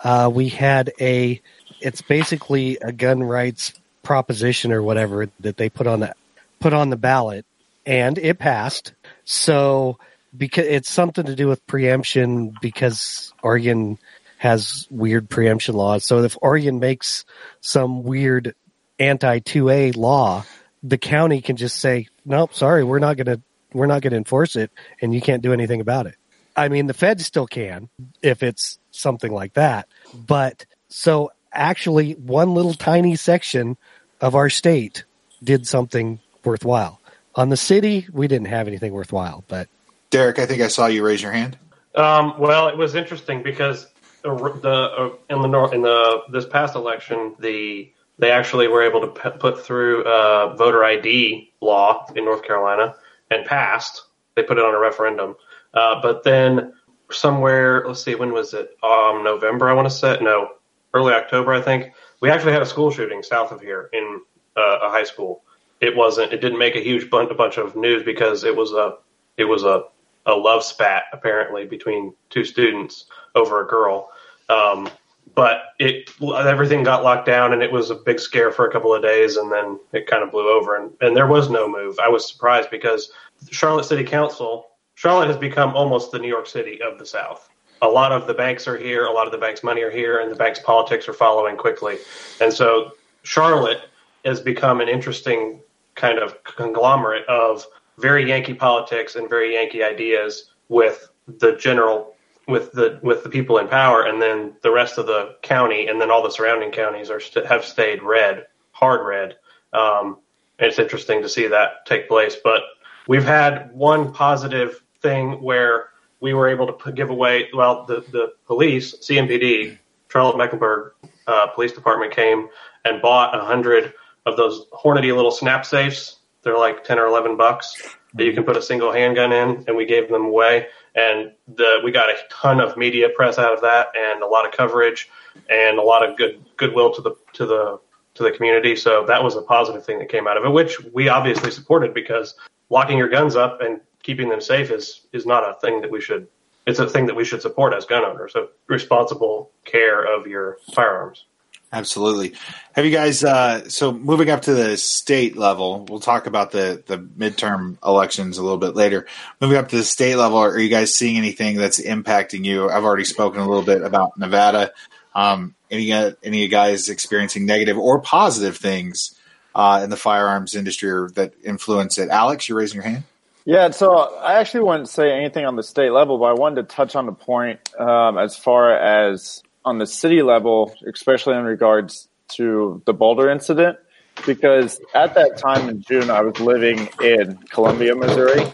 uh, 0.00 0.30
we 0.32 0.48
had 0.48 0.92
a. 1.00 1.40
It's 1.80 2.02
basically 2.02 2.76
a 2.76 2.92
gun 2.92 3.22
rights 3.22 3.72
proposition 4.02 4.72
or 4.72 4.82
whatever 4.82 5.28
that 5.40 5.56
they 5.56 5.68
put 5.68 5.86
on 5.86 6.00
the 6.00 6.14
put 6.60 6.72
on 6.72 6.90
the 6.90 6.96
ballot, 6.96 7.44
and 7.86 8.18
it 8.18 8.38
passed. 8.38 8.92
So 9.24 9.98
because 10.36 10.66
it's 10.66 10.90
something 10.90 11.24
to 11.26 11.34
do 11.34 11.48
with 11.48 11.66
preemption, 11.66 12.54
because 12.60 13.32
Oregon 13.42 13.98
has 14.38 14.86
weird 14.90 15.28
preemption 15.28 15.74
laws. 15.74 16.04
So 16.04 16.22
if 16.22 16.36
Oregon 16.40 16.80
makes 16.80 17.24
some 17.60 18.02
weird 18.02 18.54
anti 18.98 19.40
2A 19.40 19.96
law, 19.96 20.44
the 20.82 20.98
county 20.98 21.40
can 21.40 21.56
just 21.56 21.76
say, 21.78 22.08
nope, 22.24 22.54
sorry, 22.54 22.84
we're 22.84 22.98
not 22.98 23.16
going 23.16 23.26
to, 23.26 23.40
we're 23.72 23.86
not 23.86 24.02
going 24.02 24.10
to 24.12 24.16
enforce 24.16 24.56
it 24.56 24.70
and 25.00 25.14
you 25.14 25.20
can't 25.20 25.42
do 25.42 25.52
anything 25.52 25.80
about 25.80 26.06
it. 26.06 26.16
I 26.56 26.68
mean, 26.68 26.86
the 26.86 26.94
feds 26.94 27.24
still 27.24 27.46
can 27.46 27.88
if 28.22 28.42
it's 28.42 28.78
something 28.90 29.32
like 29.32 29.54
that. 29.54 29.88
But 30.14 30.66
so 30.88 31.32
actually 31.52 32.12
one 32.12 32.54
little 32.54 32.74
tiny 32.74 33.16
section 33.16 33.76
of 34.20 34.34
our 34.34 34.50
state 34.50 35.04
did 35.42 35.66
something 35.66 36.20
worthwhile. 36.44 37.00
On 37.34 37.48
the 37.48 37.56
city, 37.56 38.06
we 38.12 38.28
didn't 38.28 38.48
have 38.48 38.68
anything 38.68 38.92
worthwhile, 38.92 39.44
but 39.48 39.68
Derek, 40.10 40.38
I 40.38 40.44
think 40.44 40.60
I 40.60 40.68
saw 40.68 40.86
you 40.86 41.04
raise 41.04 41.22
your 41.22 41.32
hand. 41.32 41.56
Um, 41.94 42.38
well, 42.38 42.68
it 42.68 42.76
was 42.76 42.94
interesting 42.94 43.42
because 43.42 43.86
the, 44.22 44.34
the 44.34 44.68
uh, 44.70 45.10
in 45.30 45.40
the 45.40 45.48
north 45.48 45.72
in 45.72 45.82
the 45.82 46.22
this 46.30 46.44
past 46.44 46.74
election, 46.74 47.34
the 47.38 47.90
they 48.22 48.30
actually 48.30 48.68
were 48.68 48.82
able 48.82 49.00
to 49.00 49.08
p- 49.08 49.36
put 49.40 49.66
through 49.66 50.04
a 50.04 50.54
voter 50.56 50.84
ID 50.84 51.52
law 51.60 52.06
in 52.14 52.24
North 52.24 52.44
Carolina 52.44 52.94
and 53.32 53.44
passed. 53.44 54.04
They 54.36 54.44
put 54.44 54.58
it 54.58 54.64
on 54.64 54.72
a 54.72 54.78
referendum. 54.78 55.34
Uh, 55.74 56.00
but 56.00 56.22
then 56.22 56.72
somewhere, 57.10 57.82
let's 57.84 58.04
see, 58.04 58.14
when 58.14 58.32
was 58.32 58.54
it? 58.54 58.76
Um, 58.80 59.24
November, 59.24 59.68
I 59.68 59.72
want 59.72 59.88
to 59.88 59.94
say. 59.94 60.18
No, 60.20 60.50
early 60.94 61.12
October, 61.12 61.52
I 61.52 61.60
think. 61.60 61.94
We 62.20 62.30
actually 62.30 62.52
had 62.52 62.62
a 62.62 62.66
school 62.66 62.92
shooting 62.92 63.24
south 63.24 63.50
of 63.50 63.60
here 63.60 63.90
in 63.92 64.20
uh, 64.56 64.78
a 64.82 64.88
high 64.88 65.02
school. 65.02 65.42
It 65.80 65.96
wasn't. 65.96 66.32
It 66.32 66.40
didn't 66.40 66.60
make 66.60 66.76
a 66.76 66.80
huge 66.80 67.10
bunch, 67.10 67.28
a 67.32 67.34
bunch 67.34 67.58
of 67.58 67.74
news 67.74 68.04
because 68.04 68.44
it 68.44 68.54
was 68.54 68.72
a 68.72 68.98
it 69.36 69.46
was 69.46 69.64
a 69.64 69.82
a 70.26 70.32
love 70.32 70.62
spat 70.62 71.06
apparently 71.12 71.66
between 71.66 72.14
two 72.30 72.44
students 72.44 73.06
over 73.34 73.64
a 73.64 73.66
girl. 73.66 74.10
Um, 74.48 74.88
but 75.34 75.62
it 75.78 76.10
everything 76.22 76.82
got 76.82 77.02
locked 77.02 77.26
down 77.26 77.52
and 77.52 77.62
it 77.62 77.72
was 77.72 77.90
a 77.90 77.94
big 77.94 78.20
scare 78.20 78.52
for 78.52 78.66
a 78.66 78.72
couple 78.72 78.94
of 78.94 79.02
days 79.02 79.36
and 79.36 79.50
then 79.50 79.78
it 79.92 80.06
kind 80.06 80.22
of 80.22 80.30
blew 80.30 80.48
over 80.48 80.76
and, 80.76 80.92
and 81.00 81.16
there 81.16 81.26
was 81.26 81.48
no 81.48 81.68
move. 81.68 81.98
I 81.98 82.08
was 82.08 82.30
surprised 82.30 82.70
because 82.70 83.10
Charlotte 83.50 83.84
City 83.84 84.04
Council, 84.04 84.66
Charlotte 84.94 85.28
has 85.28 85.36
become 85.36 85.74
almost 85.74 86.12
the 86.12 86.18
New 86.18 86.28
York 86.28 86.46
City 86.46 86.80
of 86.82 86.98
the 86.98 87.06
South. 87.06 87.48
A 87.80 87.88
lot 87.88 88.12
of 88.12 88.26
the 88.26 88.34
banks 88.34 88.68
are 88.68 88.76
here, 88.76 89.06
a 89.06 89.10
lot 89.10 89.26
of 89.26 89.32
the 89.32 89.38
bank's 89.38 89.64
money 89.64 89.82
are 89.82 89.90
here, 89.90 90.20
and 90.20 90.30
the 90.30 90.36
bank's 90.36 90.60
politics 90.60 91.08
are 91.08 91.12
following 91.12 91.56
quickly. 91.56 91.98
And 92.40 92.52
so 92.52 92.92
Charlotte 93.24 93.88
has 94.24 94.40
become 94.40 94.80
an 94.80 94.88
interesting 94.88 95.60
kind 95.94 96.18
of 96.18 96.42
conglomerate 96.44 97.26
of 97.26 97.66
very 97.98 98.28
Yankee 98.28 98.54
politics 98.54 99.16
and 99.16 99.28
very 99.28 99.54
Yankee 99.54 99.82
ideas 99.82 100.50
with 100.68 101.08
the 101.26 101.56
general 101.56 102.11
with 102.48 102.72
the 102.72 102.98
with 103.02 103.22
the 103.22 103.28
people 103.28 103.58
in 103.58 103.68
power, 103.68 104.04
and 104.04 104.20
then 104.20 104.54
the 104.62 104.70
rest 104.70 104.98
of 104.98 105.06
the 105.06 105.36
county, 105.42 105.86
and 105.86 106.00
then 106.00 106.10
all 106.10 106.22
the 106.22 106.30
surrounding 106.30 106.70
counties 106.70 107.10
are 107.10 107.20
st- 107.20 107.46
have 107.46 107.64
stayed 107.64 108.02
red, 108.02 108.46
hard 108.72 109.06
red. 109.06 109.36
Um, 109.72 110.18
it's 110.58 110.78
interesting 110.78 111.22
to 111.22 111.28
see 111.28 111.48
that 111.48 111.86
take 111.86 112.08
place. 112.08 112.36
But 112.42 112.62
we've 113.06 113.24
had 113.24 113.72
one 113.72 114.12
positive 114.12 114.82
thing 115.00 115.42
where 115.42 115.88
we 116.20 116.34
were 116.34 116.48
able 116.48 116.66
to 116.66 116.72
put, 116.72 116.94
give 116.94 117.10
away. 117.10 117.48
Well, 117.54 117.84
the 117.86 118.04
the 118.10 118.32
police, 118.46 118.94
CMPD, 118.96 119.78
Charlotte 120.08 120.36
Mecklenburg 120.36 120.92
uh, 121.26 121.48
Police 121.48 121.72
Department 121.72 122.12
came 122.12 122.48
and 122.84 123.00
bought 123.00 123.38
a 123.38 123.44
hundred 123.44 123.94
of 124.26 124.36
those 124.36 124.66
Hornady 124.72 125.14
little 125.14 125.30
snap 125.30 125.64
safes. 125.64 126.16
They're 126.42 126.58
like 126.58 126.84
ten 126.84 126.98
or 126.98 127.06
eleven 127.06 127.36
bucks 127.36 127.96
that 128.14 128.24
you 128.24 128.32
can 128.32 128.44
put 128.44 128.56
a 128.56 128.62
single 128.62 128.92
handgun 128.92 129.32
in, 129.32 129.64
and 129.66 129.76
we 129.76 129.86
gave 129.86 130.08
them 130.08 130.26
away 130.26 130.66
and 130.94 131.32
the, 131.48 131.80
we 131.82 131.90
got 131.90 132.10
a 132.10 132.16
ton 132.30 132.60
of 132.60 132.76
media 132.76 133.08
press 133.14 133.38
out 133.38 133.52
of 133.52 133.60
that 133.62 133.88
and 133.96 134.22
a 134.22 134.26
lot 134.26 134.46
of 134.46 134.52
coverage 134.52 135.08
and 135.48 135.78
a 135.78 135.82
lot 135.82 136.06
of 136.06 136.16
good 136.16 136.44
goodwill 136.56 136.92
to 136.94 137.02
the 137.02 137.14
to 137.32 137.46
the 137.46 137.80
to 138.14 138.22
the 138.22 138.30
community. 138.30 138.76
So 138.76 139.04
that 139.06 139.22
was 139.22 139.36
a 139.36 139.42
positive 139.42 139.84
thing 139.84 139.98
that 139.98 140.10
came 140.10 140.26
out 140.26 140.36
of 140.36 140.44
it, 140.44 140.50
which 140.50 140.82
we 140.92 141.08
obviously 141.08 141.50
supported 141.50 141.94
because 141.94 142.34
locking 142.68 142.98
your 142.98 143.08
guns 143.08 143.36
up 143.36 143.60
and 143.62 143.80
keeping 144.02 144.28
them 144.28 144.40
safe 144.40 144.70
is 144.70 145.06
is 145.12 145.26
not 145.26 145.48
a 145.48 145.54
thing 145.60 145.80
that 145.80 145.90
we 145.90 146.00
should. 146.00 146.28
It's 146.66 146.78
a 146.78 146.88
thing 146.88 147.06
that 147.06 147.16
we 147.16 147.24
should 147.24 147.42
support 147.42 147.74
as 147.74 147.84
gun 147.84 148.04
owners. 148.04 148.34
Responsible 148.68 149.50
care 149.64 150.04
of 150.04 150.26
your 150.26 150.58
firearms. 150.74 151.24
Absolutely. 151.72 152.34
Have 152.72 152.84
you 152.84 152.90
guys? 152.90 153.24
Uh, 153.24 153.66
so 153.68 153.92
moving 153.92 154.28
up 154.28 154.42
to 154.42 154.52
the 154.52 154.76
state 154.76 155.38
level, 155.38 155.86
we'll 155.88 156.00
talk 156.00 156.26
about 156.26 156.50
the 156.50 156.82
the 156.86 156.98
midterm 156.98 157.78
elections 157.82 158.36
a 158.36 158.42
little 158.42 158.58
bit 158.58 158.76
later. 158.76 159.06
Moving 159.40 159.56
up 159.56 159.68
to 159.68 159.76
the 159.76 159.84
state 159.84 160.16
level, 160.16 160.36
are 160.36 160.58
you 160.58 160.68
guys 160.68 160.94
seeing 160.94 161.16
anything 161.16 161.56
that's 161.56 161.80
impacting 161.80 162.44
you? 162.44 162.68
I've 162.68 162.84
already 162.84 163.04
spoken 163.04 163.40
a 163.40 163.48
little 163.48 163.64
bit 163.64 163.80
about 163.82 164.18
Nevada. 164.18 164.72
Um, 165.14 165.54
any 165.70 165.92
any 166.22 166.46
guys 166.48 166.90
experiencing 166.90 167.46
negative 167.46 167.78
or 167.78 168.00
positive 168.00 168.58
things 168.58 169.18
uh, 169.54 169.80
in 169.82 169.88
the 169.88 169.96
firearms 169.96 170.54
industry 170.54 170.90
or 170.90 171.08
that 171.14 171.32
influence 171.42 171.96
it? 171.96 172.10
Alex, 172.10 172.50
you're 172.50 172.58
raising 172.58 172.82
your 172.82 172.90
hand. 172.90 173.04
Yeah, 173.44 173.70
so 173.70 173.96
I 174.18 174.34
actually 174.34 174.64
wouldn't 174.64 174.88
say 174.88 175.10
anything 175.10 175.46
on 175.46 175.56
the 175.56 175.64
state 175.64 175.90
level, 175.90 176.18
but 176.18 176.26
I 176.26 176.32
wanted 176.34 176.68
to 176.68 176.74
touch 176.74 176.94
on 176.94 177.06
the 177.06 177.12
point 177.12 177.60
um, 177.78 178.16
as 178.18 178.36
far 178.36 178.76
as 178.76 179.42
on 179.64 179.78
the 179.78 179.86
city 179.86 180.22
level, 180.22 180.74
especially 180.86 181.36
in 181.36 181.44
regards 181.44 182.08
to 182.28 182.82
the 182.84 182.92
Boulder 182.92 183.30
incident, 183.30 183.78
because 184.26 184.80
at 184.94 185.14
that 185.14 185.38
time 185.38 185.68
in 185.68 185.82
June, 185.82 186.10
I 186.10 186.22
was 186.22 186.38
living 186.40 186.88
in 187.02 187.36
Columbia, 187.50 187.94
Missouri, 187.94 188.44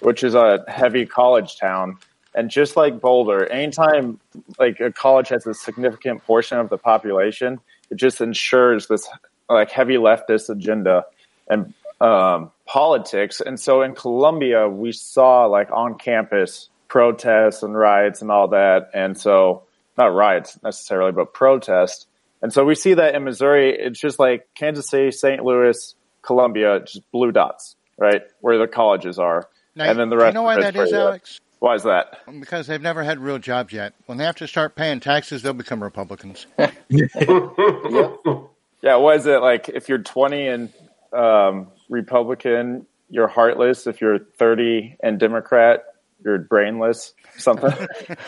which 0.00 0.22
is 0.22 0.34
a 0.34 0.64
heavy 0.68 1.06
college 1.06 1.58
town. 1.58 1.98
And 2.34 2.50
just 2.50 2.76
like 2.76 3.00
Boulder, 3.00 3.46
anytime 3.46 4.20
like 4.58 4.80
a 4.80 4.92
college 4.92 5.30
has 5.30 5.46
a 5.46 5.54
significant 5.54 6.24
portion 6.24 6.58
of 6.58 6.68
the 6.68 6.78
population, 6.78 7.60
it 7.90 7.96
just 7.96 8.20
ensures 8.20 8.86
this 8.86 9.08
like 9.48 9.70
heavy 9.70 9.96
leftist 9.96 10.50
agenda 10.50 11.06
and 11.48 11.72
um, 12.00 12.52
politics. 12.66 13.40
And 13.40 13.58
so 13.58 13.82
in 13.82 13.94
Columbia, 13.94 14.68
we 14.68 14.92
saw 14.92 15.46
like 15.46 15.70
on 15.72 15.98
campus 15.98 16.68
protests 16.86 17.62
and 17.62 17.76
riots 17.76 18.22
and 18.22 18.30
all 18.30 18.48
that. 18.48 18.90
And 18.94 19.16
so 19.18 19.64
not 19.98 20.14
riots 20.14 20.58
necessarily, 20.62 21.12
but 21.12 21.34
protest. 21.34 22.06
And 22.40 22.52
so 22.52 22.64
we 22.64 22.74
see 22.74 22.94
that 22.94 23.14
in 23.14 23.24
Missouri, 23.24 23.76
it's 23.76 24.00
just 24.00 24.18
like 24.18 24.48
Kansas 24.54 24.88
City, 24.88 25.10
St. 25.10 25.44
Louis, 25.44 25.94
Columbia, 26.22 26.80
just 26.80 27.10
blue 27.10 27.32
dots, 27.32 27.76
right? 27.98 28.22
Where 28.40 28.58
the 28.58 28.68
colleges 28.68 29.18
are. 29.18 29.48
Now, 29.74 29.90
and 29.90 29.98
then 29.98 30.08
the 30.08 30.16
rest. 30.16 30.28
You 30.28 30.34
know 30.34 30.42
why 30.42 30.60
that 30.60 30.76
is, 30.76 30.92
Alex? 30.92 31.40
Why 31.58 31.74
is 31.74 31.82
that? 31.82 32.20
Because 32.38 32.68
they've 32.68 32.80
never 32.80 33.02
had 33.02 33.18
real 33.18 33.38
jobs 33.38 33.72
yet. 33.72 33.92
When 34.06 34.16
they 34.16 34.24
have 34.24 34.36
to 34.36 34.46
start 34.46 34.76
paying 34.76 35.00
taxes, 35.00 35.42
they'll 35.42 35.52
become 35.52 35.82
Republicans. 35.82 36.46
yeah. 36.58 37.06
yeah. 38.80 38.96
What 38.96 39.16
is 39.16 39.26
it 39.26 39.42
like? 39.42 39.68
If 39.68 39.88
you're 39.88 39.98
20 39.98 40.46
and 40.46 40.72
um, 41.12 41.68
Republican, 41.88 42.86
you're 43.10 43.26
heartless. 43.26 43.88
If 43.88 44.00
you're 44.00 44.20
30 44.20 44.96
and 45.02 45.18
Democrat, 45.18 45.84
you're 46.24 46.38
brainless, 46.38 47.14
something. 47.36 47.70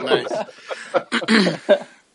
nice. 0.00 0.32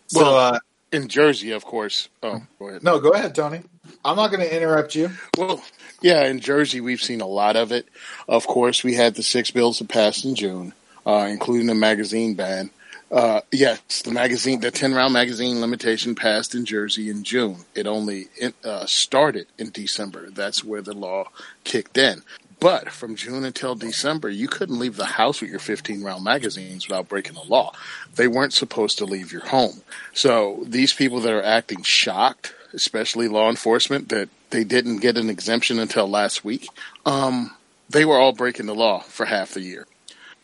So, 0.08 0.38
uh, 0.38 0.60
in 0.92 1.08
Jersey, 1.08 1.52
of 1.52 1.66
course. 1.66 2.10
Oh, 2.22 2.42
go 2.60 2.70
ahead. 2.70 2.84
no, 2.84 3.00
go 3.00 3.12
ahead, 3.12 3.34
Tony. 3.34 3.62
I'm 4.06 4.16
not 4.16 4.30
going 4.30 4.42
to 4.42 4.56
interrupt 4.56 4.96
you. 4.96 5.10
Well, 5.38 5.64
yeah, 6.02 6.26
in 6.26 6.40
Jersey, 6.40 6.82
we've 6.82 7.02
seen 7.02 7.22
a 7.22 7.28
lot 7.28 7.56
of 7.56 7.72
it. 7.72 7.88
Of 8.28 8.46
course, 8.46 8.84
we 8.84 8.94
had 8.94 9.16
the 9.16 9.24
six 9.24 9.52
bills 9.52 9.80
that 9.80 9.90
passed 9.90 10.26
in 10.26 10.36
June, 10.36 10.74
uh, 11.06 11.28
including 11.30 11.68
the 11.68 11.76
magazine 11.76 12.36
ban. 12.36 12.70
Uh, 13.12 13.42
yes, 13.52 14.02
the 14.04 14.12
magazine, 14.12 14.60
the 14.60 14.72
10 14.72 14.94
round 14.94 15.14
magazine 15.14 15.62
limitation 15.62 16.16
passed 16.16 16.56
in 16.56 16.66
Jersey 16.66 17.10
in 17.10 17.24
June. 17.24 17.58
It 17.76 17.86
only 17.86 18.28
uh, 18.64 18.86
started 18.88 19.46
in 19.58 19.70
December. 19.70 20.32
That's 20.32 20.64
where 20.64 20.82
the 20.82 20.94
law 20.94 21.26
kicked 21.64 21.98
in. 21.98 22.24
But 22.64 22.92
from 22.94 23.18
June 23.18 23.44
until 23.44 23.76
December, 23.76 24.30
you 24.30 24.48
couldn't 24.48 24.80
leave 24.80 24.96
the 24.96 25.04
house 25.04 25.42
with 25.42 25.50
your 25.50 25.60
15 25.60 26.02
round 26.02 26.24
magazines 26.24 26.88
without 26.88 27.10
breaking 27.10 27.34
the 27.34 27.44
law. 27.44 27.74
They 28.16 28.30
weren't 28.30 28.54
supposed 28.54 28.98
to 29.00 29.06
leave 29.06 29.34
your 29.34 29.44
home. 29.44 29.82
So 30.14 30.64
these 30.66 30.94
people 30.94 31.20
that 31.20 31.34
are 31.34 31.44
acting 31.44 31.84
shocked, 31.84 32.56
especially 32.72 33.28
law 33.28 33.50
enforcement, 33.50 34.08
that 34.10 34.30
they 34.52 34.64
didn't 34.64 35.00
get 35.00 35.18
an 35.18 35.30
exemption 35.30 35.78
until 35.78 36.08
last 36.08 36.46
week, 36.46 36.70
um, 37.06 37.54
they 37.90 38.06
were 38.06 38.18
all 38.18 38.32
breaking 38.32 38.68
the 38.68 38.76
law 38.76 39.02
for 39.02 39.26
half 39.26 39.56
the 39.56 39.62
year. 39.62 39.86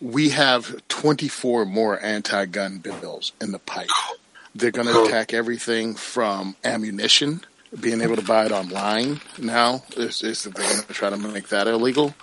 We 0.02 0.32
have 0.32 0.86
24 0.90 1.64
more 1.68 2.04
anti 2.04 2.48
gun 2.48 2.80
bills 2.80 3.32
in 3.40 3.54
the 3.54 3.60
pipe. 3.60 3.88
They're 4.54 4.72
going 4.72 4.88
to 4.88 5.04
attack 5.04 5.34
everything 5.34 5.96
from 5.96 6.58
ammunition 6.66 7.46
being 7.80 8.02
able 8.02 8.16
to 8.16 8.24
buy 8.24 8.46
it 8.46 8.52
online 8.52 9.22
now 9.38 9.84
is, 9.96 10.24
is 10.24 10.44
that 10.44 10.56
they're 10.56 10.68
going 10.68 10.82
to 10.82 10.94
try 10.94 11.10
to 11.10 11.18
make 11.18 11.50
that 11.50 11.68
illegal. 11.68 12.16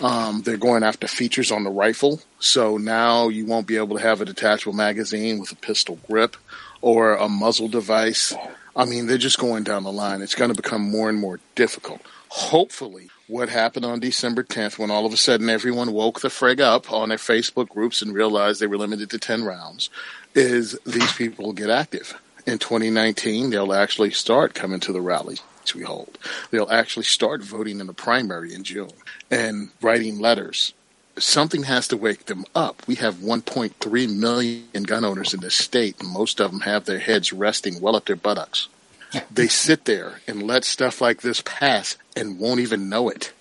Um, 0.00 0.42
they're 0.42 0.56
going 0.56 0.82
after 0.82 1.08
features 1.08 1.50
on 1.50 1.64
the 1.64 1.70
rifle, 1.70 2.20
so 2.38 2.76
now 2.76 3.28
you 3.28 3.44
won't 3.46 3.66
be 3.66 3.76
able 3.76 3.96
to 3.96 4.02
have 4.02 4.20
a 4.20 4.24
detachable 4.24 4.74
magazine 4.74 5.40
with 5.40 5.50
a 5.52 5.56
pistol 5.56 5.98
grip 6.08 6.36
or 6.80 7.14
a 7.14 7.28
muzzle 7.28 7.68
device. 7.68 8.34
I 8.76 8.84
mean, 8.84 9.06
they're 9.06 9.18
just 9.18 9.38
going 9.38 9.64
down 9.64 9.82
the 9.84 9.92
line. 9.92 10.22
It's 10.22 10.34
going 10.34 10.54
to 10.54 10.60
become 10.60 10.82
more 10.82 11.08
and 11.08 11.18
more 11.18 11.40
difficult. 11.54 12.00
Hopefully, 12.28 13.10
what 13.26 13.48
happened 13.48 13.84
on 13.84 14.00
December 14.00 14.42
10th 14.42 14.78
when 14.78 14.90
all 14.90 15.04
of 15.04 15.12
a 15.12 15.16
sudden 15.16 15.50
everyone 15.50 15.92
woke 15.92 16.20
the 16.20 16.28
frig 16.28 16.60
up 16.60 16.90
on 16.90 17.10
their 17.10 17.18
Facebook 17.18 17.68
groups 17.68 18.02
and 18.02 18.14
realized 18.14 18.60
they 18.60 18.66
were 18.66 18.78
limited 18.78 19.10
to 19.10 19.18
10 19.18 19.44
rounds 19.44 19.90
is 20.34 20.78
these 20.86 21.12
people 21.12 21.52
get 21.52 21.68
active 21.68 22.18
in 22.46 22.58
2019, 22.58 23.50
they'll 23.50 23.72
actually 23.72 24.10
start 24.10 24.54
coming 24.54 24.80
to 24.80 24.92
the 24.92 25.00
rallies 25.00 25.42
we 25.74 25.82
hold. 25.82 26.18
They'll 26.50 26.70
actually 26.70 27.04
start 27.04 27.42
voting 27.42 27.80
in 27.80 27.86
the 27.86 27.92
primary 27.92 28.52
in 28.52 28.64
June 28.64 28.90
and 29.30 29.70
writing 29.80 30.18
letters. 30.18 30.74
Something 31.18 31.64
has 31.64 31.88
to 31.88 31.96
wake 31.96 32.26
them 32.26 32.44
up. 32.54 32.82
We 32.86 32.96
have 32.96 33.16
1.3 33.16 34.16
million 34.16 34.82
gun 34.82 35.04
owners 35.04 35.34
in 35.34 35.40
this 35.40 35.54
state, 35.54 36.00
and 36.00 36.08
most 36.08 36.40
of 36.40 36.50
them 36.50 36.60
have 36.60 36.84
their 36.84 36.98
heads 36.98 37.32
resting 37.32 37.80
well 37.80 37.96
up 37.96 38.06
their 38.06 38.16
buttocks. 38.16 38.68
They 39.30 39.46
sit 39.46 39.84
there 39.84 40.20
and 40.26 40.42
let 40.42 40.64
stuff 40.64 41.02
like 41.02 41.20
this 41.20 41.42
pass 41.42 41.98
and 42.16 42.38
won't 42.38 42.60
even 42.60 42.88
know 42.88 43.10
it. 43.10 43.32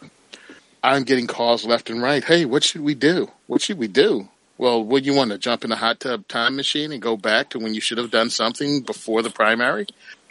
I'm 0.84 1.04
getting 1.04 1.28
calls 1.28 1.64
left 1.64 1.90
and 1.90 2.02
right. 2.02 2.24
Hey, 2.24 2.44
what 2.44 2.64
should 2.66 2.82
we 2.82 2.94
do? 2.94 3.32
What 3.48 3.62
should 3.62 3.78
we 3.78 3.88
do? 3.88 4.28
Well, 4.62 4.84
would 4.84 5.08
you 5.08 5.16
want 5.16 5.32
to 5.32 5.40
jump 5.40 5.66
in 5.66 5.72
a 5.72 5.76
hot 5.76 6.00
tub 6.02 6.28
time 6.28 6.56
machine 6.56 6.92
and 6.92 7.02
go 7.02 7.18
back 7.18 7.50
to 7.50 7.58
when 7.58 7.74
you 7.74 7.82
should 7.82 7.98
have 7.98 8.12
done 8.12 8.30
something 8.30 8.82
before 8.82 9.24
the 9.24 9.32
primary? 9.32 9.88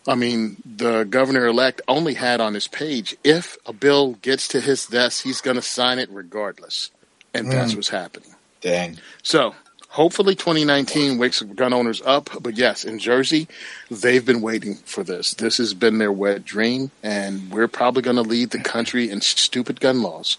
I 0.06 0.14
mean, 0.14 0.56
the 0.64 1.02
governor 1.02 1.48
elect 1.48 1.80
only 1.88 2.14
had 2.14 2.40
on 2.40 2.54
his 2.54 2.68
page 2.68 3.16
if 3.24 3.58
a 3.66 3.72
bill 3.72 4.12
gets 4.12 4.46
to 4.48 4.60
his 4.60 4.86
desk, 4.86 5.24
he's 5.24 5.40
going 5.40 5.56
to 5.56 5.62
sign 5.62 5.98
it 5.98 6.08
regardless. 6.12 6.92
And 7.34 7.48
mm. 7.48 7.50
that's 7.50 7.74
what's 7.74 7.88
happening. 7.88 8.30
Dang. 8.60 8.98
So 9.24 9.56
hopefully 9.88 10.36
2019 10.36 11.18
wakes 11.18 11.42
gun 11.42 11.72
owners 11.72 12.00
up. 12.00 12.30
But 12.40 12.56
yes, 12.56 12.84
in 12.84 13.00
Jersey, 13.00 13.48
they've 13.90 14.24
been 14.24 14.42
waiting 14.42 14.76
for 14.76 15.02
this. 15.02 15.34
This 15.34 15.56
has 15.56 15.74
been 15.74 15.98
their 15.98 16.12
wet 16.12 16.44
dream. 16.44 16.92
And 17.02 17.50
we're 17.50 17.66
probably 17.66 18.02
going 18.02 18.14
to 18.14 18.22
lead 18.22 18.50
the 18.50 18.60
country 18.60 19.10
in 19.10 19.22
stupid 19.22 19.80
gun 19.80 20.02
laws 20.02 20.38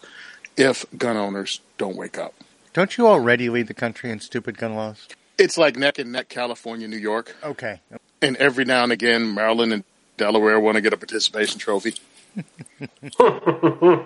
if 0.56 0.86
gun 0.98 1.18
owners 1.18 1.60
don't 1.78 1.98
wake 1.98 2.18
up. 2.18 2.34
Don't 2.74 2.98
you 2.98 3.08
already 3.08 3.50
lead 3.50 3.68
the 3.68 3.74
country 3.74 4.12
in 4.12 4.20
stupid 4.20 4.58
gun 4.58 4.76
laws? 4.76 5.08
It's 5.38 5.58
like 5.58 5.76
neck 5.76 6.00
and 6.00 6.12
neck 6.12 6.30
California, 6.30 6.88
New 6.88 6.98
York. 6.98 7.36
Okay. 7.44 7.82
And 8.22 8.38
every 8.38 8.64
now 8.64 8.84
and 8.84 8.92
again, 8.92 9.34
Maryland 9.34 9.74
and 9.74 9.84
Delaware 10.18 10.60
want 10.60 10.76
to 10.76 10.82
get 10.82 10.94
a 10.94 10.98
participation 10.98 11.60
trophy. 11.60 11.96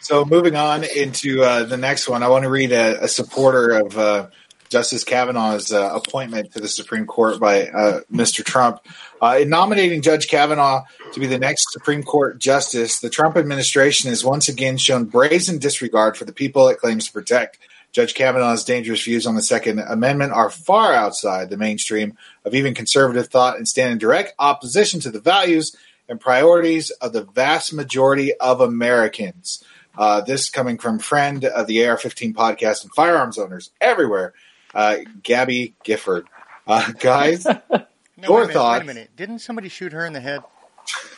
so 0.00 0.24
moving 0.24 0.54
on 0.54 0.84
into 0.84 1.42
uh, 1.42 1.64
the 1.64 1.76
next 1.76 2.08
one, 2.08 2.22
I 2.22 2.28
want 2.28 2.44
to 2.44 2.50
read 2.50 2.70
a, 2.70 3.04
a 3.04 3.08
supporter 3.08 3.70
of 3.72 3.98
uh, 3.98 4.26
Justice 4.68 5.04
Kavanaugh's 5.04 5.72
uh, 5.72 5.90
appointment 5.94 6.52
to 6.52 6.60
the 6.60 6.68
Supreme 6.68 7.06
Court 7.06 7.38
by 7.38 7.68
uh, 7.68 8.00
Mr. 8.12 8.44
Trump. 8.44 8.80
Uh, 9.20 9.38
in 9.40 9.48
nominating 9.48 10.02
Judge 10.02 10.28
Kavanaugh 10.28 10.84
to 11.12 11.20
be 11.20 11.26
the 11.26 11.38
next 11.38 11.72
Supreme 11.72 12.02
Court 12.02 12.38
justice, 12.38 13.00
the 13.00 13.10
Trump 13.10 13.36
administration 13.36 14.10
has 14.10 14.24
once 14.24 14.48
again 14.48 14.76
shown 14.76 15.04
brazen 15.04 15.58
disregard 15.58 16.16
for 16.16 16.24
the 16.24 16.32
people 16.32 16.68
it 16.68 16.78
claims 16.78 17.06
to 17.06 17.12
protect. 17.12 17.58
Judge 17.92 18.14
Kavanaugh's 18.14 18.64
dangerous 18.64 19.02
views 19.02 19.26
on 19.26 19.36
the 19.36 19.42
Second 19.42 19.78
Amendment 19.78 20.32
are 20.32 20.50
far 20.50 20.92
outside 20.92 21.48
the 21.48 21.56
mainstream 21.56 22.16
of 22.44 22.54
even 22.54 22.74
conservative 22.74 23.28
thought 23.28 23.56
and 23.56 23.66
stand 23.66 23.90
in 23.90 23.98
direct 23.98 24.34
opposition 24.38 25.00
to 25.00 25.10
the 25.10 25.20
values 25.20 25.74
and 26.08 26.20
priorities 26.20 26.90
of 26.90 27.12
the 27.12 27.24
vast 27.24 27.72
majority 27.72 28.34
of 28.34 28.60
Americans. 28.60 29.64
Uh, 29.96 30.20
this 30.20 30.50
coming 30.50 30.76
from 30.76 30.98
friend 30.98 31.44
of 31.44 31.66
the 31.66 31.86
AR-15 31.86 32.34
podcast 32.34 32.82
and 32.82 32.92
firearms 32.92 33.38
owners 33.38 33.70
everywhere, 33.80 34.34
uh, 34.76 34.98
Gabby 35.22 35.74
Gifford. 35.82 36.28
Uh, 36.68 36.92
guys, 36.92 37.46
No, 38.16 38.28
Your 38.28 38.46
wait 38.46 38.54
thoughts? 38.54 38.80
Wait 38.80 38.90
a 38.90 38.94
minute. 38.94 39.10
Didn't 39.14 39.40
somebody 39.40 39.68
shoot 39.68 39.92
her 39.92 40.06
in 40.06 40.14
the 40.14 40.20
head? 40.20 40.40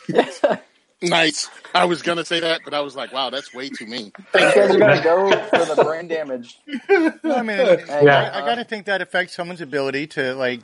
nice. 1.01 1.49
I 1.73 1.85
was 1.85 2.01
gonna 2.01 2.25
say 2.25 2.41
that, 2.41 2.61
but 2.65 2.73
I 2.73 2.81
was 2.81 2.93
like, 2.95 3.13
"Wow, 3.13 3.29
that's 3.29 3.53
way 3.53 3.69
too 3.69 3.85
mean." 3.85 4.11
You 4.33 4.39
guys 4.39 4.75
are 4.75 4.77
gonna 4.77 5.01
go 5.01 5.31
for 5.31 5.75
the 5.75 5.81
brain 5.81 6.09
damage. 6.09 6.59
No, 6.89 7.35
I 7.35 7.41
mean, 7.41 7.57
yeah. 7.57 8.31
I, 8.33 8.41
I 8.41 8.45
got 8.45 8.55
to 8.55 8.65
think 8.65 8.85
that 8.87 9.01
affects 9.01 9.33
someone's 9.33 9.61
ability 9.61 10.07
to 10.07 10.33
like 10.35 10.59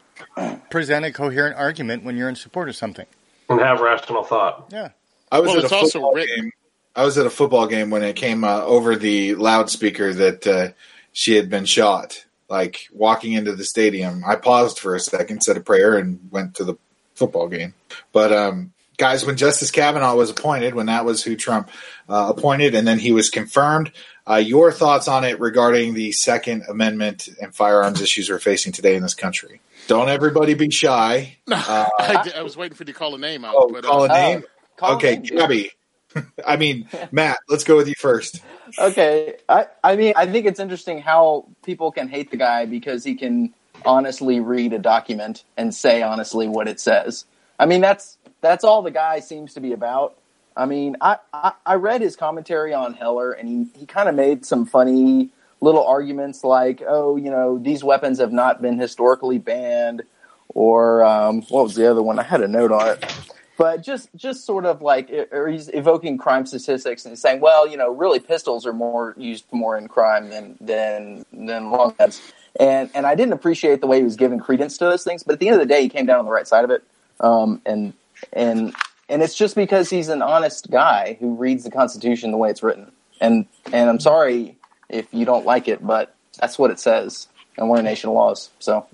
present 0.70 1.06
a 1.06 1.14
coherent 1.14 1.56
argument 1.56 2.04
when 2.04 2.18
you're 2.18 2.28
in 2.28 2.36
support 2.36 2.68
of 2.68 2.76
something 2.76 3.06
and 3.50 3.62
have 3.62 3.80
rational 3.80 4.24
thought. 4.24 4.68
Yeah. 4.72 4.90
I 5.32 5.40
was 5.40 5.50
well, 5.50 5.60
at 5.60 5.66
a 5.66 5.70
football 5.70 6.16
game. 6.16 6.52
I 6.96 7.06
was 7.06 7.18
at 7.18 7.26
a 7.26 7.30
football 7.30 7.68
game 7.68 7.90
when 7.90 8.04
it 8.04 8.16
came 8.16 8.44
uh, 8.44 8.62
over 8.62 8.96
the 8.96 9.36
loudspeaker 9.36 10.14
that 10.14 10.48
uh, 10.48 10.70
she 11.14 11.36
had 11.36 11.50
been 11.50 11.66
shot 11.66 12.26
like 12.50 12.88
walking 12.92 13.34
into 13.34 13.56
the 13.56 13.64
stadium. 13.64 14.24
I 14.26 14.36
paused 14.36 14.80
for 14.80 14.96
a 14.96 15.00
second, 15.00 15.42
said 15.42 15.58
a 15.58 15.62
prayer, 15.62 15.98
and 15.98 16.30
went 16.32 16.56
to 16.56 16.64
the 16.64 16.76
football 17.16 17.48
game. 17.48 17.74
But 18.12 18.32
um, 18.32 18.74
guys, 18.98 19.26
when 19.26 19.38
Justice 19.38 19.72
Kavanaugh 19.72 20.16
was 20.16 20.30
appointed, 20.30 20.76
when 20.76 20.88
that 20.88 21.06
was 21.06 21.24
who 21.24 21.36
Trump 21.36 21.70
uh, 22.08 22.34
appointed, 22.36 22.76
and 22.76 22.88
then 22.88 23.00
he 23.00 23.12
was 23.12 23.30
confirmed, 23.30 23.92
uh, 24.28 24.36
your 24.36 24.72
thoughts 24.72 25.08
on 25.08 25.24
it 25.24 25.40
regarding 25.40 25.94
the 25.94 26.12
Second 26.12 26.64
Amendment 26.68 27.30
and 27.42 27.54
firearms 27.54 28.02
issues 28.02 28.30
we're 28.30 28.40
facing 28.40 28.72
today 28.72 28.96
in 28.96 29.02
this 29.02 29.14
country? 29.14 29.62
Don't 29.88 30.10
everybody 30.10 30.54
be 30.54 30.70
shy. 30.72 31.38
Uh, 31.48 31.88
I, 32.00 32.32
I, 32.38 32.42
was 32.42 32.58
waiting 32.58 32.76
for 32.76 32.84
you 32.84 32.88
to 32.88 32.94
call 32.94 33.16
a 33.16 33.18
name 33.18 33.46
out. 33.46 33.56
Oh, 33.58 33.70
but, 33.72 33.84
call 33.84 34.06
a 34.06 34.10
uh, 34.10 34.14
name. 34.14 34.44
okay, 34.82 35.18
Gabby. 35.18 35.72
I 36.46 36.58
mean, 36.58 36.90
Matt, 37.12 37.40
let's 37.48 37.64
go 37.64 37.76
with 37.76 37.88
you 37.88 37.94
first. 37.98 38.42
Okay. 38.78 39.36
I, 39.48 39.68
I 39.84 39.96
mean, 39.96 40.14
I 40.16 40.26
think 40.26 40.46
it's 40.46 40.60
interesting 40.60 41.02
how 41.02 41.48
people 41.64 41.92
can 41.92 42.08
hate 42.08 42.32
the 42.32 42.38
guy 42.38 42.66
because 42.66 43.04
he 43.04 43.16
can 43.16 43.54
honestly 43.86 44.40
read 44.40 44.74
a 44.74 44.80
document 44.80 45.44
and 45.58 45.74
say 45.74 46.02
honestly 46.02 46.48
what 46.48 46.68
it 46.68 46.80
says. 46.80 47.26
I 47.60 47.66
mean, 47.66 47.82
that's 47.82 48.18
that's 48.42 48.64
all 48.64 48.82
the 48.82 48.92
guy 48.92 49.20
seems 49.20 49.54
to 49.54 49.62
be 49.62 49.74
about. 49.74 50.18
I 50.58 50.66
mean, 50.66 50.96
I, 51.02 51.18
I, 51.34 51.54
I 51.66 51.76
read 51.76 52.02
his 52.02 52.16
commentary 52.16 52.74
on 52.74 52.94
Heller, 52.94 53.32
and 53.34 53.50
he, 53.50 53.80
he 53.80 53.86
kind 53.86 54.08
of 54.08 54.16
made 54.16 54.46
some 54.46 54.66
funny 54.66 55.30
little 55.60 55.86
arguments 55.86 56.44
like, 56.44 56.82
oh, 56.88 57.18
you 57.18 57.30
know, 57.30 57.58
these 57.58 57.84
weapons 57.84 58.20
have 58.20 58.32
not 58.32 58.62
been 58.62 58.80
historically 58.80 59.38
banned, 59.38 60.04
or 60.50 61.04
um, 61.04 61.42
what 61.44 61.64
was 61.64 61.76
the 61.76 61.90
other 61.90 62.02
one? 62.02 62.20
I 62.20 62.24
had 62.24 62.42
a 62.42 62.48
note 62.48 62.72
on 62.72 62.88
it 62.88 63.06
but 63.58 63.82
just 63.82 64.10
just 64.16 64.46
sort 64.46 64.66
of 64.66 64.82
like 64.82 65.10
or 65.32 65.48
he's 65.48 65.70
evoking 65.70 66.18
crime 66.18 66.46
statistics 66.46 67.06
and 67.06 67.18
saying 67.18 67.40
well 67.40 67.68
you 67.68 67.78
know 67.78 67.90
really 67.94 68.20
pistols 68.20 68.66
are 68.66 68.74
more 68.74 69.14
used 69.18 69.46
more 69.52 69.78
in 69.78 69.88
crime 69.88 70.30
than 70.30 70.58
than 70.60 71.26
than 71.32 71.72
long 71.72 71.94
guns. 71.98 72.22
And 72.60 72.90
and 72.94 73.06
i 73.06 73.16
didn't 73.16 73.34
appreciate 73.34 73.82
the 73.82 73.88
way 73.88 73.98
he 73.98 74.04
was 74.04 74.16
giving 74.16 74.40
credence 74.40 74.78
to 74.80 74.86
those 74.86 75.04
things 75.04 75.24
but 75.24 75.34
at 75.34 75.40
the 75.40 75.48
end 75.48 75.56
of 75.56 75.68
the 75.68 75.74
day 75.74 75.82
he 75.82 75.90
came 75.90 76.06
down 76.06 76.20
on 76.20 76.26
the 76.26 76.32
right 76.32 76.48
side 76.48 76.64
of 76.64 76.72
it. 76.72 76.84
Um, 77.20 77.62
and 77.66 77.94
and 78.34 78.76
and 79.08 79.22
it's 79.22 79.36
just 79.36 79.56
because 79.56 79.90
he's 79.90 80.10
an 80.10 80.22
honest 80.22 80.70
guy 80.70 81.18
who 81.20 81.36
reads 81.36 81.64
the 81.64 81.72
constitution 81.72 82.32
the 82.32 82.38
way 82.38 82.50
it's 82.50 82.64
written. 82.64 82.92
And 83.22 83.46
and 83.72 83.90
i'm 83.90 84.00
sorry 84.00 84.58
if 84.90 85.08
you 85.14 85.26
don't 85.26 85.46
like 85.46 85.68
it 85.68 85.86
but 85.86 86.14
that's 86.40 86.60
what 86.60 86.72
it 86.72 86.80
says. 86.80 87.28
And 87.58 87.70
we're 87.70 87.80
a 87.80 87.84
nation 87.84 88.10
of 88.10 88.16
laws 88.16 88.50
so. 88.60 88.86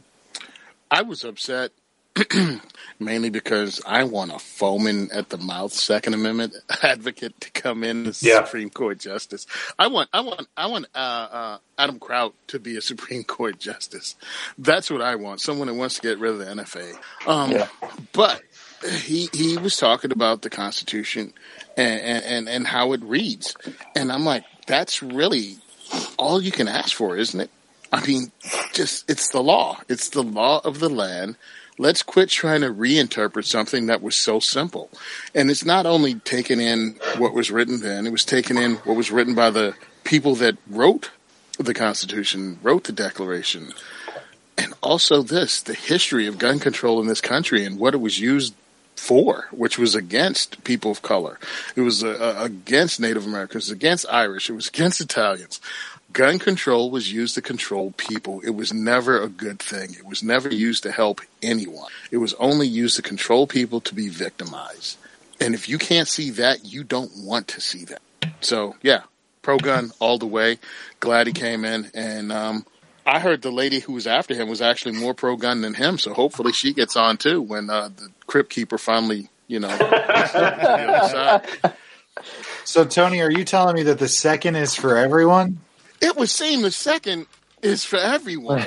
I 0.93 1.03
was 1.03 1.23
upset 1.23 1.71
mainly 2.99 3.29
because 3.29 3.81
I 3.85 4.03
want 4.03 4.31
a 4.33 4.39
foaming 4.39 5.09
at 5.11 5.29
the 5.29 5.37
mouth 5.37 5.73
Second 5.73 6.13
Amendment 6.13 6.55
advocate 6.83 7.39
to 7.41 7.51
come 7.51 7.83
in 7.83 8.07
as 8.07 8.21
Yeah. 8.21 8.43
Supreme 8.43 8.69
Court 8.69 8.99
justice. 8.99 9.47
I 9.79 9.87
want, 9.87 10.09
I 10.13 10.21
want, 10.21 10.47
I 10.57 10.67
want 10.67 10.87
uh, 10.93 10.97
uh, 10.97 11.57
Adam 11.77 11.99
Kraut 11.99 12.33
to 12.47 12.59
be 12.59 12.77
a 12.77 12.81
Supreme 12.91 13.23
Court 13.23 13.59
justice. 13.59 14.15
That's 14.57 14.89
what 14.91 15.01
I 15.01 15.15
want. 15.15 15.41
Someone 15.41 15.67
that 15.67 15.73
wants 15.75 15.95
to 15.95 16.01
get 16.01 16.19
rid 16.19 16.33
of 16.33 16.39
the 16.39 16.45
NFA. 16.45 16.93
Um, 17.27 17.51
Yeah. 17.51 17.67
But 18.13 18.41
he 18.99 19.29
he 19.31 19.57
was 19.57 19.77
talking 19.77 20.11
about 20.11 20.41
the 20.41 20.49
Constitution 20.49 21.33
and, 21.77 22.01
and 22.01 22.49
and 22.49 22.67
how 22.67 22.93
it 22.93 23.03
reads, 23.03 23.55
and 23.95 24.11
I'm 24.11 24.25
like, 24.25 24.43
that's 24.65 25.03
really 25.03 25.57
all 26.17 26.41
you 26.41 26.51
can 26.51 26.67
ask 26.67 26.95
for, 26.95 27.15
isn't 27.15 27.39
it? 27.39 27.51
I 27.93 28.03
mean, 28.07 28.31
just 28.73 29.07
it's 29.07 29.29
the 29.29 29.41
law. 29.43 29.79
It's 29.87 30.09
the 30.09 30.23
law 30.23 30.61
of 30.63 30.79
the 30.79 30.89
land. 30.89 31.35
Let's 31.77 32.03
quit 32.03 32.29
trying 32.29 32.61
to 32.61 32.67
reinterpret 32.67 33.45
something 33.45 33.87
that 33.87 34.01
was 34.01 34.15
so 34.15 34.39
simple. 34.39 34.89
And 35.33 35.49
it's 35.49 35.65
not 35.65 35.85
only 35.85 36.15
taken 36.15 36.59
in 36.59 36.97
what 37.17 37.33
was 37.33 37.49
written 37.49 37.81
then, 37.81 38.05
it 38.05 38.11
was 38.11 38.25
taken 38.25 38.57
in 38.57 38.75
what 38.77 38.95
was 38.95 39.11
written 39.11 39.33
by 39.33 39.49
the 39.49 39.75
people 40.03 40.35
that 40.35 40.57
wrote 40.69 41.11
the 41.57 41.73
Constitution, 41.73 42.59
wrote 42.61 42.83
the 42.83 42.91
Declaration. 42.91 43.73
And 44.57 44.73
also 44.81 45.21
this, 45.21 45.61
the 45.61 45.73
history 45.73 46.27
of 46.27 46.37
gun 46.37 46.59
control 46.59 46.99
in 46.99 47.07
this 47.07 47.21
country 47.21 47.65
and 47.65 47.79
what 47.79 47.93
it 47.93 48.01
was 48.01 48.19
used 48.19 48.53
for, 48.95 49.47
which 49.51 49.79
was 49.79 49.95
against 49.95 50.63
people 50.63 50.91
of 50.91 51.01
color. 51.01 51.39
It 51.75 51.81
was 51.81 52.03
uh, 52.03 52.35
against 52.39 52.99
Native 52.99 53.25
Americans, 53.25 53.71
against 53.71 54.05
Irish, 54.11 54.49
it 54.49 54.53
was 54.53 54.67
against 54.67 55.01
Italians. 55.01 55.59
Gun 56.13 56.39
control 56.39 56.89
was 56.89 57.11
used 57.11 57.35
to 57.35 57.41
control 57.41 57.91
people. 57.91 58.41
It 58.41 58.51
was 58.51 58.73
never 58.73 59.21
a 59.21 59.29
good 59.29 59.59
thing. 59.59 59.93
It 59.93 60.05
was 60.05 60.23
never 60.23 60.49
used 60.49 60.83
to 60.83 60.91
help 60.91 61.21
anyone. 61.41 61.91
It 62.09 62.17
was 62.17 62.33
only 62.35 62.67
used 62.67 62.95
to 62.95 63.01
control 63.01 63.47
people 63.47 63.81
to 63.81 63.95
be 63.95 64.09
victimized. 64.09 64.97
And 65.39 65.53
if 65.53 65.69
you 65.69 65.77
can't 65.77 66.07
see 66.07 66.31
that, 66.31 66.65
you 66.65 66.83
don't 66.83 67.11
want 67.17 67.47
to 67.49 67.61
see 67.61 67.85
that. 67.85 68.01
So 68.41 68.75
yeah, 68.81 69.01
pro 69.41 69.57
gun 69.57 69.91
all 69.99 70.17
the 70.17 70.27
way. 70.27 70.59
Glad 70.99 71.27
he 71.27 71.33
came 71.33 71.65
in. 71.65 71.91
And 71.93 72.31
um, 72.31 72.65
I 73.05 73.19
heard 73.19 73.41
the 73.41 73.51
lady 73.51 73.79
who 73.79 73.93
was 73.93 74.07
after 74.07 74.33
him 74.33 74.49
was 74.49 74.61
actually 74.61 74.99
more 74.99 75.13
pro 75.13 75.35
gun 75.35 75.61
than 75.61 75.73
him. 75.73 75.97
So 75.97 76.13
hopefully 76.13 76.53
she 76.53 76.73
gets 76.73 76.95
on 76.95 77.17
too 77.17 77.41
when 77.41 77.69
uh, 77.69 77.89
the 77.89 78.09
crypt 78.27 78.49
keeper 78.49 78.77
finally, 78.77 79.29
you 79.47 79.59
know, 79.59 79.75
gets 79.77 80.33
the 80.33 80.43
other 80.43 81.41
side. 81.63 81.73
So, 82.63 82.85
Tony, 82.85 83.21
are 83.21 83.31
you 83.31 83.43
telling 83.43 83.75
me 83.75 83.83
that 83.83 83.99
the 83.99 84.07
second 84.07 84.55
is 84.55 84.75
for 84.75 84.97
everyone? 84.97 85.59
It 86.01 86.15
would 86.17 86.29
seem 86.29 86.61
the 86.61 86.71
second 86.71 87.27
is 87.61 87.85
for 87.85 87.97
everyone. 87.97 88.65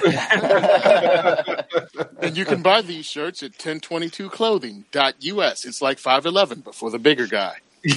and 2.20 2.36
you 2.36 2.44
can 2.44 2.62
buy 2.62 2.82
these 2.82 3.06
shirts 3.06 3.42
at 3.42 3.52
1022clothing.us. 3.52 5.64
It's 5.64 5.82
like 5.82 5.98
511, 5.98 6.60
but 6.60 6.74
for 6.74 6.90
the 6.90 6.98
bigger 6.98 7.26
guy. 7.26 7.56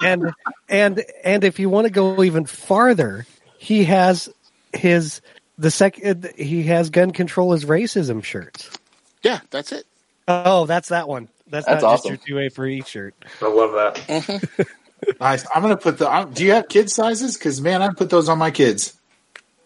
and 0.00 0.32
and 0.68 1.04
and 1.24 1.42
if 1.42 1.58
you 1.58 1.68
want 1.68 1.86
to 1.86 1.92
go 1.92 2.22
even 2.22 2.46
farther, 2.46 3.26
he 3.58 3.82
has 3.84 4.28
his 4.72 5.20
the 5.58 5.72
second 5.72 6.30
he 6.36 6.62
has 6.64 6.90
gun 6.90 7.10
control 7.10 7.52
as 7.52 7.64
racism 7.64 8.22
shirts. 8.22 8.70
Yeah, 9.24 9.40
that's 9.50 9.72
it. 9.72 9.86
Oh, 10.28 10.66
that's 10.66 10.90
that 10.90 11.08
one. 11.08 11.28
That's, 11.48 11.66
That's 11.66 11.82
not 11.82 11.94
awesome. 11.94 12.12
just 12.12 12.28
your 12.28 12.38
two 12.38 12.46
A 12.46 12.48
for 12.48 12.64
each 12.64 12.86
shirt. 12.86 13.12
I 13.42 13.48
love 13.48 13.72
that. 13.72 13.96
Mm-hmm. 14.06 14.62
Nice. 15.20 15.46
I'm 15.54 15.62
going 15.62 15.76
to 15.76 15.82
put 15.82 15.98
the. 15.98 16.08
I'm, 16.08 16.32
do 16.32 16.44
you 16.44 16.52
have 16.52 16.68
kid 16.68 16.90
sizes? 16.90 17.36
Because 17.36 17.60
man, 17.60 17.82
I 17.82 17.92
put 17.92 18.10
those 18.10 18.28
on 18.28 18.38
my 18.38 18.50
kids. 18.50 18.96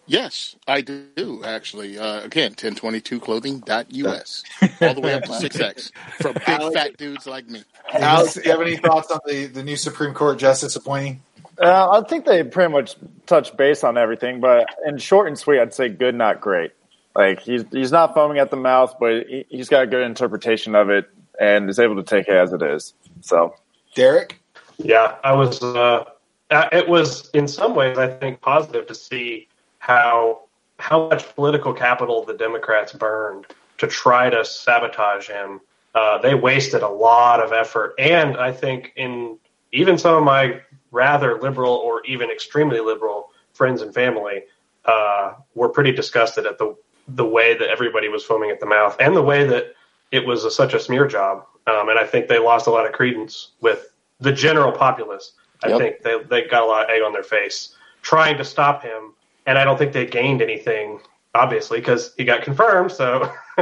Yes, 0.07 0.55
I 0.67 0.81
do, 0.81 1.41
actually. 1.43 1.97
Uh, 1.97 2.21
again, 2.21 2.53
1022clothing.us. 2.53 4.43
All 4.81 4.93
the 4.93 5.01
way 5.01 5.13
up 5.13 5.23
to 5.23 5.31
6X. 5.31 5.91
For 6.21 6.33
big 6.33 6.73
fat 6.73 6.97
dudes 6.97 7.25
like 7.25 7.47
me. 7.47 7.63
Alex, 7.91 8.35
do 8.35 8.41
you 8.43 8.51
have 8.51 8.61
any 8.61 8.77
thoughts 8.77 9.09
on 9.09 9.19
the, 9.25 9.45
the 9.45 9.63
new 9.63 9.75
Supreme 9.75 10.13
Court 10.13 10.37
justice 10.37 10.75
appointee? 10.75 11.21
Uh, 11.59 11.89
I 11.89 12.07
think 12.07 12.25
they 12.25 12.43
pretty 12.43 12.71
much 12.71 12.95
touched 13.25 13.57
base 13.57 13.83
on 13.83 13.97
everything, 13.97 14.41
but 14.41 14.67
in 14.85 14.97
short 14.97 15.27
and 15.27 15.37
sweet, 15.37 15.59
I'd 15.59 15.73
say 15.73 15.89
good, 15.89 16.13
not 16.13 16.41
great. 16.41 16.71
Like 17.15 17.39
he's 17.39 17.63
he's 17.71 17.93
not 17.93 18.13
foaming 18.13 18.39
at 18.39 18.51
the 18.51 18.57
mouth, 18.57 18.95
but 18.99 19.25
he, 19.27 19.45
he's 19.49 19.69
got 19.69 19.83
a 19.83 19.87
good 19.87 20.03
interpretation 20.03 20.75
of 20.75 20.89
it 20.89 21.09
and 21.39 21.69
is 21.69 21.79
able 21.79 21.95
to 21.95 22.03
take 22.03 22.27
it 22.27 22.35
as 22.35 22.51
it 22.51 22.61
is. 22.61 22.93
So 23.21 23.55
Derek? 23.95 24.41
Yeah, 24.77 25.15
I 25.23 25.33
was. 25.33 25.61
Uh, 25.63 26.05
uh, 26.51 26.69
it 26.71 26.87
was 26.87 27.29
in 27.31 27.47
some 27.47 27.75
ways, 27.75 27.97
I 27.97 28.07
think, 28.07 28.41
positive 28.41 28.87
to 28.87 28.95
see 28.95 29.47
how 29.79 30.41
how 30.77 31.09
much 31.09 31.35
political 31.35 31.73
capital 31.73 32.23
the 32.23 32.33
Democrats 32.33 32.93
burned 32.93 33.45
to 33.77 33.87
try 33.87 34.29
to 34.29 34.43
sabotage 34.43 35.27
him. 35.27 35.61
Uh, 35.93 36.17
they 36.17 36.35
wasted 36.35 36.81
a 36.81 36.89
lot 36.89 37.39
of 37.39 37.53
effort, 37.53 37.95
and 37.97 38.37
I 38.37 38.51
think 38.51 38.93
in 38.95 39.37
even 39.71 39.97
some 39.97 40.15
of 40.15 40.23
my 40.23 40.61
rather 40.91 41.39
liberal 41.39 41.73
or 41.73 42.05
even 42.05 42.29
extremely 42.29 42.79
liberal 42.79 43.29
friends 43.53 43.81
and 43.81 43.93
family 43.93 44.43
uh, 44.85 45.33
were 45.55 45.69
pretty 45.69 45.91
disgusted 45.91 46.45
at 46.45 46.57
the 46.57 46.75
the 47.07 47.25
way 47.25 47.57
that 47.57 47.69
everybody 47.69 48.07
was 48.07 48.23
foaming 48.23 48.49
at 48.49 48.59
the 48.59 48.65
mouth 48.65 48.95
and 48.99 49.15
the 49.15 49.21
way 49.21 49.45
that 49.45 49.75
it 50.11 50.25
was 50.25 50.43
a, 50.43 50.51
such 50.51 50.73
a 50.73 50.79
smear 50.79 51.07
job. 51.07 51.45
Um, 51.67 51.89
and 51.89 51.99
I 51.99 52.05
think 52.05 52.27
they 52.27 52.39
lost 52.39 52.67
a 52.67 52.71
lot 52.71 52.85
of 52.85 52.93
credence 52.93 53.51
with 53.61 53.91
the 54.25 54.33
general 54.33 54.71
populace. 54.73 55.31
I 55.63 55.69
Yep. 55.69 55.79
think 55.79 56.01
they 56.01 56.17
they 56.29 56.47
got 56.49 56.63
a 56.63 56.65
lot 56.65 56.83
of 56.83 56.89
egg 56.89 57.01
on 57.01 57.13
their 57.13 57.23
face 57.23 57.75
trying 58.01 58.37
to 58.37 58.43
stop 58.43 58.83
him, 58.83 59.13
and 59.45 59.57
I 59.57 59.63
don't 59.63 59.77
think 59.77 59.93
they 59.93 60.05
gained 60.05 60.41
anything, 60.41 60.99
obviously, 61.33 61.79
because 61.79 62.13
he 62.17 62.25
got 62.25 62.41
confirmed. 62.43 62.91
So, 62.91 63.31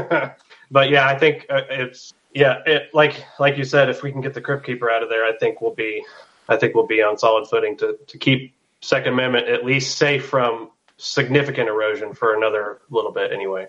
but 0.71 0.89
yeah, 0.89 1.07
I 1.07 1.17
think 1.17 1.45
uh, 1.49 1.61
it's 1.69 2.13
yeah, 2.33 2.61
it, 2.65 2.89
like 2.93 3.23
like 3.39 3.57
you 3.57 3.63
said, 3.63 3.89
if 3.89 4.01
we 4.01 4.11
can 4.11 4.21
get 4.21 4.33
the 4.33 4.41
crypt 4.41 4.65
keeper 4.65 4.89
out 4.89 5.03
of 5.03 5.09
there, 5.09 5.23
I 5.25 5.37
think 5.37 5.61
we'll 5.61 5.75
be 5.75 6.03
I 6.49 6.57
think 6.57 6.73
we'll 6.75 6.87
be 6.87 7.01
on 7.03 7.17
solid 7.17 7.47
footing 7.47 7.77
to 7.77 7.97
to 8.07 8.17
keep 8.17 8.55
Second 8.81 9.13
Amendment 9.13 9.47
at 9.47 9.63
least 9.63 9.97
safe 9.97 10.25
from 10.25 10.71
significant 10.97 11.69
erosion 11.69 12.13
for 12.13 12.35
another 12.35 12.79
little 12.89 13.11
bit 13.11 13.31
anyway. 13.31 13.67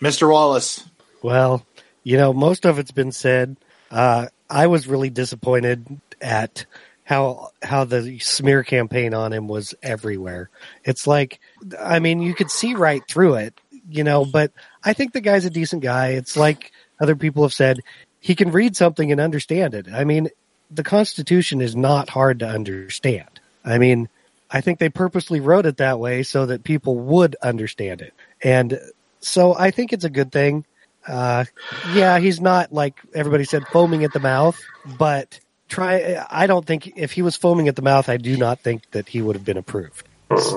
Mr. 0.00 0.30
Wallace. 0.30 0.84
Well, 1.22 1.64
you 2.02 2.16
know, 2.16 2.32
most 2.32 2.64
of 2.66 2.78
it's 2.78 2.90
been 2.92 3.12
said. 3.12 3.56
Uh, 3.90 4.26
I 4.48 4.66
was 4.66 4.86
really 4.86 5.10
disappointed 5.10 6.00
at 6.20 6.66
how 7.04 7.50
how 7.62 7.84
the 7.84 8.18
smear 8.18 8.62
campaign 8.62 9.14
on 9.14 9.32
him 9.32 9.46
was 9.48 9.74
everywhere. 9.82 10.50
It's 10.84 11.06
like, 11.06 11.40
I 11.78 11.98
mean, 11.98 12.20
you 12.20 12.34
could 12.34 12.50
see 12.50 12.74
right 12.74 13.02
through 13.08 13.34
it, 13.34 13.54
you 13.88 14.04
know. 14.04 14.24
But 14.24 14.52
I 14.82 14.92
think 14.92 15.12
the 15.12 15.20
guy's 15.20 15.44
a 15.44 15.50
decent 15.50 15.82
guy. 15.82 16.08
It's 16.08 16.36
like 16.36 16.72
other 17.00 17.16
people 17.16 17.42
have 17.42 17.52
said, 17.52 17.80
he 18.20 18.34
can 18.34 18.52
read 18.52 18.74
something 18.76 19.12
and 19.12 19.20
understand 19.20 19.74
it. 19.74 19.86
I 19.92 20.04
mean, 20.04 20.30
the 20.70 20.82
Constitution 20.82 21.60
is 21.60 21.76
not 21.76 22.08
hard 22.08 22.38
to 22.38 22.48
understand. 22.48 23.28
I 23.64 23.78
mean, 23.78 24.08
I 24.50 24.60
think 24.60 24.78
they 24.78 24.88
purposely 24.88 25.40
wrote 25.40 25.66
it 25.66 25.78
that 25.78 25.98
way 25.98 26.22
so 26.22 26.46
that 26.46 26.64
people 26.64 26.96
would 26.96 27.36
understand 27.42 28.00
it. 28.00 28.14
And 28.42 28.80
so 29.20 29.54
I 29.54 29.70
think 29.70 29.92
it's 29.92 30.04
a 30.04 30.10
good 30.10 30.32
thing. 30.32 30.64
Uh, 31.06 31.44
yeah, 31.92 32.18
he's 32.18 32.40
not 32.40 32.72
like 32.72 32.98
everybody 33.14 33.44
said 33.44 33.66
foaming 33.68 34.04
at 34.04 34.12
the 34.12 34.20
mouth, 34.20 34.60
but 34.98 35.38
try. 35.68 36.24
I 36.30 36.46
don't 36.46 36.64
think 36.66 36.92
if 36.96 37.12
he 37.12 37.22
was 37.22 37.36
foaming 37.36 37.68
at 37.68 37.76
the 37.76 37.82
mouth, 37.82 38.08
I 38.08 38.16
do 38.16 38.36
not 38.36 38.60
think 38.60 38.90
that 38.92 39.08
he 39.08 39.20
would 39.20 39.36
have 39.36 39.44
been 39.44 39.56
approved. 39.58 40.06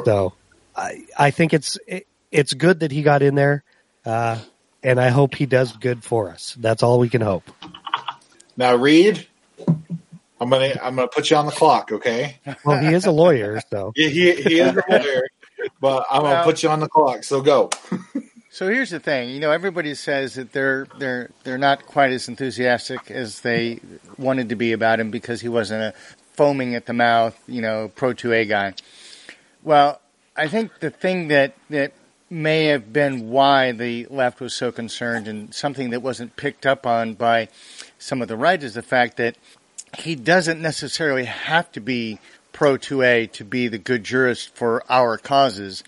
So 0.06 0.34
I, 0.76 1.04
I 1.18 1.32
think 1.32 1.54
it's 1.54 1.78
it, 1.88 2.08
it's 2.32 2.54
good 2.54 2.80
that 2.80 2.92
he 2.92 3.02
got 3.02 3.22
in 3.22 3.36
there, 3.36 3.64
uh, 4.06 4.40
and 4.84 5.00
I 5.00 5.10
hope 5.10 5.36
he 5.36 5.46
does 5.46 5.72
good 5.76 6.04
for 6.04 6.30
us. 6.30 6.56
That's 6.60 6.82
all 6.84 7.00
we 7.00 7.10
can 7.10 7.22
hope. 7.22 7.44
Now, 8.56 8.76
Reed, 8.76 9.28
I'm 9.68 10.50
gonna 10.50 10.74
I'm 10.82 10.96
gonna 10.96 11.08
put 11.10 11.30
you 11.30 11.36
on 11.38 11.46
the 11.46 11.52
clock, 11.52 11.92
okay? 11.92 12.40
Well, 12.64 12.80
he 12.80 12.94
is 12.94 13.06
a 13.06 13.12
lawyer, 13.12 13.62
so 13.70 13.92
He 13.96 14.10
he, 14.10 14.32
he 14.34 14.60
is 14.60 14.76
a 14.76 14.84
lawyer, 14.90 15.28
but 15.82 16.06
I'm 16.10 16.22
gonna 16.22 16.36
Well- 16.36 16.44
put 16.46 16.64
you 16.64 16.70
on 16.70 16.80
the 16.80 16.88
clock. 16.90 17.24
So 17.24 17.42
go. 17.42 17.70
So 18.58 18.68
here's 18.68 18.90
the 18.90 19.00
thing, 19.00 19.30
you 19.30 19.40
know, 19.40 19.52
everybody 19.52 19.94
says 19.94 20.34
that 20.34 20.52
they're 20.52 20.88
they're 20.98 21.30
they're 21.44 21.60
not 21.60 21.86
quite 21.86 22.12
as 22.12 22.28
enthusiastic 22.28 23.12
as 23.12 23.42
they 23.42 23.80
wanted 24.18 24.50
to 24.50 24.56
be 24.56 24.72
about 24.72 25.00
him 25.00 25.12
because 25.12 25.42
he 25.42 25.48
wasn't 25.48 25.84
a 25.84 25.94
foaming 26.34 26.74
at 26.74 26.88
the 26.88 26.94
mouth, 26.94 27.40
you 27.48 27.62
know, 27.62 27.92
pro 27.96 28.16
2A 28.16 28.50
guy. 28.50 28.74
Well, 29.62 30.02
I 30.36 30.48
think 30.48 30.80
the 30.80 30.90
thing 30.90 31.28
that 31.28 31.54
that 31.70 31.94
may 32.32 32.66
have 32.66 32.92
been 32.92 33.30
why 33.30 33.74
the 33.74 34.08
left 34.10 34.42
was 34.42 34.56
so 34.56 34.72
concerned 34.72 35.28
and 35.28 35.54
something 35.54 35.92
that 35.92 36.02
wasn't 36.02 36.36
picked 36.36 36.66
up 36.66 36.88
on 36.88 37.14
by 37.14 37.50
some 38.00 38.24
of 38.24 38.28
the 38.28 38.38
right 38.38 38.64
is 38.64 38.74
the 38.74 38.82
fact 38.82 39.18
that 39.18 39.38
he 40.00 40.16
doesn't 40.16 40.60
necessarily 40.60 41.26
have 41.26 41.72
to 41.74 41.80
be 41.80 42.18
pro 42.54 42.76
2A 42.76 43.32
to 43.34 43.46
be 43.46 43.68
the 43.68 43.78
good 43.78 44.04
jurist 44.04 44.56
for 44.56 44.84
our 44.90 45.20
causes. 45.20 45.84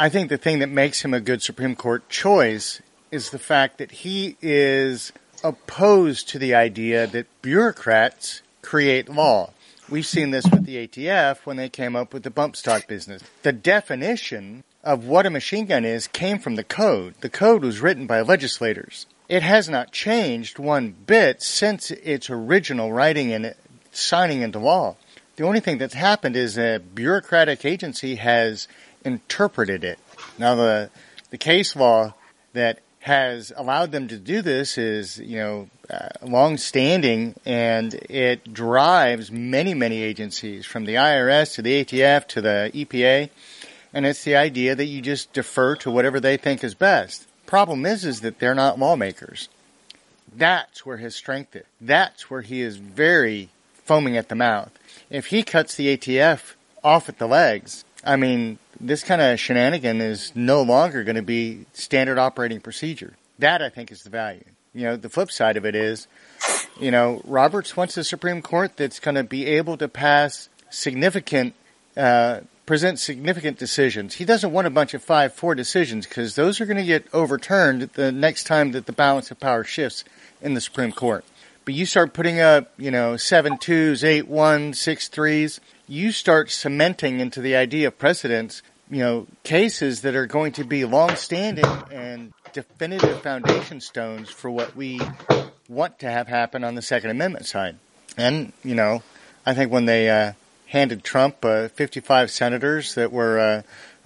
I 0.00 0.08
think 0.08 0.30
the 0.30 0.38
thing 0.38 0.60
that 0.60 0.70
makes 0.70 1.04
him 1.04 1.12
a 1.12 1.20
good 1.20 1.42
Supreme 1.42 1.76
Court 1.76 2.08
choice 2.08 2.80
is 3.10 3.28
the 3.28 3.38
fact 3.38 3.76
that 3.76 3.90
he 3.90 4.38
is 4.40 5.12
opposed 5.44 6.26
to 6.30 6.38
the 6.38 6.54
idea 6.54 7.06
that 7.08 7.26
bureaucrats 7.42 8.40
create 8.62 9.10
law. 9.10 9.50
We've 9.90 10.06
seen 10.06 10.30
this 10.30 10.46
with 10.50 10.64
the 10.64 10.88
ATF 10.88 11.44
when 11.44 11.58
they 11.58 11.68
came 11.68 11.96
up 11.96 12.14
with 12.14 12.22
the 12.22 12.30
bump 12.30 12.56
stock 12.56 12.86
business. 12.86 13.22
The 13.42 13.52
definition 13.52 14.64
of 14.82 15.04
what 15.04 15.26
a 15.26 15.30
machine 15.30 15.66
gun 15.66 15.84
is 15.84 16.08
came 16.08 16.38
from 16.38 16.54
the 16.54 16.64
code. 16.64 17.12
The 17.20 17.28
code 17.28 17.62
was 17.62 17.82
written 17.82 18.06
by 18.06 18.22
legislators. 18.22 19.04
It 19.28 19.42
has 19.42 19.68
not 19.68 19.92
changed 19.92 20.58
one 20.58 20.94
bit 21.06 21.42
since 21.42 21.90
its 21.90 22.30
original 22.30 22.90
writing 22.90 23.34
and 23.34 23.54
signing 23.92 24.40
into 24.40 24.60
law. 24.60 24.96
The 25.36 25.46
only 25.46 25.60
thing 25.60 25.78
that's 25.78 25.94
happened 25.94 26.36
is 26.36 26.58
a 26.58 26.78
bureaucratic 26.78 27.64
agency 27.66 28.16
has 28.16 28.66
interpreted 29.04 29.84
it. 29.84 29.98
Now 30.38 30.54
the 30.54 30.90
the 31.30 31.38
case 31.38 31.76
law 31.76 32.14
that 32.52 32.80
has 33.00 33.52
allowed 33.56 33.92
them 33.92 34.08
to 34.08 34.16
do 34.18 34.42
this 34.42 34.76
is, 34.76 35.18
you 35.18 35.38
know, 35.38 35.68
uh, 35.88 36.08
long-standing, 36.22 37.34
and 37.46 37.94
it 37.94 38.52
drives 38.52 39.30
many, 39.30 39.72
many 39.74 40.02
agencies 40.02 40.66
from 40.66 40.84
the 40.84 40.94
IRS 40.94 41.54
to 41.54 41.62
the 41.62 41.82
ATF 41.82 42.26
to 42.28 42.40
the 42.40 42.70
EPA, 42.74 43.30
and 43.94 44.06
it's 44.06 44.22
the 44.24 44.36
idea 44.36 44.74
that 44.74 44.84
you 44.84 45.00
just 45.00 45.32
defer 45.32 45.74
to 45.76 45.90
whatever 45.90 46.20
they 46.20 46.36
think 46.36 46.62
is 46.62 46.74
best. 46.74 47.26
Problem 47.46 47.86
is, 47.86 48.04
is 48.04 48.20
that 48.20 48.38
they're 48.38 48.54
not 48.54 48.78
lawmakers. 48.78 49.48
That's 50.36 50.86
where 50.86 50.98
his 50.98 51.16
strength 51.16 51.56
is. 51.56 51.64
That's 51.80 52.30
where 52.30 52.42
he 52.42 52.60
is 52.60 52.76
very 52.76 53.48
foaming 53.84 54.16
at 54.16 54.28
the 54.28 54.36
mouth. 54.36 54.70
If 55.08 55.26
he 55.26 55.42
cuts 55.42 55.74
the 55.74 55.96
ATF 55.96 56.54
off 56.84 57.08
at 57.08 57.18
the 57.18 57.26
legs, 57.26 57.84
I 58.04 58.16
mean, 58.16 58.58
this 58.80 59.02
kind 59.02 59.20
of 59.20 59.38
shenanigan 59.38 60.00
is 60.00 60.32
no 60.34 60.62
longer 60.62 61.04
going 61.04 61.16
to 61.16 61.22
be 61.22 61.66
standard 61.72 62.18
operating 62.18 62.60
procedure. 62.60 63.14
That 63.38 63.62
I 63.62 63.68
think 63.68 63.90
is 63.92 64.02
the 64.02 64.10
value. 64.10 64.44
You 64.74 64.82
know, 64.84 64.96
the 64.96 65.08
flip 65.08 65.30
side 65.30 65.56
of 65.56 65.66
it 65.66 65.74
is, 65.74 66.06
you 66.78 66.90
know, 66.90 67.20
Roberts 67.24 67.76
wants 67.76 67.96
a 67.96 68.04
Supreme 68.04 68.40
Court 68.40 68.76
that's 68.76 69.00
going 69.00 69.16
to 69.16 69.24
be 69.24 69.46
able 69.46 69.76
to 69.78 69.88
pass 69.88 70.48
significant, 70.70 71.54
uh, 71.96 72.40
present 72.66 73.00
significant 73.00 73.58
decisions. 73.58 74.14
He 74.14 74.24
doesn't 74.24 74.52
want 74.52 74.66
a 74.68 74.70
bunch 74.70 74.94
of 74.94 75.02
five 75.02 75.34
four 75.34 75.54
decisions 75.54 76.06
because 76.06 76.36
those 76.36 76.60
are 76.60 76.66
going 76.66 76.76
to 76.76 76.84
get 76.84 77.06
overturned 77.12 77.82
the 77.94 78.12
next 78.12 78.44
time 78.44 78.72
that 78.72 78.86
the 78.86 78.92
balance 78.92 79.30
of 79.30 79.40
power 79.40 79.64
shifts 79.64 80.04
in 80.40 80.54
the 80.54 80.60
Supreme 80.60 80.92
Court. 80.92 81.24
But 81.64 81.74
you 81.74 81.84
start 81.84 82.14
putting 82.14 82.40
up, 82.40 82.72
you 82.78 82.90
know, 82.90 83.16
seven 83.16 83.58
twos, 83.58 84.04
eight 84.04 84.28
ones, 84.28 84.80
six 84.80 85.08
threes. 85.08 85.60
You 85.90 86.12
start 86.12 86.52
cementing 86.52 87.18
into 87.18 87.40
the 87.40 87.56
idea 87.56 87.88
of 87.88 87.98
precedents 87.98 88.62
you 88.88 88.98
know, 88.98 89.26
cases 89.42 90.02
that 90.02 90.14
are 90.14 90.26
going 90.26 90.52
to 90.52 90.62
be 90.62 90.84
long-standing 90.84 91.66
and 91.90 92.32
definitive 92.52 93.20
foundation 93.22 93.80
stones 93.80 94.30
for 94.30 94.48
what 94.48 94.76
we 94.76 95.00
want 95.68 95.98
to 95.98 96.08
have 96.08 96.28
happen 96.28 96.62
on 96.62 96.76
the 96.76 96.82
Second 96.82 97.10
Amendment 97.10 97.46
side. 97.46 97.76
And, 98.16 98.52
you 98.62 98.76
know, 98.76 99.02
I 99.44 99.54
think 99.54 99.72
when 99.72 99.86
they 99.86 100.08
uh, 100.08 100.34
handed 100.66 101.02
Trump 101.02 101.44
uh, 101.44 101.66
55 101.66 102.30
senators 102.30 102.94
that 102.94 103.10
were 103.10 103.40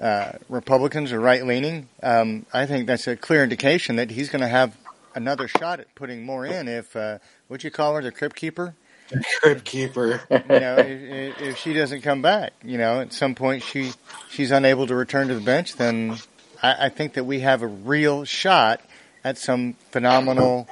uh, 0.01 0.03
uh 0.03 0.33
Republicans 0.49 1.13
or 1.13 1.21
right-leaning, 1.21 1.91
um, 2.03 2.47
I 2.51 2.65
think 2.65 2.87
that's 2.87 3.07
a 3.07 3.15
clear 3.15 3.43
indication 3.43 3.97
that 3.97 4.11
he's 4.11 4.31
going 4.31 4.41
to 4.41 4.49
have 4.49 4.75
another 5.15 5.49
shot 5.49 5.81
at 5.81 5.95
putting 5.95 6.25
more 6.25 6.47
in 6.47 6.67
if, 6.67 6.97
uh, 6.97 7.19
what 7.49 7.63
you 7.63 7.71
call 7.71 7.95
her, 7.95 8.03
the 8.03 8.11
crypt 8.11 8.37
keeper? 8.37 8.75
Crypt 9.41 9.65
keeper. 9.65 10.23
you 10.31 10.39
know, 10.49 10.77
if, 10.79 11.41
if, 11.41 11.59
she 11.59 11.73
doesn't 11.73 12.03
come 12.03 12.23
back, 12.23 12.53
you 12.63 12.79
know, 12.79 13.01
at 13.01 13.13
some 13.13 13.35
point 13.35 13.63
she 13.63 13.93
she's 14.31 14.51
unable 14.51 14.87
to 14.87 14.95
return 14.95 15.29
to 15.29 15.35
the 15.35 15.41
bench, 15.41 15.77
then 15.77 16.17
I, 16.63 16.87
I 16.87 16.89
think 16.89 17.15
that 17.15 17.25
we 17.25 17.41
have 17.41 17.63
a 17.63 17.67
real 17.67 18.25
shot 18.25 18.81
at 19.23 19.39
some 19.39 19.75
phenomenal 19.91 20.69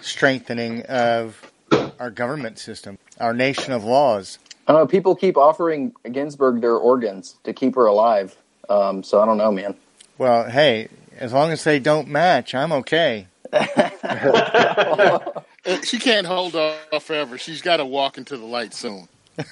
strengthening 0.00 0.82
of 0.82 1.52
our 1.98 2.10
government 2.10 2.58
system, 2.58 2.98
our 3.20 3.32
nation 3.32 3.72
of 3.72 3.84
laws. 3.84 4.38
I 4.66 4.72
don't 4.72 4.82
know. 4.82 4.86
People 4.86 5.14
keep 5.14 5.36
offering 5.36 5.92
Ginsburg 6.10 6.60
their 6.60 6.76
organs 6.76 7.36
to 7.44 7.52
keep 7.52 7.76
her 7.76 7.86
alive. 7.86 8.36
Um, 8.68 9.02
so 9.02 9.20
I 9.20 9.26
don't 9.26 9.38
know, 9.38 9.52
man. 9.52 9.76
Well, 10.18 10.50
hey, 10.50 10.88
as 11.18 11.32
long 11.32 11.52
as 11.52 11.62
they 11.64 11.78
don't 11.78 12.08
match, 12.08 12.54
I'm 12.54 12.72
okay. 12.72 13.28
she 15.84 15.98
can't 15.98 16.26
hold 16.26 16.54
off 16.54 17.04
forever. 17.04 17.38
She's 17.38 17.62
got 17.62 17.78
to 17.78 17.84
walk 17.84 18.18
into 18.18 18.36
the 18.36 18.44
light 18.44 18.74
soon. 18.74 19.08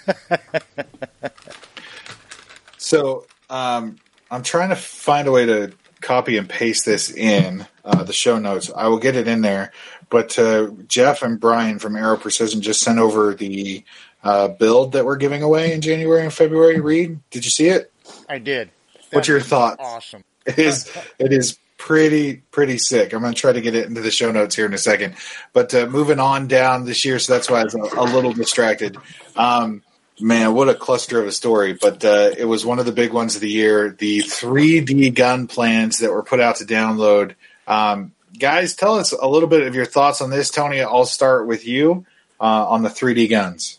so 2.78 3.26
um, 3.50 3.96
I'm 4.30 4.42
trying 4.42 4.70
to 4.70 4.76
find 4.76 5.28
a 5.28 5.32
way 5.32 5.46
to 5.46 5.72
copy 6.00 6.36
and 6.36 6.48
paste 6.48 6.84
this 6.84 7.10
in 7.10 7.66
uh, 7.84 8.02
the 8.04 8.12
show 8.12 8.38
notes. 8.38 8.70
I 8.74 8.88
will 8.88 8.98
get 8.98 9.16
it 9.16 9.28
in 9.28 9.40
there. 9.40 9.72
But 10.10 10.38
uh, 10.38 10.70
Jeff 10.86 11.22
and 11.22 11.40
Brian 11.40 11.78
from 11.78 11.96
Aero 11.96 12.16
Precision 12.16 12.60
just 12.60 12.80
sent 12.82 12.98
over 12.98 13.34
the 13.34 13.82
uh, 14.22 14.48
build 14.48 14.92
that 14.92 15.04
we're 15.04 15.16
giving 15.16 15.42
away 15.42 15.72
in 15.72 15.80
January 15.80 16.22
and 16.22 16.32
February. 16.32 16.80
Reed, 16.80 17.20
did 17.30 17.44
you 17.44 17.50
see 17.50 17.68
it? 17.68 17.92
I 18.28 18.38
did. 18.38 18.70
What's 19.12 19.28
your 19.28 19.40
thoughts? 19.40 19.76
Awesome. 19.80 20.24
It 20.46 20.58
is. 20.58 20.90
It 21.18 21.32
is 21.32 21.58
pretty 21.84 22.36
pretty 22.50 22.78
sick. 22.78 23.12
I'm 23.12 23.20
going 23.20 23.34
to 23.34 23.38
try 23.38 23.52
to 23.52 23.60
get 23.60 23.74
it 23.74 23.86
into 23.86 24.00
the 24.00 24.10
show 24.10 24.32
notes 24.32 24.56
here 24.56 24.64
in 24.64 24.72
a 24.72 24.78
second. 24.78 25.16
But 25.52 25.74
uh, 25.74 25.86
moving 25.86 26.18
on 26.18 26.48
down 26.48 26.86
this 26.86 27.04
year, 27.04 27.18
so 27.18 27.34
that's 27.34 27.50
why 27.50 27.60
I 27.60 27.64
was 27.64 27.74
a, 27.74 28.00
a 28.00 28.04
little 28.04 28.32
distracted. 28.32 28.96
Um, 29.36 29.82
man, 30.18 30.54
what 30.54 30.70
a 30.70 30.74
cluster 30.74 31.20
of 31.20 31.26
a 31.26 31.32
story! 31.32 31.74
But 31.74 32.02
uh, 32.02 32.30
it 32.38 32.46
was 32.46 32.64
one 32.64 32.78
of 32.78 32.86
the 32.86 32.92
big 32.92 33.12
ones 33.12 33.34
of 33.34 33.42
the 33.42 33.50
year. 33.50 33.90
The 33.90 34.20
3D 34.20 35.14
gun 35.14 35.46
plans 35.46 35.98
that 35.98 36.10
were 36.10 36.22
put 36.22 36.40
out 36.40 36.56
to 36.56 36.64
download. 36.64 37.34
Um, 37.66 38.12
guys, 38.38 38.74
tell 38.74 38.94
us 38.94 39.12
a 39.12 39.28
little 39.28 39.48
bit 39.48 39.66
of 39.66 39.74
your 39.74 39.84
thoughts 39.84 40.22
on 40.22 40.30
this. 40.30 40.50
Tony, 40.50 40.80
I'll 40.80 41.04
start 41.04 41.46
with 41.46 41.66
you 41.66 42.06
uh, 42.40 42.66
on 42.66 42.82
the 42.82 42.88
3D 42.88 43.28
guns. 43.28 43.78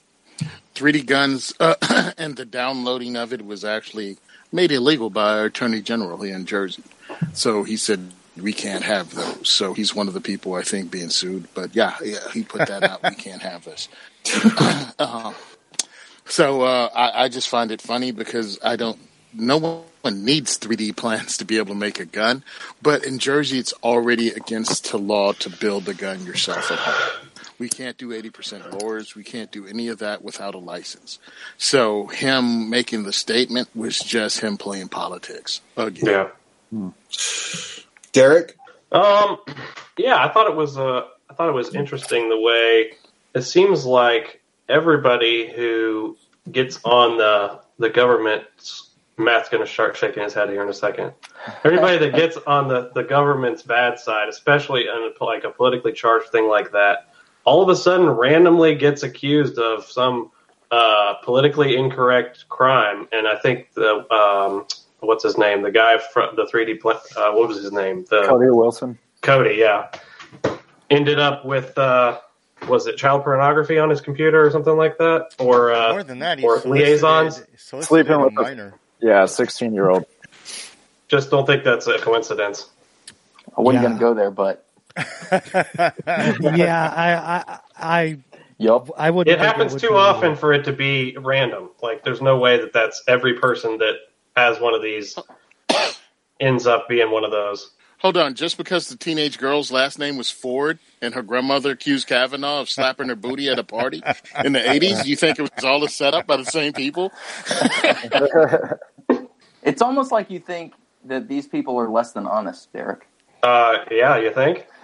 3D 0.76 1.08
guns 1.08 1.56
uh, 1.60 1.74
and 2.20 2.36
the 2.36 2.46
downloading 2.46 3.16
of 3.16 3.34
it 3.34 3.44
was 3.44 3.66
actually 3.66 4.18
made 4.52 4.72
illegal 4.72 5.10
by 5.10 5.40
our 5.40 5.46
attorney 5.46 5.82
general 5.82 6.22
here 6.22 6.36
in 6.36 6.46
Jersey. 6.46 6.84
So 7.34 7.64
he 7.64 7.78
said 7.78 8.12
we 8.38 8.54
can't 8.54 8.84
have 8.84 9.14
those. 9.14 9.50
So 9.50 9.74
he's 9.74 9.96
one 9.96 10.08
of 10.08 10.14
the 10.14 10.22
people 10.22 10.54
I 10.54 10.62
think 10.62 10.92
being 10.92 11.10
sued. 11.10 11.48
But 11.54 11.76
yeah, 11.76 11.96
yeah, 12.04 12.20
he 12.34 12.44
put 12.44 12.68
that 12.68 12.84
out. 12.84 13.04
We 13.04 13.16
can't 13.16 13.42
have 13.42 13.66
this. 13.66 13.88
uh, 15.00 15.34
so 16.26 16.62
uh, 16.64 16.90
I, 16.94 17.26
I 17.26 17.30
just 17.30 17.50
find 17.50 17.72
it 17.72 17.82
funny 17.82 18.12
because 18.12 18.60
I 18.64 18.76
don't. 18.76 19.00
No 19.34 19.58
one 19.58 20.24
needs 20.24 20.58
3D 20.58 20.96
plans 20.96 21.38
to 21.40 21.46
be 21.46 21.58
able 21.58 21.74
to 21.74 21.80
make 21.80 22.00
a 22.00 22.06
gun, 22.06 22.44
but 22.82 23.06
in 23.06 23.20
Jersey, 23.20 23.60
it's 23.60 23.74
already 23.84 24.30
against 24.30 24.92
the 24.92 24.98
law 24.98 25.34
to 25.34 25.50
build 25.50 25.90
a 25.90 25.94
gun 25.94 26.26
yourself 26.26 26.72
at 26.72 26.80
home. 26.80 27.30
We 27.58 27.68
can't 27.70 27.98
do 27.98 28.10
80% 28.10 28.82
lowers. 28.82 29.16
We 29.16 29.24
can't 29.24 29.52
do 29.52 29.66
any 29.66 29.88
of 29.88 30.00
that 30.00 30.24
without 30.24 30.56
a 30.56 30.58
license. 30.58 31.20
So 31.58 32.08
him 32.08 32.70
making 32.70 33.04
the 33.04 33.14
statement 33.14 33.70
was 33.76 34.00
just 34.00 34.42
him 34.42 34.58
playing 34.58 34.90
politics 34.90 35.62
again. 35.76 36.06
Yeah. 36.10 36.28
Derek? 38.12 38.58
Um, 38.92 39.38
yeah, 39.98 40.24
I 40.24 40.32
thought 40.32 40.50
it 40.50 40.56
was 40.56 40.78
uh, 40.78 41.06
I 41.30 41.34
thought 41.34 41.50
it 41.50 41.54
was 41.54 41.76
interesting 41.76 42.30
the 42.30 42.40
way 42.40 42.94
it 43.34 43.42
seems 43.42 43.86
like 43.86 44.42
everybody 44.70 45.52
who 45.52 46.18
gets 46.52 46.80
on 46.84 47.18
the 47.18 47.60
the 47.78 47.90
government's 47.90 48.90
Matt's 49.18 49.50
going 49.50 49.66
to 49.66 49.72
start 49.72 49.96
shaking 49.96 50.24
his 50.24 50.34
head 50.34 50.50
here 50.50 50.62
in 50.62 50.70
a 50.70 50.74
second. 50.74 51.14
Everybody 51.64 51.98
that 52.00 52.16
gets 52.16 52.38
on 52.46 52.68
the, 52.68 52.92
the 52.94 53.04
government's 53.04 53.62
bad 53.62 53.98
side, 53.98 54.28
especially 54.28 54.90
on 54.90 55.10
a, 55.10 55.24
like 55.24 55.46
a 55.46 55.52
politically 55.52 55.94
charged 55.94 56.30
thing 56.30 56.50
like 56.50 56.72
that, 56.74 57.14
all 57.46 57.62
of 57.62 57.70
a 57.70 57.76
sudden 57.76 58.08
randomly 58.08 58.76
gets 58.76 59.04
accused 59.04 59.58
of 59.58 59.86
some 59.86 60.32
uh, 60.70 61.14
politically 61.24 61.78
incorrect 61.78 62.46
crime. 62.50 63.08
And 63.14 63.26
I 63.26 63.38
think 63.38 63.74
the 63.74 64.12
um, 64.14 64.66
what's 65.00 65.24
his 65.24 65.38
name? 65.38 65.62
The 65.62 65.72
guy 65.72 65.98
from 65.98 66.36
the 66.36 66.44
3D. 66.44 66.84
Uh, 66.86 67.32
what 67.34 67.48
was 67.48 67.62
his 67.62 67.72
name? 67.72 68.06
The 68.10 68.24
Cody 68.24 68.50
Wilson. 68.50 68.98
Cody, 69.22 69.56
yeah. 69.56 69.92
Ended 70.90 71.20
up 71.20 71.46
with 71.46 71.78
uh, 71.78 72.20
was 72.68 72.88
it 72.88 72.98
child 72.98 73.24
pornography 73.24 73.78
on 73.78 73.90
his 73.90 74.02
computer 74.02 74.46
or 74.46 74.52
something 74.52 74.78
like 74.78 74.98
that, 74.98 75.30
or 75.40 75.74
uh, 75.74 75.94
more 75.94 76.04
than 76.04 76.20
that, 76.20 76.44
or 76.44 76.60
liaisons. 76.60 77.44
Sleeping 77.58 78.20
with 78.22 78.38
a 78.38 78.42
minor. 78.42 78.76
yeah, 79.02 79.26
sixteen 79.26 79.74
year 79.74 79.90
old. 79.90 80.06
Just 81.08 81.32
don't 81.32 81.46
think 81.46 81.64
that's 81.64 81.88
a 81.88 81.98
coincidence. 82.00 82.70
I 83.58 83.62
wasn't 83.62 83.84
yeah. 83.84 83.90
going 83.90 83.98
to 83.98 84.00
go 84.00 84.14
there, 84.14 84.32
but 84.32 84.66
yeah, 86.56 86.94
I, 86.96 87.54
I, 87.54 87.60
I 87.78 88.18
Yep. 88.58 88.90
I 88.98 89.10
would. 89.10 89.28
It 89.28 89.40
happens 89.40 89.76
it 89.76 89.80
too 89.80 89.96
often 89.96 90.36
for 90.36 90.54
it 90.54 90.64
to 90.66 90.72
be 90.72 91.18
random. 91.20 91.70
Like, 91.82 92.04
there's 92.04 92.22
no 92.22 92.38
way 92.38 92.58
that 92.58 92.72
that's 92.72 93.04
every 93.08 93.34
person 93.34 93.78
that 93.80 93.96
has 94.36 94.60
one 94.60 94.74
of 94.74 94.82
these 94.82 95.18
ends 96.40 96.68
up 96.68 96.88
being 96.88 97.12
one 97.12 97.24
of 97.24 97.32
those. 97.32 97.72
Hold 98.00 98.18
on, 98.18 98.36
just 98.36 98.58
because 98.58 98.90
the 98.90 98.98
teenage 98.98 99.38
girl's 99.38 99.72
last 99.72 99.98
name 99.98 100.18
was 100.18 100.30
Ford 100.30 100.80
and 101.02 101.14
her 101.14 101.24
grandmother 101.24 101.72
accused 101.72 102.08
Kavanaugh 102.08 102.62
of 102.62 102.70
slapping 102.70 103.08
her 103.08 103.16
booty 103.16 103.50
at 103.50 103.58
a 103.58 103.64
party 103.64 104.04
in 104.44 104.54
the 104.54 104.60
80s, 104.60 105.06
you 105.06 105.16
think 105.16 105.40
it 105.40 105.50
was 105.56 105.64
all 105.64 105.84
a 105.84 105.90
setup 105.90 106.28
by 106.28 106.38
the 106.38 106.46
same 106.46 106.74
people? 106.74 107.12
it's 109.64 109.82
almost 109.82 110.12
like 110.12 110.30
you 110.30 110.40
think 110.40 110.74
that 111.06 111.28
these 111.28 111.48
people 111.48 111.80
are 111.80 111.90
less 111.90 112.12
than 112.12 112.28
honest, 112.28 112.72
Derek. 112.74 113.08
Uh, 113.42 113.78
yeah, 113.90 114.18
you 114.18 114.32
think? 114.32 114.68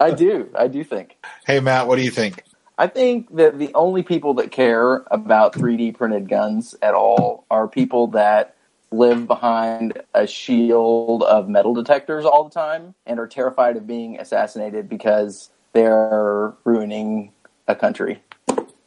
I 0.00 0.10
do. 0.10 0.50
I 0.54 0.68
do 0.68 0.84
think. 0.84 1.16
Hey, 1.46 1.60
Matt, 1.60 1.86
what 1.86 1.96
do 1.96 2.02
you 2.02 2.10
think? 2.10 2.42
I 2.78 2.86
think 2.88 3.34
that 3.36 3.58
the 3.58 3.72
only 3.74 4.02
people 4.02 4.34
that 4.34 4.50
care 4.50 5.04
about 5.10 5.54
3D 5.54 5.96
printed 5.96 6.28
guns 6.28 6.74
at 6.82 6.92
all 6.92 7.46
are 7.50 7.66
people 7.66 8.08
that 8.08 8.54
live 8.90 9.26
behind 9.26 10.02
a 10.14 10.26
shield 10.26 11.22
of 11.22 11.48
metal 11.48 11.74
detectors 11.74 12.24
all 12.24 12.44
the 12.44 12.50
time 12.50 12.94
and 13.06 13.18
are 13.18 13.26
terrified 13.26 13.76
of 13.76 13.86
being 13.86 14.18
assassinated 14.20 14.88
because 14.88 15.50
they're 15.72 16.52
ruining 16.64 17.32
a 17.66 17.74
country. 17.74 18.22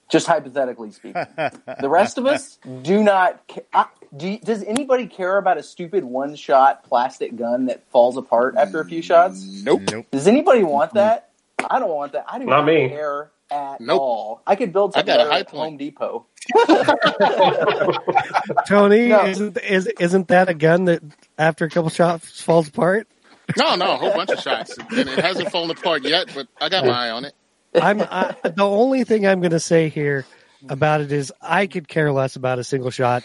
Just 0.07 0.27
hypothetically 0.27 0.91
speaking. 0.91 1.25
the 1.81 1.89
rest 1.89 2.17
of 2.17 2.25
us 2.25 2.59
do 2.83 3.03
not. 3.03 3.43
Ca- 3.47 3.89
do 4.15 4.27
you, 4.27 4.39
does 4.39 4.63
anybody 4.63 5.05
care 5.05 5.37
about 5.37 5.57
a 5.57 5.63
stupid 5.63 6.03
one-shot 6.03 6.83
plastic 6.83 7.35
gun 7.35 7.67
that 7.67 7.87
falls 7.89 8.17
apart 8.17 8.55
after 8.55 8.79
a 8.79 8.85
few 8.85 9.01
shots? 9.01 9.63
Nope. 9.63 9.81
Nope. 9.91 10.05
Does 10.11 10.27
anybody 10.27 10.63
want 10.63 10.93
that? 10.93 11.29
I 11.69 11.77
don't 11.77 11.89
want 11.89 12.13
that. 12.13 12.25
I 12.27 12.39
do 12.39 12.45
Not 12.45 12.61
not, 12.61 12.65
me. 12.65 12.89
care 12.89 13.29
at 13.51 13.80
Nope. 13.81 13.99
all. 14.01 14.41
I 14.47 14.55
could 14.55 14.71
build 14.73 14.95
I 14.95 14.99
something 14.99 15.15
got 15.17 15.27
a 15.27 15.30
high 15.30 15.39
at 15.39 15.47
point. 15.49 15.71
Home 15.71 15.77
Depot. 15.77 16.26
Tony, 18.67 19.07
No. 19.07 19.26
isn't, 19.26 19.57
is, 19.57 19.88
isn't 19.99 20.27
that 20.30 20.49
a 20.49 20.53
gun 20.53 20.85
that 20.85 21.01
after 21.38 21.65
a 21.65 21.69
couple 21.69 21.89
shots 21.89 22.41
falls 22.41 22.67
apart? 22.67 23.07
No, 23.57 23.76
no, 23.76 23.93
a 23.93 23.97
whole 23.97 24.13
bunch 24.13 24.30
of 24.30 24.39
shots, 24.39 24.77
and 24.77 25.09
it 25.09 25.19
hasn't 25.19 25.51
fallen 25.51 25.71
apart 25.71 26.03
yet. 26.03 26.30
But 26.35 26.47
I 26.61 26.69
got 26.69 26.85
my 26.85 27.07
eye 27.07 27.09
on 27.09 27.26
it. 27.26 27.34
I'm 27.73 28.01
I, 28.01 28.35
the 28.43 28.65
only 28.65 29.03
thing 29.03 29.26
I'm 29.26 29.39
going 29.41 29.51
to 29.51 29.59
say 29.59 29.89
here 29.89 30.26
about 30.67 31.01
it 31.01 31.11
is 31.11 31.34
I 31.41 31.65
could 31.67 31.88
care 31.88 32.11
less 32.11 32.35
about 32.35 32.59
a 32.59 32.63
single 32.63 32.91
shot 32.91 33.23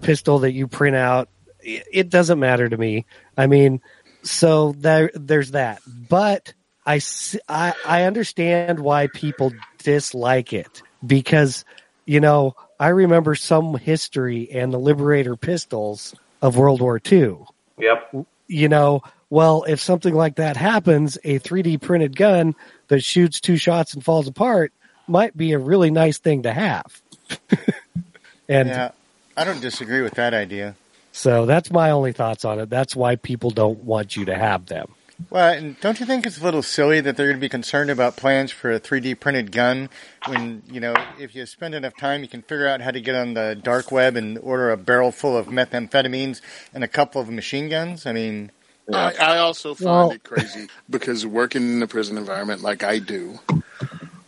pistol 0.00 0.38
that 0.40 0.52
you 0.52 0.66
print 0.66 0.96
out. 0.96 1.28
It, 1.60 1.86
it 1.92 2.08
doesn't 2.08 2.38
matter 2.38 2.68
to 2.68 2.76
me. 2.76 3.04
I 3.36 3.46
mean, 3.48 3.82
so 4.22 4.72
there 4.78 5.10
there's 5.14 5.50
that. 5.50 5.82
But 5.86 6.54
I 6.86 6.96
s- 6.96 7.36
I 7.48 7.74
I 7.84 8.02
understand 8.04 8.78
why 8.80 9.08
people 9.08 9.52
dislike 9.78 10.52
it 10.52 10.82
because 11.06 11.64
you 12.06 12.20
know 12.20 12.54
I 12.78 12.88
remember 12.88 13.34
some 13.34 13.76
history 13.76 14.48
and 14.52 14.72
the 14.72 14.78
Liberator 14.78 15.36
pistols 15.36 16.14
of 16.42 16.56
World 16.56 16.80
War 16.80 17.00
II 17.10 17.38
Yep. 17.78 18.26
you 18.48 18.68
know, 18.68 19.02
well, 19.28 19.64
if 19.66 19.80
something 19.80 20.14
like 20.14 20.36
that 20.36 20.56
happens, 20.56 21.18
a 21.24 21.38
3D 21.40 21.80
printed 21.80 22.14
gun 22.16 22.54
that 22.88 23.02
shoots 23.02 23.40
two 23.40 23.56
shots 23.56 23.92
and 23.94 24.04
falls 24.04 24.28
apart 24.28 24.72
might 25.08 25.36
be 25.36 25.52
a 25.52 25.58
really 25.58 25.90
nice 25.90 26.18
thing 26.18 26.42
to 26.44 26.52
have. 26.52 27.02
and 28.48 28.68
Yeah, 28.68 28.90
I 29.36 29.44
don't 29.44 29.60
disagree 29.60 30.00
with 30.02 30.14
that 30.14 30.32
idea. 30.34 30.74
so 31.12 31.44
that's 31.46 31.70
my 31.70 31.90
only 31.90 32.12
thoughts 32.12 32.44
on 32.44 32.58
it. 32.60 32.70
That's 32.70 32.94
why 32.96 33.16
people 33.16 33.50
don't 33.50 33.82
want 33.84 34.16
you 34.16 34.24
to 34.26 34.34
have 34.36 34.66
them. 34.66 34.94
Well, 35.30 35.52
and 35.54 35.80
don't 35.80 35.98
you 35.98 36.06
think 36.06 36.26
it's 36.26 36.38
a 36.38 36.44
little 36.44 36.62
silly 36.62 37.00
that 37.00 37.16
they're 37.16 37.26
going 37.26 37.38
to 37.38 37.40
be 37.40 37.48
concerned 37.48 37.90
about 37.90 38.16
plans 38.16 38.52
for 38.52 38.70
a 38.70 38.78
3D 38.78 39.18
printed 39.18 39.50
gun 39.50 39.88
when, 40.26 40.62
you 40.70 40.78
know, 40.78 40.94
if 41.18 41.34
you 41.34 41.46
spend 41.46 41.74
enough 41.74 41.96
time, 41.96 42.22
you 42.22 42.28
can 42.28 42.42
figure 42.42 42.66
out 42.68 42.80
how 42.80 42.90
to 42.90 43.00
get 43.00 43.14
on 43.14 43.34
the 43.34 43.58
dark 43.60 43.90
web 43.90 44.16
and 44.16 44.38
order 44.38 44.70
a 44.70 44.76
barrel 44.76 45.10
full 45.10 45.36
of 45.36 45.46
methamphetamines 45.46 46.42
and 46.74 46.84
a 46.84 46.88
couple 46.88 47.20
of 47.20 47.30
machine 47.30 47.68
guns? 47.68 48.04
I 48.06 48.12
mean, 48.12 48.50
I, 48.92 49.14
I 49.14 49.38
also 49.38 49.74
find 49.74 49.86
Well- 49.86 50.10
it 50.10 50.22
crazy 50.22 50.68
because 50.90 51.26
working 51.26 51.62
in 51.62 51.80
the 51.80 51.88
prison 51.88 52.18
environment 52.18 52.62
like 52.62 52.84
I 52.84 52.98
do, 52.98 53.40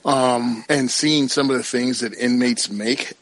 um, 0.05 0.65
and 0.69 0.91
seeing 0.91 1.29
some 1.29 1.51
of 1.51 1.57
the 1.57 1.63
things 1.63 2.01
that 2.01 2.15
inmates 2.15 2.71
make 2.71 3.13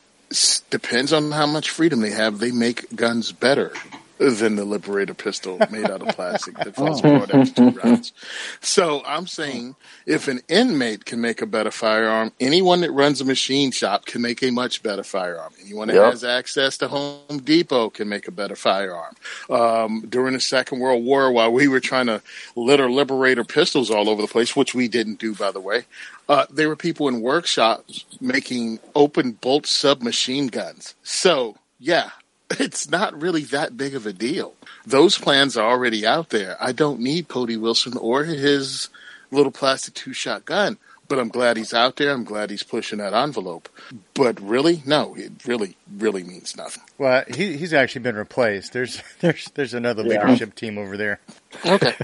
depends 0.70 1.12
on 1.12 1.30
how 1.32 1.46
much 1.46 1.70
freedom 1.70 2.00
they 2.00 2.10
have. 2.10 2.38
They 2.38 2.52
make 2.52 2.94
guns 2.94 3.32
better 3.32 3.72
than 4.18 4.56
the 4.56 4.64
Liberator 4.64 5.14
pistol 5.14 5.58
made 5.70 5.90
out 5.90 6.02
of 6.02 6.14
plastic 6.14 6.56
that 6.58 6.74
falls 6.76 7.00
apart 7.00 7.32
after 7.34 7.54
two 7.72 7.78
rounds. 7.78 8.12
So 8.60 9.02
I'm 9.06 9.26
saying 9.26 9.76
if 10.06 10.28
an 10.28 10.40
inmate 10.48 11.04
can 11.04 11.20
make 11.20 11.42
a 11.42 11.46
better 11.46 11.70
firearm, 11.70 12.32
anyone 12.40 12.80
that 12.80 12.90
runs 12.92 13.20
a 13.20 13.24
machine 13.24 13.70
shop 13.70 14.06
can 14.06 14.22
make 14.22 14.42
a 14.42 14.50
much 14.50 14.82
better 14.82 15.02
firearm. 15.02 15.52
Anyone 15.62 15.88
that 15.88 15.94
Yep. 15.96 16.12
has 16.12 16.24
access 16.24 16.76
to 16.78 16.88
Home 16.88 17.38
Depot 17.44 17.90
can 17.90 18.08
make 18.08 18.26
a 18.28 18.32
better 18.32 18.56
firearm. 18.56 19.14
Um, 19.50 20.04
during 20.08 20.34
the 20.34 20.40
Second 20.40 20.80
World 20.80 21.04
War, 21.04 21.30
while 21.32 21.52
we 21.52 21.68
were 21.68 21.80
trying 21.80 22.06
to 22.06 22.22
litter 22.54 22.90
Liberator 22.90 23.44
pistols 23.44 23.90
all 23.90 24.08
over 24.08 24.22
the 24.22 24.28
place, 24.28 24.54
which 24.56 24.74
we 24.74 24.88
didn't 24.88 25.18
do, 25.18 25.34
by 25.34 25.50
the 25.50 25.60
way, 25.60 25.84
uh, 26.28 26.46
there 26.50 26.68
were 26.68 26.76
people 26.76 27.06
in 27.08 27.20
workshops 27.20 28.04
making 28.20 28.78
open 28.94 29.32
bolt 29.32 29.66
submachine 29.66 30.48
guns. 30.48 30.94
So, 31.02 31.56
yeah, 31.78 32.10
it's 32.58 32.88
not 32.90 33.20
really 33.20 33.42
that 33.44 33.76
big 33.76 33.94
of 33.94 34.06
a 34.06 34.12
deal. 34.12 34.54
Those 34.86 35.18
plans 35.18 35.56
are 35.56 35.68
already 35.68 36.06
out 36.06 36.30
there. 36.30 36.56
I 36.60 36.72
don't 36.72 37.00
need 37.00 37.28
Cody 37.28 37.56
Wilson 37.56 37.96
or 37.96 38.24
his 38.24 38.88
little 39.30 39.52
plastic 39.52 39.94
two 39.94 40.12
shot 40.12 40.44
gun, 40.44 40.78
but 41.08 41.18
I'm 41.18 41.28
glad 41.28 41.56
he's 41.56 41.74
out 41.74 41.96
there. 41.96 42.12
I'm 42.12 42.24
glad 42.24 42.50
he's 42.50 42.62
pushing 42.62 42.98
that 42.98 43.12
envelope. 43.14 43.68
But 44.14 44.40
really, 44.40 44.82
no, 44.86 45.14
it 45.16 45.32
really, 45.46 45.76
really 45.98 46.22
means 46.22 46.56
nothing. 46.56 46.82
well, 46.98 47.24
he, 47.28 47.56
he's 47.56 47.72
actually 47.74 48.02
been 48.02 48.16
replaced. 48.16 48.72
There's, 48.72 49.02
there's, 49.20 49.50
there's 49.54 49.74
another 49.74 50.02
Yeah. 50.04 50.20
leadership 50.24 50.54
team 50.54 50.78
over 50.78 50.96
there. 50.96 51.20
Okay. 51.64 51.94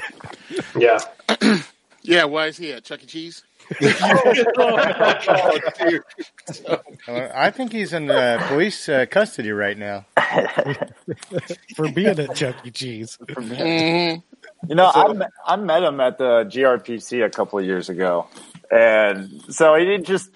Yeah. 0.79 0.99
Yeah, 2.05 2.25
why 2.25 2.49
is 2.49 2.57
he 2.57 2.73
at 2.73 2.83
Chuck 2.83 3.05
E. 3.05 3.07
Cheese? 3.07 3.45
I 7.09 7.51
think 7.51 7.73
he's 7.73 7.93
in 7.93 8.11
uh, 8.11 8.45
police 8.49 8.89
uh, 8.89 9.07
custody 9.11 9.53
right 9.53 9.77
now. 9.77 10.07
For 11.77 11.91
being 11.91 12.19
at 12.19 12.35
Chuck 12.35 12.57
E. 12.65 12.71
Cheese. 12.71 13.19
Mm-hmm. 13.21 14.21
You 14.69 14.75
know, 14.75 14.91
I, 14.93 15.13
met- 15.13 15.33
I 15.47 15.57
met 15.57 15.83
him 15.83 16.01
at 16.01 16.19
the 16.19 16.45
GRPC 16.45 17.25
a 17.25 17.31
couple 17.31 17.59
of 17.59 17.65
years 17.65 17.89
ago. 17.89 18.29
And 18.71 19.43
so 19.49 19.75
he 19.75 19.85
did 19.85 20.07
just, 20.07 20.31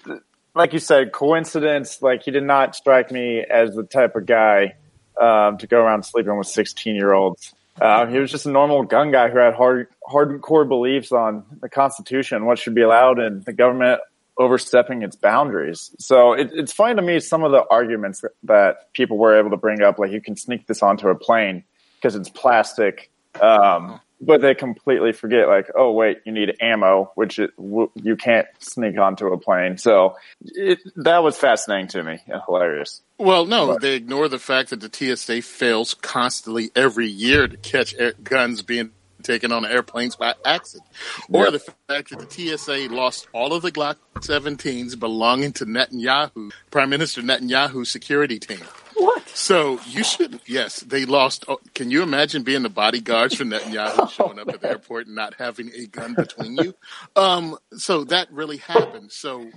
like 0.53 0.73
you 0.73 0.79
said, 0.79 1.11
coincidence. 1.11 2.01
Like 2.01 2.23
he 2.23 2.31
did 2.31 2.43
not 2.43 2.75
strike 2.75 3.11
me 3.11 3.43
as 3.49 3.73
the 3.73 3.83
type 3.83 4.15
of 4.15 4.25
guy 4.25 4.75
um, 5.19 5.57
to 5.57 5.67
go 5.67 5.79
around 5.79 6.03
sleeping 6.03 6.37
with 6.37 6.47
16 6.47 6.95
year 6.95 7.13
olds. 7.13 7.53
Uh, 7.79 8.07
he 8.07 8.17
was 8.17 8.31
just 8.31 8.45
a 8.45 8.51
normal 8.51 8.83
gun 8.83 9.11
guy 9.11 9.29
who 9.29 9.37
had 9.37 9.53
hard, 9.53 9.87
hardcore 10.09 10.67
beliefs 10.67 11.11
on 11.11 11.43
the 11.61 11.69
Constitution, 11.69 12.45
what 12.45 12.57
should 12.57 12.75
be 12.75 12.81
allowed, 12.81 13.19
and 13.19 13.43
the 13.45 13.53
government 13.53 14.01
overstepping 14.37 15.01
its 15.01 15.15
boundaries. 15.15 15.91
So 15.99 16.33
it, 16.33 16.51
it's 16.53 16.71
funny 16.71 16.95
to 16.95 17.01
me 17.01 17.19
some 17.19 17.43
of 17.43 17.51
the 17.51 17.63
arguments 17.69 18.23
that, 18.43 18.93
people 18.93 19.17
were 19.17 19.37
able 19.37 19.51
to 19.51 19.57
bring 19.57 19.81
up, 19.81 19.99
like 19.99 20.11
you 20.11 20.21
can 20.21 20.35
sneak 20.35 20.65
this 20.65 20.81
onto 20.81 21.09
a 21.09 21.15
plane 21.15 21.63
because 21.95 22.15
it's 22.15 22.29
plastic. 22.29 23.11
Um, 23.39 23.99
but 24.19 24.41
they 24.41 24.55
completely 24.55 25.11
forget, 25.13 25.47
like, 25.47 25.67
oh 25.75 25.91
wait, 25.91 26.19
you 26.25 26.31
need 26.31 26.55
ammo, 26.61 27.11
which 27.15 27.39
it, 27.39 27.55
w- 27.57 27.91
you 27.95 28.15
can't 28.15 28.47
sneak 28.59 28.97
onto 28.97 29.27
a 29.27 29.37
plane. 29.37 29.77
So 29.77 30.15
it, 30.43 30.79
that 30.97 31.23
was 31.23 31.37
fascinating 31.37 31.87
to 31.89 32.03
me 32.03 32.19
and 32.27 32.41
hilarious. 32.45 33.01
Well, 33.17 33.45
no, 33.45 33.77
they 33.79 33.95
ignore 33.95 34.27
the 34.27 34.39
fact 34.39 34.69
that 34.71 34.81
the 34.81 35.15
TSA 35.15 35.41
fails 35.41 35.93
constantly 35.93 36.71
every 36.75 37.07
year 37.07 37.47
to 37.47 37.57
catch 37.57 37.93
air, 37.97 38.13
guns 38.23 38.61
being 38.61 38.91
taken 39.23 39.51
on 39.51 39.65
airplanes 39.65 40.15
by 40.15 40.35
accident, 40.45 40.87
or 41.29 41.45
Yep. 41.45 41.53
the 41.53 41.59
fact 41.87 42.09
that 42.11 42.19
the 42.29 42.57
TSA 42.57 42.93
lost 42.93 43.27
all 43.33 43.53
of 43.53 43.61
the 43.63 43.71
Glock 43.71 43.95
17s 44.19 44.97
belonging 44.99 45.51
to 45.53 45.65
Netanyahu, 45.65 46.51
Prime 46.71 46.89
Minister 46.89 47.21
Netanyahu's 47.21 47.89
security 47.89 48.39
team. 48.39 48.61
What? 49.07 49.29
So 49.29 49.79
you 49.85 50.03
should, 50.03 50.39
yes, 50.47 50.79
they 50.79 51.05
lost. 51.05 51.45
oh, 51.47 51.59
Can 51.75 51.91
you 51.91 52.01
imagine 52.01 52.41
being 52.41 52.63
the 52.63 52.69
bodyguards 52.69 53.35
for 53.35 53.43
Netanyahu 53.43 54.09
showing 54.09 54.39
up 54.39 54.49
at 54.49 54.61
the 54.61 54.69
airport 54.69 55.05
and 55.05 55.15
not 55.15 55.35
having 55.35 55.69
a 55.75 55.85
gun 55.85 56.15
between 56.15 56.57
you? 56.57 56.73
Um, 57.15 57.57
so 57.77 58.05
that 58.05 58.31
really 58.31 58.57
happened. 58.57 59.11
So 59.11 59.51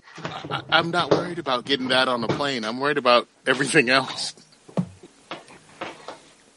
I, 0.51 0.63
I'm 0.71 0.91
not 0.91 1.11
worried 1.11 1.39
about 1.39 1.65
getting 1.65 1.89
that 1.89 2.07
on 2.07 2.21
the 2.21 2.29
plane. 2.29 2.65
I'm 2.65 2.79
worried 2.81 2.99
about 2.99 3.29
everything 3.47 3.89
else. 3.89 4.35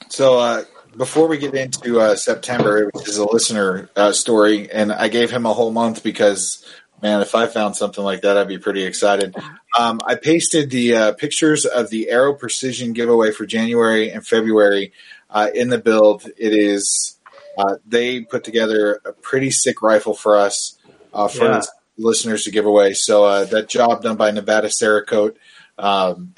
So 0.10 0.40
uh, 0.40 0.64
before 0.98 1.28
we 1.28 1.38
get 1.38 1.56
into 1.56 2.00
uh, 2.02 2.16
September, 2.16 2.90
which 2.94 3.08
is 3.08 3.18
a 3.18 3.26
listener 3.32 3.90
uh, 3.96 4.12
story, 4.12 4.70
and 4.72 4.92
I 4.92 5.08
gave 5.08 5.32
him 5.32 5.46
a 5.46 5.54
whole 5.54 5.72
month 5.72 6.04
because, 6.04 6.66
man, 7.04 7.22
if 7.22 7.36
I 7.36 7.48
found 7.48 7.76
something 7.76 8.04
like 8.04 8.22
that, 8.22 8.38
I'd 8.38 8.48
be 8.48 8.58
pretty 8.58 8.84
excited. 8.84 9.36
Um, 9.78 10.00
I 10.08 10.16
pasted 10.16 10.70
the 10.70 10.96
uh, 10.96 11.14
pictures 11.14 11.66
of 11.66 11.90
the 11.90 12.10
Aero 12.10 12.34
Precision 12.34 12.94
giveaway 12.94 13.32
for 13.32 13.46
January 13.46 14.10
and 14.10 14.26
February 14.26 14.94
uh, 15.30 15.50
in 15.54 15.70
the 15.70 15.78
build. 15.78 16.26
It 16.38 16.54
is 16.54 17.20
uh, 17.58 17.76
they 17.86 18.22
put 18.22 18.44
together 18.44 19.02
a 19.06 19.12
pretty 19.12 19.52
sick 19.52 19.82
rifle 19.82 20.14
for 20.16 20.38
us 20.38 20.80
uh, 21.14 21.28
for 21.28 21.46
Yeah. 21.46 21.62
listeners 21.98 22.46
to 22.46 22.52
give 22.52 22.66
away. 22.66 22.94
So 22.94 23.26
uh, 23.26 23.46
that 23.46 23.68
job 23.70 24.02
done 24.02 24.16
by 24.16 24.32
Nevada 24.32 24.70
Cerakote. 24.70 25.36
Um, 25.78 26.34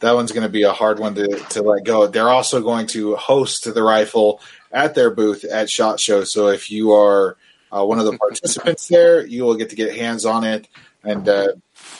that 0.00 0.14
one's 0.14 0.32
going 0.32 0.46
to 0.46 0.52
be 0.52 0.62
a 0.62 0.72
hard 0.72 0.98
one 0.98 1.14
to, 1.16 1.26
to 1.26 1.62
let 1.62 1.84
go. 1.84 2.06
They're 2.06 2.28
also 2.28 2.60
going 2.62 2.86
to 2.88 3.16
host 3.16 3.72
the 3.72 3.82
rifle 3.82 4.40
at 4.70 4.94
their 4.94 5.10
booth 5.10 5.44
at 5.44 5.70
Shot 5.70 5.98
Show. 6.00 6.24
So 6.24 6.48
if 6.48 6.70
you 6.70 6.92
are 6.92 7.36
uh, 7.72 7.84
one 7.84 7.98
of 7.98 8.06
the 8.06 8.16
participants 8.16 8.88
there, 8.88 9.26
you 9.26 9.44
will 9.44 9.54
get 9.56 9.70
to 9.70 9.76
get 9.76 9.96
hands 9.96 10.24
on 10.24 10.44
it. 10.44 10.68
And 11.04 11.28
uh, 11.28 11.48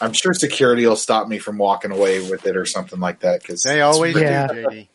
I'm 0.00 0.12
sure 0.12 0.34
security 0.34 0.86
will 0.86 0.96
stop 0.96 1.28
me 1.28 1.38
from 1.38 1.58
walking 1.58 1.92
away 1.92 2.28
with 2.28 2.46
it 2.46 2.56
or 2.56 2.66
something 2.66 3.00
like 3.00 3.20
that 3.20 3.40
because 3.40 3.62
They 3.62 3.80
always 3.80 4.16
Yeah. 4.16 4.48
do, 4.48 4.66
JD. 4.66 4.88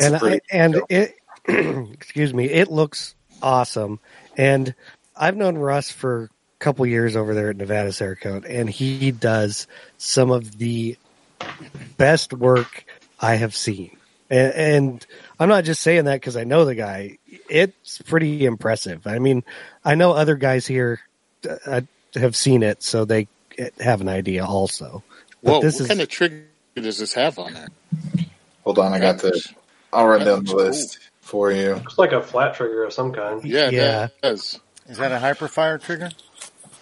and 0.00 0.16
I, 0.16 0.40
and 0.50 0.80
it 0.88 1.14
excuse 1.92 2.32
me 2.32 2.46
it 2.48 2.70
looks 2.70 3.14
awesome 3.42 3.98
and 4.36 4.74
i've 5.16 5.36
known 5.36 5.58
russ 5.58 5.90
for 5.90 6.24
a 6.24 6.28
couple 6.64 6.86
years 6.86 7.16
over 7.16 7.34
there 7.34 7.50
at 7.50 7.56
Nevada 7.56 7.90
Cerakote, 7.90 8.46
and 8.48 8.70
he 8.70 9.10
does 9.10 9.66
some 9.98 10.30
of 10.30 10.56
the 10.58 10.96
best 11.96 12.32
work 12.32 12.84
I 13.18 13.34
have 13.34 13.54
seen. 13.56 13.96
And, 14.30 14.52
and 14.54 15.06
I'm 15.42 15.48
not 15.48 15.64
just 15.64 15.82
saying 15.82 16.04
that 16.04 16.20
because 16.20 16.36
I 16.36 16.44
know 16.44 16.64
the 16.64 16.76
guy. 16.76 17.18
It's 17.50 18.00
pretty 18.02 18.46
impressive. 18.46 19.08
I 19.08 19.18
mean, 19.18 19.42
I 19.84 19.96
know 19.96 20.12
other 20.12 20.36
guys 20.36 20.68
here 20.68 21.00
uh, 21.66 21.80
have 22.14 22.36
seen 22.36 22.62
it, 22.62 22.84
so 22.84 23.04
they 23.04 23.26
have 23.80 24.00
an 24.00 24.08
idea 24.08 24.44
also. 24.44 25.02
But 25.42 25.50
Whoa, 25.50 25.60
this 25.62 25.74
what 25.74 25.80
is, 25.82 25.88
kind 25.88 26.00
of 26.00 26.08
trigger 26.08 26.44
does 26.76 26.98
this 26.98 27.14
have 27.14 27.40
on 27.40 27.56
it? 27.56 27.70
Hold 28.62 28.78
on, 28.78 28.92
I 28.92 29.00
got 29.00 29.18
this. 29.18 29.52
I'll 29.92 30.06
run 30.06 30.24
down 30.24 30.44
the 30.44 30.54
list 30.54 31.00
cool. 31.00 31.08
for 31.20 31.50
you. 31.50 31.74
Looks 31.74 31.98
like 31.98 32.12
a 32.12 32.22
flat 32.22 32.54
trigger 32.54 32.84
of 32.84 32.92
some 32.92 33.12
kind. 33.12 33.44
Yeah, 33.44 33.70
yeah. 33.70 34.08
Does. 34.22 34.60
Is 34.86 34.98
that 34.98 35.10
a 35.10 35.16
Hiperfire 35.16 35.82
trigger? 35.82 36.10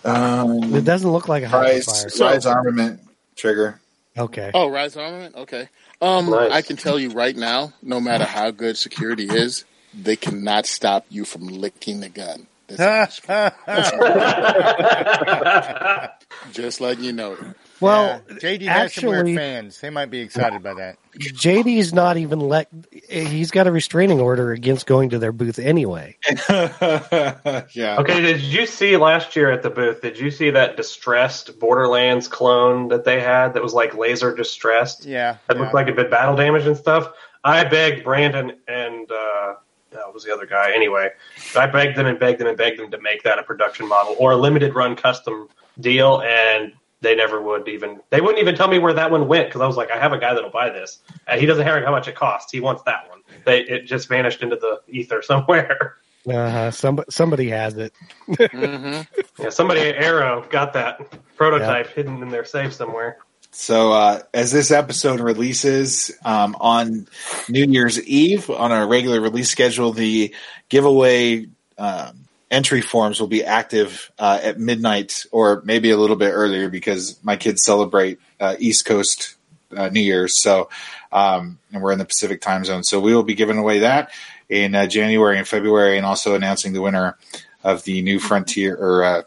Um, 0.04 0.74
it 0.74 0.84
doesn't 0.84 1.10
look 1.10 1.28
like 1.28 1.44
a 1.44 1.48
Rise, 1.48 1.86
Hiperfire. 1.86 2.10
size 2.10 2.44
armament 2.44 3.00
trigger. 3.36 3.79
Okay. 4.18 4.50
Oh, 4.54 4.68
Rise 4.68 4.96
armament. 4.96 5.36
Okay. 5.36 5.68
Um, 6.00 6.30
nice. 6.30 6.52
I 6.52 6.62
can 6.62 6.76
tell 6.76 6.98
you 6.98 7.10
right 7.10 7.36
now, 7.36 7.72
no 7.82 8.00
matter 8.00 8.24
how 8.24 8.50
good 8.50 8.76
security 8.76 9.24
is, 9.28 9.64
they 9.94 10.16
cannot 10.16 10.66
stop 10.66 11.06
you 11.08 11.24
from 11.24 11.46
licking 11.46 12.00
the 12.00 12.08
gun. 12.08 12.46
Just 16.52 16.80
letting 16.80 17.04
you 17.04 17.12
know. 17.12 17.36
Well, 17.80 18.22
yeah. 18.28 18.36
JD 18.36 18.62
has 18.66 18.94
some 18.94 19.08
weird 19.08 19.34
fans. 19.34 19.80
They 19.80 19.90
might 19.90 20.10
be 20.10 20.20
excited 20.20 20.62
by 20.62 20.74
that. 20.74 20.98
JD's 21.18 21.94
not 21.94 22.18
even 22.18 22.40
let. 22.40 22.68
He's 23.08 23.50
got 23.50 23.66
a 23.66 23.72
restraining 23.72 24.20
order 24.20 24.52
against 24.52 24.86
going 24.86 25.10
to 25.10 25.18
their 25.18 25.32
booth 25.32 25.58
anyway. 25.58 26.16
yeah. 26.50 27.96
Okay. 27.98 28.20
Did 28.20 28.42
you 28.42 28.66
see 28.66 28.96
last 28.96 29.34
year 29.34 29.50
at 29.50 29.62
the 29.62 29.70
booth? 29.70 30.02
Did 30.02 30.18
you 30.18 30.30
see 30.30 30.50
that 30.50 30.76
distressed 30.76 31.58
Borderlands 31.58 32.28
clone 32.28 32.88
that 32.88 33.04
they 33.04 33.20
had 33.20 33.54
that 33.54 33.62
was 33.62 33.72
like 33.72 33.96
laser 33.96 34.34
distressed? 34.34 35.06
Yeah. 35.06 35.38
That 35.48 35.56
yeah. 35.56 35.62
looked 35.62 35.74
like 35.74 35.88
it 35.88 35.96
had 35.96 36.10
battle 36.10 36.36
damage 36.36 36.66
and 36.66 36.76
stuff. 36.76 37.12
I 37.42 37.64
begged 37.64 38.04
Brandon 38.04 38.52
and 38.68 39.10
uh, 39.10 39.54
that 39.90 40.12
was 40.12 40.24
the 40.24 40.32
other 40.32 40.46
guy. 40.46 40.72
Anyway, 40.72 41.10
I 41.56 41.66
begged 41.66 41.96
them 41.96 42.06
and 42.06 42.18
begged 42.18 42.40
them 42.40 42.48
and 42.48 42.56
begged 42.56 42.78
them 42.78 42.90
to 42.90 43.00
make 43.00 43.22
that 43.24 43.38
a 43.38 43.42
production 43.42 43.88
model 43.88 44.16
or 44.18 44.32
a 44.32 44.36
limited 44.36 44.74
run 44.74 44.96
custom 44.96 45.48
deal, 45.80 46.22
and 46.22 46.72
they 47.00 47.14
never 47.14 47.40
would 47.40 47.68
even. 47.68 48.00
They 48.10 48.20
wouldn't 48.20 48.38
even 48.38 48.54
tell 48.54 48.68
me 48.68 48.78
where 48.78 48.92
that 48.92 49.10
one 49.10 49.26
went 49.26 49.48
because 49.48 49.60
I 49.60 49.66
was 49.66 49.76
like, 49.76 49.90
I 49.90 49.98
have 49.98 50.12
a 50.12 50.18
guy 50.18 50.34
that'll 50.34 50.50
buy 50.50 50.70
this. 50.70 50.98
And 51.26 51.40
he 51.40 51.46
doesn't 51.46 51.64
care 51.64 51.84
how 51.84 51.90
much 51.90 52.08
it 52.08 52.14
costs. 52.14 52.52
He 52.52 52.60
wants 52.60 52.82
that 52.84 53.08
one. 53.08 53.20
They, 53.44 53.60
it 53.62 53.86
just 53.86 54.08
vanished 54.08 54.42
into 54.42 54.56
the 54.56 54.80
ether 54.88 55.22
somewhere. 55.26 55.96
Uh-huh. 56.28 56.70
Somebody, 56.70 57.10
somebody 57.10 57.48
has 57.48 57.76
it. 57.78 57.94
mm-hmm. 58.28 59.42
Yeah, 59.42 59.48
somebody 59.48 59.80
at 59.80 59.96
Aero 59.96 60.46
got 60.50 60.74
that 60.74 61.00
prototype 61.36 61.86
yeah. 61.86 61.94
hidden 61.94 62.22
in 62.22 62.28
their 62.28 62.44
safe 62.44 62.74
somewhere. 62.74 63.18
So 63.52 63.92
uh, 63.92 64.22
as 64.32 64.52
this 64.52 64.70
episode 64.70 65.20
releases 65.20 66.10
um, 66.24 66.56
on 66.60 67.08
New 67.48 67.64
Year's 67.64 68.00
Eve 68.02 68.48
on 68.48 68.72
our 68.72 68.86
regular 68.86 69.20
release 69.20 69.50
schedule, 69.50 69.92
the 69.92 70.34
giveaway 70.68 71.46
um, 71.76 72.28
entry 72.50 72.80
forms 72.80 73.20
will 73.20 73.26
be 73.26 73.44
active 73.44 74.10
uh, 74.18 74.38
at 74.42 74.58
midnight 74.58 75.24
or 75.32 75.62
maybe 75.64 75.90
a 75.90 75.96
little 75.96 76.16
bit 76.16 76.30
earlier 76.30 76.68
because 76.68 77.18
my 77.24 77.36
kids 77.36 77.64
celebrate 77.64 78.20
uh, 78.38 78.54
East 78.58 78.84
Coast 78.86 79.34
uh, 79.76 79.88
New 79.88 80.00
Year's. 80.00 80.40
So 80.40 80.68
um, 81.12 81.58
and 81.72 81.82
we're 81.82 81.92
in 81.92 81.98
the 81.98 82.04
Pacific 82.04 82.40
time 82.40 82.64
zone, 82.64 82.84
so 82.84 83.00
we 83.00 83.14
will 83.14 83.22
be 83.22 83.34
giving 83.34 83.58
away 83.58 83.80
that 83.80 84.10
in 84.48 84.74
uh, 84.74 84.86
January 84.86 85.38
and 85.38 85.46
February, 85.46 85.96
and 85.96 86.06
also 86.06 86.34
announcing 86.34 86.72
the 86.72 86.82
winner 86.82 87.16
of 87.62 87.84
the 87.84 88.02
new 88.02 88.18
Frontier 88.18 88.76
or 88.76 89.04
uh, 89.04 89.22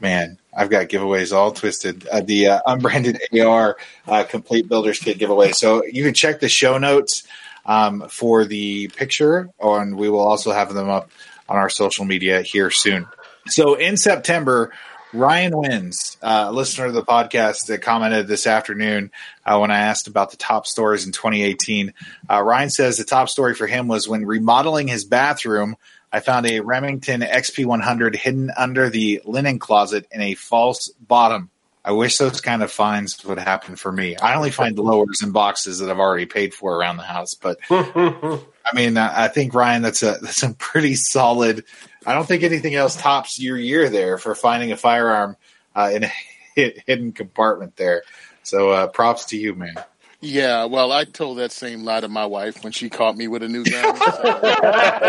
man 0.00 0.38
I've 0.54 0.70
got 0.70 0.88
giveaways 0.88 1.34
all 1.34 1.52
twisted. 1.52 2.06
Uh, 2.06 2.20
the 2.20 2.48
uh, 2.48 2.60
unbranded 2.66 3.20
AR 3.40 3.76
uh, 4.06 4.24
complete 4.24 4.68
builders 4.68 4.98
kit 4.98 5.18
giveaway. 5.18 5.52
So 5.52 5.84
you 5.84 6.04
can 6.04 6.14
check 6.14 6.40
the 6.40 6.48
show 6.48 6.78
notes 6.78 7.24
um, 7.64 8.08
for 8.08 8.44
the 8.44 8.88
picture, 8.88 9.50
and 9.60 9.96
we 9.96 10.08
will 10.08 10.20
also 10.20 10.52
have 10.52 10.74
them 10.74 10.88
up 10.88 11.10
on 11.48 11.56
our 11.56 11.68
social 11.68 12.04
media 12.04 12.42
here 12.42 12.70
soon. 12.70 13.06
So 13.48 13.74
in 13.74 13.96
September, 13.96 14.72
Ryan 15.12 15.56
wins, 15.56 16.16
uh, 16.22 16.50
listener 16.50 16.86
of 16.86 16.94
the 16.94 17.02
podcast 17.02 17.66
that 17.66 17.82
commented 17.82 18.26
this 18.26 18.46
afternoon 18.46 19.10
uh, 19.44 19.58
when 19.58 19.70
I 19.70 19.80
asked 19.80 20.06
about 20.08 20.30
the 20.30 20.38
top 20.38 20.66
stories 20.66 21.04
in 21.04 21.12
2018. 21.12 21.92
Uh, 22.30 22.42
Ryan 22.42 22.70
says 22.70 22.96
the 22.96 23.04
top 23.04 23.28
story 23.28 23.54
for 23.54 23.66
him 23.66 23.88
was 23.88 24.08
when 24.08 24.24
remodeling 24.24 24.88
his 24.88 25.04
bathroom 25.04 25.76
I 26.12 26.20
found 26.20 26.46
a 26.46 26.60
Remington 26.60 27.22
XP100 27.22 28.16
hidden 28.16 28.50
under 28.56 28.90
the 28.90 29.22
linen 29.24 29.58
closet 29.58 30.06
in 30.10 30.20
a 30.20 30.34
false 30.34 30.88
bottom. 31.00 31.50
I 31.84 31.92
wish 31.92 32.18
those 32.18 32.40
kind 32.40 32.62
of 32.62 32.70
finds 32.70 33.24
would 33.24 33.38
happen 33.38 33.74
for 33.74 33.90
me. 33.90 34.16
I 34.16 34.34
only 34.34 34.50
find 34.50 34.78
lowers 34.78 35.20
in 35.22 35.32
boxes 35.32 35.80
that 35.80 35.90
I've 35.90 35.98
already 35.98 36.26
paid 36.26 36.54
for 36.54 36.76
around 36.76 36.98
the 36.98 37.02
house, 37.02 37.34
but 37.34 37.58
I 37.70 38.38
mean, 38.74 38.96
I 38.96 39.26
think 39.28 39.52
Ryan, 39.52 39.82
that's 39.82 40.02
a 40.04 40.18
that's 40.20 40.44
a 40.44 40.54
pretty 40.54 40.94
solid. 40.94 41.64
I 42.06 42.14
don't 42.14 42.26
think 42.26 42.44
anything 42.44 42.74
else 42.74 42.94
tops 42.94 43.40
your 43.40 43.56
year 43.56 43.88
there 43.88 44.16
for 44.18 44.34
finding 44.36 44.70
a 44.70 44.76
firearm 44.76 45.36
uh, 45.74 45.90
in 45.92 46.04
a 46.04 46.12
hidden 46.86 47.12
compartment 47.12 47.76
there. 47.76 48.02
So 48.44 48.70
uh, 48.70 48.86
props 48.88 49.26
to 49.26 49.36
you, 49.36 49.54
man. 49.54 49.74
Yeah, 50.24 50.66
well, 50.66 50.92
I 50.92 51.02
told 51.02 51.38
that 51.38 51.50
same 51.50 51.82
lie 51.82 51.98
to 51.98 52.06
my 52.06 52.24
wife 52.24 52.62
when 52.62 52.72
she 52.72 52.88
caught 52.88 53.16
me 53.16 53.26
with 53.26 53.42
a 53.42 53.48
new 53.48 53.64
gun. 53.64 53.96
So, 53.96 54.04
yeah, 54.24 55.00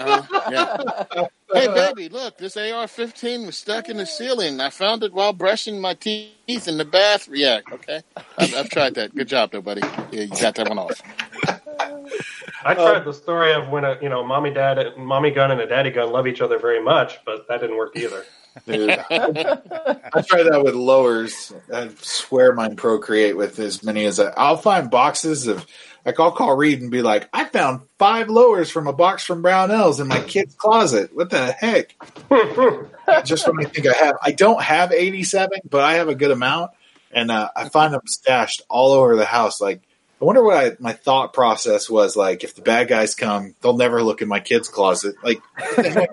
uh-huh, 0.00 0.50
yeah. 0.50 1.26
Hey, 1.52 1.68
baby, 1.68 2.08
look, 2.08 2.36
this 2.36 2.56
AR-15 2.56 3.46
was 3.46 3.56
stuck 3.56 3.88
in 3.88 3.96
the 3.96 4.06
ceiling. 4.06 4.60
I 4.60 4.70
found 4.70 5.04
it 5.04 5.12
while 5.12 5.32
brushing 5.32 5.80
my 5.80 5.94
teeth 5.94 6.66
in 6.66 6.78
the 6.78 6.84
bathroom. 6.84 7.38
Yeah, 7.38 7.60
okay. 7.70 8.02
I've, 8.36 8.54
I've 8.56 8.68
tried 8.70 8.96
that. 8.96 9.14
Good 9.14 9.28
job, 9.28 9.52
though, 9.52 9.62
buddy. 9.62 9.82
Yeah, 10.10 10.22
you 10.22 10.28
got 10.40 10.56
that 10.56 10.68
one 10.68 10.80
off. 10.80 11.00
I 12.64 12.74
tried 12.74 13.04
the 13.04 13.12
story 13.12 13.52
of 13.52 13.68
when 13.68 13.84
a 13.84 13.98
you 14.02 14.08
know 14.08 14.24
mommy 14.24 14.50
dad 14.50 14.96
mommy 14.96 15.30
gun 15.30 15.52
and 15.52 15.60
a 15.60 15.66
daddy 15.66 15.90
gun 15.90 16.10
love 16.10 16.26
each 16.26 16.40
other 16.40 16.58
very 16.58 16.82
much, 16.82 17.18
but 17.24 17.46
that 17.48 17.60
didn't 17.60 17.76
work 17.76 17.94
either. 17.94 18.24
Dude, 18.66 18.90
I 19.10 20.22
try 20.26 20.42
that 20.44 20.62
with 20.62 20.74
lowers. 20.74 21.52
I 21.72 21.90
swear 22.00 22.52
mine 22.52 22.76
procreate 22.76 23.36
with 23.36 23.58
as 23.58 23.82
many 23.82 24.04
as 24.04 24.20
I. 24.20 24.30
I'll 24.36 24.56
find 24.56 24.90
boxes 24.90 25.46
of 25.46 25.66
like 26.04 26.20
I'll 26.20 26.32
call 26.32 26.56
Reed 26.56 26.82
and 26.82 26.90
be 26.90 27.02
like, 27.02 27.28
I 27.32 27.46
found 27.46 27.82
five 27.98 28.28
lowers 28.28 28.70
from 28.70 28.86
a 28.86 28.92
box 28.92 29.24
from 29.24 29.42
Brownells 29.42 30.00
in 30.00 30.06
my 30.06 30.20
kid's 30.20 30.54
closet. 30.54 31.14
What 31.14 31.30
the 31.30 31.52
heck? 31.52 31.96
Just 33.24 33.48
when 33.48 33.64
I 33.64 33.68
think 33.68 33.86
I 33.86 33.92
have, 33.92 34.16
I 34.22 34.32
don't 34.32 34.62
have 34.62 34.92
eighty 34.92 35.24
seven, 35.24 35.60
but 35.68 35.82
I 35.82 35.94
have 35.94 36.08
a 36.08 36.14
good 36.14 36.30
amount, 36.30 36.70
and 37.10 37.30
uh, 37.30 37.48
I 37.56 37.68
find 37.68 37.92
them 37.92 38.02
stashed 38.06 38.62
all 38.68 38.92
over 38.92 39.16
the 39.16 39.24
house. 39.24 39.60
Like 39.60 39.82
I 40.20 40.26
wonder 40.26 40.42
what 40.42 40.56
I, 40.56 40.76
my 40.78 40.92
thought 40.92 41.32
process 41.32 41.90
was 41.90 42.16
like. 42.16 42.44
If 42.44 42.54
the 42.54 42.62
bad 42.62 42.88
guys 42.88 43.14
come, 43.14 43.54
they'll 43.60 43.76
never 43.76 44.02
look 44.02 44.22
in 44.22 44.28
my 44.28 44.40
kid's 44.40 44.68
closet. 44.68 45.16
Like, 45.22 45.42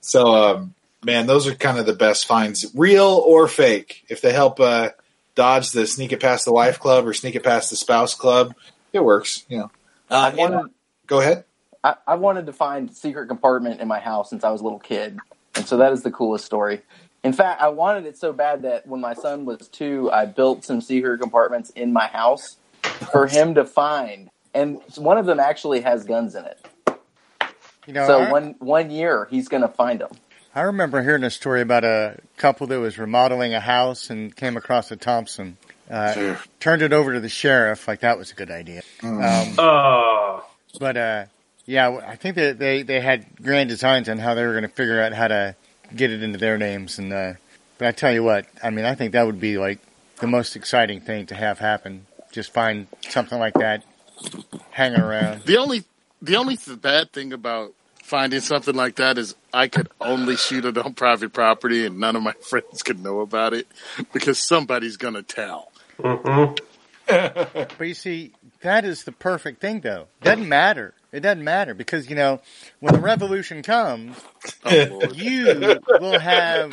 so 0.00 0.34
um, 0.34 0.74
man, 1.04 1.26
those 1.26 1.46
are 1.46 1.54
kind 1.54 1.78
of 1.78 1.86
the 1.86 1.94
best 1.94 2.26
finds, 2.26 2.70
real 2.74 3.22
or 3.26 3.48
fake. 3.48 4.04
If 4.08 4.20
they 4.20 4.32
help 4.32 4.60
uh, 4.60 4.90
dodge 5.34 5.70
the 5.72 5.86
sneak 5.86 6.12
it 6.12 6.20
past 6.20 6.44
the 6.44 6.52
wife 6.52 6.78
club 6.78 7.06
or 7.06 7.14
sneak 7.14 7.34
it 7.34 7.42
past 7.42 7.70
the 7.70 7.76
spouse 7.76 8.14
club, 8.14 8.54
it 8.92 9.04
works. 9.04 9.44
You 9.48 9.58
know. 9.58 9.70
Uh, 10.10 10.32
wanted, 10.36 10.70
go 11.06 11.20
ahead. 11.20 11.44
I, 11.82 11.94
I 12.06 12.14
wanted 12.16 12.46
to 12.46 12.52
find 12.52 12.94
secret 12.94 13.28
compartment 13.28 13.80
in 13.80 13.88
my 13.88 13.98
house 13.98 14.30
since 14.30 14.44
I 14.44 14.50
was 14.50 14.60
a 14.60 14.64
little 14.64 14.78
kid, 14.78 15.18
and 15.54 15.66
so 15.66 15.78
that 15.78 15.92
is 15.92 16.02
the 16.02 16.10
coolest 16.10 16.44
story. 16.44 16.82
In 17.24 17.32
fact, 17.32 17.62
I 17.62 17.68
wanted 17.68 18.06
it 18.06 18.18
so 18.18 18.32
bad 18.32 18.62
that 18.62 18.86
when 18.86 19.00
my 19.00 19.14
son 19.14 19.44
was 19.44 19.68
two, 19.68 20.10
I 20.10 20.26
built 20.26 20.64
some 20.64 20.80
secret 20.80 21.20
compartments 21.20 21.70
in 21.70 21.92
my 21.92 22.08
house 22.08 22.56
for 23.12 23.26
him 23.26 23.54
to 23.54 23.64
find, 23.64 24.28
and 24.54 24.80
one 24.96 25.18
of 25.18 25.26
them 25.26 25.40
actually 25.40 25.80
has 25.80 26.04
guns 26.04 26.34
in 26.34 26.44
it. 26.44 26.66
You 27.86 27.94
know, 27.94 28.06
so 28.06 28.30
one 28.30 28.54
one 28.58 28.90
year 28.90 29.26
he's 29.30 29.48
going 29.48 29.62
to 29.62 29.68
find 29.68 30.00
them. 30.00 30.10
I 30.54 30.62
remember 30.62 31.02
hearing 31.02 31.24
a 31.24 31.30
story 31.30 31.62
about 31.62 31.84
a 31.84 32.18
couple 32.36 32.66
that 32.66 32.78
was 32.78 32.98
remodeling 32.98 33.54
a 33.54 33.60
house 33.60 34.10
and 34.10 34.34
came 34.34 34.56
across 34.56 34.90
a 34.90 34.96
Thompson. 34.96 35.56
Uh, 35.90 36.12
sure. 36.12 36.38
Turned 36.60 36.82
it 36.82 36.92
over 36.92 37.14
to 37.14 37.20
the 37.20 37.28
sheriff. 37.28 37.88
Like 37.88 38.00
that 38.00 38.18
was 38.18 38.32
a 38.32 38.34
good 38.34 38.50
idea. 38.50 38.82
Mm. 39.00 39.48
Um, 39.48 39.54
oh. 39.58 40.44
But 40.78 40.96
uh, 40.96 41.24
yeah, 41.64 42.00
I 42.06 42.16
think 42.16 42.36
that 42.36 42.58
they 42.58 42.82
they 42.82 43.00
had 43.00 43.26
grand 43.42 43.68
designs 43.68 44.08
on 44.08 44.18
how 44.18 44.34
they 44.34 44.44
were 44.44 44.52
going 44.52 44.62
to 44.62 44.68
figure 44.68 45.00
out 45.00 45.12
how 45.12 45.28
to 45.28 45.56
get 45.94 46.10
it 46.10 46.22
into 46.22 46.38
their 46.38 46.58
names. 46.58 46.98
And 46.98 47.12
uh, 47.12 47.34
but 47.78 47.88
I 47.88 47.92
tell 47.92 48.12
you 48.12 48.22
what, 48.22 48.46
I 48.62 48.70
mean, 48.70 48.84
I 48.84 48.94
think 48.94 49.12
that 49.12 49.24
would 49.24 49.40
be 49.40 49.58
like 49.58 49.78
the 50.20 50.26
most 50.26 50.54
exciting 50.54 51.00
thing 51.00 51.26
to 51.26 51.34
have 51.34 51.58
happen. 51.58 52.06
Just 52.30 52.52
find 52.52 52.86
something 53.08 53.38
like 53.38 53.54
that 53.54 53.84
hanging 54.70 55.00
around. 55.00 55.44
The 55.44 55.56
only 55.56 55.84
the 56.20 56.36
only 56.36 56.58
bad 56.80 57.12
thing 57.12 57.32
about 57.32 57.74
finding 58.12 58.40
something 58.40 58.74
like 58.74 58.96
that 58.96 59.16
is 59.16 59.34
I 59.54 59.68
could 59.68 59.88
only 59.98 60.36
shoot 60.36 60.66
it 60.66 60.76
on 60.76 60.92
private 60.92 61.32
property 61.32 61.86
and 61.86 61.98
none 61.98 62.14
of 62.14 62.22
my 62.22 62.32
friends 62.42 62.82
could 62.82 63.02
know 63.02 63.20
about 63.20 63.54
it 63.54 63.66
because 64.12 64.38
somebody's 64.38 64.98
going 64.98 65.14
to 65.14 65.22
tell. 65.22 65.72
Mm-hmm. 65.98 66.54
but 67.78 67.88
you 67.88 67.94
see, 67.94 68.32
that 68.60 68.84
is 68.84 69.04
the 69.04 69.12
perfect 69.12 69.62
thing, 69.62 69.80
though. 69.80 70.08
Doesn't 70.20 70.46
matter. 70.46 70.92
It 71.10 71.20
doesn't 71.20 71.42
matter 71.42 71.72
because 71.72 72.10
you 72.10 72.16
know 72.16 72.42
when 72.80 72.92
the 72.92 73.00
revolution 73.00 73.62
comes, 73.62 74.14
Oh, 74.64 75.10
you 75.14 75.80
will 75.98 76.18
have 76.18 76.70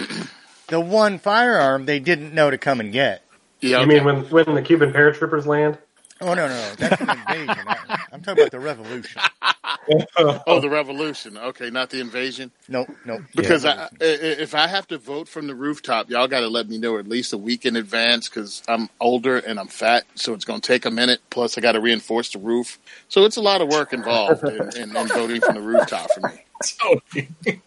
the 0.67 0.81
one 0.81 1.19
firearm 1.19 1.85
they 1.85 1.99
didn't 1.99 2.33
know 2.33 2.49
to 2.49 2.57
come 2.57 2.81
and 2.81 2.91
get. 2.91 3.23
Yeah, 3.61 3.79
You 3.79 3.87
mean 3.87 4.03
when 4.03 4.29
when 4.29 4.55
the 4.55 4.61
Cuban 4.61 4.91
paratroopers 4.91 5.45
land? 5.45 5.77
Oh 6.21 6.33
no, 6.33 6.47
no, 6.47 6.47
no. 6.47 6.75
that's 6.75 7.01
an 7.01 7.09
invasion. 7.09 7.47
I, 7.67 7.99
I'm 8.11 8.21
talking 8.21 8.43
about 8.43 8.51
the 8.51 8.59
revolution. 8.59 9.21
oh, 10.17 10.59
the 10.59 10.69
revolution. 10.69 11.37
Okay, 11.37 11.69
not 11.69 11.89
the 11.89 12.01
invasion. 12.01 12.51
Nope, 12.67 12.89
nope. 13.05 13.21
Because 13.35 13.63
I, 13.63 13.83
I, 13.83 13.89
if 14.01 14.53
I 14.53 14.67
have 14.67 14.87
to 14.87 14.97
vote 14.97 15.29
from 15.29 15.47
the 15.47 15.55
rooftop, 15.55 16.09
y'all 16.09 16.27
got 16.27 16.41
to 16.41 16.49
let 16.49 16.67
me 16.67 16.77
know 16.77 16.97
at 16.97 17.07
least 17.07 17.31
a 17.31 17.37
week 17.37 17.65
in 17.65 17.75
advance 17.77 18.27
because 18.27 18.61
I'm 18.67 18.89
older 18.99 19.37
and 19.37 19.59
I'm 19.59 19.67
fat, 19.67 20.05
so 20.15 20.33
it's 20.33 20.45
going 20.45 20.59
to 20.59 20.67
take 20.67 20.85
a 20.85 20.91
minute. 20.91 21.21
Plus, 21.29 21.57
I 21.57 21.61
got 21.61 21.73
to 21.73 21.79
reinforce 21.79 22.31
the 22.31 22.39
roof, 22.39 22.79
so 23.07 23.23
it's 23.23 23.37
a 23.37 23.41
lot 23.41 23.61
of 23.61 23.69
work 23.69 23.93
involved 23.93 24.43
in, 24.43 24.61
in, 24.75 24.95
in 24.95 25.07
voting 25.07 25.41
from 25.41 25.55
the 25.55 25.61
rooftop 25.61 26.09
for 26.11 26.21
me. 26.27 26.45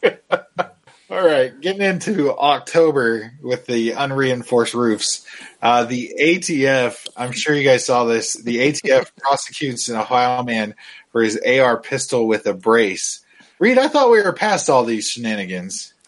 All 1.12 1.22
right, 1.22 1.60
getting 1.60 1.82
into 1.82 2.34
October 2.34 3.34
with 3.42 3.66
the 3.66 3.90
unreinforced 3.90 4.72
roofs. 4.72 5.26
Uh, 5.60 5.84
the 5.84 6.14
ATF, 6.18 7.06
I'm 7.14 7.32
sure 7.32 7.54
you 7.54 7.68
guys 7.68 7.84
saw 7.84 8.04
this. 8.04 8.32
The 8.32 8.56
ATF 8.56 9.10
prosecutes 9.18 9.90
an 9.90 9.96
Ohio 9.96 10.42
man 10.42 10.74
for 11.10 11.20
his 11.20 11.38
AR 11.46 11.78
pistol 11.78 12.26
with 12.26 12.46
a 12.46 12.54
brace. 12.54 13.22
Reed, 13.58 13.76
I 13.76 13.88
thought 13.88 14.10
we 14.10 14.22
were 14.22 14.32
past 14.32 14.70
all 14.70 14.84
these 14.84 15.10
shenanigans. 15.10 15.92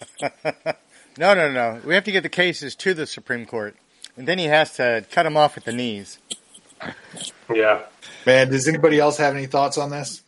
No, 1.17 1.33
no, 1.33 1.49
no. 1.49 1.81
We 1.85 1.95
have 1.95 2.03
to 2.05 2.11
get 2.11 2.25
the 2.25 2.29
cases 2.29 2.75
to 2.75 2.93
the 2.93 3.07
Supreme 3.07 3.47
Court, 3.47 3.77
and 4.17 4.27
then 4.27 4.37
he 4.41 4.47
has 4.47 4.73
to 4.79 5.05
cut 5.13 5.23
them 5.23 5.37
off 5.37 5.57
at 5.57 5.65
the 5.65 5.71
knees. 5.71 6.19
Yeah. 7.55 7.83
Man, 8.27 8.51
does 8.51 8.67
anybody 8.67 8.99
else 8.99 9.19
have 9.19 9.37
any 9.37 9.47
thoughts 9.47 9.79
on 9.79 9.91
this? 9.91 10.25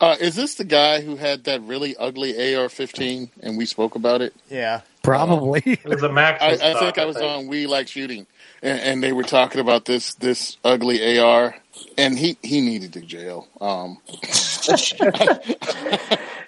Uh, 0.00 0.16
is 0.20 0.34
this 0.36 0.54
the 0.56 0.64
guy 0.64 1.00
who 1.00 1.16
had 1.16 1.44
that 1.44 1.62
really 1.62 1.96
ugly 1.96 2.32
AR-15 2.54 3.30
and 3.42 3.56
we 3.58 3.66
spoke 3.66 3.94
about 3.94 4.22
it? 4.22 4.34
Yeah, 4.50 4.80
Probably. 5.02 5.62
It 5.66 5.84
was 5.84 6.02
a 6.02 6.10
Max. 6.12 6.42
I, 6.42 6.52
I 6.52 6.74
think 6.80 6.98
I 6.98 7.04
was 7.04 7.16
on 7.16 7.46
We 7.48 7.66
Like 7.66 7.88
Shooting, 7.88 8.26
and, 8.62 8.80
and 8.80 9.02
they 9.02 9.12
were 9.12 9.22
talking 9.22 9.60
about 9.60 9.84
this 9.84 10.14
this 10.14 10.56
ugly 10.64 11.18
AR, 11.18 11.54
and 11.98 12.18
he 12.18 12.38
he 12.42 12.60
needed 12.62 12.94
to 12.94 13.00
jail. 13.02 13.46
Um, 13.60 13.98
just 14.62 14.98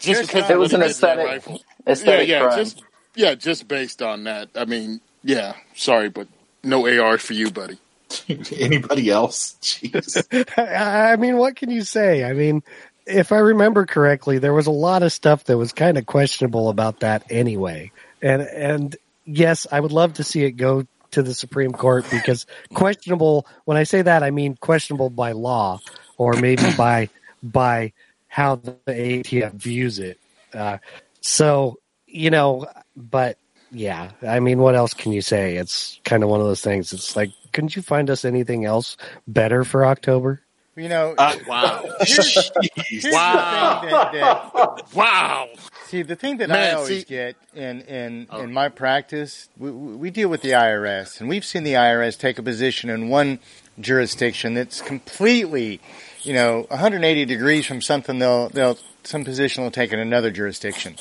because 0.00 0.50
It 0.50 0.58
was 0.58 0.72
an 0.72 0.82
aesthetic- 0.82 1.26
rifle. 1.26 1.60
aesthetic 1.86 2.28
yeah, 2.28 2.40
yeah, 2.40 2.46
crime. 2.46 2.58
just 2.58 2.82
yeah, 3.14 3.34
just 3.34 3.68
based 3.68 4.02
on 4.02 4.24
that. 4.24 4.48
I 4.54 4.64
mean, 4.64 5.00
yeah, 5.22 5.54
sorry, 5.74 6.08
but 6.08 6.28
no 6.62 6.86
AR 6.86 7.18
for 7.18 7.32
you, 7.34 7.50
buddy. 7.50 7.78
Anybody 8.28 9.10
else? 9.10 9.56
Jeez. 9.62 10.48
I 10.56 11.12
I 11.12 11.16
mean, 11.16 11.36
what 11.36 11.56
can 11.56 11.70
you 11.70 11.82
say? 11.82 12.24
I 12.24 12.32
mean, 12.32 12.62
if 13.06 13.32
I 13.32 13.38
remember 13.38 13.86
correctly, 13.86 14.38
there 14.38 14.52
was 14.52 14.66
a 14.66 14.72
lot 14.72 15.02
of 15.02 15.12
stuff 15.12 15.44
that 15.44 15.56
was 15.56 15.72
kind 15.72 15.96
of 15.96 16.06
questionable 16.06 16.68
about 16.68 17.00
that 17.00 17.24
anyway. 17.30 17.92
And 18.20 18.42
and 18.42 18.96
yes, 19.24 19.66
I 19.70 19.80
would 19.80 19.92
love 19.92 20.14
to 20.14 20.24
see 20.24 20.44
it 20.44 20.52
go 20.52 20.86
to 21.12 21.22
the 21.22 21.34
Supreme 21.34 21.72
Court 21.72 22.04
because 22.10 22.46
questionable. 22.74 23.46
When 23.64 23.76
I 23.76 23.84
say 23.84 24.02
that, 24.02 24.22
I 24.22 24.30
mean 24.30 24.56
questionable 24.56 25.10
by 25.10 25.32
law 25.32 25.80
or 26.16 26.34
maybe 26.34 26.64
by 26.76 27.08
by 27.42 27.92
how 28.28 28.56
the 28.56 28.76
ATF 28.86 29.52
views 29.52 29.98
it. 29.98 30.18
Uh, 30.52 30.78
so 31.20 31.78
you 32.06 32.30
know, 32.30 32.66
but 32.96 33.38
yeah, 33.70 34.10
I 34.26 34.40
mean, 34.40 34.58
what 34.58 34.74
else 34.74 34.94
can 34.94 35.12
you 35.12 35.22
say? 35.22 35.56
It's 35.56 36.00
kind 36.04 36.22
of 36.22 36.28
one 36.28 36.40
of 36.40 36.46
those 36.46 36.62
things. 36.62 36.92
It's 36.92 37.16
like, 37.16 37.30
couldn't 37.52 37.76
you 37.76 37.82
find 37.82 38.10
us 38.10 38.24
anything 38.24 38.64
else 38.64 38.96
better 39.26 39.64
for 39.64 39.84
October? 39.84 40.40
You 40.76 40.88
know. 40.88 41.14
Uh, 41.16 41.36
wow, 41.48 41.84
here's, 42.00 42.50
here's 42.88 43.04
Wow. 43.12 43.80
the 43.82 43.88
thing 43.88 43.90
that, 43.90 44.12
that 44.12 44.82
wow. 44.94 45.48
See, 45.86 46.02
the 46.02 46.16
thing 46.16 46.38
that 46.38 46.50
I 46.50 46.72
always 46.72 47.00
see- 47.00 47.04
get 47.04 47.36
in 47.54 47.80
in, 47.82 48.26
in 48.38 48.52
my 48.52 48.68
practice, 48.68 49.48
we, 49.56 49.70
we 49.70 50.10
deal 50.10 50.28
with 50.28 50.42
the 50.42 50.50
IRS, 50.50 51.20
and 51.20 51.28
we've 51.28 51.44
seen 51.44 51.62
the 51.64 51.74
IRS 51.74 52.18
take 52.18 52.38
a 52.38 52.42
position 52.42 52.90
in 52.90 53.08
one 53.08 53.38
jurisdiction 53.80 54.54
that's 54.54 54.80
completely, 54.80 55.80
you 56.22 56.32
know, 56.34 56.66
180 56.70 57.24
degrees 57.24 57.66
from 57.66 57.80
something 57.80 58.18
they'll 58.18 58.48
they'll 58.50 58.78
some 59.04 59.24
position 59.24 59.62
they'll 59.62 59.70
take 59.70 59.92
in 59.92 59.98
another 60.00 60.30
jurisdiction. 60.30 60.96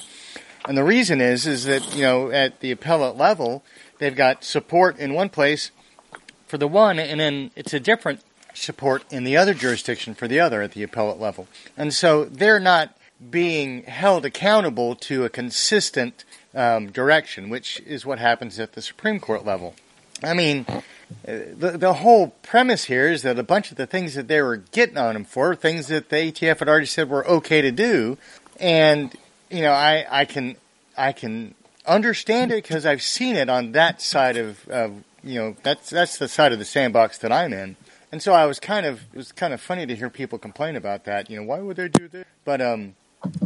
And 0.67 0.77
the 0.77 0.83
reason 0.83 1.21
is 1.21 1.45
is 1.45 1.65
that 1.65 1.95
you 1.95 2.03
know 2.03 2.31
at 2.31 2.59
the 2.59 2.71
appellate 2.71 3.17
level, 3.17 3.63
they've 3.99 4.15
got 4.15 4.43
support 4.43 4.97
in 4.99 5.13
one 5.13 5.29
place 5.29 5.71
for 6.47 6.57
the 6.59 6.67
one, 6.67 6.99
and 6.99 7.19
then 7.19 7.51
it's 7.55 7.73
a 7.73 7.79
different 7.79 8.21
support 8.55 9.03
in 9.11 9.23
the 9.23 9.37
other 9.37 9.53
jurisdiction 9.53 10.13
for 10.13 10.27
the 10.27 10.39
other 10.39 10.61
at 10.61 10.71
the 10.71 10.83
appellate 10.83 11.19
level. 11.19 11.47
And 11.77 11.93
so 11.93 12.25
they're 12.25 12.59
not 12.59 12.97
being 13.29 13.83
held 13.83 14.25
accountable 14.25 14.95
to 14.95 15.23
a 15.23 15.29
consistent 15.29 16.23
um, 16.53 16.91
direction, 16.91 17.49
which 17.49 17.79
is 17.81 18.05
what 18.05 18.19
happens 18.19 18.59
at 18.59 18.73
the 18.73 18.81
Supreme 18.81 19.19
Court 19.19 19.45
level. 19.45 19.75
I 20.23 20.33
mean, 20.33 20.65
the, 21.23 21.77
the 21.77 21.93
whole 21.93 22.29
premise 22.41 22.85
here 22.85 23.07
is 23.09 23.21
that 23.23 23.37
a 23.37 23.43
bunch 23.43 23.71
of 23.71 23.77
the 23.77 23.85
things 23.85 24.15
that 24.15 24.27
they 24.27 24.41
were 24.41 24.57
getting 24.57 24.97
on 24.97 25.15
him 25.15 25.25
for, 25.25 25.55
things 25.55 25.87
that 25.87 26.09
the 26.09 26.15
ATF 26.15 26.59
had 26.59 26.69
already 26.69 26.85
said 26.85 27.09
were 27.09 27.27
okay 27.27 27.61
to 27.61 27.71
do, 27.71 28.17
and 28.59 29.13
you 29.49 29.61
know, 29.61 29.71
I, 29.71 30.05
I 30.09 30.25
can 30.25 30.55
I 30.97 31.11
can 31.11 31.55
understand 31.85 32.51
it 32.51 32.63
because 32.63 32.85
I've 32.85 33.01
seen 33.01 33.35
it 33.35 33.49
on 33.49 33.73
that 33.73 34.01
side 34.01 34.37
of, 34.37 34.67
of 34.69 35.03
you 35.23 35.39
know 35.39 35.55
that's 35.63 35.89
that's 35.89 36.17
the 36.17 36.27
side 36.27 36.53
of 36.53 36.59
the 36.59 36.65
sandbox 36.65 37.17
that 37.19 37.31
I'm 37.31 37.53
in. 37.53 37.75
And 38.11 38.21
so 38.21 38.33
I 38.33 38.45
was 38.45 38.59
kind 38.59 38.85
of 38.85 39.01
it 39.13 39.17
was 39.17 39.31
kind 39.31 39.53
of 39.53 39.61
funny 39.61 39.85
to 39.85 39.95
hear 39.95 40.09
people 40.09 40.37
complain 40.39 40.75
about 40.75 41.05
that. 41.05 41.29
You 41.29 41.37
know, 41.37 41.43
why 41.43 41.59
would 41.59 41.77
they 41.77 41.87
do 41.89 42.07
this? 42.07 42.25
But 42.43 42.61
um, 42.61 42.95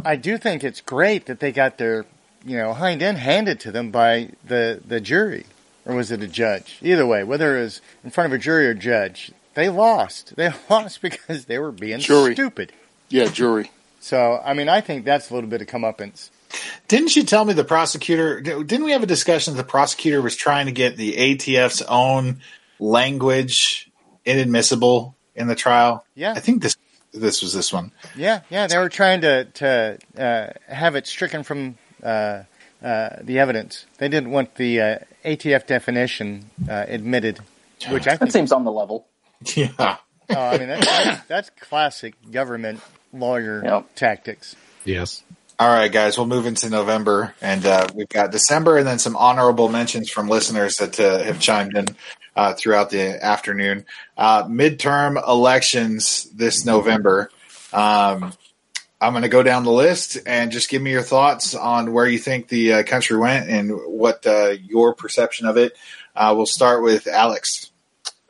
I 0.04 0.16
do 0.16 0.38
think 0.38 0.62
it's 0.62 0.80
great 0.80 1.26
that 1.26 1.40
they 1.40 1.52
got 1.52 1.78
their 1.78 2.04
you 2.44 2.56
know 2.56 2.72
hind 2.72 3.02
end 3.02 3.18
handed 3.18 3.60
to 3.60 3.72
them 3.72 3.90
by 3.90 4.30
the 4.44 4.80
the 4.86 5.00
jury, 5.00 5.46
or 5.84 5.94
was 5.94 6.10
it 6.10 6.22
a 6.22 6.28
judge? 6.28 6.78
Either 6.82 7.06
way, 7.06 7.24
whether 7.24 7.58
it 7.58 7.62
was 7.62 7.80
in 8.04 8.10
front 8.10 8.32
of 8.32 8.38
a 8.38 8.42
jury 8.42 8.66
or 8.66 8.74
judge, 8.74 9.32
they 9.54 9.68
lost. 9.68 10.36
They 10.36 10.52
lost 10.70 11.02
because 11.02 11.46
they 11.46 11.58
were 11.58 11.72
being 11.72 11.98
Jury. 11.98 12.34
stupid. 12.34 12.72
Yeah, 13.08 13.26
jury. 13.26 13.70
So 14.00 14.40
I 14.44 14.54
mean, 14.54 14.68
I 14.68 14.80
think 14.80 15.04
that's 15.04 15.30
a 15.30 15.34
little 15.34 15.50
bit 15.50 15.60
of 15.62 15.66
comeuppance. 15.66 16.30
Didn't 16.88 17.14
you 17.14 17.22
tell 17.22 17.44
me 17.44 17.52
the 17.52 17.64
prosecutor? 17.64 18.40
Didn't 18.40 18.84
we 18.84 18.92
have 18.92 19.02
a 19.02 19.06
discussion 19.06 19.54
that 19.54 19.62
the 19.62 19.68
prosecutor 19.68 20.20
was 20.20 20.34
trying 20.34 20.66
to 20.66 20.72
get 20.72 20.96
the 20.96 21.14
ATF's 21.36 21.82
own 21.82 22.40
language 22.80 23.89
inadmissible 24.24 25.14
in 25.34 25.46
the 25.48 25.54
trial? 25.54 26.04
Yeah. 26.14 26.32
I 26.32 26.40
think 26.40 26.62
this 26.62 26.76
this 27.12 27.42
was 27.42 27.52
this 27.52 27.72
one. 27.72 27.92
Yeah, 28.16 28.40
yeah, 28.50 28.66
they 28.68 28.78
were 28.78 28.88
trying 28.88 29.22
to 29.22 29.44
to 29.44 29.98
uh, 30.16 30.72
have 30.72 30.94
it 30.94 31.06
stricken 31.06 31.42
from 31.42 31.76
uh, 32.02 32.42
uh, 32.82 33.08
the 33.22 33.38
evidence. 33.38 33.86
They 33.98 34.08
didn't 34.08 34.30
want 34.30 34.54
the 34.54 34.80
uh, 34.80 34.98
ATF 35.24 35.66
definition 35.66 36.50
uh, 36.68 36.84
admitted, 36.88 37.40
which 37.90 38.06
I 38.06 38.10
think 38.16 38.20
That 38.20 38.32
seems 38.32 38.52
on 38.52 38.64
the 38.64 38.72
level. 38.72 39.06
Yeah. 39.56 39.70
oh, 39.78 39.96
I 40.28 40.58
mean, 40.58 40.68
that's, 40.68 40.86
that's, 40.86 41.26
that's 41.26 41.50
classic 41.60 42.14
government 42.30 42.80
lawyer 43.12 43.62
Yep. 43.64 43.94
tactics. 43.94 44.54
Yes. 44.84 45.24
All 45.60 45.68
right, 45.68 45.92
guys, 45.92 46.16
we'll 46.16 46.26
move 46.26 46.46
into 46.46 46.70
November, 46.70 47.34
and 47.42 47.66
uh, 47.66 47.86
we've 47.94 48.08
got 48.08 48.32
December, 48.32 48.78
and 48.78 48.86
then 48.86 48.98
some 48.98 49.14
honorable 49.14 49.68
mentions 49.68 50.08
from 50.08 50.26
listeners 50.26 50.78
that 50.78 50.98
uh, 50.98 51.22
have 51.22 51.38
chimed 51.38 51.76
in 51.76 51.84
uh, 52.34 52.54
throughout 52.54 52.88
the 52.88 53.22
afternoon. 53.22 53.84
Uh, 54.16 54.44
midterm 54.44 55.22
elections 55.28 56.24
this 56.34 56.64
November. 56.64 57.30
Um, 57.74 58.32
I'm 59.02 59.12
going 59.12 59.24
to 59.24 59.28
go 59.28 59.42
down 59.42 59.64
the 59.64 59.70
list 59.70 60.16
and 60.24 60.50
just 60.50 60.70
give 60.70 60.80
me 60.80 60.92
your 60.92 61.02
thoughts 61.02 61.54
on 61.54 61.92
where 61.92 62.06
you 62.06 62.18
think 62.18 62.48
the 62.48 62.72
uh, 62.72 62.82
country 62.82 63.18
went 63.18 63.50
and 63.50 63.70
what 63.70 64.26
uh, 64.26 64.54
your 64.64 64.94
perception 64.94 65.46
of 65.46 65.58
it. 65.58 65.76
We'll 66.16 66.46
start 66.46 66.82
with 66.82 67.06
Alex. 67.06 67.70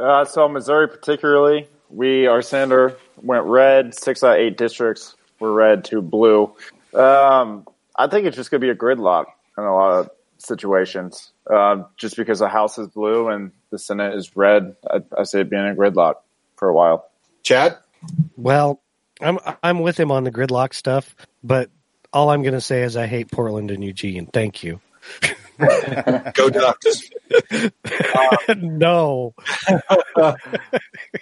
So 0.01 0.48
Missouri, 0.48 0.89
particularly, 0.89 1.69
we 1.90 2.27
our 2.27 2.43
senator 2.43 2.97
went 3.23 3.44
red. 3.44 3.94
Six 3.94 4.24
out 4.24 4.32
of 4.32 4.40
eight 4.40 4.57
districts 4.57 5.15
were 5.39 5.52
red 5.52 5.85
to 5.85 6.02
blue. 6.02 6.52
Um, 6.95 7.67
I 7.97 8.07
think 8.07 8.27
it's 8.27 8.37
just 8.37 8.51
going 8.51 8.61
to 8.61 8.67
be 8.67 8.71
a 8.71 8.75
gridlock 8.75 9.27
in 9.57 9.65
a 9.65 9.75
lot 9.75 10.01
of 10.01 10.11
situations. 10.39 11.33
Uh, 11.49 11.85
just 11.97 12.17
because 12.17 12.39
the 12.39 12.49
House 12.49 12.79
is 12.79 12.89
blue 12.89 13.29
and 13.29 13.53
the 13.71 13.79
Senate 13.79 14.15
is 14.15 14.37
red, 14.37 14.77
I, 14.89 15.01
I 15.19 15.23
say 15.25 15.41
it 15.41 15.51
being 15.51 15.67
a 15.67 15.75
gridlock 15.75 16.15
for 16.57 16.69
a 16.69 16.75
while. 16.75 17.09
Chad? 17.43 17.77
Well, 18.37 18.81
I'm 19.21 19.39
I'm 19.62 19.81
with 19.81 19.99
him 19.99 20.11
on 20.11 20.25
the 20.25 20.31
gridlock 20.31 20.75
stuff, 20.75 21.15
but 21.43 21.71
all 22.12 22.31
I'm 22.31 22.43
going 22.43 22.55
to 22.55 22.61
say 22.61 22.83
is 22.83 22.97
I 22.97 23.07
hate 23.07 23.31
Portland 23.31 23.71
and 23.71 23.85
Eugene. 23.85 24.27
Thank 24.27 24.62
you. 24.62 24.81
Go 26.35 26.51
Ducks. 26.51 27.11
no. 28.57 29.35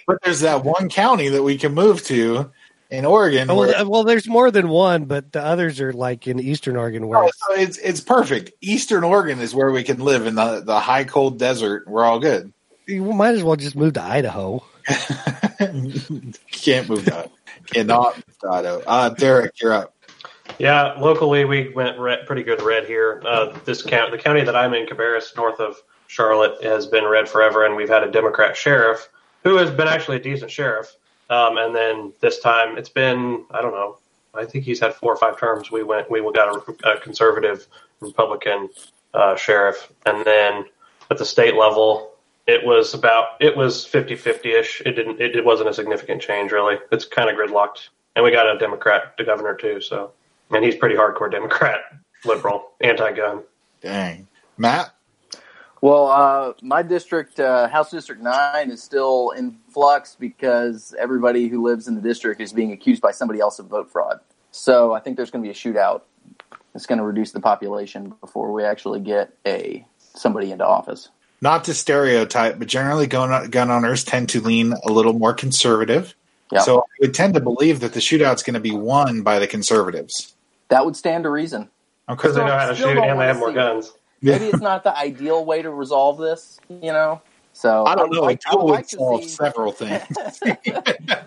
But 0.05 0.21
there's 0.23 0.41
that 0.41 0.63
one 0.65 0.89
county 0.89 1.29
that 1.29 1.43
we 1.43 1.57
can 1.57 1.73
move 1.73 2.03
to 2.05 2.51
in 2.89 3.05
Oregon. 3.05 3.47
where- 3.55 3.67
Well, 3.67 3.89
well, 3.89 4.03
there's 4.03 4.27
more 4.27 4.51
than 4.51 4.67
one, 4.69 5.05
but 5.05 5.31
the 5.31 5.43
others 5.43 5.79
are 5.79 5.93
like 5.93 6.27
in 6.27 6.39
Eastern 6.39 6.75
Oregon 6.75 7.07
where 7.07 7.23
Oh, 7.23 7.29
so 7.47 7.53
it's 7.53 7.77
it's 7.77 8.01
perfect. 8.01 8.51
Eastern 8.61 9.03
Oregon 9.03 9.39
is 9.39 9.53
where 9.53 9.71
we 9.71 9.83
can 9.83 9.99
live 9.99 10.25
in 10.25 10.35
the 10.35 10.61
the 10.65 10.79
high 10.79 11.03
cold 11.03 11.37
desert. 11.39 11.87
We're 11.87 12.03
all 12.03 12.19
good. 12.19 12.51
you 12.87 13.03
might 13.03 13.35
as 13.35 13.43
well 13.43 13.55
just 13.55 13.75
move 13.75 13.93
to 13.93 14.01
Idaho. 14.01 14.63
Can't 16.51 16.89
move 16.89 17.05
that. 17.05 17.29
Cannot 17.67 18.15
move 18.17 18.25
that 18.41 18.83
Uh, 18.87 19.09
Derek, 19.09 19.61
you're 19.61 19.73
up. 19.73 19.93
Yeah, 20.57 20.93
locally 20.99 21.45
we 21.45 21.69
went 21.69 21.99
red, 21.99 22.25
pretty 22.25 22.43
good 22.43 22.61
red 22.61 22.85
here. 22.85 23.21
Uh, 23.25 23.57
this 23.65 23.81
county, 23.83 24.11
the 24.11 24.17
county 24.21 24.41
that 24.43 24.55
I'm 24.55 24.73
in, 24.73 24.87
Cabarrus, 24.87 25.35
north 25.37 25.59
of 25.59 25.77
Charlotte, 26.07 26.63
has 26.63 26.87
been 26.87 27.05
red 27.05 27.29
forever, 27.29 27.65
and 27.65 27.75
we've 27.75 27.87
had 27.89 28.03
a 28.03 28.09
Democrat 28.11 28.57
sheriff 28.57 29.07
who 29.43 29.57
has 29.57 29.69
been 29.69 29.87
actually 29.87 30.17
a 30.17 30.19
decent 30.19 30.49
sheriff. 30.51 30.95
Um, 31.29 31.57
and 31.57 31.75
then 31.75 32.13
this 32.21 32.39
time, 32.39 32.77
it's 32.77 32.89
been 32.89 33.45
I 33.51 33.61
don't 33.61 33.73
know. 33.73 33.97
I 34.33 34.45
think 34.45 34.63
he's 34.63 34.79
had 34.79 34.93
four 34.93 35.11
or 35.13 35.17
five 35.17 35.39
terms. 35.39 35.71
We 35.71 35.83
went, 35.83 36.09
we 36.09 36.21
got 36.33 36.55
a, 36.55 36.89
a 36.91 36.99
conservative 36.99 37.67
Republican 37.99 38.69
uh, 39.13 39.35
sheriff, 39.35 39.91
and 40.05 40.25
then 40.25 40.65
at 41.09 41.17
the 41.17 41.25
state 41.25 41.55
level, 41.55 42.11
it 42.47 42.65
was 42.65 42.93
about 42.93 43.29
it 43.39 43.55
was 43.55 43.85
50-50ish. 43.85 44.81
It 44.85 44.93
didn't 44.93 45.19
it, 45.21 45.35
it 45.35 45.45
wasn't 45.45 45.69
a 45.69 45.73
significant 45.73 46.21
change 46.21 46.51
really. 46.51 46.77
It's 46.91 47.05
kind 47.05 47.29
of 47.29 47.35
gridlocked, 47.35 47.89
and 48.15 48.23
we 48.23 48.31
got 48.31 48.53
a 48.53 48.57
Democrat 48.57 49.15
the 49.17 49.23
governor 49.23 49.55
too. 49.55 49.81
So, 49.81 50.11
and 50.51 50.63
he's 50.63 50.75
pretty 50.75 50.95
hardcore 50.95 51.31
Democrat, 51.31 51.81
liberal, 52.25 52.71
anti-gun. 52.81 53.43
Dang, 53.81 54.27
Matt. 54.57 54.93
Well, 55.81 56.07
uh, 56.07 56.53
my 56.61 56.81
district, 56.81 57.39
uh, 57.39 57.69
House 57.69 57.89
District 57.89 58.21
9, 58.21 58.69
is 58.69 58.83
still 58.83 59.29
in 59.29 59.57
flux 59.79 60.17
because 60.19 60.93
everybody 60.99 61.47
who 61.47 61.63
lives 61.63 61.87
in 61.87 61.95
the 61.95 62.01
district 62.01 62.41
is 62.41 62.51
being 62.51 62.73
accused 62.73 63.01
by 63.01 63.11
somebody 63.11 63.39
else 63.39 63.59
of 63.59 63.67
vote 63.67 63.89
fraud. 63.89 64.19
So 64.51 64.91
I 64.91 64.99
think 64.99 65.15
there's 65.15 65.31
going 65.31 65.41
to 65.41 65.47
be 65.47 65.51
a 65.51 65.55
shootout. 65.55 66.01
It's 66.75 66.85
going 66.85 66.97
to 66.97 67.05
reduce 67.05 67.31
the 67.31 67.39
population 67.39 68.13
before 68.19 68.51
we 68.51 68.65
actually 68.65 68.99
get 68.99 69.33
a 69.45 69.85
somebody 69.97 70.51
into 70.51 70.67
office. 70.67 71.07
Not 71.39 71.63
to 71.63 71.73
stereotype, 71.73 72.59
but 72.59 72.67
generally 72.67 73.07
gun, 73.07 73.49
gun 73.49 73.71
owners 73.71 74.03
tend 74.03 74.27
to 74.29 74.41
lean 74.41 74.73
a 74.85 74.91
little 74.91 75.13
more 75.13 75.33
conservative. 75.33 76.13
Yep. 76.51 76.63
So 76.63 76.79
I 76.79 76.83
would 76.99 77.13
tend 77.13 77.35
to 77.35 77.39
believe 77.39 77.79
that 77.79 77.93
the 77.93 78.01
shootout's 78.01 78.43
going 78.43 78.55
to 78.55 78.59
be 78.59 78.71
won 78.71 79.21
by 79.21 79.39
the 79.39 79.47
conservatives. 79.47 80.35
That 80.67 80.83
would 80.83 80.97
stand 80.97 81.23
to 81.23 81.29
reason. 81.29 81.69
Because 82.05 82.35
they 82.35 82.43
know 82.43 82.57
how 82.57 82.67
to 82.67 82.75
shoot 82.75 82.97
and 82.97 83.19
they 83.19 83.25
have 83.27 83.37
more 83.37 83.53
guns 83.53 83.93
maybe 84.21 84.45
it's 84.45 84.61
not 84.61 84.83
the 84.83 84.97
ideal 84.97 85.45
way 85.45 85.61
to 85.61 85.69
resolve 85.69 86.17
this, 86.17 86.59
you 86.69 86.91
know. 86.91 87.21
So 87.59 87.85
I 87.85 87.93
don't 87.95 88.09
know. 88.09 88.21
Like, 88.21 88.39
a 88.47 88.51
duel 88.51 88.65
would 88.67 88.71
like 88.71 88.89
solve 88.89 89.23
see... 89.23 89.31
several 89.31 89.71
things. 89.73 90.39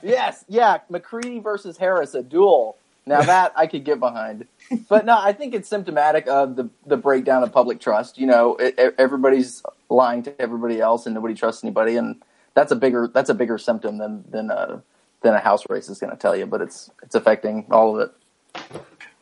yes, 0.02 0.46
yeah, 0.48 0.78
McCready 0.88 1.40
versus 1.40 1.76
Harris, 1.76 2.14
a 2.14 2.22
duel. 2.22 2.78
Now 3.04 3.20
that 3.20 3.52
I 3.54 3.66
could 3.66 3.84
get 3.84 4.00
behind, 4.00 4.46
but 4.88 5.04
no, 5.04 5.18
I 5.18 5.34
think 5.34 5.52
it's 5.52 5.68
symptomatic 5.68 6.26
of 6.28 6.56
the 6.56 6.70
the 6.86 6.96
breakdown 6.96 7.42
of 7.42 7.52
public 7.52 7.80
trust. 7.80 8.16
You 8.16 8.28
know, 8.28 8.56
it, 8.56 8.76
it, 8.78 8.94
everybody's 8.96 9.62
lying 9.90 10.22
to 10.22 10.40
everybody 10.40 10.80
else, 10.80 11.04
and 11.04 11.14
nobody 11.14 11.34
trusts 11.34 11.64
anybody, 11.64 11.96
and 11.96 12.22
that's 12.54 12.72
a 12.72 12.76
bigger 12.76 13.10
that's 13.12 13.28
a 13.28 13.34
bigger 13.34 13.59
symptom 13.59 13.98
than 13.98 14.24
than 14.30 14.50
a 14.50 14.82
than 15.20 15.34
a 15.34 15.40
house 15.40 15.64
race 15.68 15.90
is 15.90 15.98
going 15.98 16.12
to 16.12 16.16
tell 16.16 16.34
you. 16.34 16.46
But 16.46 16.62
it's 16.62 16.90
it's 17.02 17.14
affecting 17.14 17.66
all 17.70 18.00
of 18.00 18.09
it. 18.09 18.72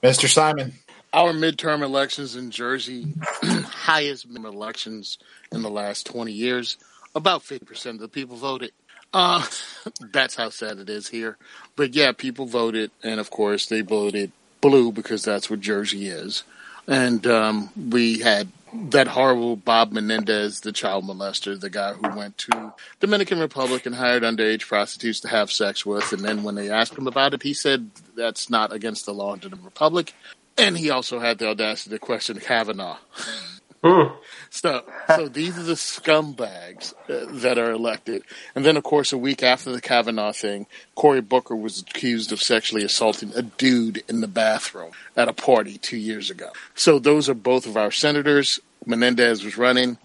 Mr. 0.01 0.29
Simon. 0.29 0.75
Our 1.13 1.33
midterm 1.33 1.83
elections 1.83 2.37
in 2.37 2.53
Jersey, 2.53 3.13
highest 3.43 4.27
elections 4.27 5.19
in 5.51 5.63
the 5.63 5.69
last 5.69 6.07
20 6.07 6.31
years, 6.31 6.77
about 7.15 7.43
50% 7.43 7.87
of 7.87 7.99
the 7.99 8.09
people 8.09 8.37
voted. 8.37 8.73
Uh, 9.13 9.45
that's 10.13 10.37
how 10.37 10.51
sad 10.51 10.79
it 10.79 10.89
is 10.89 11.09
here. 11.09 11.37
But 11.77 11.95
yeah, 11.95 12.13
people 12.13 12.47
voted, 12.47 12.91
and 13.03 13.21
of 13.21 13.31
course, 13.31 13.67
they 13.67 13.81
voted 13.81 14.33
blue 14.61 14.93
because 14.93 15.23
that's 15.23 15.51
what 15.51 15.61
Jersey 15.61 16.07
is. 16.07 16.45
And 16.87 17.27
um, 17.27 17.71
we 17.91 18.21
had 18.21 18.49
that 18.73 19.09
horrible 19.09 19.57
Bob 19.57 19.93
Menendez, 19.93 20.61
the 20.61 20.73
child 20.73 21.05
molester, 21.05 21.59
the 21.59 21.71
guy 21.71 21.93
who 21.93 22.17
went 22.17 22.39
to 22.39 22.73
Dominican 23.01 23.41
Republic 23.41 23.87
and 23.87 23.95
hired 23.95 24.23
underage 24.23 24.67
prostitutes 24.67 25.21
to 25.21 25.29
have 25.29 25.51
sex 25.51 25.85
with. 25.85 26.13
And 26.13 26.23
then 26.23 26.43
when 26.43 26.55
they 26.55 26.71
asked 26.71 26.97
him 26.97 27.07
about 27.07 27.35
it, 27.35 27.43
he 27.43 27.55
said 27.55 27.91
that's 28.17 28.49
not 28.49 28.73
against 28.73 29.07
the 29.07 29.15
law 29.15 29.35
in 29.35 29.41
the 29.41 29.57
Republic. 29.57 30.15
And 30.57 30.77
he 30.77 30.91
also 30.91 31.21
had 31.21 31.39
the 31.39 31.49
audacity 31.49 31.91
to 31.91 31.99
question 31.99 32.39
Kavanaugh. 32.39 32.99
Mm. 33.83 34.13
So, 34.51 34.85
so 35.07 35.29
these 35.29 35.57
are 35.59 35.63
the 35.63 35.73
scumbags 35.73 36.93
uh, 37.09 37.33
that 37.41 37.59
are 37.59 37.71
elected. 37.71 38.23
And 38.55 38.65
then, 38.65 38.77
of 38.77 38.83
course, 38.83 39.13
a 39.13 39.19
week 39.19 39.43
after 39.43 39.73
the 39.73 39.81
Kavanaugh 39.81 40.33
thing, 40.33 40.67
Cory 40.95 41.23
Booker 41.23 41.57
was 41.57 41.81
accused 41.81 42.31
of 42.31 42.43
sexually 42.43 42.85
assaulting 42.85 43.33
a 43.35 43.43
dude 43.43 44.03
in 44.07 44.21
the 44.21 44.29
bathroom 44.29 44.91
at 45.17 45.29
a 45.29 45.33
party 45.33 45.79
two 45.79 45.97
years 45.97 46.31
ago. 46.31 46.51
So 46.75 46.99
those 46.99 47.29
are 47.31 47.35
both 47.35 47.67
of 47.67 47.77
our 47.77 47.91
senators. 47.91 48.61
Menendez 48.85 49.45
was 49.45 49.57
running. 49.57 49.97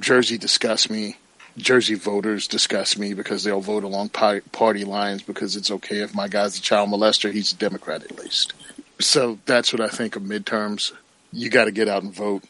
Jersey 0.00 0.38
disgusts 0.38 0.88
me. 0.88 1.16
Jersey 1.56 1.94
voters 1.94 2.46
disgust 2.46 2.98
me 2.98 3.14
because 3.14 3.42
they'll 3.42 3.60
vote 3.60 3.82
along 3.82 4.10
party 4.10 4.84
lines 4.84 5.22
because 5.22 5.56
it's 5.56 5.72
okay 5.72 5.98
if 6.02 6.14
my 6.14 6.28
guy's 6.28 6.56
a 6.56 6.62
child 6.62 6.90
molester, 6.90 7.32
he's 7.32 7.52
a 7.52 7.56
Democrat 7.56 8.04
at 8.04 8.16
least. 8.16 8.52
So 9.00 9.38
that's 9.46 9.72
what 9.72 9.80
I 9.80 9.88
think 9.88 10.14
of 10.14 10.22
midterms. 10.22 10.92
You 11.32 11.50
got 11.50 11.64
to 11.64 11.72
get 11.72 11.88
out 11.88 12.04
and 12.04 12.14
vote. 12.14 12.44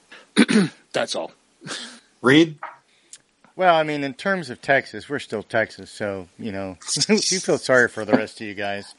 that's 0.92 1.14
all. 1.14 1.32
Reed? 2.22 2.58
Well, 3.56 3.74
I 3.74 3.82
mean, 3.82 4.04
in 4.04 4.14
terms 4.14 4.50
of 4.50 4.62
Texas, 4.62 5.08
we're 5.08 5.18
still 5.18 5.42
Texas, 5.42 5.90
so 5.90 6.28
you 6.38 6.52
know, 6.52 6.76
you 7.08 7.40
feel 7.40 7.58
sorry 7.58 7.88
for 7.88 8.04
the 8.04 8.12
rest 8.12 8.40
of 8.40 8.46
you 8.46 8.54
guys. 8.54 8.94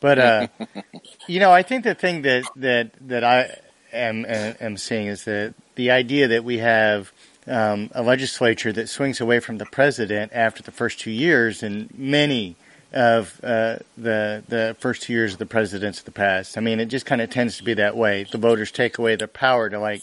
But 0.00 0.18
uh, 0.18 0.48
you 1.26 1.40
know, 1.40 1.52
I 1.52 1.62
think 1.62 1.84
the 1.84 1.94
thing 1.94 2.22
that 2.22 2.44
that 2.56 2.92
that 3.08 3.24
I 3.24 3.58
am 3.92 4.24
am 4.26 4.76
seeing 4.76 5.08
is 5.08 5.24
that 5.24 5.54
the 5.74 5.90
idea 5.90 6.28
that 6.28 6.44
we 6.44 6.58
have 6.58 7.12
um, 7.46 7.90
a 7.94 8.02
legislature 8.02 8.72
that 8.72 8.88
swings 8.88 9.20
away 9.20 9.40
from 9.40 9.58
the 9.58 9.66
president 9.66 10.32
after 10.34 10.62
the 10.62 10.72
first 10.72 11.00
two 11.00 11.10
years, 11.10 11.62
and 11.62 11.92
many 11.96 12.56
of 12.92 13.40
uh, 13.42 13.76
the 13.96 14.42
the 14.48 14.76
first 14.80 15.02
two 15.02 15.12
years 15.12 15.34
of 15.34 15.38
the 15.38 15.46
presidents 15.46 15.98
of 15.98 16.04
the 16.04 16.12
past. 16.12 16.56
I 16.56 16.60
mean, 16.60 16.80
it 16.80 16.86
just 16.86 17.06
kind 17.06 17.20
of 17.20 17.30
tends 17.30 17.58
to 17.58 17.64
be 17.64 17.74
that 17.74 17.96
way. 17.96 18.24
The 18.24 18.38
voters 18.38 18.70
take 18.70 18.98
away 18.98 19.16
their 19.16 19.28
power 19.28 19.68
to 19.68 19.78
like, 19.78 20.02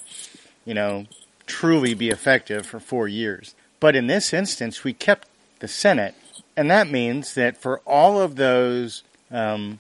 you 0.66 0.74
know, 0.74 1.06
truly 1.46 1.94
be 1.94 2.10
effective 2.10 2.66
for 2.66 2.80
four 2.80 3.08
years. 3.08 3.56
But 3.80 3.96
in 3.96 4.08
this 4.08 4.34
instance, 4.34 4.84
we 4.84 4.94
kept 4.94 5.28
the 5.60 5.68
Senate, 5.68 6.16
and 6.56 6.70
that 6.72 6.90
means 6.90 7.34
that 7.34 7.58
for 7.58 7.80
all 7.80 8.20
of 8.22 8.36
those 8.36 9.04
um, 9.32 9.80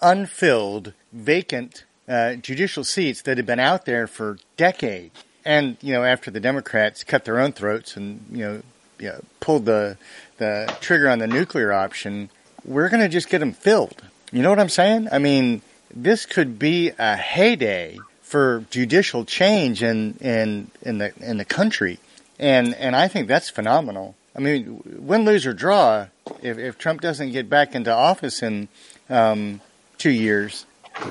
unfilled, 0.00 0.92
vacant 1.12 1.84
uh, 2.08 2.34
judicial 2.34 2.84
seats 2.84 3.22
that 3.22 3.36
have 3.36 3.46
been 3.46 3.60
out 3.60 3.84
there 3.84 4.06
for 4.06 4.38
decades, 4.56 5.24
and 5.44 5.76
you 5.80 5.92
know, 5.92 6.04
after 6.04 6.30
the 6.30 6.40
Democrats 6.40 7.04
cut 7.04 7.24
their 7.24 7.38
own 7.38 7.52
throats 7.52 7.96
and 7.96 8.24
you 8.30 8.44
know, 8.44 8.62
you 8.98 9.08
know 9.08 9.20
pulled 9.40 9.66
the 9.66 9.98
the 10.38 10.74
trigger 10.80 11.08
on 11.08 11.18
the 11.18 11.26
nuclear 11.26 11.72
option, 11.72 12.30
we're 12.64 12.88
going 12.88 13.02
to 13.02 13.08
just 13.08 13.28
get 13.28 13.38
them 13.38 13.52
filled. 13.52 14.02
You 14.32 14.42
know 14.42 14.50
what 14.50 14.58
I'm 14.58 14.68
saying? 14.68 15.08
I 15.12 15.18
mean, 15.18 15.62
this 15.94 16.26
could 16.26 16.58
be 16.58 16.92
a 16.98 17.16
heyday 17.16 17.98
for 18.24 18.64
judicial 18.70 19.24
change 19.24 19.82
in 19.82 20.14
in 20.20 20.70
in 20.82 20.98
the 20.98 21.12
in 21.20 21.36
the 21.36 21.44
country, 21.44 22.00
and 22.38 22.74
and 22.74 22.96
I 22.96 23.06
think 23.06 23.28
that's 23.28 23.48
phenomenal. 23.48 24.16
I 24.34 24.40
mean, 24.40 24.82
win, 24.84 25.24
lose 25.24 25.46
or 25.46 25.52
draw, 25.52 26.06
if, 26.42 26.58
if 26.58 26.76
Trump 26.76 27.00
doesn't 27.00 27.30
get 27.30 27.48
back 27.48 27.76
into 27.76 27.94
office 27.94 28.42
in 28.42 28.66
um, 29.08 29.60
two 29.96 30.10
years, 30.10 30.66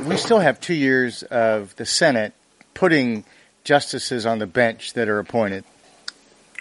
we 0.05 0.17
still 0.17 0.39
have 0.39 0.59
two 0.59 0.73
years 0.73 1.23
of 1.23 1.73
the 1.77 1.85
Senate 1.85 2.33
putting 2.73 3.23
justices 3.63 4.25
on 4.25 4.39
the 4.39 4.47
bench 4.47 4.91
that 4.93 5.07
are 5.07 5.19
appointed 5.19 5.63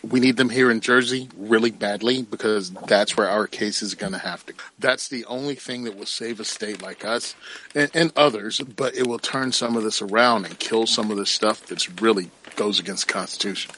we 0.02 0.20
need 0.20 0.36
them 0.36 0.50
here 0.50 0.70
in 0.70 0.80
Jersey 0.80 1.28
really 1.36 1.70
badly 1.70 2.22
because 2.22 2.70
that's 2.70 3.16
where 3.16 3.28
our 3.28 3.46
case 3.46 3.82
is 3.82 3.94
going 3.94 4.12
to 4.12 4.18
have 4.18 4.44
to. 4.46 4.54
That's 4.78 5.08
the 5.08 5.24
only 5.26 5.54
thing 5.54 5.84
that 5.84 5.96
will 5.96 6.06
save 6.06 6.40
a 6.40 6.44
state 6.44 6.82
like 6.82 7.04
us 7.04 7.34
and, 7.74 7.90
and, 7.94 8.12
others, 8.16 8.60
but 8.60 8.96
it 8.96 9.06
will 9.06 9.18
turn 9.18 9.52
some 9.52 9.76
of 9.76 9.84
this 9.84 10.02
around 10.02 10.44
and 10.44 10.58
kill 10.58 10.86
some 10.86 11.10
of 11.10 11.16
the 11.16 11.26
stuff 11.26 11.66
that's 11.66 11.88
really 12.00 12.30
goes 12.56 12.80
against 12.80 13.06
the 13.06 13.12
Constitution. 13.12 13.72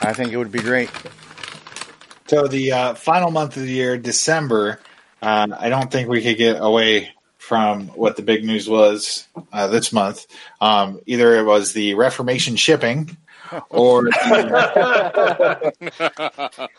I 0.00 0.12
think 0.12 0.32
it 0.32 0.36
would 0.36 0.52
be 0.52 0.60
great. 0.60 0.90
So 2.28 2.46
the 2.46 2.72
uh, 2.72 2.94
final 2.94 3.30
month 3.30 3.56
of 3.56 3.62
the 3.62 3.70
year, 3.70 3.98
December, 3.98 4.80
uh, 5.22 5.48
I 5.58 5.68
don't 5.68 5.90
think 5.90 6.08
we 6.08 6.22
could 6.22 6.36
get 6.36 6.60
away 6.60 7.10
from 7.38 7.88
what 7.88 8.16
the 8.16 8.22
big 8.22 8.44
news 8.44 8.68
was 8.68 9.26
uh, 9.52 9.68
this 9.68 9.92
month. 9.92 10.26
Um, 10.60 11.00
either 11.06 11.36
it 11.36 11.44
was 11.44 11.72
the 11.72 11.94
Reformation 11.94 12.56
shipping 12.56 13.16
or 13.70 14.04
the, 14.04 15.40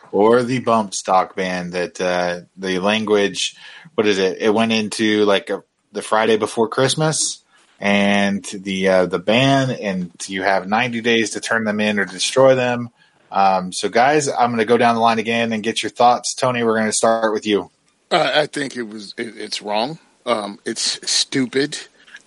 or 0.12 0.42
the 0.42 0.60
bump 0.60 0.94
stock 0.94 1.36
ban 1.36 1.70
that 1.70 2.00
uh, 2.00 2.40
the 2.56 2.78
language. 2.78 3.56
What 3.94 4.06
is 4.06 4.18
it? 4.18 4.38
It 4.40 4.54
went 4.54 4.72
into 4.72 5.24
like 5.24 5.50
a, 5.50 5.62
the 5.92 6.02
Friday 6.02 6.36
before 6.36 6.68
Christmas, 6.68 7.42
and 7.80 8.44
the 8.44 8.88
uh, 8.88 9.06
the 9.06 9.18
ban, 9.18 9.70
and 9.70 10.10
you 10.26 10.42
have 10.42 10.68
ninety 10.68 11.00
days 11.00 11.30
to 11.30 11.40
turn 11.40 11.64
them 11.64 11.80
in 11.80 11.98
or 11.98 12.04
destroy 12.04 12.54
them. 12.54 12.90
Um, 13.30 13.72
so, 13.72 13.88
guys, 13.88 14.28
I'm 14.28 14.50
going 14.50 14.58
to 14.58 14.64
go 14.64 14.78
down 14.78 14.94
the 14.94 15.00
line 15.00 15.18
again 15.18 15.52
and 15.52 15.62
get 15.62 15.82
your 15.82 15.90
thoughts. 15.90 16.34
Tony, 16.34 16.62
we're 16.62 16.76
going 16.76 16.86
to 16.86 16.92
start 16.92 17.32
with 17.32 17.46
you. 17.46 17.70
Uh, 18.10 18.30
I 18.34 18.46
think 18.46 18.76
it 18.76 18.84
was 18.84 19.14
it, 19.18 19.36
it's 19.36 19.60
wrong. 19.60 19.98
Um, 20.24 20.58
it's 20.64 21.10
stupid, 21.10 21.78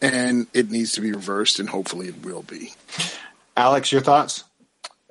and 0.02 0.48
it 0.54 0.70
needs 0.70 0.94
to 0.94 1.02
be 1.02 1.12
reversed, 1.12 1.60
and 1.60 1.70
hopefully, 1.70 2.08
it 2.08 2.24
will 2.24 2.44
be. 2.44 2.74
Alex, 3.56 3.92
your 3.92 4.02
thoughts? 4.02 4.44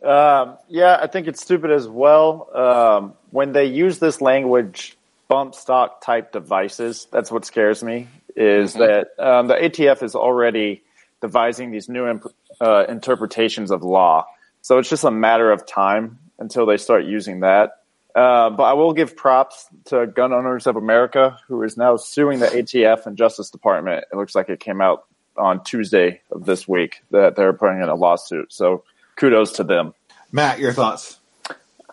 Um, 0.03 0.57
yeah, 0.69 0.99
I 1.01 1.07
think 1.07 1.27
it's 1.27 1.43
stupid 1.43 1.71
as 1.71 1.87
well. 1.87 2.49
Um, 2.55 3.15
when 3.31 3.53
they 3.53 3.67
use 3.67 3.99
this 3.99 4.21
language, 4.21 4.97
bump 5.29 5.55
stock 5.55 6.01
type 6.01 6.33
devices, 6.33 7.07
that's 7.11 7.31
what 7.31 7.45
scares 7.45 7.83
me. 7.83 8.09
Is 8.35 8.75
mm-hmm. 8.75 8.81
that 8.81 9.09
um, 9.19 9.47
the 9.49 9.55
ATF 9.55 10.03
is 10.03 10.15
already 10.15 10.83
devising 11.21 11.71
these 11.71 11.89
new 11.89 12.09
imp- 12.09 12.33
uh, 12.61 12.87
interpretations 12.89 13.71
of 13.71 13.83
law, 13.83 14.27
so 14.63 14.79
it's 14.79 14.89
just 14.89 15.05
a 15.05 15.11
matter 15.11 15.51
of 15.51 15.67
time 15.67 16.19
until 16.39 16.65
they 16.65 16.77
start 16.77 17.05
using 17.05 17.41
that. 17.41 17.81
Uh, 18.15 18.51
but 18.51 18.65
I 18.65 18.73
will 18.73 18.93
give 18.93 19.17
props 19.17 19.69
to 19.87 20.07
Gun 20.07 20.33
Owners 20.33 20.67
of 20.67 20.77
America, 20.77 21.39
who 21.47 21.63
is 21.63 21.77
now 21.77 21.97
suing 21.97 22.41
the 22.41 22.47
ATF 22.47 23.07
and 23.07 23.17
Justice 23.17 23.51
Department. 23.51 24.05
It 24.11 24.17
looks 24.17 24.35
like 24.35 24.49
it 24.49 24.61
came 24.61 24.81
out 24.81 25.05
on 25.41 25.65
Tuesday 25.65 26.21
of 26.31 26.45
this 26.45 26.69
week 26.69 27.03
that 27.11 27.37
they're 27.37 27.53
putting 27.53 27.83
in 27.83 27.89
a 27.89 27.95
lawsuit. 27.95 28.53
So 28.53 28.85
kudos 29.17 29.53
to 29.53 29.65
them. 29.65 29.95
Matt, 30.33 30.59
your 30.59 30.73
thoughts? 30.73 31.19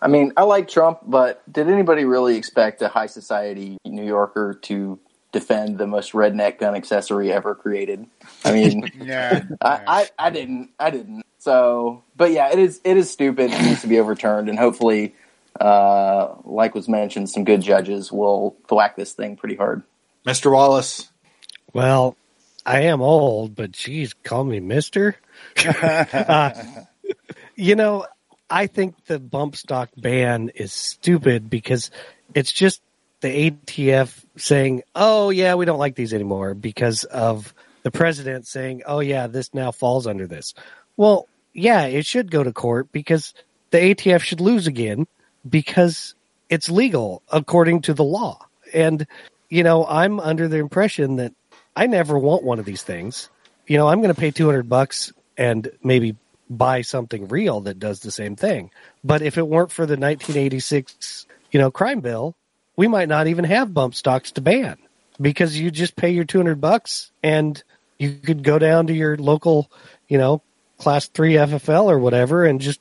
I 0.00 0.08
mean, 0.08 0.32
I 0.36 0.44
like 0.44 0.68
Trump, 0.68 1.00
but 1.04 1.42
did 1.52 1.68
anybody 1.68 2.04
really 2.04 2.36
expect 2.36 2.82
a 2.82 2.88
high 2.88 3.06
society 3.06 3.78
New 3.84 4.04
Yorker 4.04 4.54
to 4.62 4.98
defend 5.32 5.78
the 5.78 5.86
most 5.86 6.12
redneck 6.12 6.58
gun 6.58 6.74
accessory 6.74 7.32
ever 7.32 7.54
created? 7.54 8.06
I 8.44 8.52
mean, 8.52 8.88
yeah, 9.00 9.44
I, 9.60 9.80
I, 9.86 10.26
I 10.26 10.30
didn't, 10.30 10.70
I 10.78 10.90
didn't. 10.90 11.24
So, 11.38 12.02
but 12.16 12.30
yeah, 12.30 12.50
it 12.52 12.58
is, 12.58 12.80
it 12.84 12.96
is 12.96 13.10
stupid. 13.10 13.50
It 13.52 13.62
needs 13.62 13.80
to 13.82 13.88
be 13.88 13.98
overturned, 13.98 14.48
and 14.48 14.58
hopefully, 14.58 15.14
uh, 15.60 16.34
like 16.44 16.74
was 16.74 16.88
mentioned, 16.88 17.30
some 17.30 17.44
good 17.44 17.62
judges 17.62 18.12
will 18.12 18.56
thwack 18.68 18.96
this 18.96 19.12
thing 19.12 19.36
pretty 19.36 19.56
hard. 19.56 19.82
Mr. 20.26 20.52
Wallace. 20.52 21.10
Well, 21.72 22.16
I 22.68 22.82
am 22.82 23.00
old, 23.00 23.54
but 23.54 23.72
geez, 23.72 24.12
call 24.24 24.44
me 24.44 24.60
Mister. 24.60 25.16
uh, 25.66 26.50
you 27.56 27.74
know, 27.74 28.04
I 28.50 28.66
think 28.66 29.06
the 29.06 29.18
bump 29.18 29.56
stock 29.56 29.88
ban 29.96 30.50
is 30.50 30.70
stupid 30.70 31.48
because 31.48 31.90
it's 32.34 32.52
just 32.52 32.82
the 33.22 33.50
ATF 33.50 34.22
saying, 34.36 34.82
"Oh 34.94 35.30
yeah, 35.30 35.54
we 35.54 35.64
don't 35.64 35.78
like 35.78 35.94
these 35.94 36.12
anymore," 36.12 36.52
because 36.52 37.04
of 37.04 37.54
the 37.84 37.90
president 37.90 38.46
saying, 38.46 38.82
"Oh 38.84 39.00
yeah, 39.00 39.28
this 39.28 39.54
now 39.54 39.70
falls 39.72 40.06
under 40.06 40.26
this." 40.26 40.52
Well, 40.98 41.26
yeah, 41.54 41.86
it 41.86 42.04
should 42.04 42.30
go 42.30 42.44
to 42.44 42.52
court 42.52 42.92
because 42.92 43.32
the 43.70 43.78
ATF 43.78 44.20
should 44.20 44.42
lose 44.42 44.66
again 44.66 45.06
because 45.48 46.14
it's 46.50 46.68
legal 46.68 47.22
according 47.32 47.80
to 47.82 47.94
the 47.94 48.04
law. 48.04 48.46
And 48.74 49.06
you 49.48 49.62
know, 49.62 49.86
I'm 49.86 50.20
under 50.20 50.48
the 50.48 50.58
impression 50.58 51.16
that 51.16 51.32
I 51.78 51.86
never 51.86 52.18
want 52.18 52.42
one 52.42 52.58
of 52.58 52.64
these 52.64 52.82
things. 52.82 53.30
You 53.68 53.76
know, 53.76 53.86
I'm 53.86 54.00
going 54.00 54.12
to 54.12 54.20
pay 54.20 54.32
200 54.32 54.68
bucks 54.68 55.12
and 55.36 55.70
maybe 55.84 56.16
buy 56.50 56.82
something 56.82 57.28
real 57.28 57.60
that 57.60 57.78
does 57.78 58.00
the 58.00 58.10
same 58.10 58.34
thing. 58.34 58.72
But 59.04 59.22
if 59.22 59.38
it 59.38 59.46
weren't 59.46 59.70
for 59.70 59.86
the 59.86 59.92
1986, 59.92 61.26
you 61.52 61.60
know, 61.60 61.70
crime 61.70 62.00
bill, 62.00 62.34
we 62.74 62.88
might 62.88 63.08
not 63.08 63.28
even 63.28 63.44
have 63.44 63.72
bump 63.72 63.94
stocks 63.94 64.32
to 64.32 64.40
ban 64.40 64.76
because 65.20 65.56
you 65.56 65.70
just 65.70 65.94
pay 65.94 66.10
your 66.10 66.24
200 66.24 66.60
bucks 66.60 67.12
and 67.22 67.62
you 67.96 68.14
could 68.14 68.42
go 68.42 68.58
down 68.58 68.88
to 68.88 68.92
your 68.92 69.16
local, 69.16 69.70
you 70.08 70.18
know, 70.18 70.42
class 70.78 71.06
3 71.06 71.34
FFL 71.34 71.84
or 71.84 72.00
whatever 72.00 72.44
and 72.44 72.60
just 72.60 72.80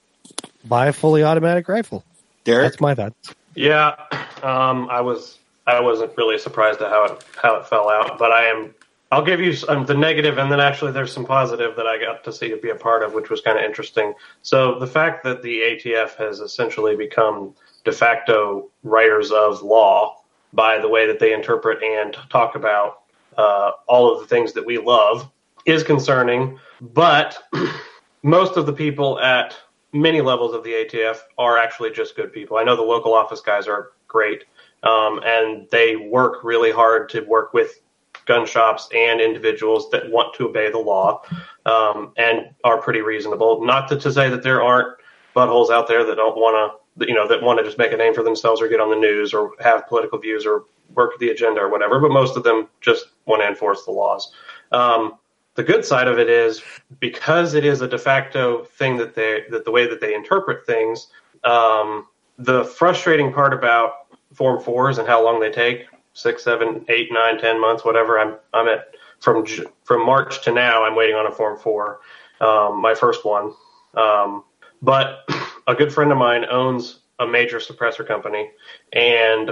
buy 0.66 0.88
a 0.88 0.94
fully 0.94 1.24
automatic 1.24 1.68
rifle. 1.68 2.04
Derek? 2.46 2.72
That's 2.72 2.82
my 2.82 2.96
thoughts. 2.96 3.36
Yeah, 3.54 3.96
um, 4.42 4.90
I 4.90 5.02
was 5.02 5.38
I 5.68 5.82
wasn't 5.82 6.18
really 6.18 6.40
surprised 6.40 6.82
at 6.82 6.90
how 6.90 7.06
it 7.06 7.24
how 7.36 7.58
it 7.58 7.68
fell 7.68 7.90
out, 7.90 8.18
but 8.18 8.32
I 8.32 8.46
am 8.46 8.74
I'll 9.12 9.24
give 9.24 9.40
you 9.40 9.54
um, 9.70 9.86
the 9.86 9.94
negative, 9.94 10.38
and 10.38 10.52
then 10.52 10.60
actually 10.60 10.92
there's 10.92 11.14
some 11.14 11.26
positive 11.26 11.76
that 11.78 11.88
I 11.88 11.98
got 11.98 12.24
to 12.26 12.34
see 12.34 12.50
to 12.50 12.58
be 12.58 12.72
a 12.72 12.76
part 12.76 13.04
of, 13.04 13.14
which 13.14 13.30
was 13.30 13.40
kind 13.40 13.58
of 13.58 13.64
interesting. 13.64 14.14
So 14.42 14.80
the 14.80 14.88
fact 14.88 15.24
that 15.24 15.42
the 15.42 15.62
ATF 15.62 16.16
has 16.18 16.42
essentially 16.42 16.96
become 16.96 17.56
de 17.86 17.92
facto 17.94 18.70
writers 18.84 19.32
of 19.32 19.62
law 19.62 20.18
by 20.54 20.80
the 20.80 20.90
way 20.90 21.08
that 21.08 21.20
they 21.20 21.34
interpret 21.34 21.82
and 21.82 22.18
talk 22.30 22.56
about 22.56 23.04
uh, 23.38 23.72
all 23.88 24.14
of 24.14 24.20
the 24.20 24.28
things 24.28 24.54
that 24.54 24.66
we 24.66 24.78
love 24.78 25.30
is 25.66 25.84
concerning. 25.84 26.60
But 26.82 27.38
most 28.24 28.58
of 28.58 28.66
the 28.66 28.74
people 28.74 29.20
at 29.20 29.56
many 29.94 30.20
levels 30.22 30.54
of 30.54 30.64
the 30.64 30.72
ATF 30.72 31.20
are 31.38 31.58
actually 31.58 31.92
just 31.92 32.16
good 32.16 32.34
people. 32.34 32.58
I 32.58 32.64
know 32.64 32.76
the 32.76 32.82
local 32.82 33.14
office 33.14 33.42
guys 33.42 33.68
are 33.68 33.92
great, 34.08 34.44
um, 34.84 35.22
and 35.24 35.68
they 35.72 35.96
work 35.96 36.44
really 36.44 36.72
hard 36.72 37.10
to 37.10 37.22
work 37.22 37.54
with 37.54 37.80
gun 38.28 38.46
shops 38.46 38.88
and 38.94 39.20
individuals 39.20 39.90
that 39.90 40.10
want 40.12 40.34
to 40.36 40.48
obey 40.48 40.70
the 40.70 40.78
law 40.78 41.22
um, 41.66 42.14
and 42.18 42.50
are 42.64 42.80
pretty 42.80 43.02
reasonable. 43.02 43.66
Not 43.66 43.88
to, 43.90 43.98
to 43.98 44.12
say 44.12 44.30
that 44.30 44.44
there 44.44 44.62
aren't 44.62 44.98
buttholes 45.36 45.72
out 45.72 45.88
there 45.88 46.04
that 46.04 46.16
don't 46.16 46.38
want 46.38 46.80
to, 47.00 47.08
you 47.08 47.14
know, 47.14 47.28
that 47.28 47.42
want 47.42 47.60
to 47.60 47.66
just 47.66 47.78
make 47.78 47.92
a 47.92 47.98
name 47.98 48.14
for 48.14 48.24
themselves 48.24 48.62
or 48.62 48.68
get 48.68 48.80
on 48.80 48.90
the 48.90 48.96
news 48.96 49.34
or 49.34 49.52
have 49.60 49.88
political 49.88 50.20
views 50.20 50.46
or 50.46 50.66
work 50.94 51.18
the 51.20 51.30
agenda 51.30 51.62
or 51.62 51.70
whatever. 51.70 52.00
But 52.00 52.12
most 52.12 52.38
of 52.38 52.44
them 52.44 52.68
just 52.82 53.06
want 53.26 53.42
to 53.42 53.48
enforce 53.48 53.86
the 53.86 53.92
laws. 53.92 54.32
Um, 54.72 55.14
the 55.56 55.64
good 55.64 55.84
side 55.84 56.08
of 56.08 56.20
it 56.20 56.30
is 56.30 56.62
because 57.00 57.56
it 57.56 57.66
is 57.66 57.82
a 57.82 57.88
de 57.88 57.98
facto 57.98 58.64
thing 58.64 58.98
that 58.98 59.16
they 59.16 59.44
that 59.50 59.66
the 59.66 59.72
way 59.72 59.88
that 59.88 60.02
they 60.02 60.14
interpret 60.14 60.66
things. 60.66 61.08
Um, 61.44 62.08
the 62.38 62.64
frustrating 62.64 63.34
part 63.34 63.54
about 63.54 64.08
Form 64.34 64.62
Fours 64.62 65.00
and 65.00 65.08
how 65.08 65.24
long 65.24 65.40
they 65.40 65.50
take 65.50 65.88
six, 66.18 66.44
seven, 66.44 66.84
eight, 66.90 67.12
nine, 67.12 67.38
ten 67.40 67.62
months, 67.62 67.86
whatever. 67.86 68.20
I'm 68.20 68.36
I'm 68.54 68.68
at 68.68 68.96
from 69.20 69.46
from 69.84 70.06
March 70.06 70.44
to 70.44 70.52
now. 70.52 70.84
I'm 70.84 70.96
waiting 70.96 71.16
on 71.16 71.28
a 71.28 71.32
Form 71.32 71.58
Four, 71.58 72.00
um, 72.42 72.82
my 72.82 72.96
first 72.96 73.24
one. 73.24 73.54
Um, 73.94 74.44
but 74.82 75.30
a 75.68 75.76
good 75.76 75.94
friend 75.94 76.12
of 76.12 76.18
mine 76.18 76.46
owns 76.50 77.00
a 77.20 77.28
major 77.28 77.60
suppressor 77.60 78.06
company, 78.06 78.50
and 78.94 79.52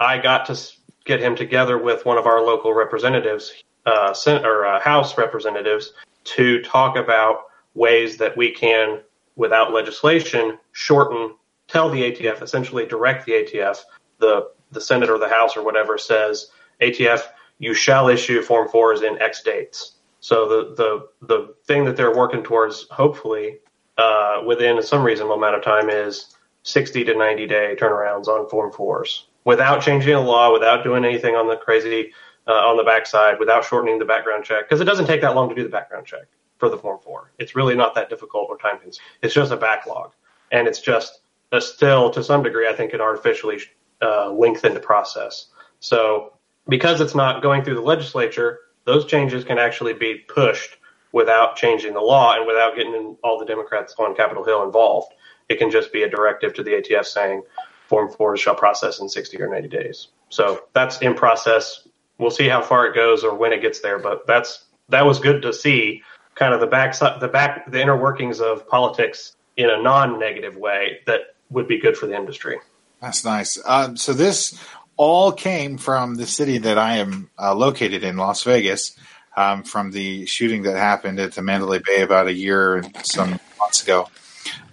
I 0.00 0.18
got 0.18 0.46
to 0.46 0.58
get 1.04 1.20
him 1.20 1.36
together 1.36 1.78
with 1.78 2.04
one 2.04 2.18
of 2.18 2.26
our 2.26 2.42
local 2.42 2.74
representatives, 2.74 3.52
uh, 3.84 4.14
or 4.26 4.66
uh, 4.66 4.80
House 4.80 5.16
representatives, 5.16 5.92
to 6.24 6.62
talk 6.62 6.96
about 6.96 7.44
ways 7.74 8.16
that 8.16 8.36
we 8.36 8.50
can, 8.50 9.00
without 9.36 9.72
legislation, 9.72 10.58
shorten, 10.72 11.34
tell 11.68 11.88
the 11.88 12.02
ATF, 12.02 12.42
essentially 12.42 12.86
direct 12.86 13.26
the 13.26 13.32
ATF 13.32 13.82
the 14.18 14.48
the 14.70 14.80
Senate 14.80 15.10
or 15.10 15.18
the 15.18 15.28
House 15.28 15.56
or 15.56 15.64
whatever 15.64 15.98
says 15.98 16.50
ATF, 16.80 17.22
you 17.58 17.74
shall 17.74 18.08
issue 18.08 18.42
Form 18.42 18.68
Fours 18.68 19.02
in 19.02 19.20
X 19.20 19.42
dates. 19.42 19.92
So 20.20 20.48
the 20.48 20.74
the 20.74 21.26
the 21.26 21.54
thing 21.64 21.84
that 21.84 21.96
they're 21.96 22.16
working 22.16 22.42
towards, 22.42 22.88
hopefully, 22.90 23.58
uh, 23.96 24.42
within 24.46 24.82
some 24.82 25.04
reasonable 25.04 25.36
amount 25.36 25.56
of 25.56 25.62
time, 25.62 25.88
is 25.88 26.36
60 26.64 27.04
to 27.04 27.14
90 27.14 27.46
day 27.46 27.76
turnarounds 27.78 28.26
on 28.26 28.48
Form 28.48 28.72
Fours 28.72 29.28
without 29.44 29.80
changing 29.80 30.12
the 30.12 30.20
law, 30.20 30.52
without 30.52 30.82
doing 30.82 31.04
anything 31.04 31.36
on 31.36 31.48
the 31.48 31.56
crazy 31.56 32.12
uh, 32.48 32.52
on 32.52 32.76
the 32.76 32.84
backside, 32.84 33.38
without 33.38 33.64
shortening 33.64 33.98
the 33.98 34.04
background 34.04 34.44
check, 34.44 34.68
because 34.68 34.80
it 34.80 34.84
doesn't 34.84 35.06
take 35.06 35.20
that 35.20 35.34
long 35.34 35.48
to 35.48 35.54
do 35.54 35.62
the 35.62 35.68
background 35.68 36.06
check 36.06 36.26
for 36.58 36.68
the 36.68 36.76
Form 36.76 36.98
Four. 37.02 37.32
It's 37.38 37.56
really 37.56 37.74
not 37.74 37.94
that 37.94 38.10
difficult 38.10 38.48
or 38.48 38.58
time 38.58 38.78
consuming. 38.78 39.06
It's 39.22 39.34
just 39.34 39.52
a 39.52 39.56
backlog, 39.56 40.12
and 40.52 40.66
it's 40.68 40.80
just 40.80 41.20
a 41.52 41.60
still 41.60 42.10
to 42.10 42.22
some 42.22 42.42
degree, 42.42 42.68
I 42.68 42.72
think, 42.74 42.92
an 42.92 43.00
artificially 43.00 43.60
uh, 44.02 44.30
lengthen 44.32 44.74
the 44.74 44.80
process. 44.80 45.46
So 45.80 46.34
because 46.68 47.00
it's 47.00 47.14
not 47.14 47.42
going 47.42 47.62
through 47.62 47.76
the 47.76 47.80
legislature, 47.80 48.60
those 48.84 49.04
changes 49.06 49.44
can 49.44 49.58
actually 49.58 49.94
be 49.94 50.14
pushed 50.14 50.76
without 51.12 51.56
changing 51.56 51.94
the 51.94 52.00
law 52.00 52.34
and 52.34 52.46
without 52.46 52.76
getting 52.76 53.16
all 53.22 53.38
the 53.38 53.46
Democrats 53.46 53.94
on 53.98 54.14
Capitol 54.14 54.44
Hill 54.44 54.64
involved. 54.64 55.12
It 55.48 55.58
can 55.58 55.70
just 55.70 55.92
be 55.92 56.02
a 56.02 56.08
directive 56.08 56.54
to 56.54 56.62
the 56.62 56.72
ATF 56.72 57.04
saying 57.04 57.42
Form 57.88 58.10
4 58.10 58.36
shall 58.36 58.54
process 58.54 59.00
in 59.00 59.08
60 59.08 59.40
or 59.40 59.48
90 59.48 59.68
days. 59.68 60.08
So 60.28 60.64
that's 60.72 61.00
in 61.00 61.14
process. 61.14 61.86
We'll 62.18 62.30
see 62.30 62.48
how 62.48 62.62
far 62.62 62.86
it 62.86 62.94
goes 62.94 63.22
or 63.22 63.34
when 63.34 63.52
it 63.52 63.62
gets 63.62 63.80
there, 63.80 63.98
but 63.98 64.26
that's 64.26 64.64
that 64.88 65.04
was 65.04 65.18
good 65.18 65.42
to 65.42 65.52
see 65.52 66.02
kind 66.34 66.52
of 66.54 66.60
the 66.60 66.66
back 66.66 66.98
the 66.98 67.28
back 67.28 67.70
the 67.70 67.80
inner 67.80 67.96
workings 67.96 68.40
of 68.40 68.68
politics 68.68 69.36
in 69.56 69.70
a 69.70 69.80
non-negative 69.80 70.56
way 70.56 70.98
that 71.06 71.20
would 71.50 71.68
be 71.68 71.78
good 71.78 71.96
for 71.96 72.06
the 72.06 72.16
industry. 72.16 72.58
That's 73.00 73.24
nice. 73.24 73.58
Um, 73.64 73.96
so 73.96 74.12
this 74.12 74.58
all 74.96 75.32
came 75.32 75.78
from 75.78 76.14
the 76.14 76.26
city 76.26 76.58
that 76.58 76.78
I 76.78 76.96
am 76.96 77.30
uh, 77.38 77.54
located 77.54 78.02
in, 78.02 78.16
Las 78.16 78.42
Vegas, 78.44 78.96
um, 79.36 79.62
from 79.62 79.90
the 79.90 80.26
shooting 80.26 80.62
that 80.62 80.76
happened 80.76 81.20
at 81.20 81.32
the 81.32 81.42
Mandalay 81.42 81.80
Bay 81.84 82.02
about 82.02 82.26
a 82.26 82.32
year 82.32 82.76
and 82.76 83.06
some 83.06 83.38
months 83.58 83.82
ago. 83.82 84.08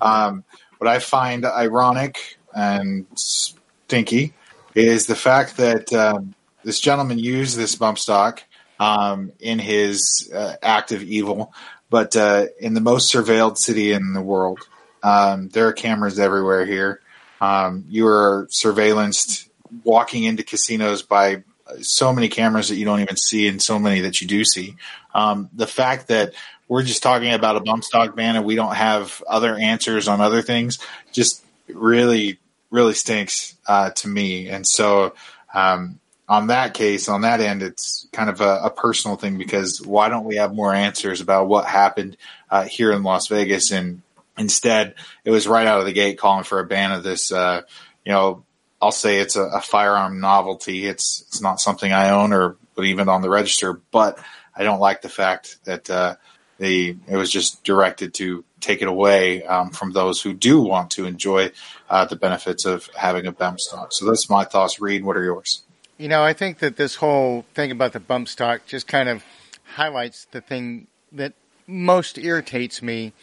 Um, 0.01 0.43
what 0.77 0.87
I 0.87 0.99
find 0.99 1.45
ironic 1.45 2.37
and 2.55 3.05
stinky 3.15 4.33
is 4.75 5.05
the 5.05 5.15
fact 5.15 5.57
that 5.57 5.91
um, 5.93 6.33
this 6.63 6.79
gentleman 6.79 7.19
used 7.19 7.57
this 7.57 7.75
bump 7.75 7.99
stock 7.99 8.43
um, 8.79 9.31
in 9.39 9.59
his 9.59 10.31
uh, 10.33 10.55
act 10.61 10.91
of 10.91 11.03
evil, 11.03 11.53
but 11.89 12.15
uh, 12.15 12.47
in 12.59 12.73
the 12.73 12.81
most 12.81 13.13
surveilled 13.13 13.57
city 13.57 13.91
in 13.91 14.13
the 14.13 14.21
world. 14.21 14.59
Um, 15.03 15.49
there 15.49 15.67
are 15.67 15.73
cameras 15.73 16.17
everywhere 16.17 16.65
here. 16.65 17.01
Um, 17.43 17.83
you 17.89 18.07
are 18.07 18.47
surveillanced 18.49 19.49
walking 19.83 20.23
into 20.23 20.43
casinos 20.43 21.01
by 21.01 21.43
so 21.81 22.13
many 22.13 22.29
cameras 22.29 22.69
that 22.69 22.75
you 22.75 22.85
don't 22.85 23.01
even 23.01 23.17
see 23.17 23.49
and 23.49 23.61
so 23.61 23.77
many 23.77 23.99
that 24.01 24.21
you 24.21 24.27
do 24.27 24.45
see. 24.45 24.75
Um, 25.13 25.49
the 25.51 25.67
fact 25.67 26.07
that 26.07 26.33
we're 26.69 26.83
just 26.83 27.03
talking 27.03 27.33
about 27.33 27.57
a 27.57 27.59
bump 27.59 27.83
stock 27.83 28.15
ban 28.15 28.37
and 28.37 28.45
we 28.45 28.55
don't 28.55 28.75
have 28.75 29.21
other 29.27 29.55
answers 29.55 30.07
on 30.07 30.21
other 30.21 30.41
things, 30.41 30.79
just 31.11 31.43
really, 31.67 32.39
really 32.71 32.93
stinks 32.93 33.57
uh, 33.67 33.89
to 33.89 34.07
me. 34.07 34.47
And 34.47 34.65
so, 34.65 35.13
um, 35.53 35.99
on 36.29 36.47
that 36.47 36.73
case, 36.73 37.09
on 37.09 37.21
that 37.21 37.41
end, 37.41 37.61
it's 37.61 38.07
kind 38.13 38.29
of 38.29 38.39
a, 38.39 38.61
a, 38.63 38.69
personal 38.69 39.17
thing 39.17 39.37
because 39.37 39.81
why 39.81 40.07
don't 40.07 40.23
we 40.23 40.37
have 40.37 40.55
more 40.55 40.73
answers 40.73 41.19
about 41.19 41.49
what 41.49 41.65
happened 41.65 42.15
uh, 42.49 42.63
here 42.63 42.93
in 42.93 43.03
Las 43.03 43.27
Vegas? 43.27 43.71
And 43.71 44.01
instead, 44.37 44.95
it 45.23 45.31
was 45.31 45.47
right 45.47 45.67
out 45.67 45.79
of 45.79 45.85
the 45.85 45.93
gate 45.93 46.17
calling 46.17 46.43
for 46.43 46.59
a 46.59 46.65
ban 46.65 46.91
of 46.91 47.03
this. 47.03 47.31
Uh, 47.31 47.61
you 48.05 48.11
know, 48.11 48.43
I'll 48.81 48.91
say 48.91 49.19
it's 49.19 49.35
a, 49.35 49.43
a, 49.43 49.61
firearm 49.61 50.19
novelty. 50.19 50.85
It's 50.85 51.23
it's 51.27 51.41
not 51.41 51.61
something 51.61 51.91
I 51.91 52.09
own 52.09 52.33
or 52.33 52.57
even 52.77 53.07
on 53.07 53.21
the 53.21 53.29
register, 53.29 53.79
but 53.91 54.19
I 54.55 54.63
don't 54.63 54.79
like 54.79 55.01
the 55.01 55.09
fact 55.09 55.57
that 55.63 55.89
uh, 55.89 56.15
they 56.57 56.97
it 57.07 57.15
was 57.15 57.31
just 57.31 57.63
directed 57.63 58.13
to 58.15 58.43
take 58.59 58.81
it 58.81 58.87
away 58.87 59.43
um, 59.43 59.69
from 59.69 59.91
those 59.91 60.21
who 60.21 60.33
do 60.33 60.61
want 60.61 60.91
to 60.91 61.05
enjoy 61.05 61.51
uh, 61.89 62.05
the 62.05 62.15
benefits 62.15 62.65
of 62.65 62.89
having 62.95 63.25
a 63.25 63.31
bump 63.31 63.59
stock. 63.59 63.89
So 63.91 64.05
that's 64.05 64.29
my 64.29 64.43
thoughts. 64.43 64.81
Reed, 64.81 65.03
what 65.03 65.17
are 65.17 65.23
yours? 65.23 65.63
You 65.97 66.09
know, 66.09 66.23
I 66.23 66.33
think 66.33 66.59
that 66.59 66.75
this 66.75 66.95
whole 66.95 67.45
thing 67.53 67.71
about 67.71 67.93
the 67.93 67.99
bump 67.99 68.27
stock 68.27 68.65
just 68.65 68.87
kind 68.87 69.07
of 69.07 69.23
highlights 69.63 70.25
the 70.31 70.41
thing 70.41 70.87
that 71.11 71.33
most 71.67 72.17
irritates 72.17 72.81
me 72.81 73.13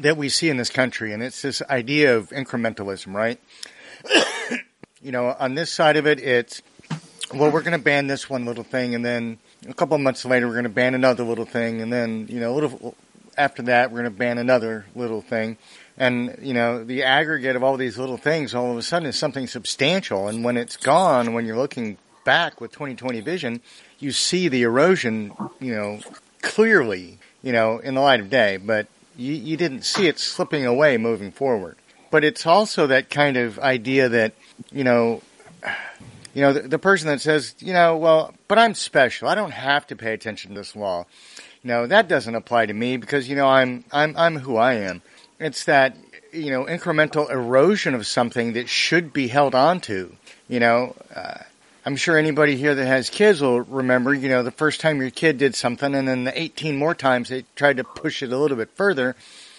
that 0.00 0.16
we 0.16 0.28
see 0.28 0.48
in 0.48 0.56
this 0.56 0.70
country, 0.70 1.12
and 1.12 1.22
it's 1.22 1.42
this 1.42 1.62
idea 1.62 2.16
of 2.16 2.30
incrementalism, 2.30 3.14
right? 3.14 3.38
you 5.02 5.12
know, 5.12 5.34
on 5.38 5.54
this 5.54 5.72
side 5.72 5.96
of 5.96 6.06
it, 6.06 6.20
it's 6.20 6.62
well, 7.32 7.50
we're 7.50 7.62
going 7.62 7.78
to 7.78 7.84
ban 7.84 8.06
this 8.06 8.28
one 8.28 8.44
little 8.44 8.64
thing, 8.64 8.94
and 8.94 9.04
then 9.04 9.38
a 9.68 9.74
couple 9.74 9.94
of 9.94 10.00
months 10.00 10.24
later, 10.24 10.46
we're 10.46 10.54
going 10.54 10.64
to 10.64 10.70
ban 10.70 10.94
another 10.94 11.24
little 11.24 11.46
thing, 11.46 11.80
and 11.80 11.92
then 11.92 12.26
you 12.28 12.40
know, 12.40 12.52
a 12.52 12.54
little 12.54 12.94
after 13.36 13.62
that, 13.62 13.90
we're 13.90 14.02
going 14.02 14.12
to 14.12 14.18
ban 14.18 14.38
another 14.38 14.86
little 14.94 15.20
thing, 15.20 15.56
and 15.96 16.38
you 16.40 16.54
know, 16.54 16.84
the 16.84 17.02
aggregate 17.02 17.56
of 17.56 17.62
all 17.62 17.76
these 17.76 17.98
little 17.98 18.16
things, 18.16 18.54
all 18.54 18.70
of 18.70 18.76
a 18.76 18.82
sudden, 18.82 19.08
is 19.08 19.16
something 19.16 19.46
substantial, 19.46 20.28
and 20.28 20.44
when 20.44 20.56
it's 20.56 20.76
gone, 20.76 21.32
when 21.32 21.46
you're 21.46 21.56
looking 21.56 21.98
back 22.24 22.60
with 22.60 22.72
2020 22.72 23.20
vision, 23.20 23.60
you 23.98 24.10
see 24.12 24.48
the 24.48 24.62
erosion, 24.62 25.32
you 25.60 25.74
know, 25.74 26.00
clearly, 26.42 27.18
you 27.42 27.52
know, 27.52 27.78
in 27.78 27.94
the 27.94 28.00
light 28.00 28.20
of 28.20 28.30
day, 28.30 28.56
but 28.56 28.86
you, 29.16 29.32
you 29.32 29.56
didn't 29.56 29.84
see 29.84 30.06
it 30.06 30.18
slipping 30.18 30.66
away 30.66 30.96
moving 30.96 31.30
forward. 31.30 31.76
But 32.10 32.24
it's 32.24 32.46
also 32.46 32.86
that 32.88 33.10
kind 33.10 33.36
of 33.36 33.58
idea 33.58 34.08
that, 34.08 34.34
you 34.70 34.84
know, 34.84 35.22
you 36.34 36.42
know, 36.42 36.52
the, 36.52 36.60
the, 36.60 36.78
person 36.78 37.08
that 37.08 37.20
says, 37.20 37.54
you 37.58 37.72
know, 37.72 37.96
well, 37.96 38.34
but 38.48 38.58
I'm 38.58 38.74
special. 38.74 39.28
I 39.28 39.34
don't 39.34 39.52
have 39.52 39.86
to 39.88 39.96
pay 39.96 40.12
attention 40.12 40.50
to 40.50 40.60
this 40.60 40.76
law. 40.76 41.06
Know, 41.66 41.86
that 41.86 42.08
doesn't 42.08 42.34
apply 42.34 42.66
to 42.66 42.74
me 42.74 42.98
because, 42.98 43.26
you 43.26 43.36
know, 43.36 43.48
I'm, 43.48 43.84
I'm, 43.90 44.14
I'm 44.18 44.36
who 44.36 44.56
I 44.56 44.74
am. 44.74 45.00
It's 45.40 45.64
that, 45.64 45.96
you 46.30 46.50
know, 46.50 46.66
incremental 46.66 47.30
erosion 47.30 47.94
of 47.94 48.06
something 48.06 48.52
that 48.52 48.68
should 48.68 49.14
be 49.14 49.28
held 49.28 49.54
on 49.54 49.80
to. 49.82 50.14
You 50.46 50.60
know, 50.60 50.94
uh, 51.14 51.38
I'm 51.86 51.96
sure 51.96 52.16
anybody 52.16 52.56
here 52.56 52.74
that 52.74 52.86
has 52.86 53.10
kids 53.10 53.42
will 53.42 53.60
remember, 53.60 54.14
you 54.14 54.28
know, 54.28 54.42
the 54.42 54.50
first 54.50 54.80
time 54.80 55.00
your 55.00 55.10
kid 55.10 55.38
did 55.38 55.54
something 55.54 55.94
and 55.94 56.08
then 56.08 56.24
the 56.24 56.40
18 56.40 56.76
more 56.76 56.94
times 56.94 57.28
they 57.28 57.44
tried 57.56 57.76
to 57.76 57.84
push 57.84 58.22
it 58.22 58.32
a 58.32 58.38
little 58.38 58.56
bit 58.56 58.70
further 58.74 59.14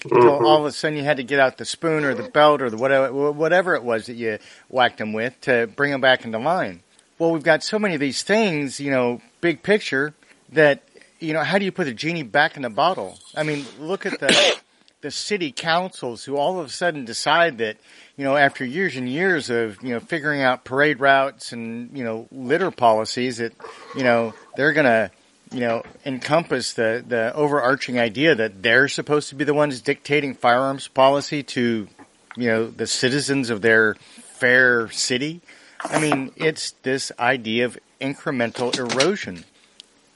Mm-hmm. 0.10 0.45
all 0.45 0.60
of 0.60 0.65
a 0.65 0.72
sudden 0.72 0.97
you 0.97 1.03
had 1.03 1.18
to 1.18 1.23
get 1.23 1.39
out 1.39 1.57
the 1.57 1.65
spoon 1.65 2.03
or 2.03 2.14
the 2.14 2.30
belt 2.30 2.61
or 2.61 2.69
the 2.69 2.77
whatever, 2.77 3.31
whatever 3.31 3.73
it 3.73 3.84
was 3.84 4.06
that 4.06 4.14
you 4.14 4.38
whacked 4.69 4.99
them 4.99 5.14
with 5.14 5.39
to 5.41 5.68
bring 5.76 5.91
them 5.91 6.02
back 6.02 6.26
into 6.26 6.38
line. 6.38 6.81
Well, 7.18 7.31
we've 7.31 7.43
got 7.43 7.64
so 7.64 7.80
many 7.80 7.95
of 7.95 7.99
these 7.99 8.22
things, 8.22 8.80
you 8.80 8.91
know, 8.91 9.22
big 9.41 9.64
picture 9.64 10.14
that, 10.52 10.84
you 11.19 11.34
know, 11.34 11.43
how 11.43 11.57
do 11.57 11.65
you 11.65 11.72
put 11.72 11.85
the 11.85 11.93
genie 11.93 12.23
back 12.23 12.56
in 12.56 12.61
the 12.61 12.69
bottle? 12.69 13.18
I 13.35 13.43
mean, 13.43 13.65
look 13.80 14.06
at 14.06 14.19
the, 14.19 14.57
the 15.06 15.11
city 15.11 15.52
councils 15.52 16.23
who 16.23 16.36
all 16.36 16.60
of 16.60 16.65
a 16.65 16.69
sudden 16.69 17.06
decide 17.06 17.60
that, 17.60 17.77
you 18.18 18.23
know, 18.23 18.36
after 18.36 18.65
years 18.65 18.95
and 18.95 19.07
years 19.07 19.52
of, 19.52 19.77
you 19.84 19.90
know, 19.90 19.99
figuring 19.99 20.41
out 20.41 20.64
parade 20.64 20.99
routes 20.99 21.52
and, 21.52 21.95
you 21.95 22.03
know, 22.03 22.27
litter 22.32 22.72
policies 22.72 23.38
that, 23.38 23.53
you 23.95 24.03
know, 24.03 24.34
they're 24.56 24.73
going 24.73 24.88
to, 24.88 25.11
you 25.52 25.60
know, 25.60 25.84
encompass 26.07 26.73
the, 26.73 27.06
the 27.07 27.32
overarching 27.36 27.99
idea 27.99 28.34
that 28.34 28.64
they're 28.64 28.88
supposed 28.88 29.30
to 29.30 29.36
be 29.36 29.44
the 29.44 29.53
ones 29.53 29.80
dictating 29.80 30.34
firearms 30.34 30.88
policy 30.88 31.44
to, 31.44 31.88
you 32.36 32.48
know, 32.48 32.65
the 32.65 32.88
citizens 32.88 33.52
of 33.52 33.61
their 33.61 33.94
fair 33.94 34.90
city. 34.90 35.40
I 35.82 35.99
mean, 35.99 36.32
it's 36.36 36.72
this 36.82 37.11
idea 37.19 37.65
of 37.65 37.77
incremental 38.02 38.76
erosion. 38.76 39.45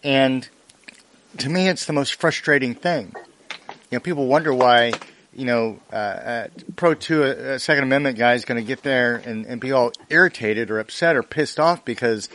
And 0.04 0.50
to 1.38 1.48
me, 1.48 1.68
it's 1.68 1.86
the 1.86 1.94
most 1.94 2.16
frustrating 2.16 2.74
thing. 2.74 3.14
You 3.92 3.98
know, 3.98 4.00
people 4.02 4.28
wonder 4.28 4.54
why, 4.54 4.94
you 5.34 5.46
know, 5.46 5.80
uh, 5.92 5.96
uh, 5.96 6.48
Pro 6.76 6.94
2, 6.94 7.24
a, 7.24 7.30
a 7.54 7.60
Second 7.60 7.84
Amendment 7.84 8.18
guy 8.18 8.34
is 8.34 8.46
going 8.46 8.62
to 8.62 8.68
get 8.68 8.84
there 8.84 9.16
and, 9.16 9.46
and 9.46 9.60
be 9.60 9.72
all 9.72 9.92
irritated 10.10 10.70
or 10.70 10.80
upset 10.80 11.16
or 11.16 11.24
pissed 11.24 11.60
off 11.60 11.84
because 11.86 12.30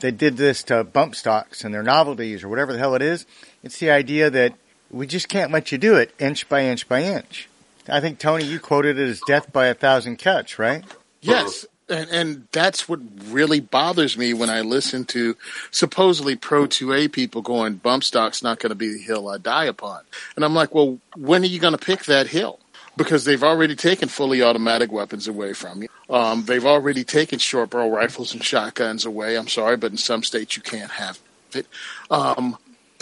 they 0.00 0.10
did 0.10 0.36
this 0.36 0.62
to 0.64 0.82
bump 0.84 1.14
stocks 1.14 1.64
and 1.64 1.74
their 1.74 1.82
novelties 1.82 2.42
or 2.42 2.48
whatever 2.48 2.72
the 2.72 2.78
hell 2.78 2.94
it 2.94 3.02
is. 3.02 3.26
It's 3.62 3.78
the 3.78 3.90
idea 3.90 4.30
that 4.30 4.54
we 4.90 5.06
just 5.06 5.28
can't 5.28 5.52
let 5.52 5.72
you 5.72 5.78
do 5.78 5.96
it 5.96 6.14
inch 6.18 6.48
by 6.48 6.64
inch 6.64 6.88
by 6.88 7.02
inch. 7.02 7.48
I 7.88 8.00
think 8.00 8.18
Tony, 8.18 8.44
you 8.44 8.60
quoted 8.60 8.98
it 8.98 9.08
as 9.08 9.20
death 9.26 9.52
by 9.52 9.66
a 9.66 9.74
thousand 9.74 10.18
cuts, 10.18 10.58
right? 10.58 10.84
Yes. 11.20 11.66
And, 11.88 12.08
and 12.10 12.48
that's 12.52 12.88
what 12.88 13.00
really 13.26 13.60
bothers 13.60 14.16
me 14.16 14.32
when 14.32 14.48
I 14.50 14.62
listen 14.62 15.04
to 15.06 15.36
supposedly 15.70 16.34
pro 16.36 16.66
2A 16.66 17.12
people 17.12 17.42
going, 17.42 17.74
bump 17.74 18.04
stock's 18.04 18.42
not 18.42 18.58
going 18.58 18.70
to 18.70 18.76
be 18.76 18.92
the 18.92 18.98
hill 18.98 19.28
I 19.28 19.38
die 19.38 19.66
upon. 19.66 20.00
And 20.36 20.44
I'm 20.44 20.54
like, 20.54 20.74
well, 20.74 20.98
when 21.16 21.42
are 21.42 21.46
you 21.46 21.60
going 21.60 21.76
to 21.76 21.84
pick 21.84 22.04
that 22.04 22.28
hill? 22.28 22.60
because 22.96 23.24
they've 23.24 23.42
already 23.42 23.74
taken 23.74 24.08
fully 24.08 24.42
automatic 24.42 24.92
weapons 24.92 25.26
away 25.26 25.52
from 25.52 25.82
you. 25.82 25.88
Um, 26.08 26.44
they've 26.44 26.64
already 26.64 27.04
taken 27.04 27.38
short 27.38 27.70
barrel 27.70 27.90
rifles 27.90 28.34
and 28.34 28.44
shotguns 28.44 29.04
away. 29.04 29.36
I'm 29.36 29.48
sorry, 29.48 29.76
but 29.76 29.90
in 29.90 29.96
some 29.96 30.22
states 30.22 30.56
you 30.56 30.62
can't 30.62 30.90
have 30.92 31.18
it. 31.54 31.66
Um, 32.10 32.56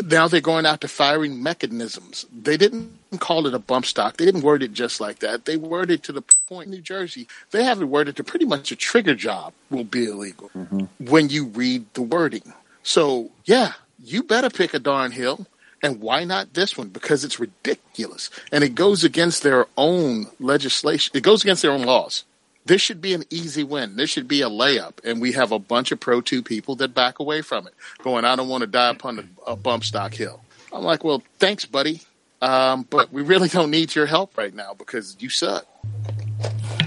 now 0.04 0.28
they're 0.28 0.40
going 0.40 0.66
out 0.66 0.80
to 0.80 0.88
firing 0.88 1.42
mechanisms. 1.42 2.26
They 2.32 2.56
didn't 2.56 2.98
call 3.18 3.46
it 3.46 3.54
a 3.54 3.58
bump 3.58 3.86
stock. 3.86 4.16
They 4.16 4.24
didn't 4.24 4.42
word 4.42 4.62
it 4.62 4.72
just 4.72 5.00
like 5.00 5.18
that. 5.18 5.44
They 5.44 5.56
worded 5.56 6.00
it 6.00 6.02
to 6.04 6.12
the 6.12 6.22
point 6.46 6.70
New 6.70 6.80
Jersey. 6.80 7.28
They 7.50 7.64
have 7.64 7.82
it 7.82 7.86
worded 7.86 8.16
to 8.16 8.24
pretty 8.24 8.46
much 8.46 8.72
a 8.72 8.76
trigger 8.76 9.14
job 9.14 9.52
will 9.70 9.84
be 9.84 10.06
illegal 10.06 10.50
mm-hmm. 10.56 10.84
when 10.98 11.28
you 11.28 11.46
read 11.46 11.86
the 11.94 12.02
wording. 12.02 12.52
So 12.82 13.30
yeah, 13.44 13.72
you 14.02 14.22
better 14.22 14.50
pick 14.50 14.74
a 14.74 14.78
darn 14.78 15.12
hill 15.12 15.46
and 15.82 16.00
why 16.00 16.24
not 16.24 16.54
this 16.54 16.78
one? 16.78 16.88
Because 16.88 17.24
it's 17.24 17.40
ridiculous. 17.40 18.30
And 18.52 18.62
it 18.62 18.74
goes 18.74 19.02
against 19.02 19.42
their 19.42 19.66
own 19.76 20.28
legislation. 20.38 21.16
It 21.16 21.22
goes 21.24 21.42
against 21.42 21.62
their 21.62 21.72
own 21.72 21.82
laws. 21.82 22.24
This 22.64 22.80
should 22.80 23.00
be 23.00 23.12
an 23.14 23.24
easy 23.30 23.64
win. 23.64 23.96
This 23.96 24.10
should 24.10 24.28
be 24.28 24.42
a 24.42 24.48
layup. 24.48 25.04
And 25.04 25.20
we 25.20 25.32
have 25.32 25.52
a 25.52 25.58
bunch 25.58 25.90
of 25.90 26.00
Pro 26.00 26.20
2 26.20 26.42
people 26.42 26.76
that 26.76 26.94
back 26.94 27.18
away 27.18 27.42
from 27.42 27.66
it, 27.66 27.74
going, 28.02 28.24
I 28.24 28.36
don't 28.36 28.48
want 28.48 28.62
to 28.62 28.66
die 28.68 28.90
upon 28.90 29.28
a, 29.46 29.56
bump 29.56 29.84
stock 29.84 30.14
hill. 30.14 30.40
I'm 30.72 30.84
like, 30.84 31.04
well, 31.04 31.22
thanks, 31.38 31.64
buddy. 31.64 32.02
Um, 32.40 32.86
but 32.88 33.12
we 33.12 33.22
really 33.22 33.48
don't 33.56 33.70
need 33.70 33.94
your 33.94 34.06
help 34.06 34.36
right 34.36 34.54
now 34.54 34.74
because 34.74 35.16
you 35.18 35.28
suck. 35.28 35.66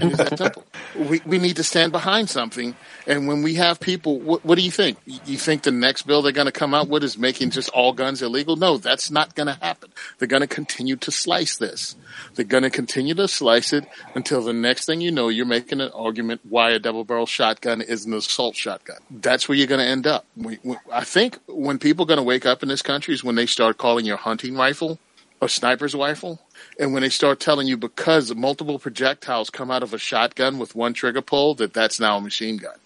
We, 0.96 1.20
we 1.26 1.38
need 1.38 1.56
to 1.56 1.62
stand 1.62 1.92
behind 1.92 2.30
something. 2.30 2.74
And 3.06 3.28
when 3.28 3.42
we 3.42 3.54
have 3.56 3.78
people, 3.80 4.18
what, 4.18 4.44
what 4.44 4.56
do 4.56 4.64
you 4.64 4.70
think? 4.70 4.96
You 5.04 5.36
think 5.36 5.62
the 5.62 5.70
next 5.70 6.06
bill 6.06 6.22
they're 6.22 6.32
going 6.32 6.46
to 6.46 6.52
come 6.52 6.72
out 6.72 6.88
with 6.88 7.04
is 7.04 7.18
making 7.18 7.50
just 7.50 7.68
all 7.70 7.92
guns 7.92 8.22
illegal? 8.22 8.56
No, 8.56 8.78
that's 8.78 9.10
not 9.10 9.34
going 9.34 9.48
to 9.48 9.58
happen. 9.62 9.92
They're 10.18 10.28
going 10.28 10.40
to 10.40 10.46
continue 10.46 10.96
to 10.96 11.10
slice 11.10 11.58
this. 11.58 11.96
They're 12.34 12.46
going 12.46 12.62
to 12.62 12.70
continue 12.70 13.14
to 13.14 13.28
slice 13.28 13.74
it 13.74 13.86
until 14.14 14.42
the 14.42 14.54
next 14.54 14.86
thing 14.86 15.02
you 15.02 15.10
know, 15.10 15.28
you're 15.28 15.44
making 15.44 15.82
an 15.82 15.90
argument 15.90 16.40
why 16.48 16.70
a 16.70 16.78
double 16.78 17.04
barrel 17.04 17.26
shotgun 17.26 17.82
is 17.82 18.06
an 18.06 18.14
assault 18.14 18.56
shotgun. 18.56 18.98
That's 19.10 19.48
where 19.48 19.58
you're 19.58 19.66
going 19.66 19.84
to 19.84 19.90
end 19.90 20.06
up. 20.06 20.24
We, 20.34 20.58
we, 20.64 20.76
I 20.90 21.04
think 21.04 21.38
when 21.46 21.78
people 21.78 22.04
are 22.04 22.08
going 22.08 22.16
to 22.16 22.22
wake 22.22 22.46
up 22.46 22.62
in 22.62 22.70
this 22.70 22.82
country 22.82 23.12
is 23.12 23.22
when 23.22 23.34
they 23.34 23.46
start 23.46 23.76
calling 23.76 24.06
your 24.06 24.16
hunting 24.16 24.56
rifle 24.56 24.98
a 25.40 25.48
sniper's 25.48 25.94
rifle. 25.94 26.40
And 26.78 26.92
when 26.92 27.02
they 27.02 27.08
start 27.08 27.40
telling 27.40 27.66
you 27.66 27.76
because 27.76 28.34
multiple 28.34 28.78
projectiles 28.78 29.48
come 29.48 29.70
out 29.70 29.82
of 29.82 29.94
a 29.94 29.98
shotgun 29.98 30.58
with 30.58 30.74
one 30.74 30.92
trigger 30.92 31.22
pull, 31.22 31.54
that 31.54 31.72
that's 31.72 31.98
now 31.98 32.18
a 32.18 32.20
machine 32.20 32.58
gun. 32.58 32.76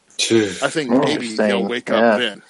I 0.62 0.68
think 0.68 0.90
oh, 0.92 1.00
maybe 1.00 1.28
he'll 1.28 1.66
wake 1.66 1.88
yeah. 1.88 1.96
up 1.96 2.18
then. 2.18 2.42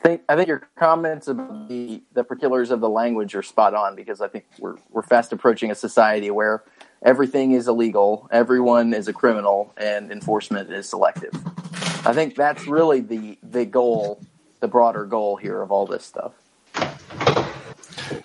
I 0.00 0.02
think, 0.02 0.22
I 0.30 0.36
think 0.36 0.48
your 0.48 0.66
comments 0.76 1.28
about 1.28 1.68
the, 1.68 2.02
the 2.14 2.24
particulars 2.24 2.70
of 2.70 2.80
the 2.80 2.88
language 2.88 3.34
are 3.34 3.42
spot 3.42 3.74
on 3.74 3.94
because 3.94 4.22
I 4.22 4.28
think 4.28 4.46
we're, 4.58 4.76
we're 4.90 5.02
fast 5.02 5.32
approaching 5.32 5.70
a 5.70 5.74
society 5.74 6.30
where 6.30 6.62
everything 7.02 7.52
is 7.52 7.68
illegal, 7.68 8.26
everyone 8.32 8.94
is 8.94 9.08
a 9.08 9.12
criminal, 9.12 9.74
and 9.76 10.10
enforcement 10.10 10.72
is 10.72 10.88
selective. 10.88 11.32
I 12.06 12.14
think 12.14 12.34
that's 12.34 12.66
really 12.66 13.00
the, 13.00 13.36
the 13.42 13.66
goal, 13.66 14.22
the 14.60 14.68
broader 14.68 15.04
goal 15.04 15.36
here 15.36 15.60
of 15.60 15.70
all 15.70 15.86
this 15.86 16.04
stuff. 16.04 16.32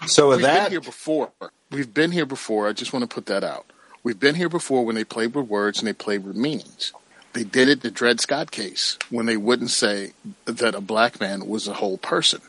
So 0.08 0.30
with 0.30 0.38
We've 0.38 0.46
that, 0.46 0.64
been 0.64 0.72
here 0.72 0.82
before. 0.82 1.32
We've 1.72 1.94
been 1.94 2.12
here 2.12 2.26
before. 2.26 2.68
I 2.68 2.74
just 2.74 2.94
want 2.94 3.10
to 3.10 3.14
put 3.14 3.26
that 3.28 3.44
out. 3.44 3.66
We've 4.04 4.20
been 4.20 4.36
here 4.36 4.50
before 4.50 4.86
when 4.86 4.96
they 4.96 5.04
played 5.04 5.34
with 5.34 5.48
words 5.48 5.80
and 5.80 5.88
they 5.88 5.94
played 5.94 6.24
with 6.26 6.36
meanings. 6.36 6.94
They 7.34 7.44
did 7.44 7.68
it 7.68 7.72
in 7.74 7.80
the 7.80 7.92
Dred 7.92 8.20
Scott 8.22 8.52
case 8.52 8.98
when 9.10 9.26
they 9.26 9.36
wouldn't 9.36 9.72
say 9.72 10.14
that 10.46 10.76
a 10.76 10.82
black 10.82 11.20
man 11.20 11.48
was 11.48 11.68
a 11.68 11.74
whole 11.74 11.98
person. 11.98 12.42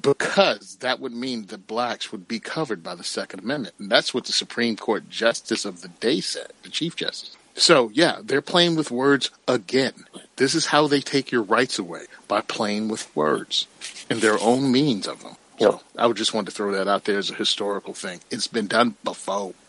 because 0.00 0.76
that 0.76 1.00
would 1.00 1.12
mean 1.12 1.46
that 1.46 1.66
blacks 1.66 2.10
would 2.12 2.26
be 2.26 2.40
covered 2.40 2.82
by 2.82 2.94
the 2.94 3.04
Second 3.04 3.40
Amendment. 3.40 3.74
And 3.78 3.90
that's 3.90 4.14
what 4.14 4.24
the 4.24 4.32
Supreme 4.32 4.76
Court 4.76 5.08
Justice 5.10 5.64
of 5.64 5.82
the 5.82 5.88
day 5.88 6.20
said, 6.20 6.48
the 6.62 6.70
Chief 6.70 6.96
Justice. 6.96 7.36
So, 7.54 7.90
yeah, 7.92 8.20
they're 8.22 8.40
playing 8.40 8.76
with 8.76 8.90
words 8.90 9.30
again. 9.46 10.06
This 10.36 10.54
is 10.54 10.66
how 10.66 10.86
they 10.86 11.00
take 11.00 11.30
your 11.30 11.42
rights 11.42 11.78
away 11.78 12.06
by 12.26 12.40
playing 12.40 12.88
with 12.88 13.14
words 13.14 13.66
and 14.08 14.20
their 14.22 14.40
own 14.40 14.72
meanings 14.72 15.06
of 15.06 15.22
them. 15.22 15.36
So, 15.62 15.80
I 15.96 16.08
would 16.08 16.16
just 16.16 16.34
want 16.34 16.48
to 16.48 16.52
throw 16.52 16.72
that 16.72 16.88
out 16.88 17.04
there 17.04 17.18
as 17.18 17.30
a 17.30 17.34
historical 17.34 17.94
thing. 17.94 18.18
It's 18.32 18.48
been 18.48 18.66
done 18.66 18.96
before. 19.04 19.54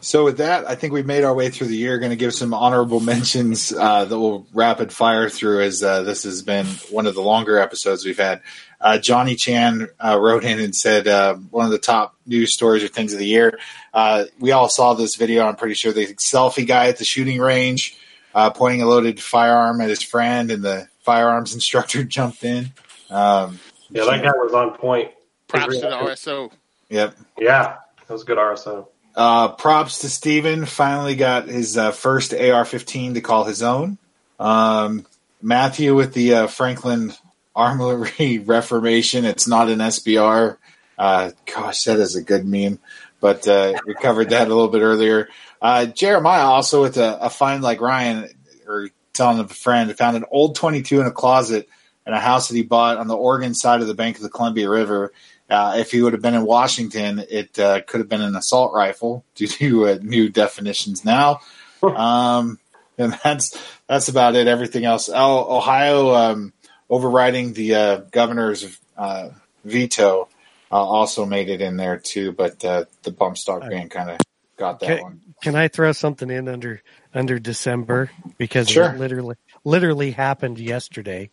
So 0.00 0.22
with 0.22 0.36
that, 0.36 0.68
I 0.68 0.74
think 0.74 0.92
we've 0.92 1.06
made 1.06 1.24
our 1.24 1.32
way 1.32 1.48
through 1.48 1.68
the 1.68 1.76
year. 1.76 1.98
Going 1.98 2.10
to 2.10 2.16
give 2.16 2.34
some 2.34 2.52
honorable 2.52 3.00
mentions 3.00 3.72
uh, 3.72 4.04
that 4.04 4.18
we'll 4.18 4.46
rapid 4.52 4.92
fire 4.92 5.30
through, 5.30 5.62
as 5.62 5.82
uh, 5.82 6.02
this 6.02 6.24
has 6.24 6.42
been 6.42 6.66
one 6.90 7.06
of 7.06 7.14
the 7.14 7.22
longer 7.22 7.58
episodes 7.58 8.04
we've 8.04 8.18
had. 8.18 8.42
Uh, 8.82 8.98
Johnny 8.98 9.34
Chan 9.34 9.88
uh, 9.98 10.18
wrote 10.20 10.44
in 10.44 10.60
and 10.60 10.76
said 10.76 11.08
uh, 11.08 11.36
one 11.36 11.64
of 11.64 11.72
the 11.72 11.78
top 11.78 12.14
news 12.26 12.52
stories 12.52 12.84
or 12.84 12.88
things 12.88 13.14
of 13.14 13.18
the 13.18 13.26
year. 13.26 13.58
Uh, 13.94 14.26
we 14.38 14.52
all 14.52 14.68
saw 14.68 14.92
this 14.92 15.16
video. 15.16 15.46
I'm 15.46 15.56
pretty 15.56 15.74
sure 15.74 15.94
the 15.94 16.08
selfie 16.16 16.66
guy 16.66 16.88
at 16.88 16.98
the 16.98 17.04
shooting 17.06 17.40
range 17.40 17.96
pointing 18.34 18.82
a 18.82 18.86
loaded 18.86 19.22
firearm 19.22 19.80
at 19.80 19.88
his 19.88 20.02
friend, 20.02 20.50
and 20.50 20.62
the 20.62 20.86
firearms 21.00 21.54
instructor 21.54 22.04
jumped 22.04 22.44
in. 22.44 22.72
Um, 23.14 23.60
yeah, 23.90 24.04
that 24.04 24.22
guy 24.22 24.30
was 24.30 24.52
on 24.52 24.76
point. 24.76 25.12
Props 25.46 25.76
to 25.76 25.80
the 25.82 25.86
RSO. 25.86 26.50
Yep. 26.88 27.16
Yeah, 27.38 27.76
that 28.06 28.12
was 28.12 28.24
good 28.24 28.38
RSO. 28.38 28.88
Uh, 29.14 29.52
props 29.52 29.98
to 30.00 30.10
Steven. 30.10 30.66
Finally 30.66 31.14
got 31.14 31.46
his 31.46 31.78
uh, 31.78 31.92
first 31.92 32.32
AR-15 32.32 33.14
to 33.14 33.20
call 33.20 33.44
his 33.44 33.62
own. 33.62 33.98
Um, 34.40 35.06
Matthew 35.40 35.94
with 35.94 36.12
the 36.12 36.34
uh, 36.34 36.46
Franklin 36.48 37.12
Armory 37.54 38.38
Reformation. 38.44 39.24
It's 39.24 39.46
not 39.46 39.68
an 39.68 39.78
SBR. 39.78 40.56
Uh, 40.98 41.30
gosh, 41.46 41.84
that 41.84 42.00
is 42.00 42.16
a 42.16 42.22
good 42.22 42.44
meme. 42.44 42.80
But 43.20 43.46
uh, 43.46 43.74
we 43.86 43.94
covered 43.94 44.30
that 44.30 44.48
a 44.48 44.54
little 44.54 44.68
bit 44.68 44.82
earlier. 44.82 45.28
Uh, 45.62 45.86
Jeremiah 45.86 46.46
also 46.46 46.82
with 46.82 46.96
a, 46.96 47.18
a 47.22 47.30
find 47.30 47.62
like 47.62 47.80
Ryan, 47.80 48.28
or 48.66 48.88
telling 49.12 49.38
of 49.38 49.52
a 49.52 49.54
friend, 49.54 49.96
found 49.96 50.16
an 50.16 50.24
old 50.30 50.56
22 50.56 51.00
in 51.00 51.06
a 51.06 51.12
closet 51.12 51.68
in 52.06 52.12
a 52.12 52.20
house 52.20 52.48
that 52.48 52.54
he 52.54 52.62
bought 52.62 52.98
on 52.98 53.08
the 53.08 53.16
Oregon 53.16 53.54
side 53.54 53.80
of 53.80 53.86
the 53.86 53.94
bank 53.94 54.16
of 54.16 54.22
the 54.22 54.28
Columbia 54.28 54.68
River. 54.68 55.12
Uh, 55.48 55.74
if 55.78 55.90
he 55.90 56.02
would 56.02 56.12
have 56.12 56.22
been 56.22 56.34
in 56.34 56.44
Washington, 56.44 57.24
it 57.30 57.58
uh, 57.58 57.80
could 57.82 58.00
have 58.00 58.08
been 58.08 58.22
an 58.22 58.36
assault 58.36 58.72
rifle 58.72 59.24
due 59.34 59.46
to 59.48 59.88
uh, 59.88 59.98
new 60.02 60.28
definitions 60.28 61.04
now. 61.04 61.40
Um, 61.82 62.58
and 62.96 63.18
that's 63.22 63.58
that's 63.86 64.08
about 64.08 64.36
it. 64.36 64.46
Everything 64.46 64.84
else, 64.84 65.10
oh, 65.12 65.56
Ohio 65.56 66.14
um, 66.14 66.52
overriding 66.88 67.52
the 67.52 67.74
uh, 67.74 67.96
governor's 68.10 68.80
uh, 68.96 69.30
veto 69.64 70.28
uh, 70.70 70.76
also 70.76 71.26
made 71.26 71.50
it 71.50 71.60
in 71.60 71.76
there 71.76 71.98
too, 71.98 72.32
but 72.32 72.60
the 72.60 72.86
bump 73.18 73.36
stock 73.36 73.62
ban 73.68 73.88
kind 73.88 74.10
of 74.10 74.18
got 74.56 74.80
that 74.80 74.86
can, 74.86 75.02
one. 75.02 75.20
Can 75.42 75.56
I 75.56 75.68
throw 75.68 75.92
something 75.92 76.30
in 76.30 76.48
under 76.48 76.82
under 77.12 77.38
December 77.38 78.10
because 78.38 78.68
sure. 78.68 78.90
it 78.90 78.98
literally 78.98 79.36
literally 79.64 80.10
happened 80.12 80.58
yesterday, 80.58 81.30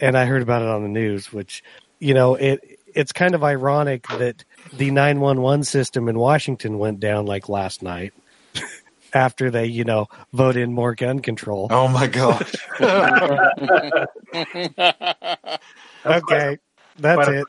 and 0.00 0.18
I 0.18 0.26
heard 0.26 0.42
about 0.42 0.62
it 0.62 0.68
on 0.68 0.82
the 0.82 0.88
news, 0.88 1.32
which 1.32 1.62
you 1.98 2.14
know 2.14 2.34
it 2.34 2.80
it's 2.94 3.12
kind 3.12 3.34
of 3.34 3.42
ironic 3.42 4.06
that 4.08 4.44
the 4.72 4.90
911 4.90 5.64
system 5.64 6.08
in 6.08 6.18
Washington 6.18 6.78
went 6.78 7.00
down 7.00 7.26
like 7.26 7.48
last 7.48 7.82
night 7.82 8.12
after 9.14 9.50
they, 9.50 9.66
you 9.66 9.84
know, 9.84 10.08
vote 10.32 10.56
in 10.56 10.72
more 10.72 10.94
gun 10.94 11.20
control. 11.20 11.68
Oh 11.70 11.88
my 11.88 12.06
gosh. 12.06 12.54
okay. 16.06 16.58
That's 16.98 17.28
it. 17.28 17.46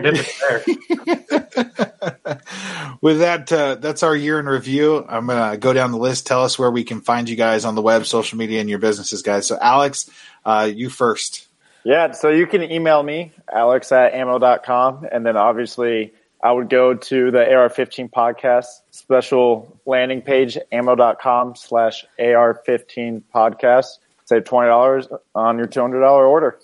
With 3.00 3.20
that, 3.20 3.50
uh, 3.50 3.76
that's 3.76 4.02
our 4.02 4.14
year 4.14 4.38
in 4.38 4.46
review. 4.46 5.04
I'm 5.08 5.26
going 5.26 5.52
to 5.52 5.58
go 5.58 5.72
down 5.72 5.90
the 5.90 5.98
list. 5.98 6.26
Tell 6.26 6.44
us 6.44 6.58
where 6.58 6.70
we 6.70 6.84
can 6.84 7.00
find 7.00 7.28
you 7.28 7.36
guys 7.36 7.64
on 7.64 7.74
the 7.74 7.82
web, 7.82 8.06
social 8.06 8.38
media, 8.38 8.60
and 8.60 8.68
your 8.68 8.78
businesses, 8.78 9.22
guys. 9.22 9.46
So, 9.46 9.58
Alex, 9.60 10.10
uh, 10.44 10.70
you 10.72 10.90
first. 10.90 11.48
Yeah, 11.84 12.12
so 12.12 12.30
you 12.30 12.46
can 12.46 12.62
email 12.62 13.02
me, 13.02 13.32
alex 13.52 13.92
at 13.92 14.14
ammo.com. 14.14 15.06
And 15.10 15.24
then 15.24 15.36
obviously 15.36 16.14
I 16.42 16.50
would 16.50 16.70
go 16.70 16.94
to 16.94 17.30
the 17.30 17.38
AR15 17.38 18.10
podcast 18.10 18.66
special 18.90 19.78
landing 19.84 20.22
page, 20.22 20.56
ammo.com 20.72 21.56
slash 21.56 22.04
AR15 22.18 23.22
podcast. 23.34 23.98
Save 24.26 24.44
$20 24.44 25.18
on 25.34 25.58
your 25.58 25.66
$200 25.66 26.02
order. 26.10 26.58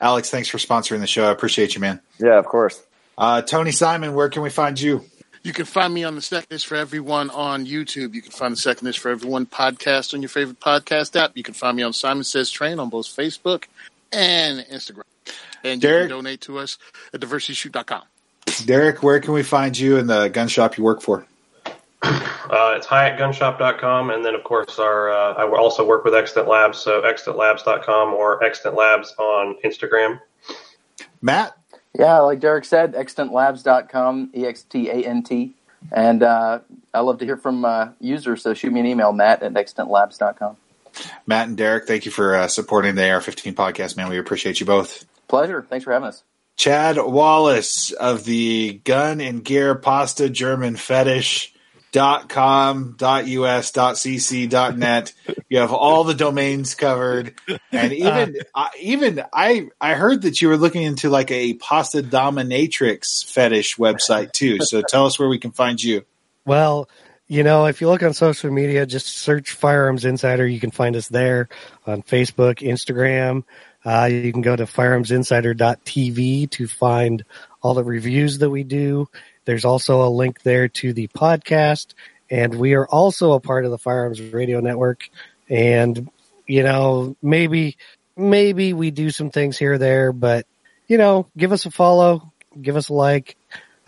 Alex, 0.00 0.30
thanks 0.30 0.48
for 0.48 0.58
sponsoring 0.58 1.00
the 1.00 1.06
show. 1.06 1.26
I 1.26 1.30
appreciate 1.30 1.74
you, 1.74 1.80
man. 1.80 2.00
Yeah, 2.18 2.38
of 2.38 2.44
course. 2.44 2.82
Uh, 3.16 3.42
Tony 3.42 3.72
Simon, 3.72 4.14
where 4.14 4.28
can 4.28 4.42
we 4.42 4.50
find 4.50 4.78
you? 4.80 5.04
You 5.42 5.54
can 5.54 5.64
find 5.64 5.94
me 5.94 6.04
on 6.04 6.14
the 6.16 6.20
Second 6.20 6.54
is 6.54 6.62
for 6.62 6.76
Everyone 6.76 7.30
on 7.30 7.64
YouTube. 7.64 8.14
You 8.14 8.20
can 8.20 8.30
find 8.30 8.52
the 8.52 8.58
Second 8.58 8.88
is 8.88 8.96
for 8.96 9.10
Everyone 9.10 9.46
podcast 9.46 10.12
on 10.12 10.20
your 10.20 10.28
favorite 10.28 10.60
podcast 10.60 11.16
app. 11.18 11.32
You 11.34 11.42
can 11.42 11.54
find 11.54 11.76
me 11.76 11.82
on 11.82 11.94
Simon 11.94 12.24
Says 12.24 12.50
Train 12.50 12.78
on 12.78 12.90
both 12.90 13.06
Facebook 13.06 13.64
and 14.12 14.60
Instagram. 14.66 15.02
And 15.64 15.80
Derek, 15.80 16.02
you 16.04 16.08
can 16.08 16.16
donate 16.18 16.40
to 16.42 16.58
us 16.58 16.78
at 17.14 17.20
diversityshoot.com. 17.20 18.02
Derek, 18.66 19.02
where 19.02 19.18
can 19.20 19.32
we 19.32 19.42
find 19.42 19.78
you 19.78 19.96
in 19.96 20.06
the 20.06 20.28
gun 20.28 20.48
shop 20.48 20.76
you 20.76 20.84
work 20.84 21.00
for? 21.00 21.26
Uh, 22.02 22.74
it's 22.76 22.86
hyattgunshop.com. 22.86 24.10
And 24.10 24.24
then, 24.24 24.34
of 24.34 24.44
course, 24.44 24.78
our 24.78 25.10
uh, 25.10 25.34
I 25.34 25.46
also 25.46 25.86
work 25.86 26.04
with 26.04 26.14
Extant 26.14 26.48
Labs, 26.48 26.78
so 26.78 27.02
extantlabs.com 27.02 28.12
or 28.12 28.42
Extant 28.42 28.74
Labs 28.74 29.14
on 29.18 29.56
Instagram. 29.64 30.20
Matt? 31.22 31.56
Yeah, 31.98 32.20
like 32.20 32.40
Derek 32.40 32.64
said, 32.64 32.94
extantlabs.com, 32.94 34.30
E 34.34 34.46
X 34.46 34.62
T 34.62 34.88
A 34.88 34.94
N 34.94 35.22
T. 35.22 35.54
And 35.90 36.22
uh, 36.22 36.60
I 36.92 37.00
love 37.00 37.18
to 37.18 37.24
hear 37.24 37.36
from 37.36 37.64
uh, 37.64 37.88
users, 38.00 38.42
so 38.42 38.54
shoot 38.54 38.72
me 38.72 38.80
an 38.80 38.86
email, 38.86 39.12
matt 39.12 39.42
at 39.42 39.54
extantlabs.com. 39.54 40.56
Matt 41.26 41.48
and 41.48 41.56
Derek, 41.56 41.86
thank 41.86 42.04
you 42.04 42.10
for 42.10 42.34
uh, 42.34 42.48
supporting 42.48 42.94
the 42.96 43.02
AR15 43.02 43.54
podcast, 43.54 43.96
man. 43.96 44.08
We 44.08 44.18
appreciate 44.18 44.60
you 44.60 44.66
both. 44.66 45.06
Pleasure. 45.28 45.64
Thanks 45.68 45.84
for 45.84 45.92
having 45.92 46.08
us. 46.08 46.22
Chad 46.56 46.98
Wallace 46.98 47.92
of 47.92 48.24
the 48.24 48.80
Gun 48.84 49.20
and 49.20 49.42
Gear 49.42 49.74
Pasta 49.74 50.28
German 50.28 50.76
Fetish 50.76 51.54
dot 51.92 52.28
com 52.28 52.94
dot 52.96 53.24
us 53.26 53.72
dot 53.72 53.96
cc 53.96 54.48
dot 54.48 54.78
net 54.78 55.12
you 55.48 55.58
have 55.58 55.72
all 55.72 56.04
the 56.04 56.14
domains 56.14 56.74
covered 56.74 57.34
and 57.72 57.92
even 57.92 58.36
uh, 58.54 58.68
even 58.80 59.22
i 59.32 59.68
i 59.80 59.94
heard 59.94 60.22
that 60.22 60.40
you 60.40 60.48
were 60.48 60.56
looking 60.56 60.82
into 60.82 61.10
like 61.10 61.30
a 61.30 61.54
pasta 61.54 62.02
dominatrix 62.02 63.24
fetish 63.26 63.76
website 63.76 64.32
too 64.32 64.58
so 64.60 64.82
tell 64.82 65.06
us 65.06 65.18
where 65.18 65.28
we 65.28 65.38
can 65.38 65.50
find 65.50 65.82
you 65.82 66.04
well 66.46 66.88
you 67.30 67.44
know, 67.44 67.66
if 67.66 67.80
you 67.80 67.86
look 67.86 68.02
on 68.02 68.12
social 68.12 68.50
media, 68.50 68.84
just 68.84 69.06
search 69.06 69.52
Firearms 69.52 70.04
Insider. 70.04 70.44
You 70.48 70.58
can 70.58 70.72
find 70.72 70.96
us 70.96 71.06
there 71.06 71.48
on 71.86 72.02
Facebook, 72.02 72.56
Instagram. 72.58 73.44
Uh, 73.84 74.08
you 74.10 74.32
can 74.32 74.42
go 74.42 74.56
to 74.56 74.64
firearmsinsider.tv 74.64 76.50
to 76.50 76.66
find 76.66 77.24
all 77.62 77.74
the 77.74 77.84
reviews 77.84 78.38
that 78.38 78.50
we 78.50 78.64
do. 78.64 79.08
There's 79.50 79.64
also 79.64 80.06
a 80.06 80.08
link 80.08 80.42
there 80.42 80.68
to 80.68 80.92
the 80.92 81.08
podcast. 81.08 81.94
And 82.30 82.54
we 82.54 82.74
are 82.74 82.86
also 82.86 83.32
a 83.32 83.40
part 83.40 83.64
of 83.64 83.72
the 83.72 83.78
Firearms 83.78 84.20
Radio 84.20 84.60
Network. 84.60 85.10
And, 85.48 86.08
you 86.46 86.62
know, 86.62 87.16
maybe, 87.20 87.76
maybe 88.16 88.72
we 88.74 88.92
do 88.92 89.10
some 89.10 89.30
things 89.30 89.58
here 89.58 89.72
or 89.72 89.78
there, 89.78 90.12
but, 90.12 90.46
you 90.86 90.98
know, 90.98 91.26
give 91.36 91.50
us 91.50 91.66
a 91.66 91.72
follow, 91.72 92.32
give 92.62 92.76
us 92.76 92.90
a 92.90 92.94
like. 92.94 93.36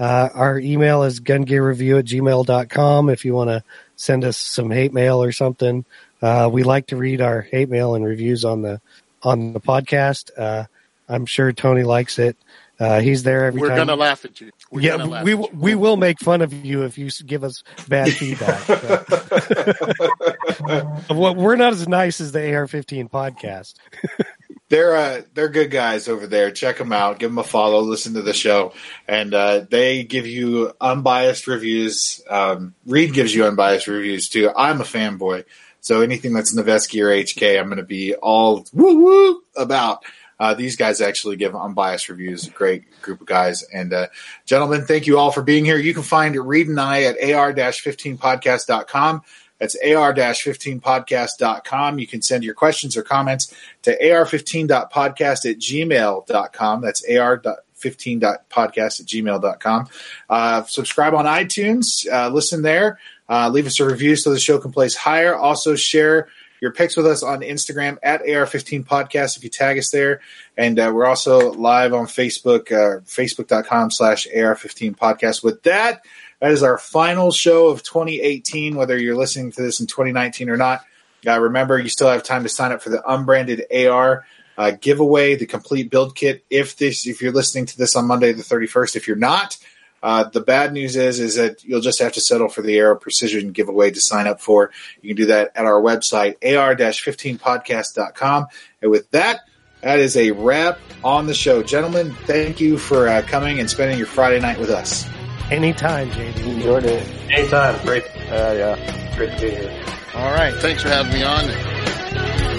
Uh, 0.01 0.31
our 0.35 0.59
email 0.59 1.05
is 1.05 1.21
gungearreview 1.21 2.01
at 2.01 2.07
gmail.com 2.07 3.09
if 3.09 3.25
you 3.25 3.33
want 3.33 3.51
to 3.51 3.63
send 3.95 4.25
us 4.25 4.37
some 4.37 4.69
hate 4.69 4.93
mail 4.93 5.23
or 5.23 5.31
something. 5.31 5.85
Uh, 6.21 6.51
we 6.53 6.65
like 6.65 6.89
to 6.89 6.97
read 6.97 7.21
our 7.21 7.41
hate 7.41 7.69
mail 7.69 7.95
and 7.95 8.05
reviews 8.05 8.45
on 8.45 8.63
the 8.63 8.81
on 9.23 9.53
the 9.53 9.61
podcast. 9.61 10.33
Uh, 10.37 10.65
I'm 11.09 11.25
sure 11.25 11.53
Tony 11.53 11.85
likes 11.85 12.19
it. 12.19 12.37
Uh, 12.81 12.99
he's 12.99 13.23
there 13.23 13.45
every 13.45 13.61
We're 13.61 13.69
time. 13.69 13.77
gonna 13.77 13.95
laugh 13.95 14.25
at 14.25 14.41
you. 14.41 14.51
We're 14.73 14.81
yeah, 14.81 15.23
we 15.23 15.35
we 15.35 15.75
will 15.75 15.99
make 15.99 16.19
fun 16.19 16.41
of 16.41 16.55
you 16.55 16.85
if 16.85 16.97
you 16.97 17.11
give 17.27 17.45
us 17.45 17.63
bad 17.89 18.11
feedback. 18.13 18.67
well, 21.11 21.35
we're 21.35 21.57
not 21.57 21.75
as 21.75 21.87
nice 21.87 22.23
as 22.23 22.33
the 22.33 22.55
AR-15 22.55 23.11
podcast. 23.11 23.75
they're 24.71 24.97
uh, 24.97 25.21
they're 25.35 25.51
good 25.51 25.71
guys 25.71 26.09
over 26.09 26.27
there. 26.27 26.51
Check 26.51 26.79
them 26.79 26.91
out. 26.91 27.19
Give 27.19 27.31
them 27.31 27.37
a 27.37 27.45
follow. 27.45 27.83
Listen 27.83 28.15
to 28.15 28.23
the 28.23 28.33
show, 28.33 28.73
and 29.07 29.35
uh, 29.35 29.67
they 29.69 30.05
give 30.05 30.27
you 30.27 30.73
unbiased 30.81 31.47
reviews. 31.47 32.23
Um, 32.27 32.75
Reed 32.87 33.13
gives 33.13 33.35
you 33.35 33.45
unbiased 33.45 33.89
reviews 33.89 34.31
too. 34.31 34.51
I'm 34.57 34.81
a 34.81 34.85
fanboy, 34.85 35.45
so 35.83 36.01
anything 36.01 36.33
that's 36.33 36.57
Noveske 36.57 36.99
or 37.03 37.09
HK, 37.09 37.61
I'm 37.61 37.67
going 37.67 37.77
to 37.77 37.83
be 37.83 38.15
all 38.15 38.65
woo 38.73 39.05
woo 39.05 39.43
about. 39.55 40.03
Uh, 40.43 40.53
these 40.55 40.75
guys 40.75 41.01
actually 41.01 41.37
give 41.37 41.55
unbiased 41.55 42.09
reviews. 42.09 42.49
Great 42.49 43.01
group 43.01 43.21
of 43.21 43.29
guys. 43.29 43.63
And 43.73 43.93
uh, 43.93 44.09
gentlemen, 44.45 44.85
thank 44.85 45.07
you 45.07 45.17
all 45.17 45.31
for 45.31 45.41
being 45.41 45.65
here. 45.65 45.79
You 45.79 45.95
can 45.95 46.03
find 46.03 46.35
Reed 46.35 46.67
and 46.67 46.81
I 46.81 47.05
at 47.05 47.15
ar-15podcast.com 47.15 49.23
That's 49.61 49.77
ar-15podcast.com. 49.77 52.01
You 52.01 52.09
can 52.09 52.23
send 52.23 52.43
your 52.43 52.55
questions 52.55 52.97
or 52.97 53.05
comments 53.05 53.55
to 53.83 53.97
ar15.podcast 53.97 55.49
at 55.49 55.61
gmail.com. 55.61 56.81
That's 56.81 57.05
ar.15.podcast 57.09 59.01
at 59.01 59.07
gmail.com. 59.07 59.89
Uh, 60.29 60.65
subscribe 60.65 61.15
on 61.15 61.27
iTunes. 61.27 62.05
Uh, 62.13 62.31
listen 62.31 62.63
there. 62.63 62.99
Uh, 63.29 63.49
leave 63.49 63.69
us 63.69 63.79
a 63.79 63.87
review 63.87 64.17
so 64.17 64.31
the 64.31 64.41
show 64.41 64.59
can 64.59 64.73
place 64.73 64.97
higher. 64.97 65.37
Also 65.37 65.77
share 65.77 66.27
your 66.63 66.73
picks 66.73 66.97
with 66.97 67.09
us 67.09 67.25
on 67.25 67.41
Instagram 67.41 67.99
at 68.05 68.23
AR15 68.23 68.87
Podcast 68.87 69.37
if 69.37 69.43
you 69.43 69.51
tag 69.51 69.79
us 69.79 69.91
there. 69.91 70.21
And 70.57 70.79
uh, 70.79 70.93
we're 70.95 71.07
also 71.07 71.53
live 71.53 71.93
on 71.93 72.07
Facebook, 72.07 72.71
uh, 72.71 73.01
facebook.com 73.01 73.91
slash 73.91 74.29
AR15 74.29 74.97
Podcast. 74.97 75.43
With 75.43 75.65
that, 75.65 76.07
that 76.39 76.53
is 76.53 76.63
our 76.63 76.79
final 76.79 77.33
show 77.33 77.67
of 77.67 77.83
2018, 77.83 78.77
whether 78.77 78.97
you're 78.97 79.17
listening 79.17 79.51
to 79.51 79.61
this 79.61 79.81
in 79.81 79.89
2019 79.89 80.51
or 80.51 80.57
not. 80.57 80.85
Uh, 81.27 81.41
remember, 81.41 81.81
you 81.81 81.89
still 81.89 82.09
have 82.09 82.23
time 82.23 82.45
to 82.45 82.49
sign 82.49 82.71
up 82.71 82.81
for 82.81 82.91
the 82.91 83.03
unbranded 83.11 83.65
AR 83.75 84.25
uh, 84.57 84.71
giveaway, 84.71 85.35
the 85.35 85.47
complete 85.47 85.91
build 85.91 86.15
kit. 86.15 86.45
If 86.49 86.77
this, 86.77 87.09
if 87.09 87.21
you're 87.21 87.33
listening 87.33 87.67
to 87.67 87.77
this 87.77 87.97
on 87.97 88.07
Monday 88.07 88.33
the 88.33 88.45
31st, 88.45 88.95
if 88.95 89.09
you're 89.09 89.17
not, 89.17 89.59
uh, 90.03 90.25
the 90.25 90.41
bad 90.41 90.73
news 90.73 90.97
is 90.97 91.21
is 91.21 91.37
that 91.37 91.65
you'll 91.65 91.81
just 91.81 92.01
have 92.01 92.13
to 92.15 92.21
settle 92.21 92.49
for 92.49 92.63
the 92.63 92.77
Aero 92.77 92.97
Precision 92.97 93.53
giveaway 93.53 93.91
to 93.91 94.01
sign 94.01 94.27
up 94.27 94.41
for. 94.41 94.71
You 95.01 95.11
can 95.11 95.17
do 95.17 95.27
that 95.27 95.53
at 95.55 95.65
our 95.65 95.81
website, 95.81 96.37
ar-15podcast.com. 96.43 98.47
And 98.81 98.91
with 98.91 99.11
that, 99.13 99.41
that 99.83 99.99
is 99.99 100.17
a 100.17 100.33
wrap 100.33 100.79
on 101.05 101.27
the 101.27 101.35
show. 101.35 101.63
Gentlemen, 101.63 102.15
thank 102.27 102.61
you 102.61 102.79
for 102.79 103.09
uh, 103.09 103.23
coming 103.23 103.61
and 103.61 103.71
spending 103.71 103.99
your 103.99 104.07
Friday 104.07 104.41
night 104.41 104.59
with 104.59 104.71
us. 104.71 105.07
Anytime, 105.51 106.11
JD. 106.11 106.55
Enjoyed 106.55 106.85
it. 106.85 107.07
Anytime. 107.31 107.85
Great. 107.85 108.05
Uh, 108.31 108.55
yeah. 108.57 109.17
Great 109.17 109.37
to 109.37 109.41
be 109.41 109.51
here. 109.51 109.85
All 110.15 110.33
right. 110.33 110.55
Thanks 110.55 110.83
for 110.83 110.89
having 110.89 111.13
me 111.13 111.23
on. 111.23 112.52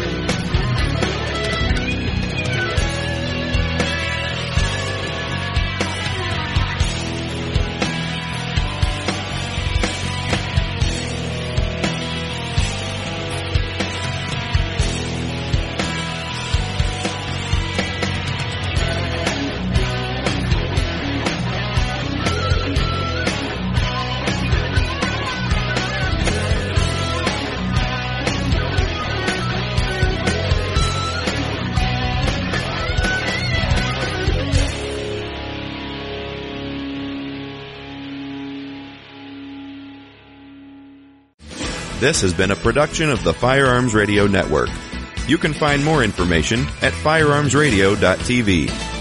This 42.04 42.20
has 42.20 42.34
been 42.34 42.52
a 42.52 42.56
production 42.58 43.10
of 43.10 43.24
the 43.24 43.34
Firearms 43.34 43.94
Radio 43.94 44.28
Network. 44.28 44.68
You 45.26 45.38
can 45.38 45.54
find 45.54 45.86
more 45.86 46.04
information 46.04 46.66
at 46.82 46.92
firearmsradio.tv. 46.92 48.93